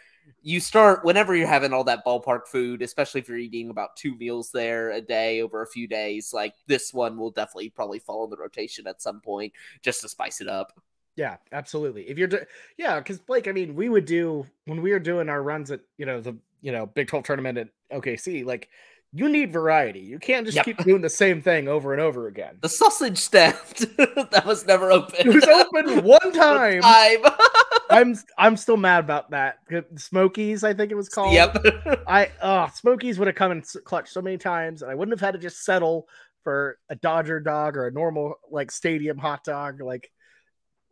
you 0.43 0.61
start 0.61 1.05
whenever 1.05 1.35
you're 1.35 1.47
having 1.47 1.73
all 1.73 1.85
that 1.85 2.05
ballpark 2.05 2.47
food, 2.47 2.83
especially 2.83 3.21
if 3.21 3.29
you're 3.29 3.39
eating 3.39 3.71
about 3.71 3.97
two 3.97 4.17
meals 4.17 4.51
there 4.51 4.91
a 4.91 5.01
day 5.01 5.43
over 5.43 5.63
a 5.63 5.67
few 5.67 5.87
days, 5.87 6.33
like 6.33 6.55
this 6.67 6.93
one 6.93 7.17
will 7.17 7.31
definitely 7.31 7.71
probably 7.71 7.99
fall 7.99 8.25
in 8.25 8.31
the 8.31 8.37
rotation 8.37 8.87
at 8.87 9.03
some 9.03 9.21
point 9.21 9.53
just 9.83 10.01
to 10.03 10.09
spice 10.09 10.41
it 10.41 10.49
up. 10.49 10.73
Yeah, 11.17 11.37
absolutely. 11.51 12.09
If 12.09 12.17
you're, 12.17 12.29
do- 12.29 12.45
yeah, 12.77 13.01
because 13.01 13.19
Blake, 13.19 13.49
I 13.49 13.53
mean, 13.53 13.75
we 13.75 13.89
would 13.89 14.05
do 14.05 14.47
when 14.67 14.83
we 14.83 14.93
were 14.93 15.01
doing 15.01 15.29
our 15.29 15.43
runs 15.43 15.71
at 15.71 15.81
you 15.97 16.07
know 16.07 16.21
the 16.21 16.37
you 16.61 16.71
know 16.71 16.87
Big 16.87 17.09
Twelve 17.09 17.25
tournament 17.25 17.59
at 17.59 17.69
OKC, 17.93 18.45
like 18.45 18.69
you 19.13 19.29
need 19.29 19.53
variety. 19.53 20.01
You 20.01 20.19
can't 20.19 20.45
just 20.45 20.57
yep. 20.57 20.65
keep 20.67 20.79
doing 20.85 21.01
the 21.01 21.09
same 21.09 21.41
thing 21.41 21.67
over 21.67 21.93
and 21.93 22.03
over 22.03 22.27
again. 22.29 22.59
The 22.61 22.69
sausage 22.69 23.19
stand 23.19 23.57
that 23.97 24.43
was 24.45 24.67
never 24.67 24.93
open. 24.93 25.15
It 25.19 25.35
was 25.35 25.45
open 25.45 26.05
one 26.05 26.33
time. 26.33 26.83
time. 26.83 27.19
I'm 27.91 28.17
I'm 28.37 28.57
still 28.59 28.77
mad 28.77 29.05
about 29.05 29.31
that. 29.31 29.61
Smokies, 29.97 30.63
I 30.63 30.75
think 30.75 30.93
it 30.93 30.95
was 30.95 31.09
called. 31.09 31.33
Yep. 31.33 32.05
I 32.07 32.31
uh 32.43 32.69
Smokies 32.69 33.19
would 33.19 33.29
have 33.29 33.35
come 33.35 33.53
in 33.53 33.63
clutch 33.85 34.11
so 34.11 34.21
many 34.21 34.37
times, 34.37 34.83
and 34.83 34.91
I 34.91 34.95
wouldn't 34.95 35.19
have 35.19 35.27
had 35.27 35.33
to 35.33 35.41
just 35.41 35.65
settle 35.65 36.07
for 36.45 36.79
a 36.91 36.97
Dodger 36.97 37.41
dog 37.41 37.79
or 37.79 37.87
a 37.87 37.91
normal 37.91 38.35
like 38.51 38.71
stadium 38.71 39.17
hot 39.17 39.43
dog. 39.43 39.81
Like 39.81 40.11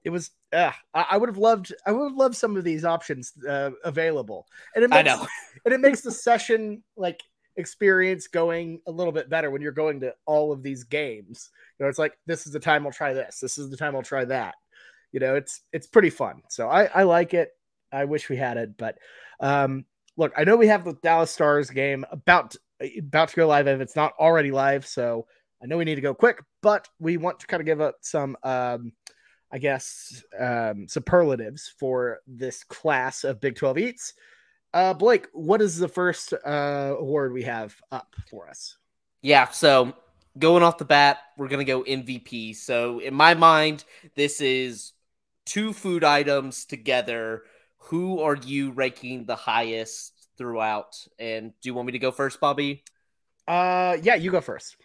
it 0.05 0.11
was. 0.11 0.31
Uh, 0.53 0.71
I, 0.95 1.07
I 1.11 1.17
would 1.19 1.29
have 1.29 1.37
loved. 1.37 1.75
I 1.85 1.93
would 1.93 2.05
have 2.05 2.17
loved 2.17 2.37
some 2.37 2.57
of 2.57 2.65
these 2.65 2.87
options 2.87 3.35
uh, 3.47 3.73
available, 3.85 4.47
and 4.75 4.83
it 4.83 4.89
makes, 4.89 5.01
I 5.01 5.03
know, 5.03 5.27
and 5.67 5.75
it 5.75 5.81
makes 5.81 6.01
the 6.01 6.13
session 6.13 6.83
like 6.97 7.21
experience 7.57 8.29
going 8.29 8.81
a 8.87 8.91
little 8.91 9.13
bit 9.13 9.29
better 9.29 9.51
when 9.51 9.63
you're 9.63 9.73
going 9.73 10.01
to 10.01 10.15
all 10.27 10.53
of 10.53 10.63
these 10.63 10.85
games. 10.85 11.51
You 11.79 11.85
know, 11.85 11.91
it's 11.91 11.99
like 11.99 12.19
this 12.27 12.47
is 12.47 12.53
the 12.53 12.61
time 12.61 12.87
I'll 12.87 12.93
try 12.93 13.13
this. 13.13 13.41
This 13.41 13.59
is 13.59 13.71
the 13.71 13.77
time 13.77 13.97
I'll 13.97 14.03
try 14.03 14.25
that. 14.27 14.55
You 15.13 15.21
know, 15.21 15.35
it's 15.37 15.63
it's 15.73 15.87
pretty 15.87 16.11
fun. 16.11 16.43
So 16.49 16.69
I 16.69 16.85
I 16.85 17.03
like 17.05 17.35
it. 17.35 17.51
I 17.93 18.05
wish 18.05 18.29
we 18.29 18.37
had 18.37 18.57
it, 18.57 18.77
but 18.77 18.99
um 19.41 19.85
look, 20.17 20.33
I 20.37 20.45
know 20.45 20.57
we 20.57 20.67
have 20.69 20.85
the 20.85 20.95
Dallas 20.95 21.31
Stars 21.31 21.71
game 21.71 22.05
about 22.11 22.57
about 22.99 23.31
to 23.31 23.37
go 23.37 23.47
live 23.47 23.67
if 23.67 23.81
it's 23.81 23.97
not 23.97 24.13
already 24.19 24.51
live, 24.51 24.87
so 24.87 25.27
I 25.63 25.67
know 25.67 25.79
we 25.79 25.85
need 25.85 25.95
to 25.95 26.01
go 26.01 26.15
quick, 26.15 26.43
but 26.63 26.89
we 26.99 27.17
want 27.17 27.41
to 27.41 27.47
kind 27.47 27.61
of 27.61 27.67
give 27.67 27.81
up 27.81 27.97
some 28.01 28.37
um 28.43 28.93
I 29.51 29.59
guess 29.59 30.23
um 30.39 30.89
superlatives 30.89 31.73
for 31.79 32.19
this 32.27 32.65
class 32.65 33.25
of 33.25 33.41
Big 33.41 33.57
12 33.57 33.79
eats. 33.79 34.15
Uh, 34.77 34.93
Blake, 34.93 35.27
what 35.33 35.63
is 35.63 35.79
the 35.79 35.89
first 35.89 36.35
uh, 36.35 36.95
award 36.99 37.33
we 37.33 37.45
have 37.45 37.75
up 37.91 38.15
for 38.29 38.47
us? 38.47 38.77
Yeah, 39.23 39.49
so 39.49 39.95
going 40.39 40.63
off 40.63 40.77
the 40.77 40.85
bat, 40.85 41.17
we're 41.39 41.49
gonna 41.49 41.65
go 41.65 41.83
MVP. 41.83 42.55
So 42.55 42.99
in 42.99 43.15
my 43.15 43.33
mind, 43.33 43.85
this 44.17 44.43
is 44.43 44.93
two 45.47 45.73
food 45.73 46.05
items 46.05 46.67
together. 46.67 47.45
Who 47.79 48.21
are 48.21 48.37
you 48.37 48.71
ranking 48.71 49.25
the 49.25 49.35
highest 49.35 50.29
throughout? 50.37 50.95
And 51.19 51.55
do 51.63 51.71
you 51.71 51.73
want 51.73 51.87
me 51.87 51.93
to 51.93 51.99
go 51.99 52.11
first, 52.11 52.39
Bobby? 52.39 52.85
Uh, 53.49 53.97
yeah, 54.03 54.17
you 54.17 54.31
go 54.31 54.43
first. 54.43 54.77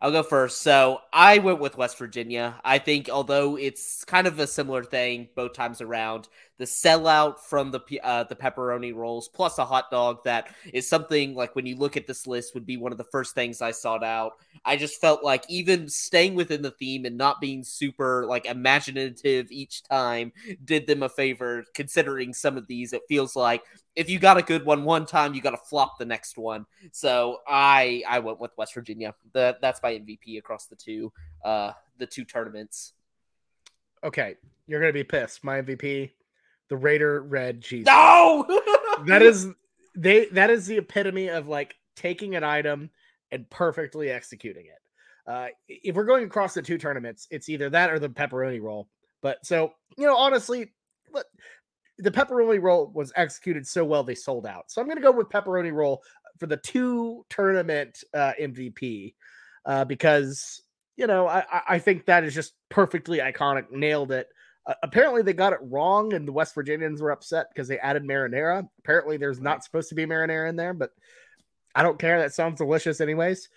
I'll 0.00 0.12
go 0.12 0.22
first. 0.22 0.62
So 0.62 1.00
I 1.12 1.38
went 1.38 1.60
with 1.60 1.76
West 1.76 1.98
Virginia. 1.98 2.60
I 2.64 2.78
think 2.78 3.08
although 3.10 3.56
it's 3.56 4.04
kind 4.04 4.26
of 4.26 4.38
a 4.38 4.46
similar 4.46 4.84
thing 4.84 5.28
both 5.34 5.52
times 5.52 5.80
around, 5.80 6.28
the 6.58 6.64
sellout 6.64 7.38
from 7.40 7.70
the 7.70 8.00
uh, 8.02 8.24
the 8.24 8.34
pepperoni 8.34 8.94
rolls 8.94 9.28
plus 9.28 9.58
a 9.58 9.64
hot 9.64 9.90
dog 9.90 10.24
that 10.24 10.54
is 10.72 10.88
something 10.88 11.34
like 11.34 11.54
when 11.54 11.66
you 11.66 11.76
look 11.76 11.96
at 11.96 12.06
this 12.06 12.26
list 12.26 12.54
would 12.54 12.66
be 12.66 12.76
one 12.76 12.92
of 12.92 12.98
the 12.98 13.04
first 13.04 13.34
things 13.34 13.60
I 13.60 13.72
sought 13.72 14.02
out. 14.02 14.34
I 14.64 14.76
just 14.76 15.00
felt 15.00 15.22
like 15.22 15.44
even 15.48 15.88
staying 15.88 16.34
within 16.34 16.62
the 16.62 16.70
theme 16.70 17.04
and 17.04 17.16
not 17.16 17.40
being 17.40 17.62
super 17.62 18.24
like 18.26 18.46
imaginative 18.46 19.50
each 19.50 19.82
time 19.84 20.32
did 20.64 20.86
them 20.86 21.02
a 21.02 21.08
favor 21.08 21.64
considering 21.74 22.32
some 22.32 22.56
of 22.56 22.66
these 22.66 22.92
it 22.92 23.02
feels 23.08 23.36
like 23.36 23.62
if 23.94 24.08
you 24.08 24.18
got 24.18 24.38
a 24.38 24.42
good 24.42 24.64
one 24.64 24.84
one 24.84 25.06
time 25.06 25.34
you 25.34 25.42
got 25.42 25.50
to 25.50 25.56
flop 25.56 25.98
the 25.98 26.04
next 26.04 26.38
one. 26.38 26.66
So 26.92 27.38
I 27.46 28.02
I 28.08 28.20
went 28.20 28.40
with 28.40 28.52
West 28.56 28.74
Virginia. 28.74 29.14
The, 29.32 29.58
that's 29.60 29.82
my 29.82 29.92
MVP 29.92 30.38
across 30.38 30.66
the 30.66 30.76
two 30.76 31.12
uh 31.44 31.72
the 31.98 32.06
two 32.06 32.24
tournaments. 32.24 32.92
Okay, 34.04 34.36
you're 34.66 34.80
going 34.80 34.90
to 34.90 34.98
be 34.98 35.04
pissed. 35.04 35.42
My 35.42 35.60
MVP 35.60 36.10
the 36.68 36.76
Raider 36.76 37.22
red 37.22 37.62
cheese. 37.62 37.86
No, 37.86 38.44
that 39.06 39.22
is 39.22 39.48
they. 39.94 40.26
That 40.26 40.50
is 40.50 40.66
the 40.66 40.78
epitome 40.78 41.28
of 41.28 41.48
like 41.48 41.74
taking 41.94 42.34
an 42.34 42.44
item 42.44 42.90
and 43.30 43.48
perfectly 43.50 44.10
executing 44.10 44.66
it. 44.66 45.30
Uh, 45.30 45.48
if 45.68 45.96
we're 45.96 46.04
going 46.04 46.24
across 46.24 46.54
the 46.54 46.62
two 46.62 46.78
tournaments, 46.78 47.26
it's 47.30 47.48
either 47.48 47.68
that 47.70 47.90
or 47.90 47.98
the 47.98 48.08
pepperoni 48.08 48.60
roll. 48.60 48.88
But 49.22 49.44
so 49.44 49.72
you 49.96 50.06
know, 50.06 50.16
honestly, 50.16 50.72
the 51.98 52.10
pepperoni 52.10 52.60
roll 52.60 52.90
was 52.94 53.12
executed 53.16 53.66
so 53.66 53.84
well 53.84 54.04
they 54.04 54.14
sold 54.14 54.46
out. 54.46 54.70
So 54.70 54.80
I'm 54.80 54.86
going 54.86 54.98
to 54.98 55.02
go 55.02 55.12
with 55.12 55.28
pepperoni 55.28 55.72
roll 55.72 56.02
for 56.38 56.46
the 56.46 56.58
two 56.58 57.24
tournament 57.30 58.04
uh, 58.14 58.32
MVP 58.40 59.14
uh, 59.64 59.84
because 59.84 60.62
you 60.96 61.06
know 61.06 61.26
I, 61.26 61.44
I 61.68 61.78
think 61.78 62.06
that 62.06 62.24
is 62.24 62.34
just 62.34 62.54
perfectly 62.68 63.18
iconic. 63.18 63.70
Nailed 63.70 64.12
it. 64.12 64.28
Uh, 64.66 64.74
apparently, 64.82 65.22
they 65.22 65.32
got 65.32 65.52
it 65.52 65.60
wrong, 65.62 66.12
and 66.12 66.26
the 66.26 66.32
West 66.32 66.54
Virginians 66.54 67.00
were 67.00 67.12
upset 67.12 67.46
because 67.52 67.68
they 67.68 67.78
added 67.78 68.02
marinara. 68.02 68.68
Apparently, 68.80 69.16
there's 69.16 69.40
not 69.40 69.64
supposed 69.64 69.88
to 69.90 69.94
be 69.94 70.06
marinara 70.06 70.48
in 70.48 70.56
there, 70.56 70.74
but 70.74 70.90
I 71.74 71.82
don't 71.82 71.98
care. 71.98 72.20
That 72.20 72.34
sounds 72.34 72.58
delicious, 72.58 73.00
anyways. 73.00 73.48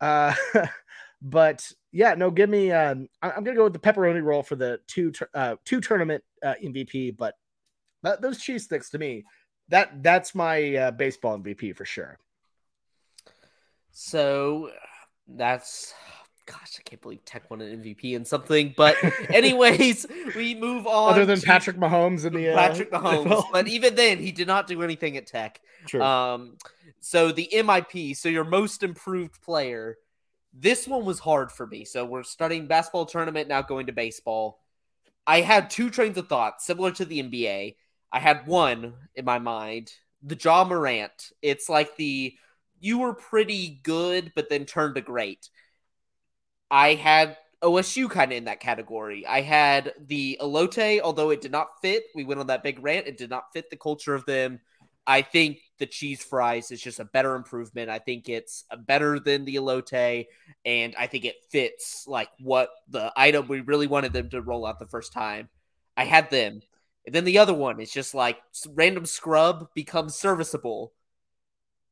Uh, 0.00 0.34
but 1.22 1.70
yeah, 1.92 2.14
no, 2.14 2.30
give 2.30 2.50
me. 2.50 2.72
Um, 2.72 3.08
I, 3.22 3.30
am 3.30 3.44
gonna 3.44 3.56
go 3.56 3.64
with 3.64 3.72
the 3.72 3.78
pepperoni 3.78 4.22
roll 4.22 4.42
for 4.42 4.56
the 4.56 4.80
two 4.86 5.12
uh, 5.34 5.56
two 5.64 5.80
tournament 5.80 6.24
uh, 6.42 6.54
MVP. 6.62 7.16
But 7.16 7.34
that, 8.02 8.20
those 8.20 8.38
cheese 8.38 8.64
sticks 8.64 8.90
to 8.90 8.98
me, 8.98 9.24
that 9.68 10.02
that's 10.02 10.34
my 10.34 10.74
uh, 10.76 10.90
baseball 10.90 11.38
MVP 11.38 11.76
for 11.76 11.84
sure. 11.84 12.18
So 13.92 14.70
that's 15.28 15.94
gosh, 16.46 16.78
I 16.78 16.82
can't 16.82 17.02
believe 17.02 17.24
Tech 17.24 17.50
won 17.50 17.60
an 17.60 17.82
MVP 17.82 18.16
and 18.16 18.26
something. 18.26 18.74
But 18.76 18.96
anyways, 19.30 20.06
we 20.34 20.54
move 20.54 20.86
on. 20.86 21.12
Other 21.12 21.26
than 21.26 21.40
Patrick 21.40 21.76
Mahomes 21.76 22.24
in 22.24 22.32
the 22.32 22.50
uh, 22.52 22.56
Patrick 22.56 22.90
Mahomes, 22.90 23.44
but 23.52 23.68
even 23.68 23.94
then, 23.94 24.18
he 24.18 24.32
did 24.32 24.46
not 24.46 24.66
do 24.66 24.82
anything 24.82 25.16
at 25.16 25.26
Tech. 25.26 25.60
True. 25.86 26.02
Um, 26.02 26.56
so 27.00 27.32
the 27.32 27.48
MIP, 27.52 28.16
so 28.16 28.28
your 28.28 28.44
most 28.44 28.82
improved 28.82 29.42
player. 29.42 29.98
This 30.58 30.88
one 30.88 31.04
was 31.04 31.18
hard 31.18 31.52
for 31.52 31.66
me. 31.66 31.84
So 31.84 32.06
we're 32.06 32.22
starting 32.22 32.66
basketball 32.66 33.04
tournament 33.04 33.46
now, 33.46 33.60
going 33.60 33.86
to 33.86 33.92
baseball. 33.92 34.62
I 35.26 35.42
had 35.42 35.68
two 35.68 35.90
trains 35.90 36.16
of 36.16 36.28
thought 36.28 36.62
similar 36.62 36.92
to 36.92 37.04
the 37.04 37.22
NBA. 37.22 37.76
I 38.10 38.18
had 38.18 38.46
one 38.46 38.94
in 39.14 39.26
my 39.26 39.38
mind, 39.38 39.92
the 40.22 40.38
Ja 40.42 40.64
Morant. 40.64 41.32
It's 41.42 41.68
like 41.68 41.96
the 41.96 42.34
you 42.80 42.98
were 42.98 43.14
pretty 43.14 43.80
good, 43.82 44.32
but 44.34 44.48
then 44.48 44.64
turned 44.64 44.94
to 44.94 45.00
great. 45.00 45.50
I 46.70 46.94
had 46.94 47.36
OSU 47.62 48.10
kind 48.10 48.32
of 48.32 48.38
in 48.38 48.44
that 48.44 48.60
category. 48.60 49.26
I 49.26 49.40
had 49.40 49.92
the 50.06 50.38
elote, 50.40 51.00
although 51.00 51.30
it 51.30 51.40
did 51.40 51.52
not 51.52 51.80
fit. 51.80 52.04
We 52.14 52.24
went 52.24 52.40
on 52.40 52.48
that 52.48 52.62
big 52.62 52.82
rant. 52.82 53.06
It 53.06 53.18
did 53.18 53.30
not 53.30 53.52
fit 53.52 53.70
the 53.70 53.76
culture 53.76 54.14
of 54.14 54.26
them. 54.26 54.60
I 55.06 55.22
think 55.22 55.60
the 55.78 55.86
cheese 55.86 56.22
fries 56.22 56.70
is 56.70 56.80
just 56.80 56.98
a 56.98 57.04
better 57.04 57.36
improvement. 57.36 57.90
I 57.90 58.00
think 58.00 58.28
it's 58.28 58.64
uh, 58.70 58.76
better 58.76 59.20
than 59.20 59.44
the 59.44 59.54
elote, 59.54 60.26
and 60.64 60.94
I 60.98 61.06
think 61.06 61.24
it 61.24 61.36
fits 61.48 62.06
like 62.08 62.28
what 62.40 62.70
the 62.88 63.12
item 63.16 63.46
we 63.46 63.60
really 63.60 63.86
wanted 63.86 64.12
them 64.12 64.28
to 64.30 64.42
roll 64.42 64.66
out 64.66 64.80
the 64.80 64.86
first 64.86 65.12
time. 65.12 65.48
I 65.96 66.04
had 66.04 66.30
them. 66.30 66.60
And 67.06 67.14
then 67.14 67.24
the 67.24 67.38
other 67.38 67.54
one 67.54 67.80
is 67.80 67.92
just 67.92 68.14
like 68.14 68.38
random 68.68 69.06
scrub 69.06 69.68
becomes 69.74 70.16
serviceable. 70.16 70.92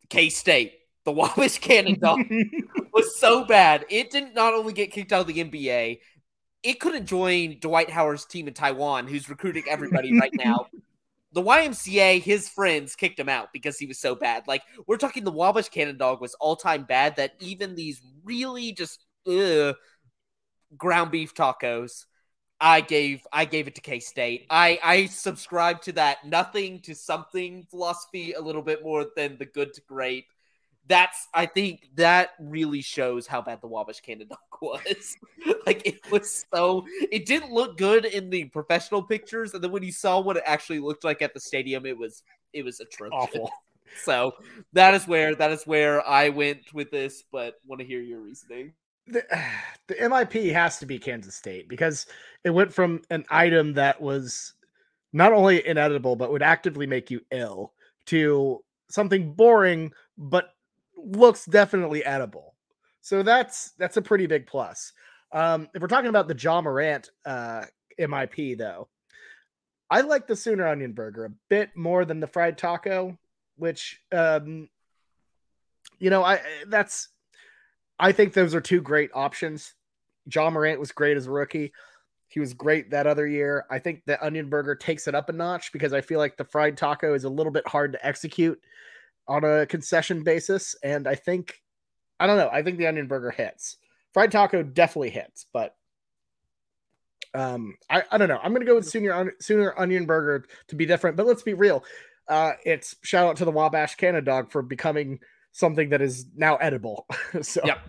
K 0.08 0.28
State 0.28 0.74
the 1.04 1.12
Wabash 1.12 1.58
Cannon 1.58 1.98
dog 1.98 2.20
was 2.94 3.18
so 3.18 3.44
bad. 3.44 3.84
It 3.90 4.10
did 4.10 4.34
not 4.34 4.34
not 4.34 4.54
only 4.54 4.72
get 4.72 4.92
kicked 4.92 5.12
out 5.12 5.22
of 5.22 5.26
the 5.26 5.44
NBA, 5.44 6.00
it 6.62 6.80
couldn't 6.80 7.06
join 7.06 7.58
Dwight 7.60 7.90
Howard's 7.90 8.24
team 8.24 8.48
in 8.48 8.54
Taiwan, 8.54 9.06
who's 9.06 9.28
recruiting 9.28 9.64
everybody 9.68 10.18
right 10.18 10.32
now. 10.34 10.66
The 11.32 11.42
YMCA, 11.42 12.22
his 12.22 12.48
friends 12.48 12.94
kicked 12.94 13.18
him 13.18 13.28
out 13.28 13.48
because 13.52 13.76
he 13.76 13.86
was 13.86 13.98
so 13.98 14.14
bad. 14.14 14.44
Like 14.46 14.62
we're 14.86 14.96
talking, 14.96 15.24
the 15.24 15.32
Wabash 15.32 15.68
Cannon 15.68 15.98
dog 15.98 16.20
was 16.20 16.34
all 16.34 16.56
time 16.56 16.84
bad. 16.84 17.16
That 17.16 17.32
even 17.40 17.74
these 17.74 18.00
really 18.22 18.72
just 18.72 19.04
ugh, 19.26 19.74
ground 20.76 21.10
beef 21.10 21.34
tacos, 21.34 22.04
I 22.60 22.80
gave 22.80 23.26
I 23.32 23.44
gave 23.44 23.66
it 23.66 23.74
to 23.74 23.80
K 23.80 23.98
State. 23.98 24.46
I 24.48 24.78
I 24.82 25.06
subscribe 25.06 25.82
to 25.82 25.92
that 25.92 26.24
nothing 26.24 26.80
to 26.82 26.94
something 26.94 27.66
philosophy 27.68 28.32
a 28.32 28.40
little 28.40 28.62
bit 28.62 28.82
more 28.82 29.06
than 29.16 29.36
the 29.36 29.46
good 29.46 29.74
to 29.74 29.82
great 29.82 30.26
that's 30.88 31.28
I 31.32 31.46
think 31.46 31.88
that 31.94 32.30
really 32.38 32.82
shows 32.82 33.26
how 33.26 33.40
bad 33.40 33.60
the 33.60 33.66
Wabash 33.66 34.00
Cannon 34.00 34.28
dog 34.28 34.38
was. 34.62 35.16
like 35.66 35.86
it 35.86 36.00
was 36.10 36.44
so 36.52 36.84
it 37.10 37.26
didn't 37.26 37.52
look 37.52 37.76
good 37.78 38.04
in 38.04 38.30
the 38.30 38.44
professional 38.46 39.02
pictures, 39.02 39.54
and 39.54 39.62
then 39.62 39.70
when 39.70 39.82
you 39.82 39.92
saw 39.92 40.20
what 40.20 40.36
it 40.36 40.42
actually 40.46 40.80
looked 40.80 41.04
like 41.04 41.22
at 41.22 41.34
the 41.34 41.40
stadium, 41.40 41.86
it 41.86 41.96
was 41.96 42.22
it 42.52 42.64
was 42.64 42.80
atrocious. 42.80 43.14
Awful. 43.14 43.50
So 44.02 44.34
that 44.72 44.94
is 44.94 45.06
where 45.06 45.36
that 45.36 45.52
is 45.52 45.66
where 45.66 46.04
I 46.08 46.30
went 46.30 46.72
with 46.72 46.90
this, 46.90 47.22
but 47.30 47.60
want 47.64 47.80
to 47.80 47.86
hear 47.86 48.00
your 48.00 48.20
reasoning. 48.22 48.72
The, 49.06 49.22
the 49.86 49.94
MIP 49.94 50.52
has 50.52 50.78
to 50.78 50.86
be 50.86 50.98
Kansas 50.98 51.36
State 51.36 51.68
because 51.68 52.06
it 52.42 52.50
went 52.50 52.72
from 52.72 53.02
an 53.10 53.24
item 53.30 53.74
that 53.74 54.00
was 54.00 54.54
not 55.12 55.32
only 55.32 55.64
inedible 55.64 56.16
but 56.16 56.32
would 56.32 56.42
actively 56.42 56.86
make 56.86 57.10
you 57.10 57.20
ill 57.30 57.72
to 58.06 58.64
something 58.88 59.32
boring 59.32 59.92
but 60.18 60.53
looks 60.96 61.44
definitely 61.44 62.04
edible. 62.04 62.54
So 63.00 63.22
that's 63.22 63.72
that's 63.72 63.96
a 63.96 64.02
pretty 64.02 64.26
big 64.26 64.46
plus. 64.46 64.92
Um, 65.32 65.68
if 65.74 65.82
we're 65.82 65.88
talking 65.88 66.08
about 66.08 66.28
the 66.28 66.38
Ja 66.38 66.60
Morant 66.62 67.10
uh, 67.26 67.64
MIP 67.98 68.56
though, 68.56 68.88
I 69.90 70.00
like 70.00 70.26
the 70.26 70.36
Sooner 70.36 70.66
Onion 70.66 70.92
Burger 70.92 71.26
a 71.26 71.32
bit 71.48 71.76
more 71.76 72.04
than 72.04 72.20
the 72.20 72.26
fried 72.26 72.56
taco, 72.56 73.18
which 73.56 74.00
um, 74.12 74.68
you 75.98 76.10
know 76.10 76.24
I 76.24 76.40
that's 76.68 77.08
I 77.98 78.12
think 78.12 78.32
those 78.32 78.54
are 78.54 78.60
two 78.60 78.80
great 78.80 79.10
options. 79.14 79.74
Ja 80.32 80.48
Morant 80.50 80.80
was 80.80 80.92
great 80.92 81.16
as 81.16 81.26
a 81.26 81.30
rookie. 81.30 81.72
He 82.28 82.40
was 82.40 82.54
great 82.54 82.90
that 82.90 83.06
other 83.06 83.26
year. 83.26 83.66
I 83.70 83.78
think 83.78 84.02
the 84.06 84.24
onion 84.24 84.48
burger 84.48 84.74
takes 84.74 85.06
it 85.06 85.14
up 85.14 85.28
a 85.28 85.32
notch 85.32 85.72
because 85.72 85.92
I 85.92 86.00
feel 86.00 86.18
like 86.18 86.36
the 86.36 86.44
fried 86.44 86.76
taco 86.76 87.14
is 87.14 87.24
a 87.24 87.28
little 87.28 87.52
bit 87.52 87.68
hard 87.68 87.92
to 87.92 88.06
execute 88.06 88.60
on 89.26 89.44
a 89.44 89.66
concession 89.66 90.22
basis. 90.22 90.74
And 90.82 91.06
I 91.06 91.14
think, 91.14 91.60
I 92.20 92.26
don't 92.26 92.38
know, 92.38 92.50
I 92.52 92.62
think 92.62 92.78
the 92.78 92.86
onion 92.86 93.06
burger 93.06 93.30
hits. 93.30 93.76
Fried 94.12 94.30
taco 94.30 94.62
definitely 94.62 95.10
hits, 95.10 95.46
but 95.52 95.74
um, 97.34 97.74
I, 97.90 98.02
I 98.10 98.18
don't 98.18 98.28
know. 98.28 98.38
I'm 98.42 98.52
going 98.52 98.60
to 98.60 98.66
go 98.66 98.76
with 98.76 98.88
Sooner, 98.88 99.34
Sooner 99.40 99.74
Onion 99.76 100.06
Burger 100.06 100.46
to 100.68 100.76
be 100.76 100.86
different, 100.86 101.16
but 101.16 101.26
let's 101.26 101.42
be 101.42 101.54
real. 101.54 101.84
Uh, 102.28 102.52
it's 102.64 102.96
shout 103.02 103.26
out 103.26 103.36
to 103.38 103.44
the 103.44 103.50
Wabash 103.50 103.96
Cannon 103.96 104.24
dog 104.24 104.50
for 104.50 104.62
becoming 104.62 105.18
something 105.52 105.90
that 105.90 106.00
is 106.00 106.26
now 106.36 106.56
edible. 106.56 107.06
so 107.42 107.60
yep. 107.64 107.80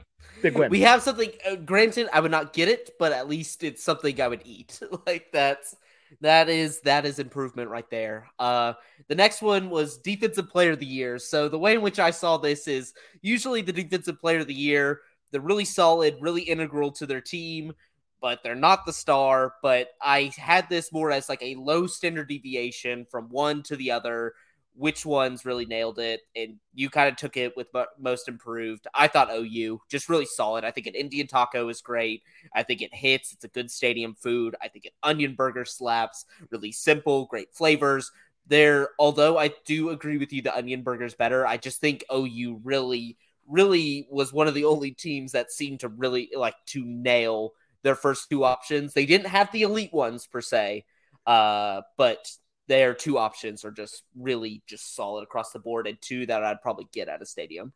big 0.42 0.58
win. 0.58 0.72
We 0.72 0.82
have 0.82 1.02
something. 1.02 1.32
Uh, 1.48 1.56
granted, 1.56 2.10
I 2.12 2.20
would 2.20 2.32
not 2.32 2.54
get 2.54 2.68
it, 2.68 2.92
but 3.00 3.12
at 3.12 3.30
least 3.30 3.64
it's 3.64 3.84
something 3.84 4.20
I 4.20 4.28
would 4.28 4.42
eat. 4.46 4.80
like 5.06 5.28
that's 5.32 5.76
that 6.22 6.50
is 6.50 6.82
that 6.82 7.06
is 7.06 7.20
improvement 7.20 7.70
right 7.70 7.90
there. 7.90 8.30
Uh, 8.40 8.74
the 9.08 9.16
next 9.16 9.42
one 9.42 9.70
was 9.70 9.98
defensive 9.98 10.50
player 10.50 10.72
of 10.72 10.80
the 10.80 10.86
year. 10.86 11.20
So 11.20 11.50
the 11.50 11.60
way 11.60 11.76
in 11.76 11.82
which 11.82 12.00
I 12.00 12.12
saw 12.12 12.38
this 12.38 12.68
is 12.68 12.94
usually 13.22 13.62
the 13.62 13.74
defensive 13.74 14.20
player 14.20 14.40
of 14.40 14.48
the 14.48 14.54
year. 14.54 15.02
They're 15.32 15.42
really 15.42 15.66
solid, 15.66 16.18
really 16.22 16.44
integral 16.44 16.92
to 16.94 17.06
their 17.06 17.22
team, 17.22 17.74
but 18.22 18.42
they're 18.44 18.56
not 18.56 18.86
the 18.86 18.94
star. 18.94 19.56
But 19.62 19.90
I 20.02 20.32
had 20.38 20.70
this 20.70 20.94
more 20.94 21.12
as 21.12 21.30
like 21.30 21.42
a 21.42 21.56
low 21.56 21.88
standard 21.88 22.30
deviation 22.30 23.06
from 23.10 23.30
one 23.30 23.64
to 23.64 23.76
the 23.76 23.92
other 23.92 24.34
which 24.78 25.06
ones 25.06 25.46
really 25.46 25.66
nailed 25.66 26.00
it, 26.00 26.22
and 26.36 26.56
you 26.74 26.90
kind 26.90 27.08
of 27.10 27.16
took 27.16 27.38
it 27.38 27.56
with 27.56 27.68
most 27.98 28.28
improved. 28.28 28.88
I 28.94 29.08
thought 29.08 29.30
OU 29.32 29.82
just 29.90 30.10
really 30.10 30.26
solid. 30.26 30.66
I 30.66 30.72
think 30.72 30.88
an 30.88 30.96
Indian 30.96 31.28
taco 31.28 31.70
is 31.70 31.82
great. 31.82 32.24
I 32.54 32.64
think 32.64 32.82
it 32.82 32.94
hits. 32.94 33.34
It's 33.34 33.46
a 33.46 33.50
good 33.50 33.72
stadium 33.72 34.16
food. 34.16 34.56
I 34.62 34.68
think 34.68 34.86
an 34.86 34.92
onion 35.02 35.36
burger 35.36 35.66
slaps. 35.66 36.26
Really 36.50 36.72
simple, 36.72 37.26
great 37.26 37.54
flavors. 37.54 38.12
There, 38.48 38.90
although 39.00 39.38
I 39.38 39.54
do 39.66 39.90
agree 39.90 40.18
with 40.18 40.32
you, 40.32 40.42
the 40.42 40.56
onion 40.56 40.84
burger 40.84 41.06
is 41.06 41.16
better. 41.16 41.48
I 41.48 41.58
just 41.58 41.82
think 41.82 42.04
OU 42.14 42.62
really, 42.64 43.18
really 43.48 44.08
was 44.12 44.34
one 44.34 44.48
of 44.48 44.54
the 44.54 44.66
only 44.66 44.92
teams 44.92 45.32
that 45.32 45.52
seemed 45.52 45.80
to 45.80 45.88
really 45.88 46.30
like 46.36 46.56
to 46.68 46.86
nail 46.86 47.54
their 47.82 47.96
first 47.96 48.30
two 48.30 48.44
options. 48.44 48.94
They 48.94 49.06
didn't 49.06 49.28
have 49.28 49.52
the 49.52 49.62
elite 49.62 49.94
ones 49.94 50.28
per 50.28 50.42
se, 50.42 50.86
uh, 51.26 51.82
but 51.98 52.30
their 52.68 52.94
two 52.94 53.18
options 53.18 53.64
are 53.64 53.72
just 53.72 54.04
really 54.16 54.64
just 54.68 54.96
solid 54.96 55.24
across 55.24 55.52
the 55.52 55.60
board 55.60 55.88
and 55.88 56.02
two 56.02 56.26
that 56.26 56.44
I'd 56.44 56.62
probably 56.62 56.88
get 56.92 57.10
at 57.10 57.22
a 57.22 57.26
stadium. 57.26 57.74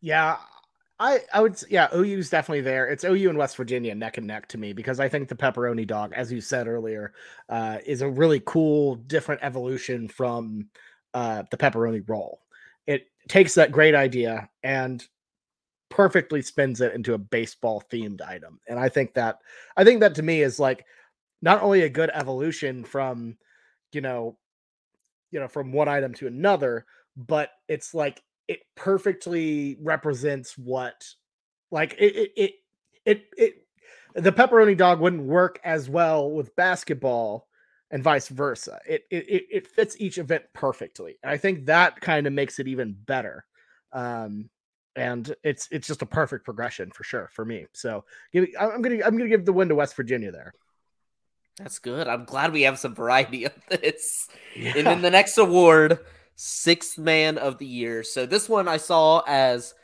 Yeah, 0.00 0.36
I 0.98 1.20
I 1.32 1.40
would 1.40 1.60
yeah, 1.68 1.88
OU's 1.94 2.30
definitely 2.30 2.60
there. 2.60 2.88
It's 2.88 3.04
OU 3.04 3.30
and 3.30 3.38
West 3.38 3.56
Virginia 3.56 3.94
neck 3.94 4.18
and 4.18 4.26
neck 4.26 4.46
to 4.48 4.58
me 4.58 4.72
because 4.72 5.00
I 5.00 5.08
think 5.08 5.28
the 5.28 5.34
pepperoni 5.34 5.86
dog, 5.86 6.12
as 6.14 6.30
you 6.30 6.40
said 6.40 6.68
earlier, 6.68 7.12
uh, 7.48 7.78
is 7.84 8.02
a 8.02 8.08
really 8.08 8.40
cool 8.44 8.96
different 8.96 9.42
evolution 9.42 10.08
from 10.08 10.68
uh, 11.14 11.42
the 11.50 11.56
pepperoni 11.56 12.06
roll. 12.06 12.40
It 12.86 13.06
takes 13.28 13.54
that 13.54 13.72
great 13.72 13.94
idea 13.94 14.48
and 14.62 15.04
perfectly 15.88 16.40
spins 16.40 16.80
it 16.80 16.94
into 16.94 17.14
a 17.14 17.18
baseball 17.18 17.82
themed 17.90 18.22
item. 18.22 18.60
And 18.68 18.78
I 18.78 18.88
think 18.88 19.14
that 19.14 19.38
I 19.76 19.84
think 19.84 20.00
that 20.00 20.14
to 20.16 20.22
me 20.22 20.42
is 20.42 20.60
like 20.60 20.84
not 21.42 21.62
only 21.62 21.82
a 21.82 21.88
good 21.88 22.10
evolution 22.12 22.84
from 22.84 23.36
you 23.92 24.00
know, 24.00 24.36
you 25.30 25.40
know, 25.40 25.48
from 25.48 25.72
one 25.72 25.88
item 25.88 26.14
to 26.14 26.26
another, 26.26 26.86
but 27.16 27.50
it's 27.68 27.94
like 27.94 28.22
it 28.48 28.60
perfectly 28.74 29.78
represents 29.80 30.58
what 30.58 31.04
like 31.70 31.94
it 31.98 32.14
it 32.16 32.32
it 32.36 32.52
it, 33.04 33.24
it 33.36 33.54
the 34.14 34.32
pepperoni 34.32 34.76
dog 34.76 35.00
wouldn't 35.00 35.22
work 35.22 35.60
as 35.64 35.88
well 35.88 36.30
with 36.30 36.56
basketball 36.56 37.46
and 37.90 38.02
vice 38.02 38.28
versa. 38.28 38.80
It 38.88 39.04
it 39.10 39.46
it 39.50 39.66
fits 39.66 39.96
each 39.98 40.18
event 40.18 40.44
perfectly. 40.52 41.18
And 41.22 41.30
I 41.30 41.36
think 41.36 41.66
that 41.66 42.00
kind 42.00 42.26
of 42.26 42.32
makes 42.32 42.58
it 42.58 42.68
even 42.68 42.96
better. 43.06 43.44
Um, 43.92 44.50
and 44.96 45.34
it's 45.44 45.68
it's 45.70 45.86
just 45.86 46.02
a 46.02 46.06
perfect 46.06 46.44
progression 46.44 46.90
for 46.90 47.04
sure 47.04 47.30
for 47.32 47.44
me. 47.44 47.66
So 47.72 48.04
give, 48.32 48.48
I'm 48.58 48.82
gonna 48.82 49.02
I'm 49.04 49.16
gonna 49.16 49.28
give 49.28 49.44
the 49.44 49.52
win 49.52 49.68
to 49.68 49.74
West 49.74 49.96
Virginia 49.96 50.32
there. 50.32 50.52
That's 51.60 51.78
good. 51.78 52.08
I'm 52.08 52.24
glad 52.24 52.52
we 52.52 52.62
have 52.62 52.78
some 52.78 52.94
variety 52.94 53.44
of 53.44 53.52
this. 53.68 54.28
Yeah. 54.56 54.72
And 54.76 54.86
then 54.86 55.02
the 55.02 55.10
next 55.10 55.36
award, 55.36 55.98
sixth 56.34 56.96
man 56.96 57.36
of 57.36 57.58
the 57.58 57.66
year. 57.66 58.02
So 58.02 58.24
this 58.24 58.48
one 58.48 58.66
I 58.66 58.78
saw 58.78 59.22
as 59.26 59.74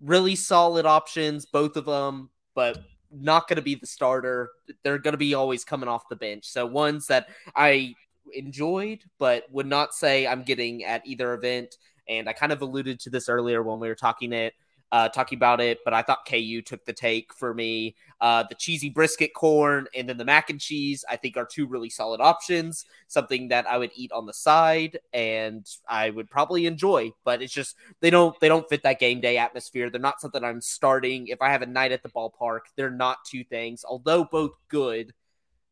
really 0.00 0.34
solid 0.34 0.86
options, 0.86 1.44
both 1.44 1.76
of 1.76 1.84
them, 1.84 2.30
but 2.54 2.78
not 3.12 3.48
going 3.48 3.56
to 3.56 3.62
be 3.62 3.74
the 3.74 3.86
starter. 3.86 4.50
They're 4.82 4.98
going 4.98 5.12
to 5.12 5.18
be 5.18 5.34
always 5.34 5.62
coming 5.62 5.90
off 5.90 6.08
the 6.08 6.16
bench. 6.16 6.46
So 6.46 6.64
ones 6.64 7.06
that 7.08 7.28
I 7.54 7.94
enjoyed, 8.32 9.04
but 9.18 9.44
would 9.50 9.66
not 9.66 9.94
say 9.94 10.26
I'm 10.26 10.42
getting 10.42 10.84
at 10.84 11.06
either 11.06 11.34
event. 11.34 11.76
And 12.08 12.30
I 12.30 12.32
kind 12.32 12.52
of 12.52 12.62
alluded 12.62 12.98
to 13.00 13.10
this 13.10 13.28
earlier 13.28 13.62
when 13.62 13.78
we 13.78 13.88
were 13.88 13.94
talking 13.94 14.32
it 14.32 14.54
uh, 14.92 15.08
talking 15.08 15.36
about 15.36 15.60
it, 15.60 15.80
but 15.84 15.92
I 15.92 16.02
thought 16.02 16.28
KU 16.28 16.62
took 16.62 16.84
the 16.84 16.92
take 16.92 17.34
for 17.34 17.52
me. 17.52 17.96
Uh, 18.20 18.44
the 18.48 18.54
cheesy 18.54 18.88
brisket 18.88 19.34
corn 19.34 19.86
and 19.94 20.08
then 20.08 20.16
the 20.16 20.24
mac 20.24 20.48
and 20.48 20.60
cheese, 20.60 21.04
I 21.10 21.16
think, 21.16 21.36
are 21.36 21.44
two 21.44 21.66
really 21.66 21.90
solid 21.90 22.20
options. 22.20 22.86
Something 23.08 23.48
that 23.48 23.66
I 23.66 23.78
would 23.78 23.90
eat 23.94 24.12
on 24.12 24.26
the 24.26 24.32
side 24.32 24.98
and 25.12 25.66
I 25.88 26.10
would 26.10 26.30
probably 26.30 26.66
enjoy, 26.66 27.12
but 27.24 27.42
it's 27.42 27.52
just 27.52 27.76
they 28.00 28.10
don't 28.10 28.38
they 28.40 28.48
don't 28.48 28.68
fit 28.68 28.84
that 28.84 29.00
game 29.00 29.20
day 29.20 29.38
atmosphere. 29.38 29.90
They're 29.90 30.00
not 30.00 30.20
something 30.20 30.44
I'm 30.44 30.60
starting. 30.60 31.26
If 31.28 31.42
I 31.42 31.50
have 31.50 31.62
a 31.62 31.66
night 31.66 31.92
at 31.92 32.02
the 32.02 32.08
ballpark, 32.08 32.60
they're 32.76 32.90
not 32.90 33.18
two 33.26 33.42
things, 33.44 33.84
although 33.86 34.24
both 34.24 34.52
good, 34.68 35.12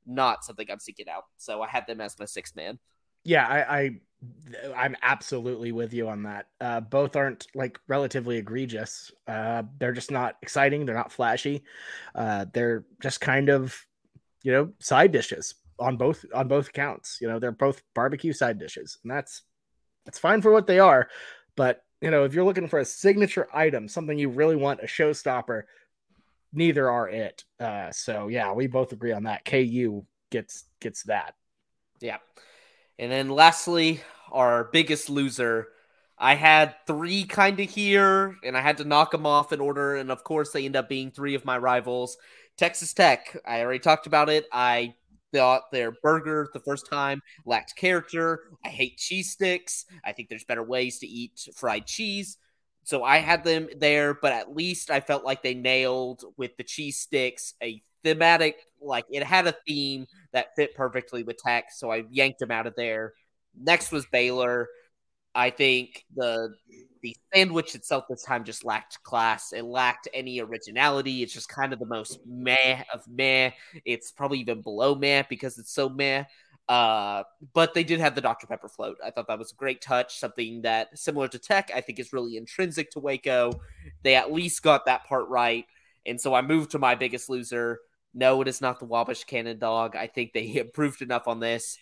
not 0.07 0.45
something 0.45 0.67
I'm 0.71 0.81
seeking 0.81 1.09
out. 1.09 1.25
So 1.37 1.63
I 1.63 1.69
had 1.69 1.87
them 1.87 2.01
as 2.01 2.19
my 2.19 2.27
sixth 2.27 2.57
man. 2.57 2.79
Yeah, 3.23 3.47
I, 3.47 3.79
I 3.79 3.91
I'm 4.77 4.97
absolutely 5.03 5.73
with 5.73 5.93
you 5.93 6.09
on 6.09 6.23
that. 6.25 6.47
Uh, 6.61 6.81
both 6.81 7.17
aren't 7.17 7.47
like 7.55 7.79
relatively 7.89 8.37
egregious. 8.39 9.11
Uh, 9.27 9.63
they're 9.79 9.93
just 9.93 10.11
not 10.11 10.37
exciting. 10.43 10.85
They're 10.85 10.95
not 10.95 11.13
flashy. 11.13 11.65
Uh, 12.15 12.47
they're 12.53 12.85
just 13.01 13.21
kind 13.21 13.49
of, 13.49 13.77
you 14.43 14.53
know, 14.53 14.73
side 14.81 15.13
dishes 15.13 15.55
on 15.79 15.97
both 15.97 16.25
on 16.35 16.49
both 16.49 16.69
accounts. 16.69 17.19
You 17.21 17.29
know, 17.29 17.39
they're 17.39 17.53
both 17.53 17.83
barbecue 17.95 18.33
side 18.33 18.59
dishes, 18.59 18.99
and 19.03 19.11
that's 19.11 19.43
that's 20.05 20.19
fine 20.19 20.43
for 20.43 20.53
what 20.53 20.67
they 20.67 20.79
are. 20.79 21.09
But 21.57 21.85
you 22.01 22.11
know, 22.11 22.25
if 22.25 22.35
you're 22.35 22.45
looking 22.45 22.69
for 22.69 22.79
a 22.79 22.85
signature 22.85 23.49
item, 23.53 23.89
something 23.89 24.19
you 24.19 24.29
really 24.29 24.57
want, 24.57 24.81
a 24.81 24.87
showstopper, 24.87 25.63
neither 26.53 26.91
are 26.91 27.09
it. 27.09 27.45
Uh, 27.59 27.91
so 27.93 28.29
yeah, 28.29 28.53
we 28.53 28.67
both 28.67 28.93
agree 28.93 29.13
on 29.13 29.25
that. 29.25 29.45
KU 29.45 30.05
gets 30.31 30.65
gets 30.81 31.05
that. 31.05 31.35
Yeah. 32.01 32.19
And 32.99 33.11
then 33.11 33.29
lastly, 33.29 34.03
our 34.33 34.65
biggest 34.73 35.11
loser. 35.11 35.69
I 36.19 36.35
had 36.35 36.75
three 36.87 37.25
kind 37.25 37.59
of 37.61 37.69
here, 37.69 38.37
and 38.45 38.57
I 38.57 38.61
had 38.61 38.79
to 38.79 38.85
knock 38.85 39.11
them 39.11 39.27
off 39.27 39.53
in 39.53 39.61
order. 39.61 39.97
And 39.97 40.11
of 40.11 40.25
course, 40.25 40.53
they 40.53 40.65
end 40.65 40.77
up 40.77 40.89
being 40.89 41.11
three 41.11 41.35
of 41.35 41.45
my 41.45 41.59
rivals. 41.59 42.17
Texas 42.57 42.93
Tech, 42.93 43.37
I 43.47 43.61
already 43.61 43.81
talked 43.81 44.07
about 44.07 44.29
it. 44.29 44.47
I 44.53 44.95
thought 45.33 45.73
their 45.73 45.91
burger 45.91 46.49
the 46.53 46.61
first 46.61 46.89
time 46.89 47.21
lacked 47.45 47.75
character. 47.75 48.41
I 48.65 48.69
hate 48.69 48.97
cheese 48.97 49.33
sticks. 49.33 49.87
I 50.05 50.13
think 50.13 50.29
there's 50.29 50.45
better 50.45 50.63
ways 50.63 50.99
to 51.01 51.07
eat 51.07 51.49
fried 51.57 51.87
cheese. 51.87 52.39
So 52.85 53.03
I 53.03 53.19
had 53.19 53.43
them 53.43 53.69
there, 53.79 54.15
but 54.15 54.33
at 54.33 54.55
least 54.55 54.91
I 54.91 55.01
felt 55.01 55.25
like 55.25 55.43
they 55.43 55.55
nailed 55.55 56.23
with 56.37 56.57
the 56.57 56.63
cheese 56.63 56.99
sticks 56.99 57.55
a 57.63 57.83
thematic, 58.05 58.57
like 58.81 59.07
it 59.11 59.25
had 59.25 59.47
a 59.47 59.57
theme 59.67 60.07
that 60.33 60.55
fit 60.55 60.77
perfectly 60.77 61.23
with 61.23 61.39
Tech. 61.39 61.73
So 61.73 61.91
I 61.91 62.05
yanked 62.11 62.39
them 62.39 62.51
out 62.51 62.67
of 62.67 62.77
there. 62.77 63.15
Next 63.59 63.93
was 63.93 64.07
Baylor. 64.07 64.69
I 65.35 65.51
think 65.51 66.05
the 66.15 66.55
the 67.03 67.17
sandwich 67.35 67.75
itself 67.75 68.05
this 68.09 68.23
time 68.23 68.45
just 68.45 68.65
lacked 68.65 69.03
class. 69.03 69.53
It 69.53 69.65
lacked 69.65 70.09
any 70.15 70.41
originality. 70.41 71.23
It's 71.23 71.35
just 71.35 71.51
kind 71.51 71.73
of 71.73 71.79
the 71.79 71.87
most 71.87 72.19
meh 72.27 72.83
of 72.93 73.07
meh. 73.07 73.51
It's 73.85 74.11
probably 74.11 74.39
even 74.39 74.63
below 74.63 74.95
meh 74.95 75.25
because 75.29 75.59
it's 75.59 75.73
so 75.73 75.89
meh. 75.89 76.25
Uh, 76.67 77.25
but 77.53 77.75
they 77.75 77.85
did 77.85 78.01
have 78.01 78.15
the 78.15 78.23
Dr. 78.23 78.47
Pepper 78.47 78.69
float. 78.69 78.97
I 79.05 79.11
thought 79.11 79.27
that 79.29 79.39
was 79.39 79.53
a 79.53 79.57
great 79.57 79.83
touch, 79.83 80.19
something 80.19 80.63
that 80.63 80.99
similar 80.99 81.29
to 81.29 81.39
Tech, 81.39 81.71
I 81.75 81.83
think 81.83 81.99
is 81.99 82.15
really 82.15 82.39
intrinsic 82.39 82.91
to 82.93 83.01
Waco. 83.01 83.61
They 84.03 84.15
at 84.15 84.33
least 84.33 84.63
got 84.63 84.87
that 84.87 85.05
part 85.05 85.29
right. 85.29 85.67
And 86.07 86.19
so 86.19 86.33
I 86.33 86.41
moved 86.41 86.71
to 86.71 86.79
my 86.79 86.95
biggest 86.95 87.29
loser. 87.29 87.81
No, 88.15 88.41
it 88.41 88.49
is 88.49 88.61
not 88.63 88.79
the 88.79 88.87
Wabash 88.87 89.25
Cannon 89.25 89.59
dog. 89.59 89.95
I 89.95 90.07
think 90.07 90.33
they 90.33 90.55
improved 90.57 91.03
enough 91.03 91.29
on 91.29 91.41
this. 91.41 91.77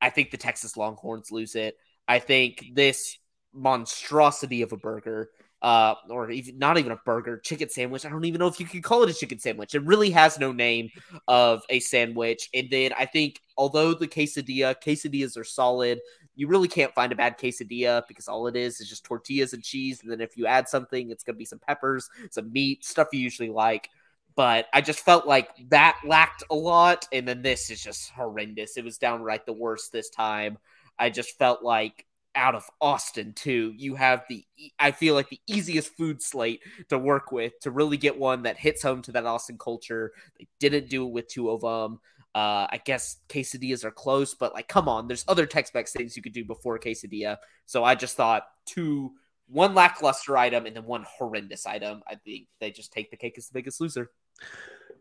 I 0.00 0.10
think 0.10 0.30
the 0.30 0.36
Texas 0.36 0.76
Longhorns 0.76 1.32
lose 1.32 1.54
it. 1.54 1.76
I 2.08 2.18
think 2.18 2.66
this 2.74 3.18
monstrosity 3.52 4.62
of 4.62 4.72
a 4.72 4.76
burger, 4.76 5.30
uh, 5.62 5.94
or 6.08 6.30
even 6.30 6.58
not 6.58 6.78
even 6.78 6.92
a 6.92 7.00
burger, 7.04 7.38
chicken 7.38 7.68
sandwich. 7.68 8.04
I 8.04 8.10
don't 8.10 8.24
even 8.24 8.38
know 8.38 8.46
if 8.46 8.60
you 8.60 8.66
can 8.66 8.82
call 8.82 9.02
it 9.02 9.10
a 9.10 9.14
chicken 9.14 9.38
sandwich. 9.38 9.74
It 9.74 9.84
really 9.84 10.10
has 10.10 10.38
no 10.38 10.52
name 10.52 10.90
of 11.26 11.62
a 11.70 11.80
sandwich. 11.80 12.48
And 12.54 12.68
then 12.70 12.92
I 12.98 13.06
think, 13.06 13.40
although 13.56 13.94
the 13.94 14.06
quesadilla, 14.06 14.76
quesadillas 14.80 15.36
are 15.36 15.44
solid, 15.44 16.00
you 16.34 16.46
really 16.48 16.68
can't 16.68 16.94
find 16.94 17.10
a 17.12 17.16
bad 17.16 17.38
quesadilla 17.38 18.02
because 18.06 18.28
all 18.28 18.46
it 18.46 18.56
is 18.56 18.80
is 18.80 18.88
just 18.88 19.04
tortillas 19.04 19.54
and 19.54 19.62
cheese. 19.62 20.02
And 20.02 20.12
then 20.12 20.20
if 20.20 20.36
you 20.36 20.46
add 20.46 20.68
something, 20.68 21.10
it's 21.10 21.24
going 21.24 21.34
to 21.34 21.38
be 21.38 21.46
some 21.46 21.58
peppers, 21.58 22.08
some 22.30 22.52
meat, 22.52 22.84
stuff 22.84 23.08
you 23.12 23.20
usually 23.20 23.48
like 23.48 23.88
but 24.36 24.66
I 24.72 24.82
just 24.82 25.00
felt 25.00 25.26
like 25.26 25.48
that 25.70 25.98
lacked 26.04 26.44
a 26.50 26.54
lot. 26.54 27.08
And 27.10 27.26
then 27.26 27.42
this 27.42 27.70
is 27.70 27.82
just 27.82 28.10
horrendous. 28.10 28.76
It 28.76 28.84
was 28.84 28.98
downright 28.98 29.46
the 29.46 29.54
worst 29.54 29.92
this 29.92 30.10
time. 30.10 30.58
I 30.98 31.10
just 31.10 31.38
felt 31.38 31.62
like 31.62 32.06
out 32.34 32.54
of 32.54 32.64
Austin, 32.82 33.32
too, 33.32 33.72
you 33.76 33.94
have 33.94 34.24
the, 34.28 34.44
I 34.78 34.90
feel 34.90 35.14
like 35.14 35.30
the 35.30 35.40
easiest 35.46 35.96
food 35.96 36.22
slate 36.22 36.60
to 36.90 36.98
work 36.98 37.32
with 37.32 37.58
to 37.60 37.70
really 37.70 37.96
get 37.96 38.18
one 38.18 38.42
that 38.42 38.58
hits 38.58 38.82
home 38.82 39.00
to 39.02 39.12
that 39.12 39.24
Austin 39.24 39.56
culture. 39.56 40.12
They 40.38 40.46
didn't 40.60 40.90
do 40.90 41.06
it 41.06 41.12
with 41.12 41.28
two 41.28 41.48
of 41.50 41.62
them. 41.62 42.00
Uh, 42.34 42.68
I 42.70 42.82
guess 42.84 43.16
quesadillas 43.30 43.84
are 43.84 43.90
close, 43.90 44.34
but 44.34 44.52
like, 44.52 44.68
come 44.68 44.86
on, 44.86 45.08
there's 45.08 45.24
other 45.26 45.46
Tex 45.46 45.72
Mex 45.72 45.92
things 45.92 46.14
you 46.14 46.22
could 46.22 46.34
do 46.34 46.44
before 46.44 46.78
quesadilla. 46.78 47.38
So 47.64 47.82
I 47.82 47.94
just 47.94 48.14
thought 48.14 48.42
two 48.66 49.12
one 49.48 49.74
lackluster 49.74 50.36
item 50.36 50.66
and 50.66 50.76
then 50.76 50.84
one 50.84 51.06
horrendous 51.08 51.66
item. 51.66 52.02
I 52.06 52.16
think 52.16 52.48
they 52.60 52.70
just 52.70 52.92
take 52.92 53.10
the 53.10 53.16
cake 53.16 53.34
as 53.38 53.46
the 53.46 53.54
biggest 53.54 53.80
loser. 53.80 54.10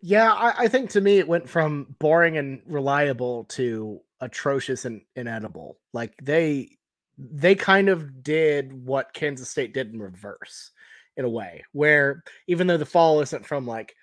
Yeah, 0.01 0.31
I, 0.31 0.65
I 0.65 0.67
think 0.67 0.91
to 0.91 1.01
me 1.01 1.17
it 1.17 1.27
went 1.27 1.49
from 1.49 1.95
boring 1.99 2.37
and 2.37 2.61
reliable 2.67 3.45
to 3.45 4.01
atrocious 4.21 4.85
and 4.85 5.01
inedible. 5.15 5.79
Like 5.93 6.13
they 6.21 6.77
they 7.17 7.55
kind 7.55 7.89
of 7.89 8.23
did 8.23 8.73
what 8.73 9.13
Kansas 9.13 9.49
State 9.49 9.73
did 9.73 9.93
in 9.93 9.99
reverse 9.99 10.71
in 11.17 11.25
a 11.25 11.29
way, 11.29 11.63
where 11.71 12.23
even 12.47 12.67
though 12.67 12.77
the 12.77 12.85
fall 12.85 13.21
isn't 13.21 13.45
from 13.45 13.65
like 13.65 13.95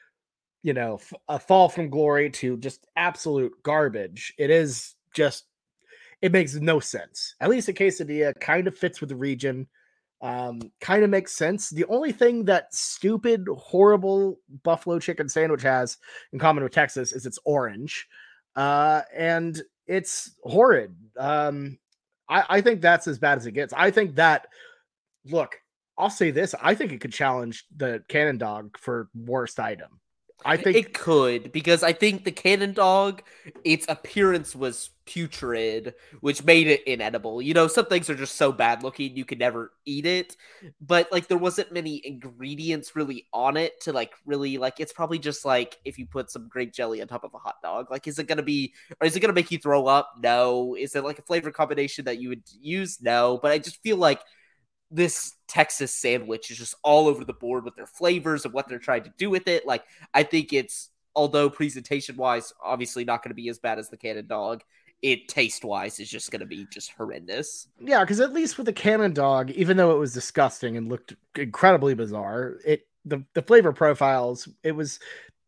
you 0.62 0.72
know 0.72 1.00
a 1.28 1.38
fall 1.38 1.68
from 1.68 1.90
glory 1.90 2.30
to 2.30 2.56
just 2.56 2.86
absolute 2.96 3.52
garbage, 3.62 4.34
it 4.38 4.50
is 4.50 4.94
just 5.14 5.44
it 6.20 6.32
makes 6.32 6.54
no 6.54 6.80
sense. 6.80 7.34
At 7.40 7.50
least 7.50 7.68
a 7.68 7.72
quesadilla 7.72 8.38
kind 8.40 8.66
of 8.66 8.78
fits 8.78 9.00
with 9.00 9.10
the 9.10 9.16
region. 9.16 9.66
Um, 10.23 10.61
kind 10.81 11.03
of 11.03 11.11
makes 11.11 11.32
sense. 11.32 11.70
The 11.70 11.85
only 11.86 12.12
thing 12.12 12.44
that 12.44 12.73
stupid, 12.73 13.44
horrible 13.59 14.39
buffalo 14.62 15.01
chicken 15.01 15.28
sandwich 15.28 15.62
has 15.62 15.99
in 16.32 16.39
common 16.39 16.62
with 16.62 16.73
Texas 16.73 17.12
is 17.12 17.27
it's 17.27 17.40
orange, 17.44 18.07
uh, 18.55 19.03
and 19.12 19.61
it's 19.89 20.36
horrid. 20.44 20.94
Um, 21.19 21.77
I, 22.28 22.44
I 22.49 22.61
think 22.61 22.81
that's 22.81 23.09
as 23.09 23.19
bad 23.19 23.39
as 23.39 23.47
it 23.47 23.53
gets. 23.53 23.73
I 23.73 23.90
think 23.90 24.15
that. 24.15 24.47
Look, 25.24 25.57
I'll 25.99 26.11
say 26.11 26.31
this: 26.31 26.55
I 26.62 26.74
think 26.77 26.93
it 26.93 27.01
could 27.01 27.12
challenge 27.12 27.65
the 27.77 28.05
Cannon 28.09 28.39
Dog 28.39 28.78
for 28.78 29.09
worst 29.15 29.59
item. 29.59 30.01
I 30.44 30.56
think 30.56 30.76
it 30.76 30.94
could 30.94 31.52
because 31.52 31.82
I 31.82 31.92
think 31.92 32.24
the 32.24 32.32
cannon 32.32 32.72
dog, 32.72 33.22
its 33.64 33.86
appearance 33.88 34.54
was 34.54 34.90
putrid, 35.04 35.94
which 36.20 36.44
made 36.44 36.66
it 36.66 36.82
inedible. 36.84 37.42
You 37.42 37.54
know, 37.54 37.66
some 37.66 37.86
things 37.86 38.09
are 38.10 38.14
just 38.14 38.36
so 38.36 38.52
bad 38.52 38.82
looking 38.82 39.16
you 39.16 39.24
could 39.24 39.38
never 39.38 39.72
eat 39.84 40.06
it. 40.06 40.36
But 40.80 41.10
like 41.12 41.28
there 41.28 41.38
wasn't 41.38 41.72
many 41.72 42.00
ingredients 42.04 42.96
really 42.96 43.26
on 43.32 43.56
it 43.56 43.80
to 43.82 43.92
like 43.92 44.12
really 44.26 44.59
like 44.59 44.80
it's 44.80 44.92
probably 44.92 45.18
just 45.18 45.44
like 45.44 45.78
if 45.84 45.98
you 45.98 46.06
put 46.06 46.30
some 46.30 46.48
grape 46.48 46.72
jelly 46.72 47.00
on 47.00 47.09
top 47.09 47.24
of 47.24 47.34
a 47.34 47.38
hot 47.38 47.56
dog. 47.62 47.90
Like 47.90 48.06
is 48.06 48.18
it 48.18 48.26
gonna 48.26 48.42
be 48.42 48.74
or 49.00 49.06
is 49.06 49.16
it 49.16 49.20
gonna 49.20 49.32
make 49.32 49.50
you 49.50 49.59
throw 49.59 49.86
up? 49.86 50.14
No. 50.22 50.76
Is 50.78 50.94
it 50.94 51.04
like 51.04 51.18
a 51.18 51.22
flavor 51.22 51.50
combination 51.50 52.04
that 52.06 52.20
you 52.20 52.28
would 52.28 52.42
use? 52.60 53.00
No. 53.00 53.38
But 53.40 53.52
I 53.52 53.59
just 53.59 53.82
feel 53.82 53.96
like 53.96 54.20
this 54.93 55.35
Texas 55.48 55.93
sandwich 55.93 56.51
is 56.51 56.59
just 56.59 56.74
all 56.82 57.09
over 57.09 57.24
the 57.24 57.32
board 57.32 57.64
with 57.64 57.74
their 57.74 57.86
flavors 57.86 58.44
and 58.44 58.55
what 58.55 58.69
they're 58.69 58.78
trying 58.78 59.05
to 59.05 59.12
do 59.16 59.31
with 59.31 59.48
it. 59.48 59.66
Like, 59.66 59.85
I 60.14 60.23
think 60.23 60.52
it's, 60.52 60.90
although 61.14 61.51
presentation 61.51 62.16
wise, 62.16 62.52
obviously 62.62 63.05
not 63.05 63.23
going 63.23 63.31
to 63.31 63.35
be 63.35 63.48
as 63.48 63.59
bad 63.59 63.78
as 63.78 63.89
the 63.89 63.97
Cannon 63.97 64.27
Dog, 64.27 64.62
it 65.02 65.28
taste 65.28 65.64
wise 65.64 65.98
is 65.98 66.09
just 66.09 66.31
going 66.31 66.40
to 66.40 66.47
be 66.47 66.66
just 66.70 66.93
horrendous. 66.93 67.66
Yeah, 67.81 68.01
because 68.05 68.20
at 68.20 68.32
least 68.32 68.56
with 68.56 68.66
the 68.66 68.73
Cannon 68.73 69.12
Dog, 69.12 69.51
even 69.51 69.77
though 69.77 69.90
it 69.90 69.98
was 69.98 70.14
disgusting 70.14 70.77
and 70.77 70.89
looked 70.89 71.14
incredibly 71.36 71.94
bizarre, 71.94 72.59
it 72.64 72.86
the 73.05 73.24
the 73.35 73.43
flavor 73.43 73.73
profiles 73.73 74.48
it 74.62 74.70
was 74.70 75.01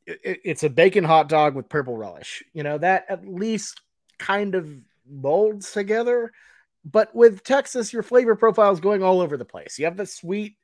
it, 0.07 0.41
it's 0.45 0.65
a 0.65 0.69
bacon 0.69 1.05
hot 1.05 1.29
dog 1.29 1.55
with 1.55 1.69
purple 1.69 1.97
relish. 1.97 2.43
You 2.53 2.65
know 2.65 2.79
that 2.79 3.07
at 3.09 3.29
least 3.29 3.81
kind 4.19 4.57
of 4.57 4.69
molds 5.09 5.73
together 5.73 6.33
but 6.85 7.15
with 7.15 7.43
Texas, 7.45 7.93
your 7.93 8.03
flavor 8.03 8.37
profile 8.37 8.73
is 8.73 8.81
going 8.81 9.03
all 9.03 9.21
over 9.21 9.37
the 9.37 9.45
place. 9.45 9.79
You 9.79 9.87
have 9.87 9.97
the 9.97 10.07
sweet, 10.07 10.57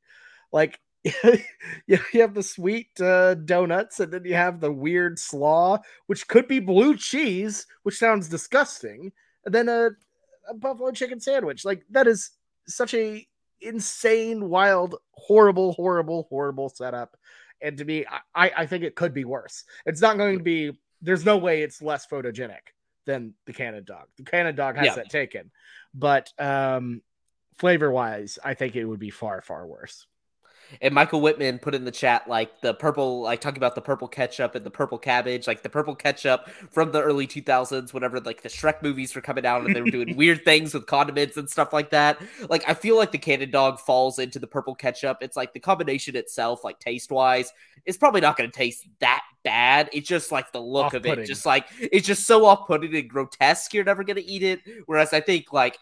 like 0.52 0.78
you 1.24 1.98
have 2.12 2.34
the 2.34 2.42
sweet 2.42 2.88
uh, 3.00 3.34
donuts, 3.34 4.00
and 4.00 4.12
then 4.12 4.24
you 4.24 4.34
have 4.34 4.60
the 4.60 4.70
weird 4.72 5.18
slaw, 5.18 5.78
which 6.06 6.28
could 6.28 6.46
be 6.46 6.60
blue 6.60 6.96
cheese, 6.96 7.66
which 7.84 7.98
sounds 7.98 8.28
disgusting, 8.28 9.12
and 9.46 9.54
then 9.54 9.68
a, 9.68 9.90
a 10.48 10.54
buffalo 10.54 10.90
chicken 10.90 11.20
sandwich. 11.20 11.64
Like 11.64 11.84
that 11.90 12.06
is 12.06 12.30
such 12.66 12.92
a 12.92 13.26
insane, 13.62 14.48
wild, 14.48 14.96
horrible, 15.12 15.72
horrible, 15.72 16.26
horrible 16.28 16.68
setup. 16.68 17.16
And 17.62 17.76
to 17.78 17.84
me, 17.84 18.04
I, 18.34 18.52
I 18.56 18.66
think 18.66 18.84
it 18.84 18.94
could 18.94 19.12
be 19.12 19.24
worse. 19.24 19.64
It's 19.86 20.00
not 20.00 20.18
going 20.18 20.38
to 20.38 20.44
be. 20.44 20.78
There's 21.02 21.24
no 21.24 21.38
way 21.38 21.62
it's 21.62 21.80
less 21.80 22.06
photogenic 22.06 22.60
than 23.06 23.34
the 23.46 23.52
Cannon 23.52 23.84
dog. 23.84 24.06
The 24.16 24.24
Cannon 24.24 24.54
dog 24.54 24.76
has 24.76 24.86
yeah. 24.86 24.94
that 24.96 25.10
taken 25.10 25.50
but 25.94 26.32
um, 26.38 27.02
flavor 27.58 27.90
wise, 27.90 28.38
I 28.44 28.54
think 28.54 28.76
it 28.76 28.84
would 28.84 29.00
be 29.00 29.10
far 29.10 29.40
far 29.40 29.66
worse. 29.66 30.06
And 30.80 30.94
Michael 30.94 31.20
Whitman 31.20 31.58
put 31.58 31.74
in 31.74 31.84
the 31.84 31.90
chat 31.90 32.28
like 32.28 32.60
the 32.60 32.74
purple, 32.74 33.22
like 33.22 33.40
talking 33.40 33.58
about 33.58 33.74
the 33.74 33.80
purple 33.80 34.08
ketchup 34.08 34.54
and 34.54 34.64
the 34.64 34.70
purple 34.70 34.98
cabbage, 34.98 35.46
like 35.46 35.62
the 35.62 35.68
purple 35.68 35.94
ketchup 35.94 36.48
from 36.70 36.92
the 36.92 37.02
early 37.02 37.26
2000s, 37.26 37.92
whenever 37.92 38.20
like 38.20 38.42
the 38.42 38.48
Shrek 38.48 38.82
movies 38.82 39.14
were 39.14 39.20
coming 39.20 39.46
out 39.46 39.64
and 39.64 39.74
they 39.74 39.82
were 39.82 39.90
doing 39.90 40.16
weird 40.16 40.44
things 40.44 40.74
with 40.74 40.86
condiments 40.86 41.36
and 41.36 41.48
stuff 41.48 41.72
like 41.72 41.90
that. 41.90 42.20
Like, 42.48 42.68
I 42.68 42.74
feel 42.74 42.96
like 42.96 43.12
the 43.12 43.18
Cannon 43.18 43.50
Dog 43.50 43.80
falls 43.80 44.18
into 44.18 44.38
the 44.38 44.46
purple 44.46 44.74
ketchup. 44.74 45.18
It's 45.20 45.36
like 45.36 45.52
the 45.52 45.60
combination 45.60 46.16
itself, 46.16 46.64
like 46.64 46.78
taste 46.78 47.10
wise, 47.10 47.52
is 47.86 47.96
probably 47.96 48.20
not 48.20 48.36
going 48.36 48.50
to 48.50 48.56
taste 48.56 48.86
that 49.00 49.22
bad. 49.42 49.88
It's 49.92 50.08
just 50.08 50.32
like 50.32 50.52
the 50.52 50.60
look 50.60 50.94
of 50.94 51.06
it, 51.06 51.26
just 51.26 51.46
like 51.46 51.66
it's 51.78 52.06
just 52.06 52.26
so 52.26 52.44
off 52.44 52.66
putting 52.66 52.94
and 52.94 53.08
grotesque. 53.08 53.72
You're 53.74 53.84
never 53.84 54.04
going 54.04 54.16
to 54.16 54.24
eat 54.24 54.42
it. 54.42 54.60
Whereas 54.86 55.12
I 55.12 55.20
think 55.20 55.52
like 55.52 55.78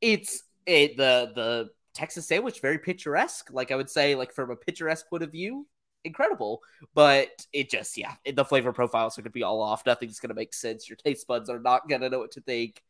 it's 0.00 0.42
it, 0.66 0.96
the, 0.96 1.32
the, 1.34 1.70
Texas 1.94 2.26
sandwich 2.26 2.60
very 2.60 2.78
picturesque. 2.78 3.50
Like 3.52 3.70
I 3.70 3.76
would 3.76 3.90
say, 3.90 4.14
like 4.14 4.32
from 4.32 4.50
a 4.50 4.56
picturesque 4.56 5.08
point 5.08 5.22
of 5.22 5.32
view, 5.32 5.66
incredible. 6.04 6.60
But 6.94 7.46
it 7.52 7.70
just, 7.70 7.96
yeah, 7.96 8.14
the 8.34 8.44
flavor 8.44 8.72
profiles 8.72 9.18
are 9.18 9.22
gonna 9.22 9.30
be 9.30 9.42
all 9.42 9.60
off. 9.62 9.86
Nothing's 9.86 10.20
gonna 10.20 10.34
make 10.34 10.54
sense. 10.54 10.88
Your 10.88 10.96
taste 10.96 11.26
buds 11.26 11.48
are 11.48 11.60
not 11.60 11.88
gonna 11.88 12.10
know 12.10 12.18
what 12.18 12.32
to 12.32 12.40
think. 12.40 12.82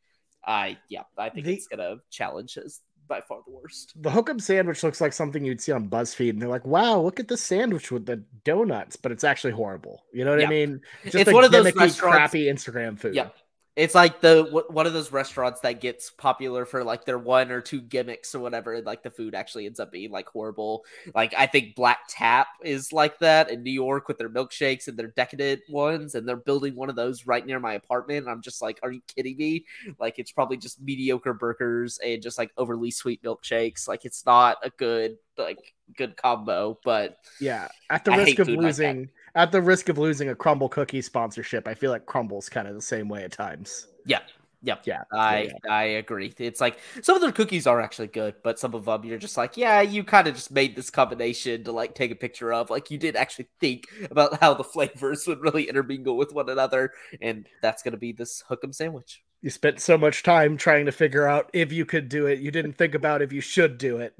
I 0.45 0.77
yeah, 0.89 1.03
I 1.17 1.29
think 1.29 1.45
the, 1.45 1.53
it's 1.53 1.67
gonna 1.67 1.97
challenge 2.11 2.57
us 2.57 2.81
by 3.07 3.21
far 3.21 3.39
the 3.45 3.53
worst. 3.53 3.93
The 4.01 4.09
hook'em 4.09 4.41
sandwich 4.41 4.83
looks 4.83 5.01
like 5.01 5.13
something 5.13 5.43
you'd 5.43 5.61
see 5.61 5.71
on 5.71 5.89
BuzzFeed, 5.89 6.31
and 6.31 6.41
they're 6.41 6.49
like, 6.49 6.65
"Wow, 6.65 6.99
look 7.01 7.19
at 7.19 7.27
the 7.27 7.37
sandwich 7.37 7.91
with 7.91 8.05
the 8.05 8.23
donuts," 8.43 8.95
but 8.95 9.11
it's 9.11 9.23
actually 9.23 9.53
horrible. 9.53 10.03
You 10.13 10.25
know 10.25 10.31
what 10.31 10.41
yeah. 10.41 10.47
I 10.47 10.49
mean? 10.49 10.81
Just 11.03 11.15
it's 11.15 11.33
one 11.33 11.43
of 11.43 11.51
those 11.51 11.71
crappy 11.99 12.45
Instagram 12.45 12.99
food. 12.99 13.15
Yeah, 13.15 13.29
it's 13.75 13.93
like 13.93 14.21
the 14.21 14.63
one 14.69 14.87
of 14.87 14.93
those 14.93 15.11
restaurants 15.11 15.59
that 15.61 15.81
gets 15.81 16.09
popular 16.09 16.65
for 16.65 16.81
like 16.83 17.03
their 17.03 17.17
one 17.17 17.51
or 17.51 17.59
two 17.59 17.81
gimmicks 17.81 18.33
or 18.33 18.39
whatever, 18.39 18.73
and 18.73 18.85
like 18.85 19.03
the 19.03 19.09
food 19.09 19.35
actually 19.35 19.65
ends 19.65 19.81
up 19.81 19.91
being 19.91 20.11
like 20.11 20.29
horrible. 20.29 20.85
Like 21.13 21.33
I 21.37 21.45
think 21.45 21.75
Black 21.75 21.99
Tap 22.07 22.47
is 22.63 22.93
like 22.93 23.19
that 23.19 23.51
in 23.51 23.63
New 23.63 23.71
York 23.71 24.07
with 24.07 24.17
their 24.17 24.29
milkshakes 24.29 24.87
and 24.87 24.97
their 24.97 25.07
decadent 25.09 25.61
ones, 25.69 26.15
and 26.15 26.25
they're 26.25 26.37
building 26.37 26.75
one 26.75 26.89
of 26.89 26.95
those 26.95 27.27
right 27.27 27.45
near 27.45 27.59
my 27.59 27.73
apartment. 27.73 28.19
And 28.19 28.29
I'm 28.29 28.41
just 28.41 28.61
like, 28.61 28.79
are 28.81 28.91
you 28.93 29.01
kidding 29.13 29.35
me? 29.35 29.65
Like 29.99 30.19
it's 30.19 30.31
probably 30.31 30.55
just 30.55 30.81
mediocre 30.81 31.33
burgers 31.33 31.97
and 31.97 32.21
just 32.21 32.37
like 32.37 32.51
overly 32.57 32.91
sweet 32.91 33.21
milkshakes. 33.23 33.89
Like 33.89 34.05
it's 34.05 34.25
not 34.25 34.57
a 34.63 34.69
good 34.69 35.17
like 35.37 35.73
good 35.97 36.15
combo. 36.15 36.79
But 36.85 37.17
yeah, 37.41 37.67
at 37.89 38.05
the 38.05 38.13
I 38.13 38.17
risk 38.17 38.39
of 38.39 38.47
losing 38.47 39.09
at 39.35 39.51
the 39.51 39.61
risk 39.61 39.89
of 39.89 39.97
losing 39.97 40.29
a 40.29 40.35
Crumbl 40.35 40.71
cookie 40.71 41.01
sponsorship, 41.01 41.67
I 41.67 41.73
feel 41.73 41.91
like 41.91 42.05
Crumbl's 42.05 42.49
kind 42.49 42.67
of 42.67 42.73
the 42.73 42.81
same 42.81 43.09
way 43.09 43.23
at 43.23 43.31
times. 43.31 43.87
Yeah. 44.05 44.21
Yep. 44.63 44.81
Yeah. 44.85 45.03
I 45.13 45.41
yeah, 45.41 45.51
yeah. 45.63 45.71
I 45.71 45.83
agree. 45.83 46.33
It's 46.39 46.59
like 46.59 46.79
some 47.03 47.15
of 47.15 47.21
their 47.21 47.31
cookies 47.31 47.67
are 47.67 47.79
actually 47.79 48.07
good, 48.07 48.35
but 48.43 48.57
some 48.57 48.73
of 48.73 48.85
them 48.85 49.03
you're 49.03 49.19
just 49.19 49.37
like, 49.37 49.57
yeah, 49.57 49.81
you 49.81 50.03
kind 50.03 50.27
of 50.27 50.33
just 50.33 50.49
made 50.49 50.75
this 50.75 50.89
combination 50.89 51.63
to 51.65 51.71
like 51.71 51.93
take 51.93 52.09
a 52.09 52.15
picture 52.15 52.51
of. 52.51 52.71
Like 52.71 52.89
you 52.89 52.97
didn't 52.97 53.21
actually 53.21 53.47
think 53.59 53.85
about 54.09 54.39
how 54.39 54.55
the 54.55 54.63
flavors 54.63 55.27
would 55.27 55.41
really 55.41 55.69
intermingle 55.69 56.17
with 56.17 56.33
one 56.33 56.49
another, 56.49 56.93
and 57.21 57.47
that's 57.61 57.83
gonna 57.83 57.97
be 57.97 58.11
this 58.11 58.43
hook'em 58.49 58.73
sandwich. 58.73 59.23
You 59.41 59.51
spent 59.51 59.81
so 59.81 59.99
much 59.99 60.23
time 60.23 60.57
trying 60.57 60.87
to 60.87 60.91
figure 60.91 61.27
out 61.27 61.51
if 61.53 61.71
you 61.71 61.85
could 61.85 62.09
do 62.09 62.25
it. 62.25 62.39
You 62.39 62.49
didn't 62.49 62.73
think 62.73 62.95
about 62.95 63.21
if 63.21 63.31
you 63.31 63.41
should 63.41 63.77
do 63.77 63.97
it. 63.97 64.15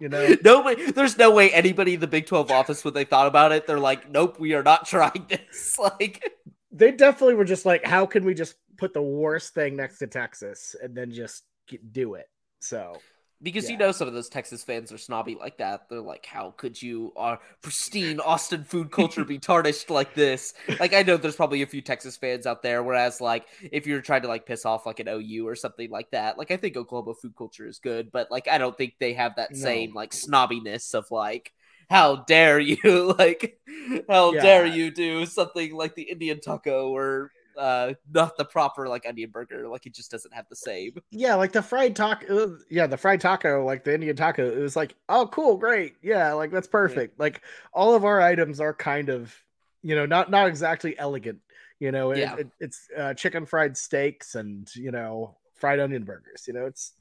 You 0.00 0.08
know, 0.08 0.36
no 0.44 0.62
way. 0.62 0.90
There's 0.90 1.18
no 1.18 1.30
way 1.30 1.50
anybody 1.52 1.94
in 1.94 2.00
the 2.00 2.06
Big 2.06 2.26
Twelve 2.26 2.50
office, 2.50 2.84
when 2.84 2.94
they 2.94 3.04
thought 3.04 3.26
about 3.26 3.52
it, 3.52 3.66
they're 3.66 3.80
like, 3.80 4.10
"Nope, 4.10 4.38
we 4.38 4.54
are 4.54 4.62
not 4.62 4.86
trying 4.86 5.26
this." 5.28 5.78
Like, 6.00 6.32
they 6.72 6.90
definitely 6.92 7.34
were 7.34 7.44
just 7.44 7.66
like, 7.66 7.84
"How 7.84 8.06
can 8.06 8.24
we 8.24 8.34
just 8.34 8.56
put 8.76 8.94
the 8.94 9.02
worst 9.02 9.54
thing 9.54 9.76
next 9.76 9.98
to 9.98 10.06
Texas 10.06 10.74
and 10.80 10.94
then 10.94 11.12
just 11.12 11.44
do 11.92 12.14
it?" 12.14 12.28
So 12.60 12.98
because 13.42 13.64
yeah. 13.64 13.70
you 13.70 13.76
know 13.76 13.92
some 13.92 14.08
of 14.08 14.14
those 14.14 14.28
Texas 14.28 14.64
fans 14.64 14.90
are 14.90 14.98
snobby 14.98 15.36
like 15.38 15.58
that. 15.58 15.88
They're 15.88 16.00
like, 16.00 16.26
"How 16.26 16.54
could 16.56 16.80
you, 16.80 17.12
our 17.16 17.34
uh, 17.34 17.38
pristine 17.62 18.18
Austin 18.20 18.64
food 18.64 18.90
culture, 18.90 19.24
be 19.24 19.38
tarnished 19.38 19.90
like 19.90 20.14
this?" 20.14 20.54
Like, 20.80 20.92
I 20.92 21.02
know 21.02 21.16
there's 21.16 21.36
probably 21.36 21.62
a 21.62 21.66
few 21.66 21.80
Texas 21.80 22.16
fans 22.16 22.46
out 22.46 22.62
there. 22.62 22.82
Whereas, 22.82 23.20
like, 23.20 23.46
if 23.70 23.86
you're 23.86 24.00
trying 24.00 24.22
to 24.22 24.28
like 24.28 24.46
piss 24.46 24.64
off 24.64 24.86
like 24.86 25.00
an 25.00 25.08
OU 25.08 25.46
or 25.46 25.54
something 25.54 25.90
like 25.90 26.10
that, 26.10 26.36
like 26.36 26.50
I 26.50 26.56
think 26.56 26.76
Oklahoma 26.76 27.14
food 27.14 27.34
culture 27.36 27.66
is 27.66 27.78
good, 27.78 28.10
but 28.10 28.30
like 28.30 28.48
I 28.48 28.58
don't 28.58 28.76
think 28.76 28.94
they 28.98 29.12
have 29.14 29.36
that 29.36 29.52
no. 29.52 29.58
same 29.58 29.94
like 29.94 30.10
snobbiness 30.10 30.94
of 30.94 31.10
like, 31.10 31.52
"How 31.88 32.24
dare 32.24 32.58
you?" 32.58 33.14
like, 33.18 33.60
"How 34.08 34.32
yeah. 34.32 34.42
dare 34.42 34.66
you 34.66 34.90
do 34.90 35.26
something 35.26 35.74
like 35.74 35.94
the 35.94 36.10
Indian 36.10 36.40
taco 36.40 36.88
or 36.88 37.30
uh 37.58 37.92
not 38.12 38.36
the 38.36 38.44
proper 38.44 38.88
like 38.88 39.06
onion 39.06 39.30
burger 39.30 39.68
like 39.68 39.86
it 39.86 39.94
just 39.94 40.10
doesn't 40.10 40.32
have 40.32 40.46
the 40.48 40.56
same 40.56 40.92
yeah 41.10 41.34
like 41.34 41.52
the 41.52 41.62
fried 41.62 41.94
taco 41.94 42.56
yeah 42.70 42.86
the 42.86 42.96
fried 42.96 43.20
taco 43.20 43.64
like 43.64 43.84
the 43.84 43.92
indian 43.92 44.16
taco 44.16 44.50
it 44.50 44.58
was 44.58 44.76
like 44.76 44.94
oh 45.08 45.26
cool 45.26 45.56
great 45.56 45.96
yeah 46.02 46.32
like 46.32 46.50
that's 46.50 46.68
perfect 46.68 47.14
yeah. 47.16 47.22
like 47.22 47.42
all 47.72 47.94
of 47.94 48.04
our 48.04 48.20
items 48.20 48.60
are 48.60 48.72
kind 48.72 49.08
of 49.08 49.34
you 49.82 49.94
know 49.94 50.06
not 50.06 50.30
not 50.30 50.46
exactly 50.48 50.98
elegant 50.98 51.40
you 51.80 51.92
know 51.92 52.12
it, 52.12 52.18
yeah. 52.18 52.36
it, 52.36 52.48
it's 52.60 52.88
uh, 52.96 53.14
chicken 53.14 53.44
fried 53.44 53.76
steaks 53.76 54.34
and 54.34 54.68
you 54.74 54.90
know 54.90 55.36
fried 55.54 55.80
onion 55.80 56.04
burgers 56.04 56.44
you 56.46 56.54
know 56.54 56.66
it's 56.66 56.92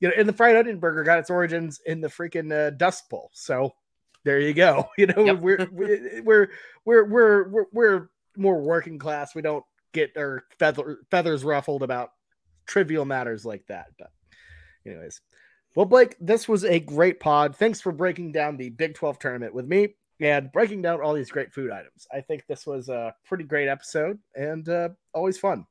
you 0.00 0.08
know, 0.08 0.14
and 0.16 0.28
the 0.28 0.32
fried 0.32 0.56
onion 0.56 0.78
burger 0.78 1.04
got 1.04 1.18
its 1.18 1.30
origins 1.30 1.80
in 1.86 2.00
the 2.00 2.08
freaking 2.08 2.52
uh, 2.52 2.70
Dust 2.70 3.08
Bowl. 3.08 3.30
So 3.32 3.74
there 4.24 4.40
you 4.40 4.54
go. 4.54 4.88
You 4.98 5.06
know, 5.06 5.24
yep. 5.24 5.38
we're, 5.40 5.68
we're, 5.70 6.22
we're 6.24 6.48
we're 6.84 7.04
we're 7.04 7.64
we're 7.72 8.08
more 8.36 8.60
working 8.60 8.98
class. 8.98 9.34
We 9.34 9.42
don't 9.42 9.64
get 9.92 10.16
our 10.16 10.44
feather, 10.58 10.98
feathers 11.10 11.44
ruffled 11.44 11.82
about 11.82 12.10
trivial 12.66 13.04
matters 13.04 13.44
like 13.44 13.66
that. 13.68 13.86
But 13.98 14.10
anyways, 14.86 15.20
well, 15.74 15.86
Blake, 15.86 16.16
this 16.20 16.48
was 16.48 16.64
a 16.64 16.80
great 16.80 17.20
pod. 17.20 17.56
Thanks 17.56 17.80
for 17.80 17.92
breaking 17.92 18.32
down 18.32 18.56
the 18.56 18.70
Big 18.70 18.94
12 18.94 19.18
tournament 19.18 19.54
with 19.54 19.66
me 19.66 19.94
and 20.20 20.52
breaking 20.52 20.82
down 20.82 21.00
all 21.00 21.14
these 21.14 21.30
great 21.30 21.52
food 21.52 21.70
items. 21.70 22.06
I 22.12 22.20
think 22.20 22.44
this 22.46 22.66
was 22.66 22.88
a 22.88 23.14
pretty 23.24 23.44
great 23.44 23.68
episode 23.68 24.18
and 24.34 24.68
uh, 24.68 24.90
always 25.14 25.38
fun. 25.38 25.66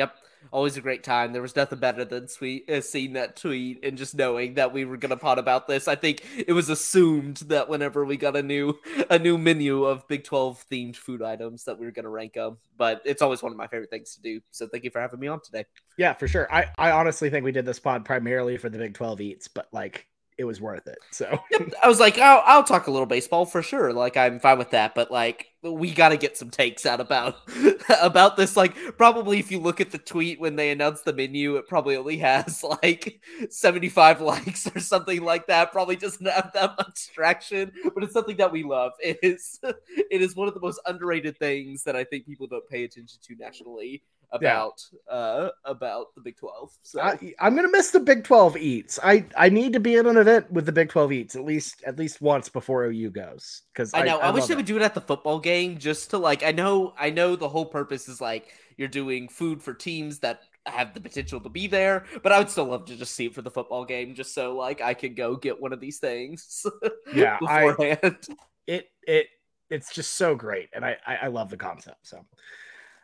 Yep, 0.00 0.16
always 0.50 0.78
a 0.78 0.80
great 0.80 1.04
time. 1.04 1.34
There 1.34 1.42
was 1.42 1.54
nothing 1.54 1.78
better 1.78 2.06
than 2.06 2.26
sweet 2.26 2.70
uh, 2.70 2.80
seeing 2.80 3.12
that 3.12 3.36
tweet 3.36 3.84
and 3.84 3.98
just 3.98 4.14
knowing 4.14 4.54
that 4.54 4.72
we 4.72 4.86
were 4.86 4.96
gonna 4.96 5.18
pod 5.18 5.38
about 5.38 5.68
this. 5.68 5.88
I 5.88 5.94
think 5.94 6.24
it 6.38 6.54
was 6.54 6.70
assumed 6.70 7.36
that 7.48 7.68
whenever 7.68 8.02
we 8.06 8.16
got 8.16 8.34
a 8.34 8.42
new 8.42 8.78
a 9.10 9.18
new 9.18 9.36
menu 9.36 9.84
of 9.84 10.08
Big 10.08 10.24
Twelve 10.24 10.64
themed 10.72 10.96
food 10.96 11.20
items 11.20 11.64
that 11.64 11.78
we 11.78 11.84
were 11.84 11.92
gonna 11.92 12.08
rank 12.08 12.32
them. 12.32 12.56
But 12.78 13.02
it's 13.04 13.20
always 13.20 13.42
one 13.42 13.52
of 13.52 13.58
my 13.58 13.66
favorite 13.66 13.90
things 13.90 14.14
to 14.14 14.22
do. 14.22 14.40
So 14.52 14.66
thank 14.66 14.84
you 14.84 14.90
for 14.90 15.02
having 15.02 15.20
me 15.20 15.26
on 15.26 15.42
today. 15.42 15.66
Yeah, 15.98 16.14
for 16.14 16.26
sure. 16.26 16.50
I 16.50 16.68
I 16.78 16.92
honestly 16.92 17.28
think 17.28 17.44
we 17.44 17.52
did 17.52 17.66
this 17.66 17.78
pod 17.78 18.06
primarily 18.06 18.56
for 18.56 18.70
the 18.70 18.78
Big 18.78 18.94
Twelve 18.94 19.20
eats, 19.20 19.48
but 19.48 19.68
like 19.70 20.06
it 20.40 20.44
was 20.44 20.58
worth 20.58 20.86
it. 20.86 20.98
So 21.10 21.38
yep. 21.50 21.70
I 21.84 21.86
was 21.86 22.00
like, 22.00 22.18
I'll, 22.18 22.42
I'll 22.46 22.64
talk 22.64 22.86
a 22.86 22.90
little 22.90 23.04
baseball 23.04 23.44
for 23.44 23.62
sure. 23.62 23.92
Like 23.92 24.16
I'm 24.16 24.40
fine 24.40 24.56
with 24.56 24.70
that, 24.70 24.94
but 24.94 25.10
like 25.10 25.48
we 25.62 25.92
got 25.92 26.08
to 26.08 26.16
get 26.16 26.38
some 26.38 26.48
takes 26.48 26.86
out 26.86 26.98
about 26.98 27.36
about 28.00 28.38
this. 28.38 28.56
Like 28.56 28.74
probably 28.96 29.38
if 29.38 29.50
you 29.50 29.58
look 29.60 29.82
at 29.82 29.90
the 29.90 29.98
tweet 29.98 30.40
when 30.40 30.56
they 30.56 30.70
announced 30.70 31.04
the 31.04 31.12
menu, 31.12 31.56
it 31.56 31.68
probably 31.68 31.94
only 31.94 32.16
has 32.16 32.64
like 32.82 33.20
75 33.50 34.22
likes 34.22 34.66
or 34.74 34.80
something 34.80 35.22
like 35.22 35.46
that. 35.48 35.72
Probably 35.72 35.96
doesn't 35.96 36.26
have 36.26 36.52
that 36.54 36.74
much 36.78 37.10
traction, 37.12 37.70
but 37.94 38.02
it's 38.02 38.14
something 38.14 38.38
that 38.38 38.50
we 38.50 38.62
love. 38.62 38.92
It 39.00 39.18
is 39.22 39.60
it 39.62 40.22
is 40.22 40.34
one 40.34 40.48
of 40.48 40.54
the 40.54 40.60
most 40.60 40.80
underrated 40.86 41.38
things 41.38 41.84
that 41.84 41.96
I 41.96 42.04
think 42.04 42.24
people 42.24 42.46
don't 42.46 42.66
pay 42.66 42.84
attention 42.84 43.20
to 43.24 43.34
nationally 43.36 44.02
about 44.32 44.82
yeah. 44.92 45.14
uh 45.14 45.50
about 45.64 46.14
the 46.14 46.20
Big 46.20 46.36
12. 46.36 46.70
So 46.82 47.00
I, 47.00 47.18
am 47.40 47.56
gonna 47.56 47.70
miss 47.70 47.90
the 47.90 48.00
Big 48.00 48.24
12 48.24 48.56
eats. 48.56 48.98
I 49.02 49.24
I 49.36 49.48
need 49.48 49.72
to 49.72 49.80
be 49.80 49.96
in 49.96 50.06
an 50.06 50.16
event 50.16 50.50
with 50.50 50.66
the 50.66 50.72
Big 50.72 50.88
12 50.88 51.12
eats 51.12 51.36
at 51.36 51.44
least 51.44 51.82
at 51.86 51.98
least 51.98 52.20
once 52.20 52.48
before 52.48 52.84
OU 52.84 53.10
goes 53.10 53.62
because 53.72 53.92
I 53.94 54.02
know 54.02 54.18
I, 54.18 54.26
I, 54.26 54.28
I 54.28 54.30
wish 54.30 54.46
they 54.46 54.54
it. 54.54 54.56
would 54.56 54.66
do 54.66 54.76
it 54.76 54.82
at 54.82 54.94
the 54.94 55.00
football 55.00 55.38
game 55.38 55.78
just 55.78 56.10
to 56.10 56.18
like 56.18 56.42
I 56.42 56.52
know 56.52 56.94
I 56.98 57.10
know 57.10 57.36
the 57.36 57.48
whole 57.48 57.66
purpose 57.66 58.08
is 58.08 58.20
like 58.20 58.52
you're 58.76 58.88
doing 58.88 59.28
food 59.28 59.62
for 59.62 59.74
teams 59.74 60.20
that 60.20 60.40
have 60.66 60.94
the 60.94 61.00
potential 61.00 61.40
to 61.40 61.48
be 61.48 61.66
there, 61.66 62.04
but 62.22 62.32
I 62.32 62.38
would 62.38 62.50
still 62.50 62.66
love 62.66 62.84
to 62.86 62.96
just 62.96 63.14
see 63.14 63.26
it 63.26 63.34
for 63.34 63.42
the 63.42 63.50
football 63.50 63.84
game 63.84 64.14
just 64.14 64.34
so 64.34 64.56
like 64.56 64.80
I 64.80 64.94
could 64.94 65.16
go 65.16 65.36
get 65.36 65.60
one 65.60 65.72
of 65.72 65.80
these 65.80 65.98
things. 65.98 66.66
Yeah, 67.12 67.38
beforehand. 67.40 67.98
I, 68.02 68.34
it 68.68 68.86
it 69.02 69.26
it's 69.68 69.92
just 69.92 70.12
so 70.12 70.36
great, 70.36 70.68
and 70.72 70.84
I, 70.84 70.96
I 71.04 71.16
I 71.16 71.26
love 71.26 71.50
the 71.50 71.56
concept. 71.56 72.06
So. 72.06 72.24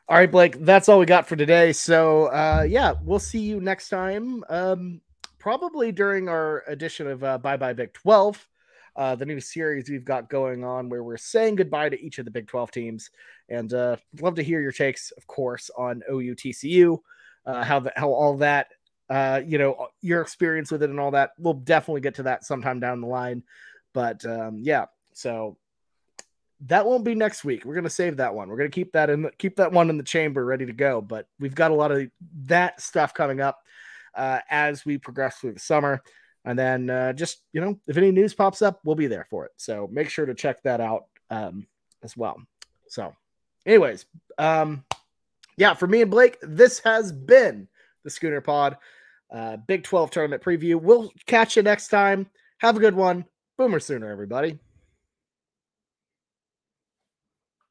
All 0.08 0.16
right, 0.16 0.30
Blake, 0.30 0.64
that's 0.64 0.88
all 0.88 1.00
we 1.00 1.06
got 1.06 1.26
for 1.26 1.34
today. 1.34 1.72
So, 1.72 2.26
uh, 2.26 2.64
yeah, 2.68 2.94
we'll 3.02 3.18
see 3.18 3.40
you 3.40 3.60
next 3.60 3.88
time. 3.88 4.44
Um, 4.48 5.00
probably 5.40 5.90
during 5.90 6.28
our 6.28 6.62
edition 6.68 7.08
of 7.08 7.24
uh, 7.24 7.38
Bye 7.38 7.56
Bye 7.56 7.72
Big 7.72 7.92
12, 7.92 8.48
uh, 8.94 9.16
the 9.16 9.26
new 9.26 9.40
series 9.40 9.90
we've 9.90 10.04
got 10.04 10.30
going 10.30 10.62
on 10.62 10.88
where 10.88 11.02
we're 11.02 11.16
saying 11.16 11.56
goodbye 11.56 11.88
to 11.88 12.00
each 12.00 12.20
of 12.20 12.24
the 12.24 12.30
Big 12.30 12.46
12 12.46 12.70
teams. 12.70 13.10
And 13.48 13.74
uh, 13.74 13.96
love 14.20 14.36
to 14.36 14.44
hear 14.44 14.60
your 14.60 14.70
takes, 14.70 15.10
of 15.10 15.26
course, 15.26 15.72
on 15.76 16.04
OUTCU, 16.08 16.98
uh, 17.44 17.64
how, 17.64 17.84
how 17.96 18.12
all 18.12 18.36
that, 18.36 18.68
uh, 19.10 19.40
you 19.44 19.58
know, 19.58 19.88
your 20.02 20.20
experience 20.20 20.70
with 20.70 20.84
it 20.84 20.90
and 20.90 21.00
all 21.00 21.10
that. 21.10 21.32
We'll 21.36 21.54
definitely 21.54 22.02
get 22.02 22.14
to 22.16 22.22
that 22.22 22.44
sometime 22.44 22.78
down 22.78 23.00
the 23.00 23.08
line. 23.08 23.42
But 23.92 24.24
um, 24.24 24.60
yeah, 24.62 24.84
so 25.14 25.56
that 26.60 26.86
won't 26.86 27.04
be 27.04 27.14
next 27.14 27.44
week. 27.44 27.64
We're 27.64 27.74
gonna 27.74 27.90
save 27.90 28.16
that 28.16 28.34
one. 28.34 28.48
We're 28.48 28.56
gonna 28.56 28.70
keep 28.70 28.92
that 28.92 29.10
in 29.10 29.30
keep 29.38 29.56
that 29.56 29.72
one 29.72 29.90
in 29.90 29.98
the 29.98 30.04
chamber 30.04 30.44
ready 30.44 30.66
to 30.66 30.72
go. 30.72 31.00
But 31.00 31.26
we've 31.38 31.54
got 31.54 31.70
a 31.70 31.74
lot 31.74 31.92
of 31.92 32.08
that 32.44 32.80
stuff 32.80 33.12
coming 33.14 33.40
up 33.40 33.62
uh, 34.14 34.40
as 34.50 34.84
we 34.84 34.98
progress 34.98 35.36
through 35.38 35.52
the 35.52 35.60
summer. 35.60 36.02
And 36.44 36.58
then 36.58 36.88
uh, 36.88 37.12
just 37.12 37.42
you 37.52 37.60
know, 37.60 37.78
if 37.86 37.96
any 37.96 38.10
news 38.10 38.34
pops 38.34 38.62
up, 38.62 38.80
we'll 38.84 38.96
be 38.96 39.08
there 39.08 39.26
for 39.28 39.44
it. 39.44 39.52
So 39.56 39.88
make 39.92 40.08
sure 40.08 40.26
to 40.26 40.34
check 40.34 40.62
that 40.62 40.80
out 40.80 41.06
um, 41.30 41.66
as 42.02 42.16
well. 42.16 42.40
So, 42.88 43.14
anyways, 43.66 44.06
um, 44.38 44.84
yeah, 45.56 45.74
for 45.74 45.86
me 45.86 46.02
and 46.02 46.10
Blake, 46.10 46.38
this 46.42 46.78
has 46.80 47.12
been 47.12 47.68
the 48.04 48.10
Schooner 48.10 48.40
Pod 48.40 48.76
uh, 49.30 49.56
Big 49.56 49.82
12 49.82 50.10
tournament 50.10 50.42
preview. 50.42 50.76
We'll 50.76 51.12
catch 51.26 51.56
you 51.56 51.62
next 51.62 51.88
time. 51.88 52.28
Have 52.58 52.76
a 52.76 52.80
good 52.80 52.94
one. 52.94 53.24
Boomer 53.58 53.80
sooner, 53.80 54.10
everybody. 54.10 54.58